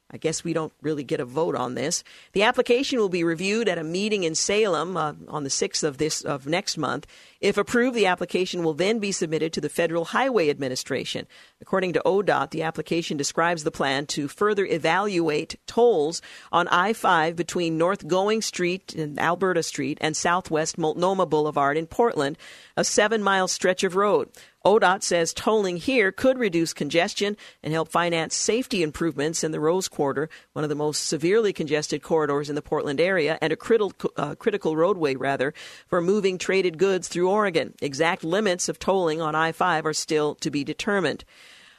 I 0.09 0.17
guess 0.17 0.43
we 0.43 0.53
don't 0.53 0.71
really 0.81 1.03
get 1.03 1.19
a 1.19 1.25
vote 1.25 1.55
on 1.55 1.75
this. 1.75 2.03
The 2.31 2.43
application 2.43 2.97
will 2.97 3.09
be 3.09 3.25
reviewed 3.25 3.67
at 3.67 3.77
a 3.77 3.83
meeting 3.83 4.23
in 4.23 4.35
Salem 4.35 4.95
uh, 4.95 5.13
on 5.27 5.43
the 5.43 5.49
6th 5.49 5.83
of 5.83 5.97
this 5.97 6.21
of 6.21 6.47
next 6.47 6.77
month. 6.77 7.05
If 7.41 7.57
approved, 7.57 7.95
the 7.95 8.05
application 8.05 8.63
will 8.63 8.73
then 8.73 8.99
be 8.99 9.11
submitted 9.11 9.51
to 9.53 9.61
the 9.61 9.69
Federal 9.69 10.05
Highway 10.05 10.49
Administration. 10.49 11.27
According 11.61 11.93
to 11.93 12.01
ODOT, 12.05 12.51
the 12.51 12.63
application 12.63 13.17
describes 13.17 13.63
the 13.63 13.71
plan 13.71 14.05
to 14.07 14.29
further 14.29 14.65
evaluate 14.65 15.59
tolls 15.67 16.21
on 16.53 16.69
I-5 16.69 17.35
between 17.35 17.77
North 17.77 18.07
Going 18.07 18.41
Street 18.41 18.95
and 18.95 19.19
Alberta 19.19 19.61
Street 19.61 19.97
and 19.99 20.15
Southwest 20.15 20.77
Multnomah 20.77 21.25
Boulevard 21.25 21.77
in 21.77 21.85
Portland, 21.85 22.37
a 22.77 22.81
7-mile 22.81 23.49
stretch 23.49 23.83
of 23.83 23.95
road. 23.95 24.29
ODOT 24.67 25.01
says 25.01 25.31
tolling 25.31 25.77
here 25.77 26.11
could 26.11 26.37
reduce 26.37 26.73
congestion 26.73 27.37
and 27.63 27.71
help 27.71 27.87
finance 27.87 28.35
safety 28.35 28.83
improvements 28.83 29.41
in 29.41 29.51
the 29.51 29.61
Rose 29.61 29.87
Quarter, 29.87 30.29
one 30.51 30.65
of 30.65 30.69
the 30.69 30.75
most 30.75 31.05
severely 31.05 31.53
congested 31.53 32.03
corridors 32.03 32.49
in 32.49 32.55
the 32.55 32.61
Portland 32.61 32.99
area, 32.99 33.37
and 33.41 33.53
a 33.53 33.55
critical, 33.55 33.93
uh, 34.17 34.35
critical 34.35 34.75
roadway, 34.75 35.15
rather, 35.15 35.53
for 35.87 36.01
moving 36.01 36.37
traded 36.37 36.77
goods 36.77 37.07
through 37.07 37.29
Oregon. 37.29 37.75
Exact 37.81 38.25
limits 38.25 38.67
of 38.67 38.77
tolling 38.77 39.21
on 39.21 39.35
I 39.35 39.53
5 39.53 39.85
are 39.85 39.93
still 39.93 40.35
to 40.35 40.51
be 40.51 40.65
determined. 40.65 41.23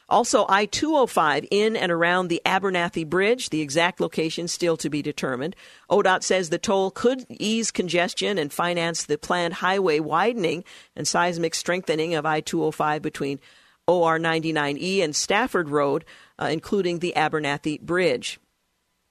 Also, 0.09 0.45
I 0.49 0.65
205 0.65 1.45
in 1.51 1.75
and 1.75 1.91
around 1.91 2.27
the 2.27 2.41
Abernethy 2.45 3.03
Bridge, 3.03 3.49
the 3.49 3.61
exact 3.61 3.99
location 3.99 4.47
still 4.47 4.75
to 4.77 4.89
be 4.89 5.01
determined. 5.03 5.55
ODOT 5.89 6.23
says 6.23 6.49
the 6.49 6.57
toll 6.57 6.89
could 6.89 7.25
ease 7.29 7.69
congestion 7.69 8.37
and 8.39 8.51
finance 8.51 9.03
the 9.03 9.19
planned 9.19 9.55
highway 9.55 9.99
widening 9.99 10.63
and 10.95 11.07
seismic 11.07 11.53
strengthening 11.53 12.15
of 12.15 12.25
I 12.25 12.41
205 12.41 13.01
between 13.01 13.39
OR 13.87 14.17
99E 14.19 15.03
and 15.03 15.15
Stafford 15.15 15.69
Road, 15.69 16.05
uh, 16.39 16.49
including 16.51 16.99
the 16.99 17.15
Abernethy 17.15 17.77
Bridge. 17.77 18.39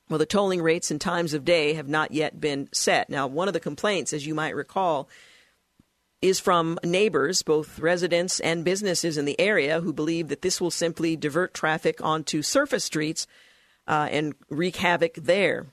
Well, 0.09 0.19
the 0.19 0.27
tolling 0.27 0.63
rates 0.63 0.91
and 0.91 1.01
times 1.01 1.35
of 1.35 1.45
day 1.45 1.75
have 1.75 1.89
not 1.89 2.13
yet 2.13 2.41
been 2.41 2.69
set. 2.73 3.11
Now, 3.11 3.27
one 3.27 3.49
of 3.49 3.55
the 3.55 3.61
complaints, 3.61 4.13
as 4.13 4.27
you 4.27 4.35
might 4.35 4.55
recall, 4.57 5.09
is 6.21 6.41
from 6.41 6.79
neighbors, 6.83 7.43
both 7.43 7.79
residents 7.79 8.41
and 8.41 8.65
businesses 8.65 9.17
in 9.17 9.25
the 9.25 9.39
area, 9.41 9.81
who 9.81 9.93
believe 9.93 10.29
that 10.29 10.43
this 10.43 10.61
will 10.61 10.71
simply 10.71 11.17
divert 11.17 11.55
traffic 11.55 12.03
onto 12.03 12.43
surface 12.43 12.85
streets 12.85 13.27
uh, 13.87 14.09
and 14.11 14.35
wreak 14.51 14.77
havoc 14.77 15.15
there. 15.15 15.67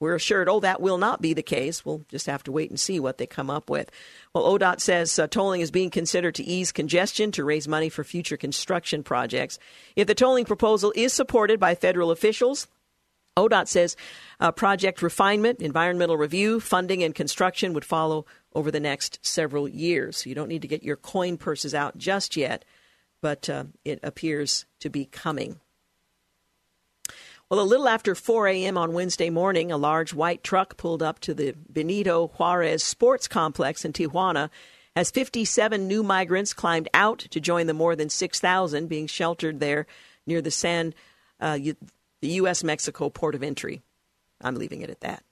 We're 0.00 0.14
assured, 0.14 0.48
oh, 0.48 0.60
that 0.60 0.80
will 0.80 0.96
not 0.96 1.20
be 1.20 1.34
the 1.34 1.42
case. 1.42 1.84
We'll 1.84 2.06
just 2.08 2.24
have 2.26 2.42
to 2.44 2.52
wait 2.52 2.70
and 2.70 2.80
see 2.80 2.98
what 2.98 3.18
they 3.18 3.26
come 3.26 3.50
up 3.50 3.68
with. 3.68 3.90
Well, 4.34 4.44
ODOT 4.44 4.80
says 4.80 5.18
uh, 5.18 5.26
tolling 5.26 5.60
is 5.60 5.70
being 5.70 5.90
considered 5.90 6.34
to 6.36 6.44
ease 6.44 6.72
congestion 6.72 7.30
to 7.32 7.44
raise 7.44 7.68
money 7.68 7.90
for 7.90 8.02
future 8.02 8.38
construction 8.38 9.02
projects. 9.02 9.58
If 9.96 10.06
the 10.06 10.14
tolling 10.14 10.46
proposal 10.46 10.94
is 10.96 11.12
supported 11.12 11.60
by 11.60 11.74
federal 11.74 12.10
officials, 12.10 12.66
ODOT 13.36 13.68
says 13.68 13.94
uh, 14.40 14.52
project 14.52 15.02
refinement, 15.02 15.60
environmental 15.60 16.16
review, 16.16 16.60
funding, 16.60 17.02
and 17.02 17.14
construction 17.14 17.74
would 17.74 17.84
follow 17.84 18.24
over 18.54 18.70
the 18.70 18.80
next 18.80 19.18
several 19.22 19.68
years. 19.68 20.18
So 20.18 20.28
you 20.28 20.34
don't 20.34 20.48
need 20.48 20.62
to 20.62 20.68
get 20.68 20.82
your 20.82 20.96
coin 20.96 21.36
purses 21.36 21.74
out 21.74 21.98
just 21.98 22.36
yet, 22.36 22.64
but 23.20 23.48
uh, 23.48 23.64
it 23.84 24.00
appears 24.02 24.64
to 24.80 24.90
be 24.90 25.04
coming. 25.04 25.60
Well, 27.48 27.60
a 27.60 27.62
little 27.62 27.88
after 27.88 28.14
4 28.14 28.46
a.m. 28.46 28.78
on 28.78 28.92
Wednesday 28.92 29.28
morning, 29.28 29.72
a 29.72 29.76
large 29.76 30.14
white 30.14 30.44
truck 30.44 30.76
pulled 30.76 31.02
up 31.02 31.18
to 31.20 31.34
the 31.34 31.54
Benito 31.72 32.28
Juarez 32.28 32.84
Sports 32.84 33.26
Complex 33.26 33.84
in 33.84 33.92
Tijuana 33.92 34.50
as 34.94 35.10
57 35.10 35.88
new 35.88 36.02
migrants 36.02 36.52
climbed 36.52 36.88
out 36.94 37.18
to 37.18 37.40
join 37.40 37.66
the 37.66 37.74
more 37.74 37.96
than 37.96 38.08
6,000 38.08 38.86
being 38.88 39.08
sheltered 39.08 39.58
there 39.58 39.86
near 40.26 40.40
the 40.40 40.50
San, 40.50 40.94
uh, 41.40 41.58
the 41.58 42.28
U.S. 42.28 42.62
Mexico 42.62 43.10
port 43.10 43.34
of 43.34 43.42
entry. 43.42 43.82
I'm 44.40 44.54
leaving 44.54 44.82
it 44.82 44.90
at 44.90 45.00
that. 45.00 45.24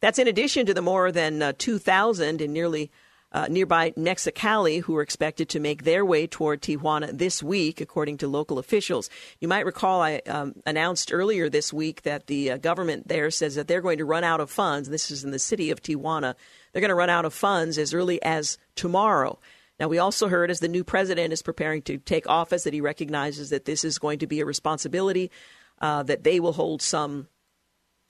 That's 0.00 0.18
in 0.18 0.28
addition 0.28 0.66
to 0.66 0.74
the 0.74 0.82
more 0.82 1.10
than 1.12 1.42
uh, 1.42 1.52
2,000 1.58 2.40
in 2.40 2.52
nearly 2.52 2.90
uh, 3.30 3.46
nearby 3.48 3.90
Mexicali 3.92 4.82
who 4.82 4.96
are 4.96 5.02
expected 5.02 5.48
to 5.50 5.60
make 5.60 5.84
their 5.84 6.04
way 6.04 6.26
toward 6.26 6.62
Tijuana 6.62 7.16
this 7.16 7.42
week, 7.42 7.80
according 7.80 8.18
to 8.18 8.28
local 8.28 8.58
officials. 8.58 9.10
You 9.38 9.48
might 9.48 9.66
recall 9.66 10.00
I 10.00 10.22
um, 10.26 10.54
announced 10.64 11.12
earlier 11.12 11.50
this 11.50 11.72
week 11.72 12.02
that 12.02 12.26
the 12.26 12.52
uh, 12.52 12.56
government 12.56 13.08
there 13.08 13.30
says 13.30 13.54
that 13.56 13.68
they're 13.68 13.82
going 13.82 13.98
to 13.98 14.04
run 14.04 14.24
out 14.24 14.40
of 14.40 14.50
funds. 14.50 14.88
This 14.88 15.10
is 15.10 15.24
in 15.24 15.30
the 15.30 15.38
city 15.38 15.70
of 15.70 15.82
Tijuana. 15.82 16.34
They're 16.72 16.80
going 16.80 16.88
to 16.88 16.94
run 16.94 17.10
out 17.10 17.26
of 17.26 17.34
funds 17.34 17.76
as 17.76 17.92
early 17.92 18.22
as 18.22 18.56
tomorrow. 18.74 19.38
Now, 19.78 19.88
we 19.88 19.98
also 19.98 20.28
heard 20.28 20.50
as 20.50 20.60
the 20.60 20.68
new 20.68 20.82
president 20.82 21.32
is 21.32 21.42
preparing 21.42 21.82
to 21.82 21.98
take 21.98 22.28
office 22.28 22.64
that 22.64 22.74
he 22.74 22.80
recognizes 22.80 23.50
that 23.50 23.64
this 23.64 23.84
is 23.84 23.98
going 23.98 24.18
to 24.20 24.26
be 24.26 24.40
a 24.40 24.44
responsibility, 24.46 25.30
uh, 25.80 26.02
that 26.04 26.24
they 26.24 26.40
will 26.40 26.52
hold 26.52 26.82
some 26.82 27.28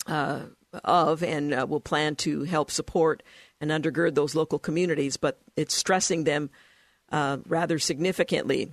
uh, 0.07 0.43
of 0.72 1.22
and 1.22 1.54
uh, 1.54 1.66
will 1.68 1.80
plan 1.80 2.16
to 2.16 2.42
help 2.44 2.70
support 2.70 3.22
and 3.60 3.70
undergird 3.70 4.14
those 4.14 4.34
local 4.34 4.58
communities, 4.58 5.16
but 5.16 5.40
it's 5.56 5.74
stressing 5.74 6.24
them 6.24 6.50
uh, 7.10 7.38
rather 7.46 7.78
significantly. 7.78 8.70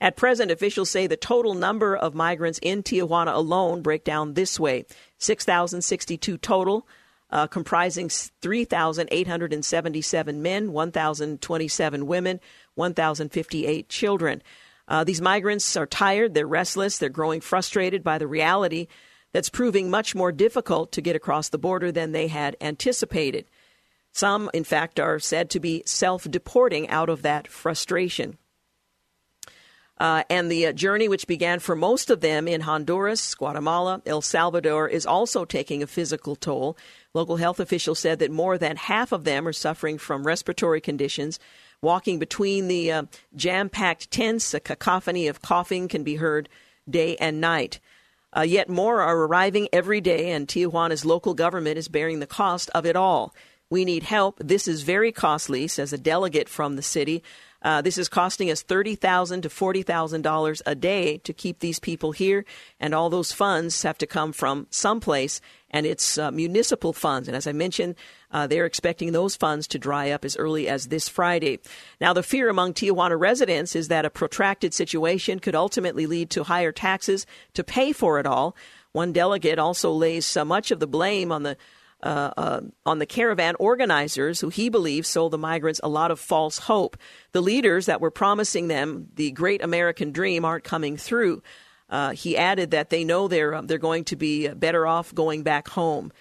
At 0.00 0.16
present, 0.16 0.50
officials 0.50 0.88
say 0.90 1.06
the 1.06 1.16
total 1.16 1.54
number 1.54 1.96
of 1.96 2.14
migrants 2.14 2.58
in 2.62 2.82
Tijuana 2.82 3.32
alone 3.34 3.80
break 3.82 4.04
down 4.04 4.34
this 4.34 4.60
way 4.60 4.84
6,062 5.18 6.36
total, 6.38 6.88
uh, 7.30 7.46
comprising 7.46 8.08
3,877 8.08 10.42
men, 10.42 10.72
1,027 10.72 12.06
women, 12.06 12.40
1,058 12.74 13.88
children. 13.88 14.42
Uh, 14.86 15.02
these 15.04 15.20
migrants 15.20 15.76
are 15.76 15.86
tired, 15.86 16.34
they're 16.34 16.46
restless, 16.46 16.98
they're 16.98 17.08
growing 17.10 17.40
frustrated 17.40 18.02
by 18.02 18.18
the 18.18 18.26
reality 18.26 18.88
that's 19.32 19.48
proving 19.48 19.90
much 19.90 20.14
more 20.14 20.32
difficult 20.32 20.92
to 20.92 21.00
get 21.00 21.16
across 21.16 21.48
the 21.48 21.58
border 21.58 21.92
than 21.92 22.12
they 22.12 22.28
had 22.28 22.56
anticipated. 22.60 23.46
Some, 24.12 24.50
in 24.54 24.64
fact, 24.64 24.98
are 24.98 25.18
said 25.18 25.50
to 25.50 25.60
be 25.60 25.82
self 25.86 26.28
deporting 26.30 26.88
out 26.88 27.08
of 27.08 27.22
that 27.22 27.48
frustration. 27.48 28.38
Uh, 29.98 30.22
and 30.30 30.50
the 30.50 30.66
uh, 30.66 30.72
journey, 30.72 31.08
which 31.08 31.26
began 31.26 31.58
for 31.58 31.74
most 31.74 32.08
of 32.08 32.20
them 32.20 32.46
in 32.46 32.60
Honduras, 32.60 33.34
Guatemala, 33.34 34.00
El 34.06 34.22
Salvador, 34.22 34.88
is 34.88 35.04
also 35.04 35.44
taking 35.44 35.82
a 35.82 35.88
physical 35.88 36.36
toll. 36.36 36.76
Local 37.14 37.36
health 37.36 37.58
officials 37.58 37.98
said 37.98 38.20
that 38.20 38.30
more 38.30 38.58
than 38.58 38.76
half 38.76 39.10
of 39.10 39.24
them 39.24 39.46
are 39.48 39.52
suffering 39.52 39.98
from 39.98 40.24
respiratory 40.24 40.80
conditions. 40.80 41.40
Walking 41.82 42.20
between 42.20 42.68
the 42.68 42.92
uh, 42.92 43.02
jam 43.34 43.68
packed 43.68 44.10
tents, 44.10 44.54
a 44.54 44.60
cacophony 44.60 45.26
of 45.26 45.42
coughing 45.42 45.88
can 45.88 46.04
be 46.04 46.16
heard 46.16 46.48
day 46.88 47.16
and 47.16 47.40
night. 47.40 47.80
Uh, 48.38 48.42
yet 48.42 48.68
more 48.68 49.02
are 49.02 49.24
arriving 49.24 49.68
every 49.72 50.00
day, 50.00 50.30
and 50.30 50.46
Tijuana's 50.46 51.04
local 51.04 51.34
government 51.34 51.76
is 51.76 51.88
bearing 51.88 52.20
the 52.20 52.26
cost 52.26 52.70
of 52.72 52.86
it 52.86 52.94
all. 52.94 53.34
We 53.68 53.84
need 53.84 54.04
help. 54.04 54.38
This 54.38 54.68
is 54.68 54.82
very 54.82 55.10
costly, 55.10 55.66
says 55.66 55.92
a 55.92 55.98
delegate 55.98 56.48
from 56.48 56.76
the 56.76 56.82
city. 56.82 57.24
Uh, 57.60 57.82
this 57.82 57.98
is 57.98 58.08
costing 58.08 58.48
us 58.48 58.62
thirty 58.62 58.94
thousand 58.94 59.42
to 59.42 59.50
forty 59.50 59.82
thousand 59.82 60.22
dollars 60.22 60.62
a 60.64 60.76
day 60.76 61.18
to 61.18 61.32
keep 61.32 61.58
these 61.58 61.80
people 61.80 62.12
here, 62.12 62.44
and 62.78 62.94
all 62.94 63.10
those 63.10 63.32
funds 63.32 63.82
have 63.82 63.98
to 63.98 64.06
come 64.06 64.32
from 64.32 64.68
someplace, 64.70 65.40
and 65.70 65.86
it's 65.86 66.18
uh, 66.18 66.30
municipal 66.30 66.92
funds. 66.92 67.28
And 67.28 67.36
as 67.36 67.46
I 67.46 67.52
mentioned, 67.52 67.94
uh, 68.30 68.46
they're 68.46 68.66
expecting 68.66 69.12
those 69.12 69.36
funds 69.36 69.66
to 69.68 69.78
dry 69.78 70.10
up 70.10 70.24
as 70.24 70.36
early 70.36 70.68
as 70.68 70.88
this 70.88 71.08
Friday. 71.08 71.60
Now, 72.00 72.12
the 72.12 72.22
fear 72.22 72.48
among 72.48 72.74
Tijuana 72.74 73.18
residents 73.18 73.76
is 73.76 73.88
that 73.88 74.04
a 74.04 74.10
protracted 74.10 74.74
situation 74.74 75.38
could 75.38 75.54
ultimately 75.54 76.06
lead 76.06 76.30
to 76.30 76.44
higher 76.44 76.72
taxes 76.72 77.26
to 77.54 77.64
pay 77.64 77.92
for 77.92 78.18
it 78.18 78.26
all. 78.26 78.56
One 78.92 79.12
delegate 79.12 79.58
also 79.58 79.92
lays 79.92 80.26
so 80.26 80.44
much 80.44 80.70
of 80.70 80.80
the 80.80 80.86
blame 80.86 81.32
on 81.32 81.42
the 81.42 81.56
uh, 82.00 82.30
uh, 82.36 82.60
on 82.86 83.00
the 83.00 83.06
caravan 83.06 83.56
organizers 83.58 84.40
who 84.40 84.50
he 84.50 84.68
believes 84.68 85.08
sold 85.08 85.32
the 85.32 85.38
migrants 85.38 85.80
a 85.82 85.88
lot 85.88 86.12
of 86.12 86.20
false 86.20 86.58
hope. 86.58 86.96
The 87.32 87.42
leaders 87.42 87.86
that 87.86 88.00
were 88.00 88.12
promising 88.12 88.68
them 88.68 89.08
the 89.16 89.32
great 89.32 89.64
American 89.64 90.12
dream 90.12 90.44
aren't 90.44 90.62
coming 90.62 90.96
through. 90.96 91.42
Uh, 91.90 92.10
he 92.10 92.36
added 92.36 92.70
that 92.70 92.90
they 92.90 93.04
know 93.04 93.28
they're 93.28 93.54
uh, 93.54 93.62
they're 93.62 93.78
going 93.78 94.04
to 94.04 94.16
be 94.16 94.48
better 94.48 94.86
off 94.86 95.14
going 95.14 95.42
back 95.42 95.68
home. 95.68 96.12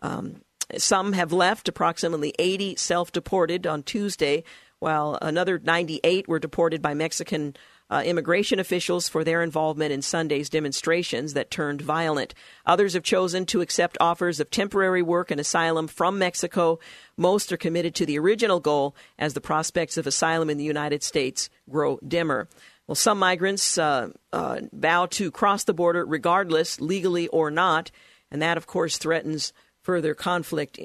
Um, 0.00 0.42
some 0.76 1.12
have 1.12 1.32
left. 1.32 1.68
Approximately 1.68 2.34
80 2.38 2.76
self-deported 2.76 3.66
on 3.66 3.82
Tuesday, 3.82 4.44
while 4.78 5.18
another 5.22 5.58
98 5.58 6.28
were 6.28 6.38
deported 6.38 6.82
by 6.82 6.94
Mexican 6.94 7.56
uh, 7.88 8.02
immigration 8.04 8.58
officials 8.58 9.08
for 9.08 9.22
their 9.22 9.42
involvement 9.42 9.92
in 9.92 10.02
Sunday's 10.02 10.50
demonstrations 10.50 11.34
that 11.34 11.50
turned 11.50 11.80
violent. 11.80 12.34
Others 12.64 12.94
have 12.94 13.04
chosen 13.04 13.46
to 13.46 13.60
accept 13.60 13.96
offers 14.00 14.40
of 14.40 14.50
temporary 14.50 15.02
work 15.02 15.30
and 15.30 15.40
asylum 15.40 15.86
from 15.86 16.18
Mexico. 16.18 16.78
Most 17.16 17.52
are 17.52 17.56
committed 17.56 17.94
to 17.94 18.06
the 18.06 18.18
original 18.18 18.60
goal 18.60 18.96
as 19.18 19.34
the 19.34 19.40
prospects 19.40 19.96
of 19.96 20.06
asylum 20.06 20.50
in 20.50 20.58
the 20.58 20.64
United 20.64 21.02
States 21.02 21.48
grow 21.70 21.98
dimmer. 22.06 22.48
Well, 22.86 22.94
some 22.94 23.18
migrants 23.18 23.78
uh, 23.78 24.10
uh, 24.32 24.60
vow 24.72 25.06
to 25.06 25.30
cross 25.30 25.64
the 25.64 25.74
border 25.74 26.04
regardless, 26.04 26.80
legally 26.80 27.26
or 27.28 27.50
not, 27.50 27.90
and 28.30 28.40
that, 28.42 28.56
of 28.56 28.66
course, 28.66 28.98
threatens 28.98 29.52
further 29.82 30.14
conflict 30.14 30.78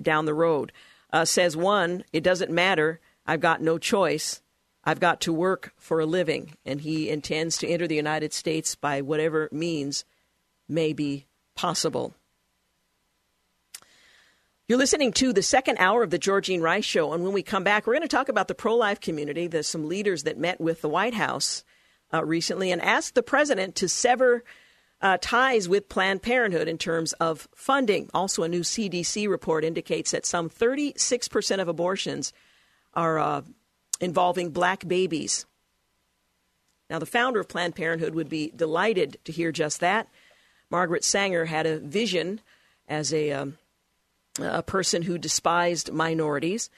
down 0.00 0.26
the 0.26 0.34
road. 0.34 0.72
Uh, 1.12 1.24
says 1.24 1.56
one, 1.56 2.04
it 2.12 2.22
doesn't 2.22 2.50
matter. 2.50 3.00
I've 3.26 3.40
got 3.40 3.62
no 3.62 3.78
choice. 3.78 4.42
I've 4.84 5.00
got 5.00 5.20
to 5.22 5.32
work 5.32 5.72
for 5.78 5.98
a 5.98 6.06
living, 6.06 6.56
and 6.64 6.80
he 6.80 7.08
intends 7.10 7.56
to 7.58 7.68
enter 7.68 7.88
the 7.88 7.96
United 7.96 8.32
States 8.32 8.74
by 8.74 9.00
whatever 9.00 9.48
means 9.50 10.04
may 10.68 10.92
be 10.92 11.26
possible. 11.54 12.14
You're 14.68 14.78
listening 14.78 15.12
to 15.12 15.32
the 15.32 15.44
second 15.44 15.78
hour 15.78 16.02
of 16.02 16.10
the 16.10 16.18
Georgene 16.18 16.60
Rice 16.60 16.84
Show. 16.84 17.12
And 17.12 17.22
when 17.22 17.32
we 17.32 17.44
come 17.44 17.62
back, 17.62 17.86
we're 17.86 17.92
going 17.92 18.02
to 18.02 18.08
talk 18.08 18.28
about 18.28 18.48
the 18.48 18.54
pro 18.54 18.74
life 18.74 18.98
community. 18.98 19.46
There's 19.46 19.68
some 19.68 19.88
leaders 19.88 20.24
that 20.24 20.38
met 20.38 20.60
with 20.60 20.80
the 20.80 20.88
White 20.88 21.14
House 21.14 21.62
uh, 22.12 22.24
recently 22.24 22.72
and 22.72 22.82
asked 22.82 23.14
the 23.14 23.22
president 23.22 23.76
to 23.76 23.88
sever 23.88 24.42
uh, 25.00 25.18
ties 25.20 25.68
with 25.68 25.88
Planned 25.88 26.22
Parenthood 26.22 26.66
in 26.66 26.78
terms 26.78 27.12
of 27.14 27.46
funding. 27.54 28.10
Also, 28.12 28.42
a 28.42 28.48
new 28.48 28.62
CDC 28.62 29.28
report 29.28 29.64
indicates 29.64 30.10
that 30.10 30.26
some 30.26 30.50
36% 30.50 31.60
of 31.60 31.68
abortions 31.68 32.32
are 32.92 33.20
uh, 33.20 33.42
involving 34.00 34.50
black 34.50 34.88
babies. 34.88 35.46
Now, 36.90 36.98
the 36.98 37.06
founder 37.06 37.38
of 37.38 37.48
Planned 37.48 37.76
Parenthood 37.76 38.16
would 38.16 38.28
be 38.28 38.50
delighted 38.56 39.18
to 39.26 39.30
hear 39.30 39.52
just 39.52 39.78
that. 39.78 40.08
Margaret 40.70 41.04
Sanger 41.04 41.44
had 41.44 41.66
a 41.66 41.78
vision 41.78 42.40
as 42.88 43.14
a 43.14 43.30
um, 43.30 43.58
a 44.40 44.62
person 44.62 45.02
who 45.02 45.18
despised 45.18 45.92
minorities, 45.92 46.70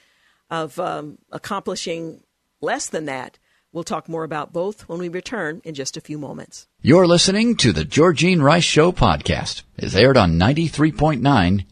of 0.49 0.79
um, 0.79 1.17
accomplishing 1.31 2.23
less 2.61 2.87
than 2.87 3.05
that. 3.05 3.37
We'll 3.71 3.83
talk 3.83 4.09
more 4.09 4.23
about 4.23 4.51
both 4.51 4.89
when 4.89 4.97
we 4.97 5.09
return 5.09 5.61
in 5.63 5.75
just 5.75 5.95
a 5.95 6.01
few 6.01 6.17
moments. 6.17 6.67
You're 6.81 7.05
listening 7.05 7.55
to 7.57 7.71
the 7.71 7.85
Georgene 7.85 8.41
Rice 8.41 8.63
Show 8.63 8.91
podcast. 8.91 9.61
It's 9.77 9.93
aired 9.93 10.17
on 10.17 10.39
93.9 10.39 11.21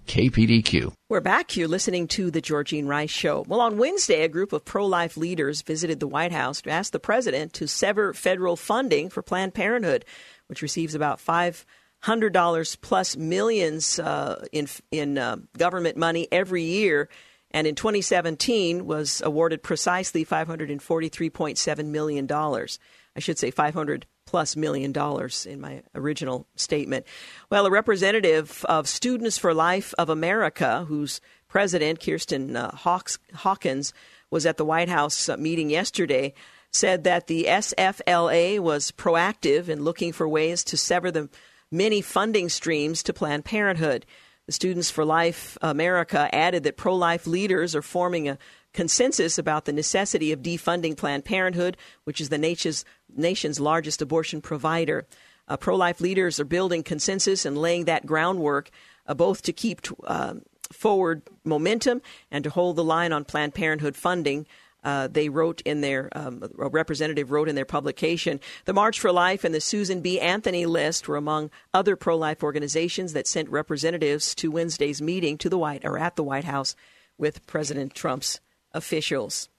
KPDQ. 0.06 0.94
We're 1.10 1.22
back. 1.22 1.58
You're 1.58 1.68
listening 1.68 2.08
to 2.10 2.30
the 2.30 2.42
Georgene 2.42 2.86
Rice 2.86 3.10
Show. 3.10 3.46
Well, 3.48 3.62
on 3.62 3.80
Wednesday, 3.80 4.22
a 4.22 4.28
group 4.28 4.54
of 4.54 4.64
pro 4.64 4.86
life 4.86 5.18
leaders 5.18 5.64
visited 5.64 6.00
the 6.00 6.08
White 6.08 6.32
House 6.32 6.62
to 6.62 6.70
ask 6.70 6.92
the 6.92 7.00
president 7.00 7.54
to 7.54 7.68
sever 7.68 8.14
federal 8.14 8.56
funding 8.56 9.10
for 9.10 9.24
Planned 9.24 9.56
Parenthood, 9.56 10.06
which 10.46 10.62
receives 10.62 10.94
about 10.94 11.20
five 11.20 11.66
hundred 12.08 12.32
dollars 12.32 12.78
plus 12.78 13.18
millions 13.18 14.00
uh, 14.00 14.46
in 14.52 14.68
in 14.92 15.18
uh, 15.18 15.36
government 15.58 15.98
money 15.98 16.28
every 16.32 16.64
year, 16.64 17.10
and 17.52 17.68
in 17.68 17.76
2017 17.76 18.86
was 18.86 19.22
awarded 19.24 19.62
precisely 19.62 20.26
543.7 20.26 21.86
million 21.86 22.26
dollars. 22.26 22.80
I 23.16 23.20
should 23.20 23.38
say 23.38 23.52
500 23.52 24.06
plus 24.26 24.56
million 24.56 24.92
dollars 24.92 25.46
in 25.46 25.60
my 25.60 25.84
original 25.94 26.48
statement. 26.56 27.06
Well, 27.50 27.66
a 27.66 27.72
representative 27.72 28.66
of 28.70 28.88
Students 28.88 29.38
for 29.38 29.54
Life 29.54 29.94
of 29.98 30.10
America, 30.10 30.86
whose 30.88 31.20
president 31.50 32.00
Kristan 32.00 32.56
uh, 32.56 32.72
Hawks, 32.72 33.20
Hawkins 33.34 33.94
was 34.32 34.46
at 34.46 34.58
the 34.58 34.66
White 34.66 34.90
House 34.90 35.30
uh, 35.30 35.36
meeting 35.38 35.70
yesterday 35.70 36.34
said 36.72 37.04
that 37.06 37.28
the 37.28 37.46
SFLA 37.46 38.60
was 38.60 38.92
proactive 38.92 39.68
in 39.70 39.84
looking 39.84 40.12
for 40.14 40.28
ways 40.28 40.64
to 40.66 40.78
sever 40.78 41.12
the 41.12 41.30
many 41.72 42.02
funding 42.02 42.49
streams 42.49 43.03
to 43.03 43.14
Planned 43.14 43.45
Parenthood. 43.45 44.06
The 44.45 44.52
Students 44.53 44.89
for 44.89 45.03
Life 45.03 45.57
America 45.61 46.34
added 46.34 46.64
that 46.64 46.77
pro 46.77 46.95
life 46.95 47.27
leaders 47.27 47.76
are 47.76 47.81
forming 47.81 48.30
a 48.30 48.38
consensus 48.73 49.38
about 49.38 49.65
the 49.65 49.73
necessity 49.73 50.31
of 50.31 50.41
defunding 50.41 50.95
Planned 50.95 51.26
Parenthood, 51.26 51.76
which 52.06 52.22
is 52.22 52.30
the 52.30 52.38
nation's, 52.38 52.85
nation's 53.14 53.60
largest 53.60 54.02
abortion 54.02 54.39
provider. 54.41 55.06
Uh, 55.48 55.57
pro 55.57 55.76
life 55.76 55.99
leaders 55.99 56.39
are 56.39 56.45
building 56.45 56.84
consensus 56.84 57.45
and 57.45 57.57
laying 57.57 57.85
that 57.85 58.06
groundwork, 58.06 58.69
uh, 59.06 59.14
both 59.14 59.41
to 59.41 59.52
keep 59.52 59.81
uh, 60.06 60.35
forward 60.72 61.23
momentum 61.44 62.02
and 62.31 62.44
to 62.44 62.49
hold 62.49 62.76
the 62.76 62.84
line 62.84 63.11
on 63.11 63.26
Planned 63.26 63.53
Parenthood 63.53 63.95
funding 63.95 64.45
uh, 64.88 65.06
they 65.06 65.28
wrote 65.28 65.60
in 65.66 65.82
their 65.82 66.10
um, 66.18 66.42
a 66.58 66.70
representative 66.70 67.30
wrote 67.30 67.50
in 67.50 67.56
their 67.56 67.66
publication 67.66 68.40
the 68.64 68.72
march 68.72 69.02
for 69.02 69.12
life 69.12 69.44
and 69.44 69.54
the 69.54 69.60
susan 69.60 70.00
b. 70.00 70.18
Anthony 70.18 70.66
list 70.66 71.10
were 71.10 71.18
among 71.18 71.52
other 71.74 71.98
pro-life 71.98 72.42
organizations 72.42 73.12
that 73.12 73.28
sent 73.28 73.50
representatives 73.50 74.34
to 74.34 74.50
wednesday's 74.50 75.02
meeting 75.02 75.38
to 75.38 75.50
the 75.50 75.58
white 75.58 75.84
or 75.84 75.98
at 75.98 76.16
the 76.16 76.24
white 76.24 76.46
house 76.46 76.74
with 77.18 77.46
president 77.46 77.94
trump's 77.94 78.40
officials. 78.74 79.50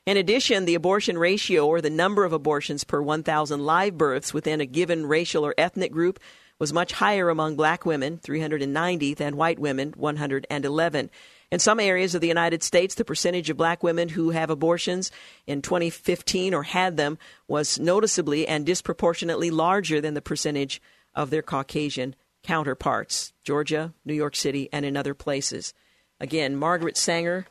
In 0.08 0.18
addition, 0.18 0.66
the 0.66 0.74
abortion 0.74 1.16
ratio, 1.16 1.68
or 1.68 1.80
the 1.80 1.92
number 1.92 2.26
of 2.26 2.34
abortions 2.34 2.84
per 2.84 3.04
1,000 3.04 3.64
live 3.64 4.00
births 4.00 4.34
within 4.34 4.60
a 4.60 4.66
given 4.66 5.06
racial 5.06 5.46
or 5.46 5.54
ethnic 5.60 5.92
group, 5.92 6.20
was 6.58 6.74
much 6.74 6.94
higher 6.94 7.30
among 7.30 7.56
black 7.56 7.86
women, 7.86 8.18
390, 8.18 9.14
than 9.14 9.38
white 9.38 9.60
women, 9.60 9.94
111. 9.96 11.12
In 11.52 11.60
some 11.60 11.80
areas 11.80 12.16
of 12.16 12.22
the 12.22 12.28
United 12.28 12.64
States, 12.64 12.96
the 12.96 13.06
percentage 13.06 13.52
of 13.52 13.58
black 13.58 13.84
women 13.84 14.10
who 14.10 14.32
have 14.32 14.50
abortions 14.50 15.12
in 15.46 15.62
2015 15.62 16.56
or 16.56 16.64
had 16.64 16.98
them 16.98 17.20
was 17.48 17.80
noticeably 17.80 18.48
and 18.48 18.66
disproportionately 18.66 19.52
larger 19.52 20.02
than 20.02 20.16
the 20.16 20.22
percentage 20.22 20.82
of 21.14 21.30
their 21.30 21.44
Caucasian 21.44 22.16
counterparts, 22.42 23.34
Georgia, 23.44 23.94
New 24.04 24.16
York 24.16 24.36
City, 24.36 24.68
and 24.74 24.84
in 24.84 24.98
other 24.98 25.14
places. 25.14 25.76
Again, 26.20 26.56
Margaret 26.56 26.98
Sanger 26.98 27.46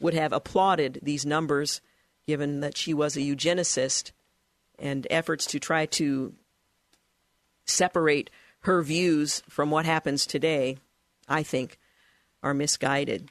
would 0.00 0.14
have 0.14 0.32
applauded 0.32 1.00
these 1.02 1.26
numbers 1.26 1.80
given 2.26 2.60
that 2.60 2.76
she 2.76 2.92
was 2.92 3.16
a 3.16 3.20
eugenicist, 3.20 4.12
and 4.78 5.06
efforts 5.10 5.46
to 5.46 5.58
try 5.58 5.86
to 5.86 6.34
separate 7.64 8.30
her 8.60 8.82
views 8.82 9.42
from 9.48 9.70
what 9.70 9.86
happens 9.86 10.26
today, 10.26 10.76
I 11.28 11.42
think, 11.42 11.78
are 12.42 12.54
misguided. 12.54 13.30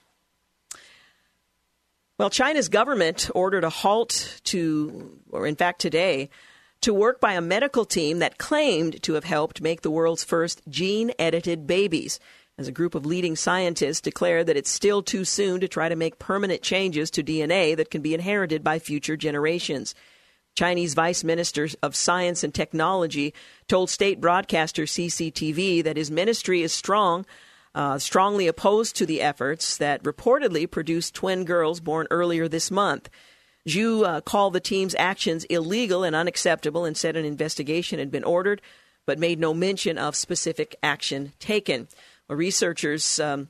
Well, 2.17 2.29
China's 2.29 2.69
government 2.69 3.29
ordered 3.35 3.65
a 3.65 3.69
halt 3.69 4.39
to, 4.45 5.19
or 5.29 5.45
in 5.45 5.55
fact 5.55 5.81
today, 5.81 6.29
to 6.81 6.93
work 6.93 7.19
by 7.19 7.33
a 7.33 7.41
medical 7.41 7.83
team 7.83 8.19
that 8.19 8.37
claimed 8.37 9.01
to 9.03 9.13
have 9.13 9.23
helped 9.25 9.61
make 9.61 9.81
the 9.81 9.91
world's 9.91 10.23
first 10.23 10.61
gene 10.69 11.11
edited 11.19 11.67
babies 11.67 12.19
as 12.57 12.67
a 12.67 12.71
group 12.71 12.95
of 12.95 13.05
leading 13.05 13.35
scientists 13.35 14.01
declare 14.01 14.43
that 14.43 14.55
it's 14.55 14.69
still 14.69 15.01
too 15.03 15.25
soon 15.25 15.59
to 15.59 15.67
try 15.67 15.89
to 15.89 15.95
make 15.95 16.19
permanent 16.19 16.61
changes 16.61 17.11
to 17.11 17.23
DNA 17.23 17.75
that 17.75 17.91
can 17.91 18.01
be 18.01 18.13
inherited 18.13 18.63
by 18.63 18.79
future 18.79 19.17
generations. 19.17 19.93
Chinese 20.55 20.93
Vice 20.93 21.23
Minister 21.23 21.67
of 21.83 21.97
Science 21.97 22.43
and 22.43 22.53
Technology 22.53 23.33
told 23.67 23.89
state 23.89 24.21
broadcaster 24.21 24.83
CCTV 24.83 25.83
that 25.83 25.97
his 25.97 26.09
ministry 26.09 26.61
is 26.61 26.71
strong, 26.71 27.25
uh, 27.73 27.99
strongly 27.99 28.47
opposed 28.47 28.95
to 28.95 29.05
the 29.05 29.21
efforts 29.21 29.75
that 29.77 30.01
reportedly 30.03 30.69
produced 30.69 31.13
twin 31.13 31.43
girls 31.43 31.81
born 31.81 32.07
earlier 32.09 32.47
this 32.47 32.71
month. 32.71 33.09
Zhu 33.67 34.05
uh, 34.05 34.21
called 34.21 34.53
the 34.53 34.61
team's 34.61 34.95
actions 34.97 35.43
illegal 35.45 36.05
and 36.05 36.15
unacceptable 36.15 36.85
and 36.85 36.95
said 36.95 37.17
an 37.17 37.25
investigation 37.25 37.99
had 37.99 38.11
been 38.11 38.23
ordered, 38.23 38.61
but 39.05 39.19
made 39.19 39.39
no 39.39 39.53
mention 39.53 39.97
of 39.97 40.15
specific 40.15 40.75
action 40.81 41.33
taken. 41.39 41.89
Researchers 42.29 43.19
um, 43.19 43.49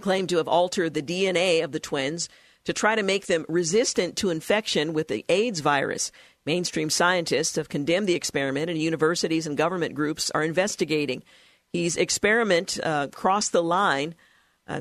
claim 0.00 0.26
to 0.28 0.36
have 0.36 0.48
altered 0.48 0.94
the 0.94 1.02
DNA 1.02 1.64
of 1.64 1.72
the 1.72 1.80
twins 1.80 2.28
to 2.64 2.72
try 2.72 2.94
to 2.94 3.02
make 3.02 3.26
them 3.26 3.44
resistant 3.48 4.16
to 4.16 4.30
infection 4.30 4.92
with 4.92 5.08
the 5.08 5.24
AIDS 5.28 5.60
virus. 5.60 6.12
Mainstream 6.44 6.90
scientists 6.90 7.56
have 7.56 7.68
condemned 7.68 8.08
the 8.08 8.14
experiment, 8.14 8.70
and 8.70 8.80
universities 8.80 9.46
and 9.46 9.56
government 9.56 9.94
groups 9.94 10.30
are 10.30 10.42
investigating. 10.42 11.22
His 11.72 11.96
experiment 11.96 12.78
uh, 12.82 13.08
crossed 13.08 13.52
the 13.52 13.62
line 13.62 14.14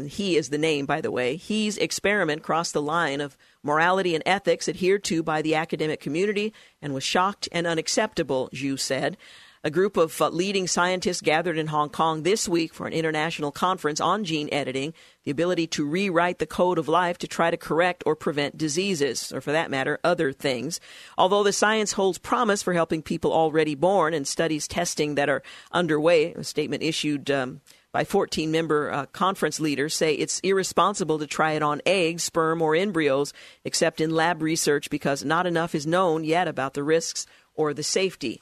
he 0.08 0.36
is 0.36 0.50
the 0.50 0.58
name, 0.58 0.86
by 0.86 1.02
the 1.02 1.12
way, 1.12 1.36
He's 1.36 1.78
experiment 1.78 2.42
crossed 2.42 2.74
the 2.74 2.82
line 2.82 3.22
of 3.22 3.38
morality 3.62 4.16
and 4.16 4.24
ethics 4.26 4.68
adhered 4.68 5.04
to 5.06 5.22
by 5.22 5.42
the 5.42 5.56
academic 5.56 6.00
community 6.00 6.54
and 6.82 6.94
was 6.94 7.04
shocked 7.04 7.48
and 7.52 7.68
unacceptable, 7.68 8.50
Zhu 8.54 8.80
said. 8.80 9.18
A 9.66 9.72
group 9.72 9.98
of 9.98 10.22
uh, 10.22 10.30
leading 10.30 10.68
scientists 10.68 11.22
gathered 11.22 11.58
in 11.58 11.66
Hong 11.66 11.90
Kong 11.90 12.22
this 12.22 12.48
week 12.48 12.72
for 12.72 12.86
an 12.86 12.94
international 12.94 13.52
conference 13.52 14.00
on 14.00 14.24
gene 14.24 14.48
editing, 14.52 14.94
the 15.24 15.32
ability 15.32 15.66
to 15.66 15.88
rewrite 15.88 16.38
the 16.38 16.46
code 16.46 16.78
of 16.78 16.88
life 16.88 17.18
to 17.18 17.28
try 17.28 17.50
to 17.50 17.58
correct 17.58 18.04
or 18.06 18.16
prevent 18.16 18.60
diseases, 18.60 19.34
or 19.34 19.42
for 19.42 19.52
that 19.54 19.72
matter, 19.72 20.00
other 20.04 20.32
things. 20.32 20.80
Although 21.18 21.42
the 21.42 21.52
science 21.52 21.94
holds 21.94 22.20
promise 22.20 22.62
for 22.62 22.74
helping 22.74 23.02
people 23.02 23.34
already 23.34 23.74
born 23.74 24.14
and 24.14 24.28
studies 24.28 24.68
testing 24.68 25.16
that 25.16 25.30
are 25.30 25.42
underway, 25.72 26.34
a 26.34 26.44
statement 26.44 26.84
issued 26.84 27.32
um, 27.32 27.62
by 27.92 28.04
14 28.04 28.52
member 28.52 28.92
uh, 28.92 29.08
conference 29.08 29.60
leaders 29.60 29.96
say 29.96 30.14
it's 30.14 30.40
irresponsible 30.42 31.18
to 31.18 31.26
try 31.26 31.54
it 31.54 31.64
on 31.64 31.82
eggs, 31.88 32.22
sperm, 32.22 32.62
or 32.62 32.76
embryos, 32.76 33.34
except 33.64 34.00
in 34.00 34.12
lab 34.12 34.44
research 34.44 34.92
because 34.92 35.26
not 35.26 35.48
enough 35.48 35.74
is 35.74 35.88
known 35.88 36.24
yet 36.24 36.48
about 36.48 36.76
the 36.76 36.84
risks 36.84 37.26
or 37.56 37.74
the 37.74 37.82
safety. 37.82 38.42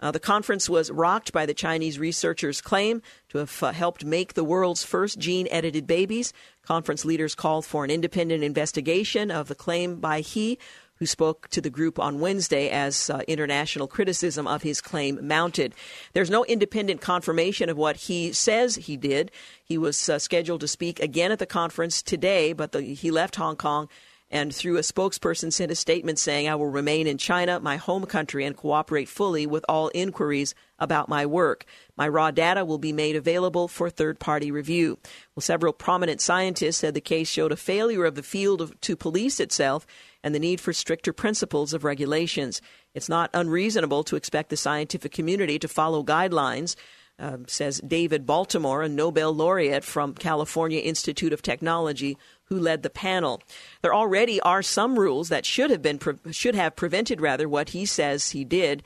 Uh, 0.00 0.10
the 0.10 0.20
conference 0.20 0.70
was 0.70 0.90
rocked 0.90 1.32
by 1.32 1.44
the 1.44 1.54
Chinese 1.54 1.98
researchers' 1.98 2.60
claim 2.60 3.02
to 3.28 3.38
have 3.38 3.62
uh, 3.62 3.72
helped 3.72 4.04
make 4.04 4.34
the 4.34 4.44
world's 4.44 4.84
first 4.84 5.18
gene 5.18 5.48
edited 5.50 5.86
babies. 5.86 6.32
Conference 6.62 7.04
leaders 7.04 7.34
called 7.34 7.66
for 7.66 7.84
an 7.84 7.90
independent 7.90 8.44
investigation 8.44 9.30
of 9.30 9.48
the 9.48 9.54
claim 9.54 9.96
by 9.96 10.20
he, 10.20 10.58
who 10.98 11.06
spoke 11.06 11.48
to 11.48 11.60
the 11.60 11.70
group 11.70 11.98
on 11.98 12.20
Wednesday 12.20 12.68
as 12.70 13.08
uh, 13.08 13.20
international 13.28 13.86
criticism 13.86 14.46
of 14.46 14.62
his 14.62 14.80
claim 14.80 15.18
mounted. 15.26 15.74
There's 16.12 16.30
no 16.30 16.44
independent 16.44 17.00
confirmation 17.00 17.68
of 17.68 17.76
what 17.76 17.96
he 17.96 18.32
says 18.32 18.76
he 18.76 18.96
did. 18.96 19.30
He 19.62 19.78
was 19.78 20.08
uh, 20.08 20.18
scheduled 20.18 20.60
to 20.60 20.68
speak 20.68 21.00
again 21.00 21.32
at 21.32 21.38
the 21.38 21.46
conference 21.46 22.02
today, 22.02 22.52
but 22.52 22.72
the, 22.72 22.82
he 22.82 23.10
left 23.10 23.36
Hong 23.36 23.56
Kong 23.56 23.88
and 24.30 24.54
through 24.54 24.76
a 24.76 24.80
spokesperson 24.80 25.52
sent 25.52 25.70
a 25.70 25.74
statement 25.74 26.18
saying, 26.18 26.48
I 26.48 26.54
will 26.54 26.66
remain 26.66 27.06
in 27.06 27.16
China, 27.16 27.60
my 27.60 27.76
home 27.76 28.04
country, 28.04 28.44
and 28.44 28.56
cooperate 28.56 29.08
fully 29.08 29.46
with 29.46 29.64
all 29.68 29.90
inquiries 29.94 30.54
about 30.78 31.08
my 31.08 31.24
work. 31.24 31.64
My 31.96 32.06
raw 32.08 32.30
data 32.30 32.64
will 32.64 32.78
be 32.78 32.92
made 32.92 33.16
available 33.16 33.68
for 33.68 33.88
third 33.88 34.18
party 34.18 34.50
review. 34.50 34.98
Well, 35.34 35.40
several 35.40 35.72
prominent 35.72 36.20
scientists 36.20 36.76
said 36.76 36.94
the 36.94 37.00
case 37.00 37.28
showed 37.28 37.52
a 37.52 37.56
failure 37.56 38.04
of 38.04 38.14
the 38.14 38.22
field 38.22 38.60
of, 38.60 38.78
to 38.82 38.96
police 38.96 39.40
itself 39.40 39.86
and 40.22 40.34
the 40.34 40.38
need 40.38 40.60
for 40.60 40.72
stricter 40.72 41.12
principles 41.12 41.72
of 41.72 41.84
regulations. 41.84 42.60
It's 42.94 43.08
not 43.08 43.30
unreasonable 43.32 44.04
to 44.04 44.16
expect 44.16 44.50
the 44.50 44.56
scientific 44.56 45.12
community 45.12 45.58
to 45.58 45.68
follow 45.68 46.02
guidelines. 46.02 46.76
Uh, 47.18 47.38
says 47.48 47.80
David 47.84 48.26
Baltimore, 48.26 48.82
a 48.82 48.88
Nobel 48.88 49.34
laureate 49.34 49.82
from 49.82 50.14
California 50.14 50.78
Institute 50.78 51.32
of 51.32 51.42
Technology, 51.42 52.16
who 52.44 52.60
led 52.60 52.84
the 52.84 52.90
panel. 52.90 53.42
There 53.82 53.92
already 53.92 54.40
are 54.42 54.62
some 54.62 54.96
rules 54.96 55.28
that 55.28 55.44
should 55.44 55.70
have 55.70 55.82
been 55.82 55.98
pre- 55.98 56.14
should 56.30 56.54
have 56.54 56.76
prevented 56.76 57.20
rather 57.20 57.48
what 57.48 57.70
he 57.70 57.86
says 57.86 58.30
he 58.30 58.44
did. 58.44 58.84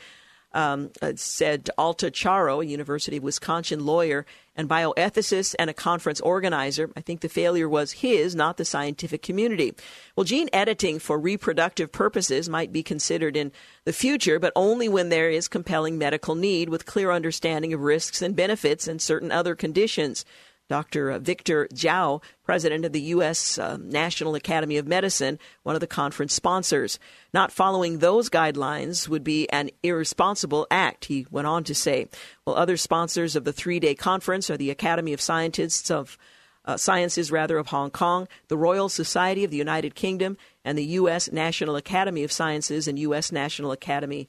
Um, 0.55 0.91
uh, 1.01 1.13
said 1.17 1.71
Alta 1.79 2.11
Charo, 2.11 2.63
a 2.63 2.67
University 2.67 3.17
of 3.17 3.23
Wisconsin 3.23 3.87
lawyer 3.87 4.27
and 4.55 4.69
bioethicist 4.69 5.55
and 5.59 5.71
a 5.71 5.75
conference 5.75 6.21
organizer. 6.21 6.91
I 6.97 7.01
think 7.01 7.21
the 7.21 7.29
failure 7.29 7.69
was 7.69 7.93
his, 7.93 8.35
not 8.35 8.57
the 8.57 8.65
scientific 8.65 9.23
community. 9.23 9.75
Well, 10.15 10.25
gene 10.25 10.51
editing 10.53 10.99
for 10.99 11.19
reproductive 11.19 11.91
purposes 11.91 12.49
might 12.49 12.73
be 12.73 12.83
considered 12.83 13.37
in 13.37 13.53
the 13.85 13.93
future, 13.93 14.39
but 14.39 14.53
only 14.55 14.89
when 14.89 15.09
there 15.09 15.31
is 15.31 15.49
compelling 15.49 15.97
medical 15.97 16.35
need 16.35 16.69
with 16.69 16.87
clear 16.87 17.11
understanding 17.11 17.73
of 17.73 17.81
risks 17.81 18.21
and 18.21 18.37
benefits 18.37 18.87
and 18.87 19.01
certain 19.01 19.33
other 19.33 19.55
conditions. 19.55 20.25
Dr. 20.73 21.19
Victor 21.19 21.69
Dzau, 21.71 22.23
president 22.45 22.87
of 22.87 22.93
the 22.93 23.01
U.S. 23.03 23.59
Uh, 23.59 23.77
National 23.77 24.35
Academy 24.35 24.79
of 24.79 24.89
Medicine, 24.89 25.39
one 25.65 25.75
of 25.75 25.83
the 25.83 25.87
conference 25.87 26.33
sponsors. 26.33 26.99
Not 27.35 27.53
following 27.53 27.99
those 27.99 28.31
guidelines 28.31 29.07
would 29.07 29.23
be 29.23 29.47
an 29.51 29.69
irresponsible 29.83 30.67
act, 30.71 31.05
he 31.05 31.27
went 31.31 31.47
on 31.47 31.63
to 31.65 31.75
say. 31.75 32.09
Well, 32.47 32.57
other 32.57 32.79
sponsors 32.79 33.37
of 33.37 33.45
the 33.45 33.53
three 33.53 33.81
day 33.81 33.95
conference 33.95 34.49
are 34.49 34.57
the 34.57 34.71
Academy 34.71 35.13
of 35.13 35.21
Scientists 35.21 35.91
of 35.91 36.17
uh, 36.65 36.79
Sciences, 36.79 37.31
rather, 37.31 37.59
of 37.59 37.67
Hong 37.67 37.91
Kong, 37.91 38.27
the 38.49 38.57
Royal 38.57 38.89
Society 38.89 39.45
of 39.45 39.51
the 39.51 39.59
United 39.59 39.95
Kingdom, 39.95 40.39
and 40.65 40.79
the 40.79 40.87
U.S. 41.03 41.31
National 41.31 41.77
Academy 41.77 42.25
of 42.25 42.33
Sciences 42.33 42.89
and 42.89 42.99
U.S. 42.99 43.31
National 43.31 43.73
Academy 43.73 44.27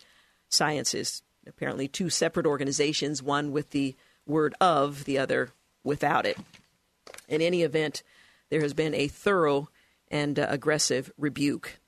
Sciences. 0.49 1.23
Apparently, 1.47 1.87
two 1.87 2.09
separate 2.09 2.45
organizations, 2.45 3.23
one 3.23 3.53
with 3.53 3.69
the 3.69 3.95
word 4.25 4.53
of, 4.59 5.05
the 5.05 5.17
other 5.17 5.53
without 5.83 6.25
it. 6.25 6.37
In 7.27 7.41
any 7.41 7.63
event, 7.63 8.03
there 8.49 8.61
has 8.61 8.73
been 8.73 8.93
a 8.93 9.07
thorough 9.07 9.69
and 10.09 10.37
uh, 10.37 10.45
aggressive 10.49 11.11
rebuke. 11.17 11.79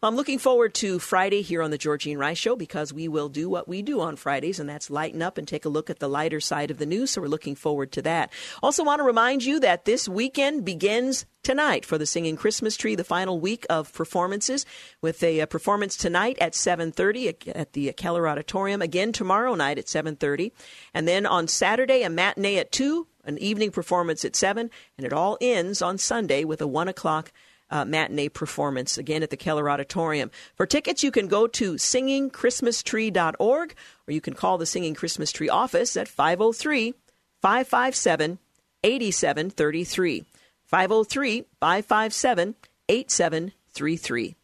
Well, 0.00 0.08
I'm 0.08 0.16
looking 0.16 0.38
forward 0.38 0.74
to 0.74 0.98
Friday 0.98 1.42
here 1.42 1.62
on 1.62 1.70
the 1.70 1.78
Georgene 1.78 2.18
Rice 2.18 2.38
Show 2.38 2.56
because 2.56 2.92
we 2.92 3.08
will 3.08 3.28
do 3.28 3.48
what 3.48 3.68
we 3.68 3.82
do 3.82 4.00
on 4.00 4.16
Fridays, 4.16 4.60
and 4.60 4.68
that's 4.68 4.90
lighten 4.90 5.22
up 5.22 5.38
and 5.38 5.46
take 5.46 5.64
a 5.64 5.68
look 5.68 5.90
at 5.90 5.98
the 5.98 6.08
lighter 6.08 6.40
side 6.40 6.70
of 6.70 6.78
the 6.78 6.86
news. 6.86 7.10
So 7.10 7.20
we're 7.20 7.28
looking 7.28 7.54
forward 7.54 7.92
to 7.92 8.02
that. 8.02 8.32
Also, 8.62 8.84
want 8.84 9.00
to 9.00 9.04
remind 9.04 9.44
you 9.44 9.60
that 9.60 9.84
this 9.84 10.08
weekend 10.08 10.64
begins 10.64 11.26
tonight 11.42 11.84
for 11.84 11.96
the 11.96 12.06
Singing 12.06 12.36
Christmas 12.36 12.76
Tree, 12.76 12.94
the 12.94 13.04
final 13.04 13.40
week 13.40 13.64
of 13.70 13.92
performances, 13.92 14.66
with 15.00 15.22
a, 15.22 15.40
a 15.40 15.46
performance 15.46 15.96
tonight 15.96 16.36
at 16.40 16.52
7:30 16.52 17.52
at 17.54 17.72
the 17.72 17.92
Keller 17.94 18.28
Auditorium. 18.28 18.82
Again 18.82 19.12
tomorrow 19.12 19.54
night 19.54 19.78
at 19.78 19.86
7:30, 19.86 20.52
and 20.92 21.08
then 21.08 21.26
on 21.26 21.48
Saturday 21.48 22.02
a 22.02 22.10
matinee 22.10 22.56
at 22.58 22.72
two, 22.72 23.06
an 23.24 23.38
evening 23.38 23.70
performance 23.70 24.24
at 24.24 24.34
seven, 24.34 24.70
and 24.96 25.06
it 25.06 25.12
all 25.12 25.36
ends 25.40 25.82
on 25.82 25.98
Sunday 25.98 26.44
with 26.44 26.60
a 26.60 26.66
one 26.66 26.88
o'clock 26.88 27.32
uh, 27.70 27.84
matinee 27.84 28.28
performance 28.28 28.98
again 28.98 29.22
at 29.22 29.30
the 29.30 29.36
Keller 29.36 29.70
Auditorium. 29.70 30.30
For 30.54 30.66
tickets, 30.66 31.02
you 31.02 31.10
can 31.10 31.28
go 31.28 31.46
to 31.46 31.74
singingchristmastree.org 31.74 33.74
or 34.06 34.12
you 34.12 34.20
can 34.20 34.34
call 34.34 34.58
the 34.58 34.66
Singing 34.66 34.94
Christmas 34.94 35.32
Tree 35.32 35.48
office 35.48 35.96
at 35.96 36.08
503 36.08 36.94
557 37.42 38.38
8733. 38.84 40.24
503 40.64 41.44
557 41.60 42.54
8733. 42.88 44.34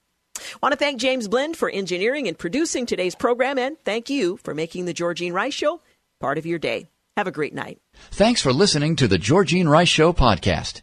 Want 0.60 0.72
to 0.72 0.78
thank 0.78 1.00
James 1.00 1.28
Blend 1.28 1.56
for 1.56 1.70
engineering 1.70 2.28
and 2.28 2.36
producing 2.36 2.86
today's 2.86 3.14
program, 3.14 3.58
and 3.58 3.76
thank 3.84 4.10
you 4.10 4.36
for 4.38 4.54
making 4.54 4.84
the 4.84 4.94
Georgene 4.94 5.32
Rice 5.32 5.54
Show 5.54 5.80
part 6.20 6.38
of 6.38 6.46
your 6.46 6.58
day. 6.58 6.88
Have 7.16 7.26
a 7.28 7.32
great 7.32 7.54
night. 7.54 7.80
Thanks 8.10 8.40
for 8.40 8.52
listening 8.52 8.96
to 8.96 9.06
the 9.06 9.18
Georgene 9.18 9.68
Rice 9.68 9.88
Show 9.88 10.12
podcast. 10.12 10.82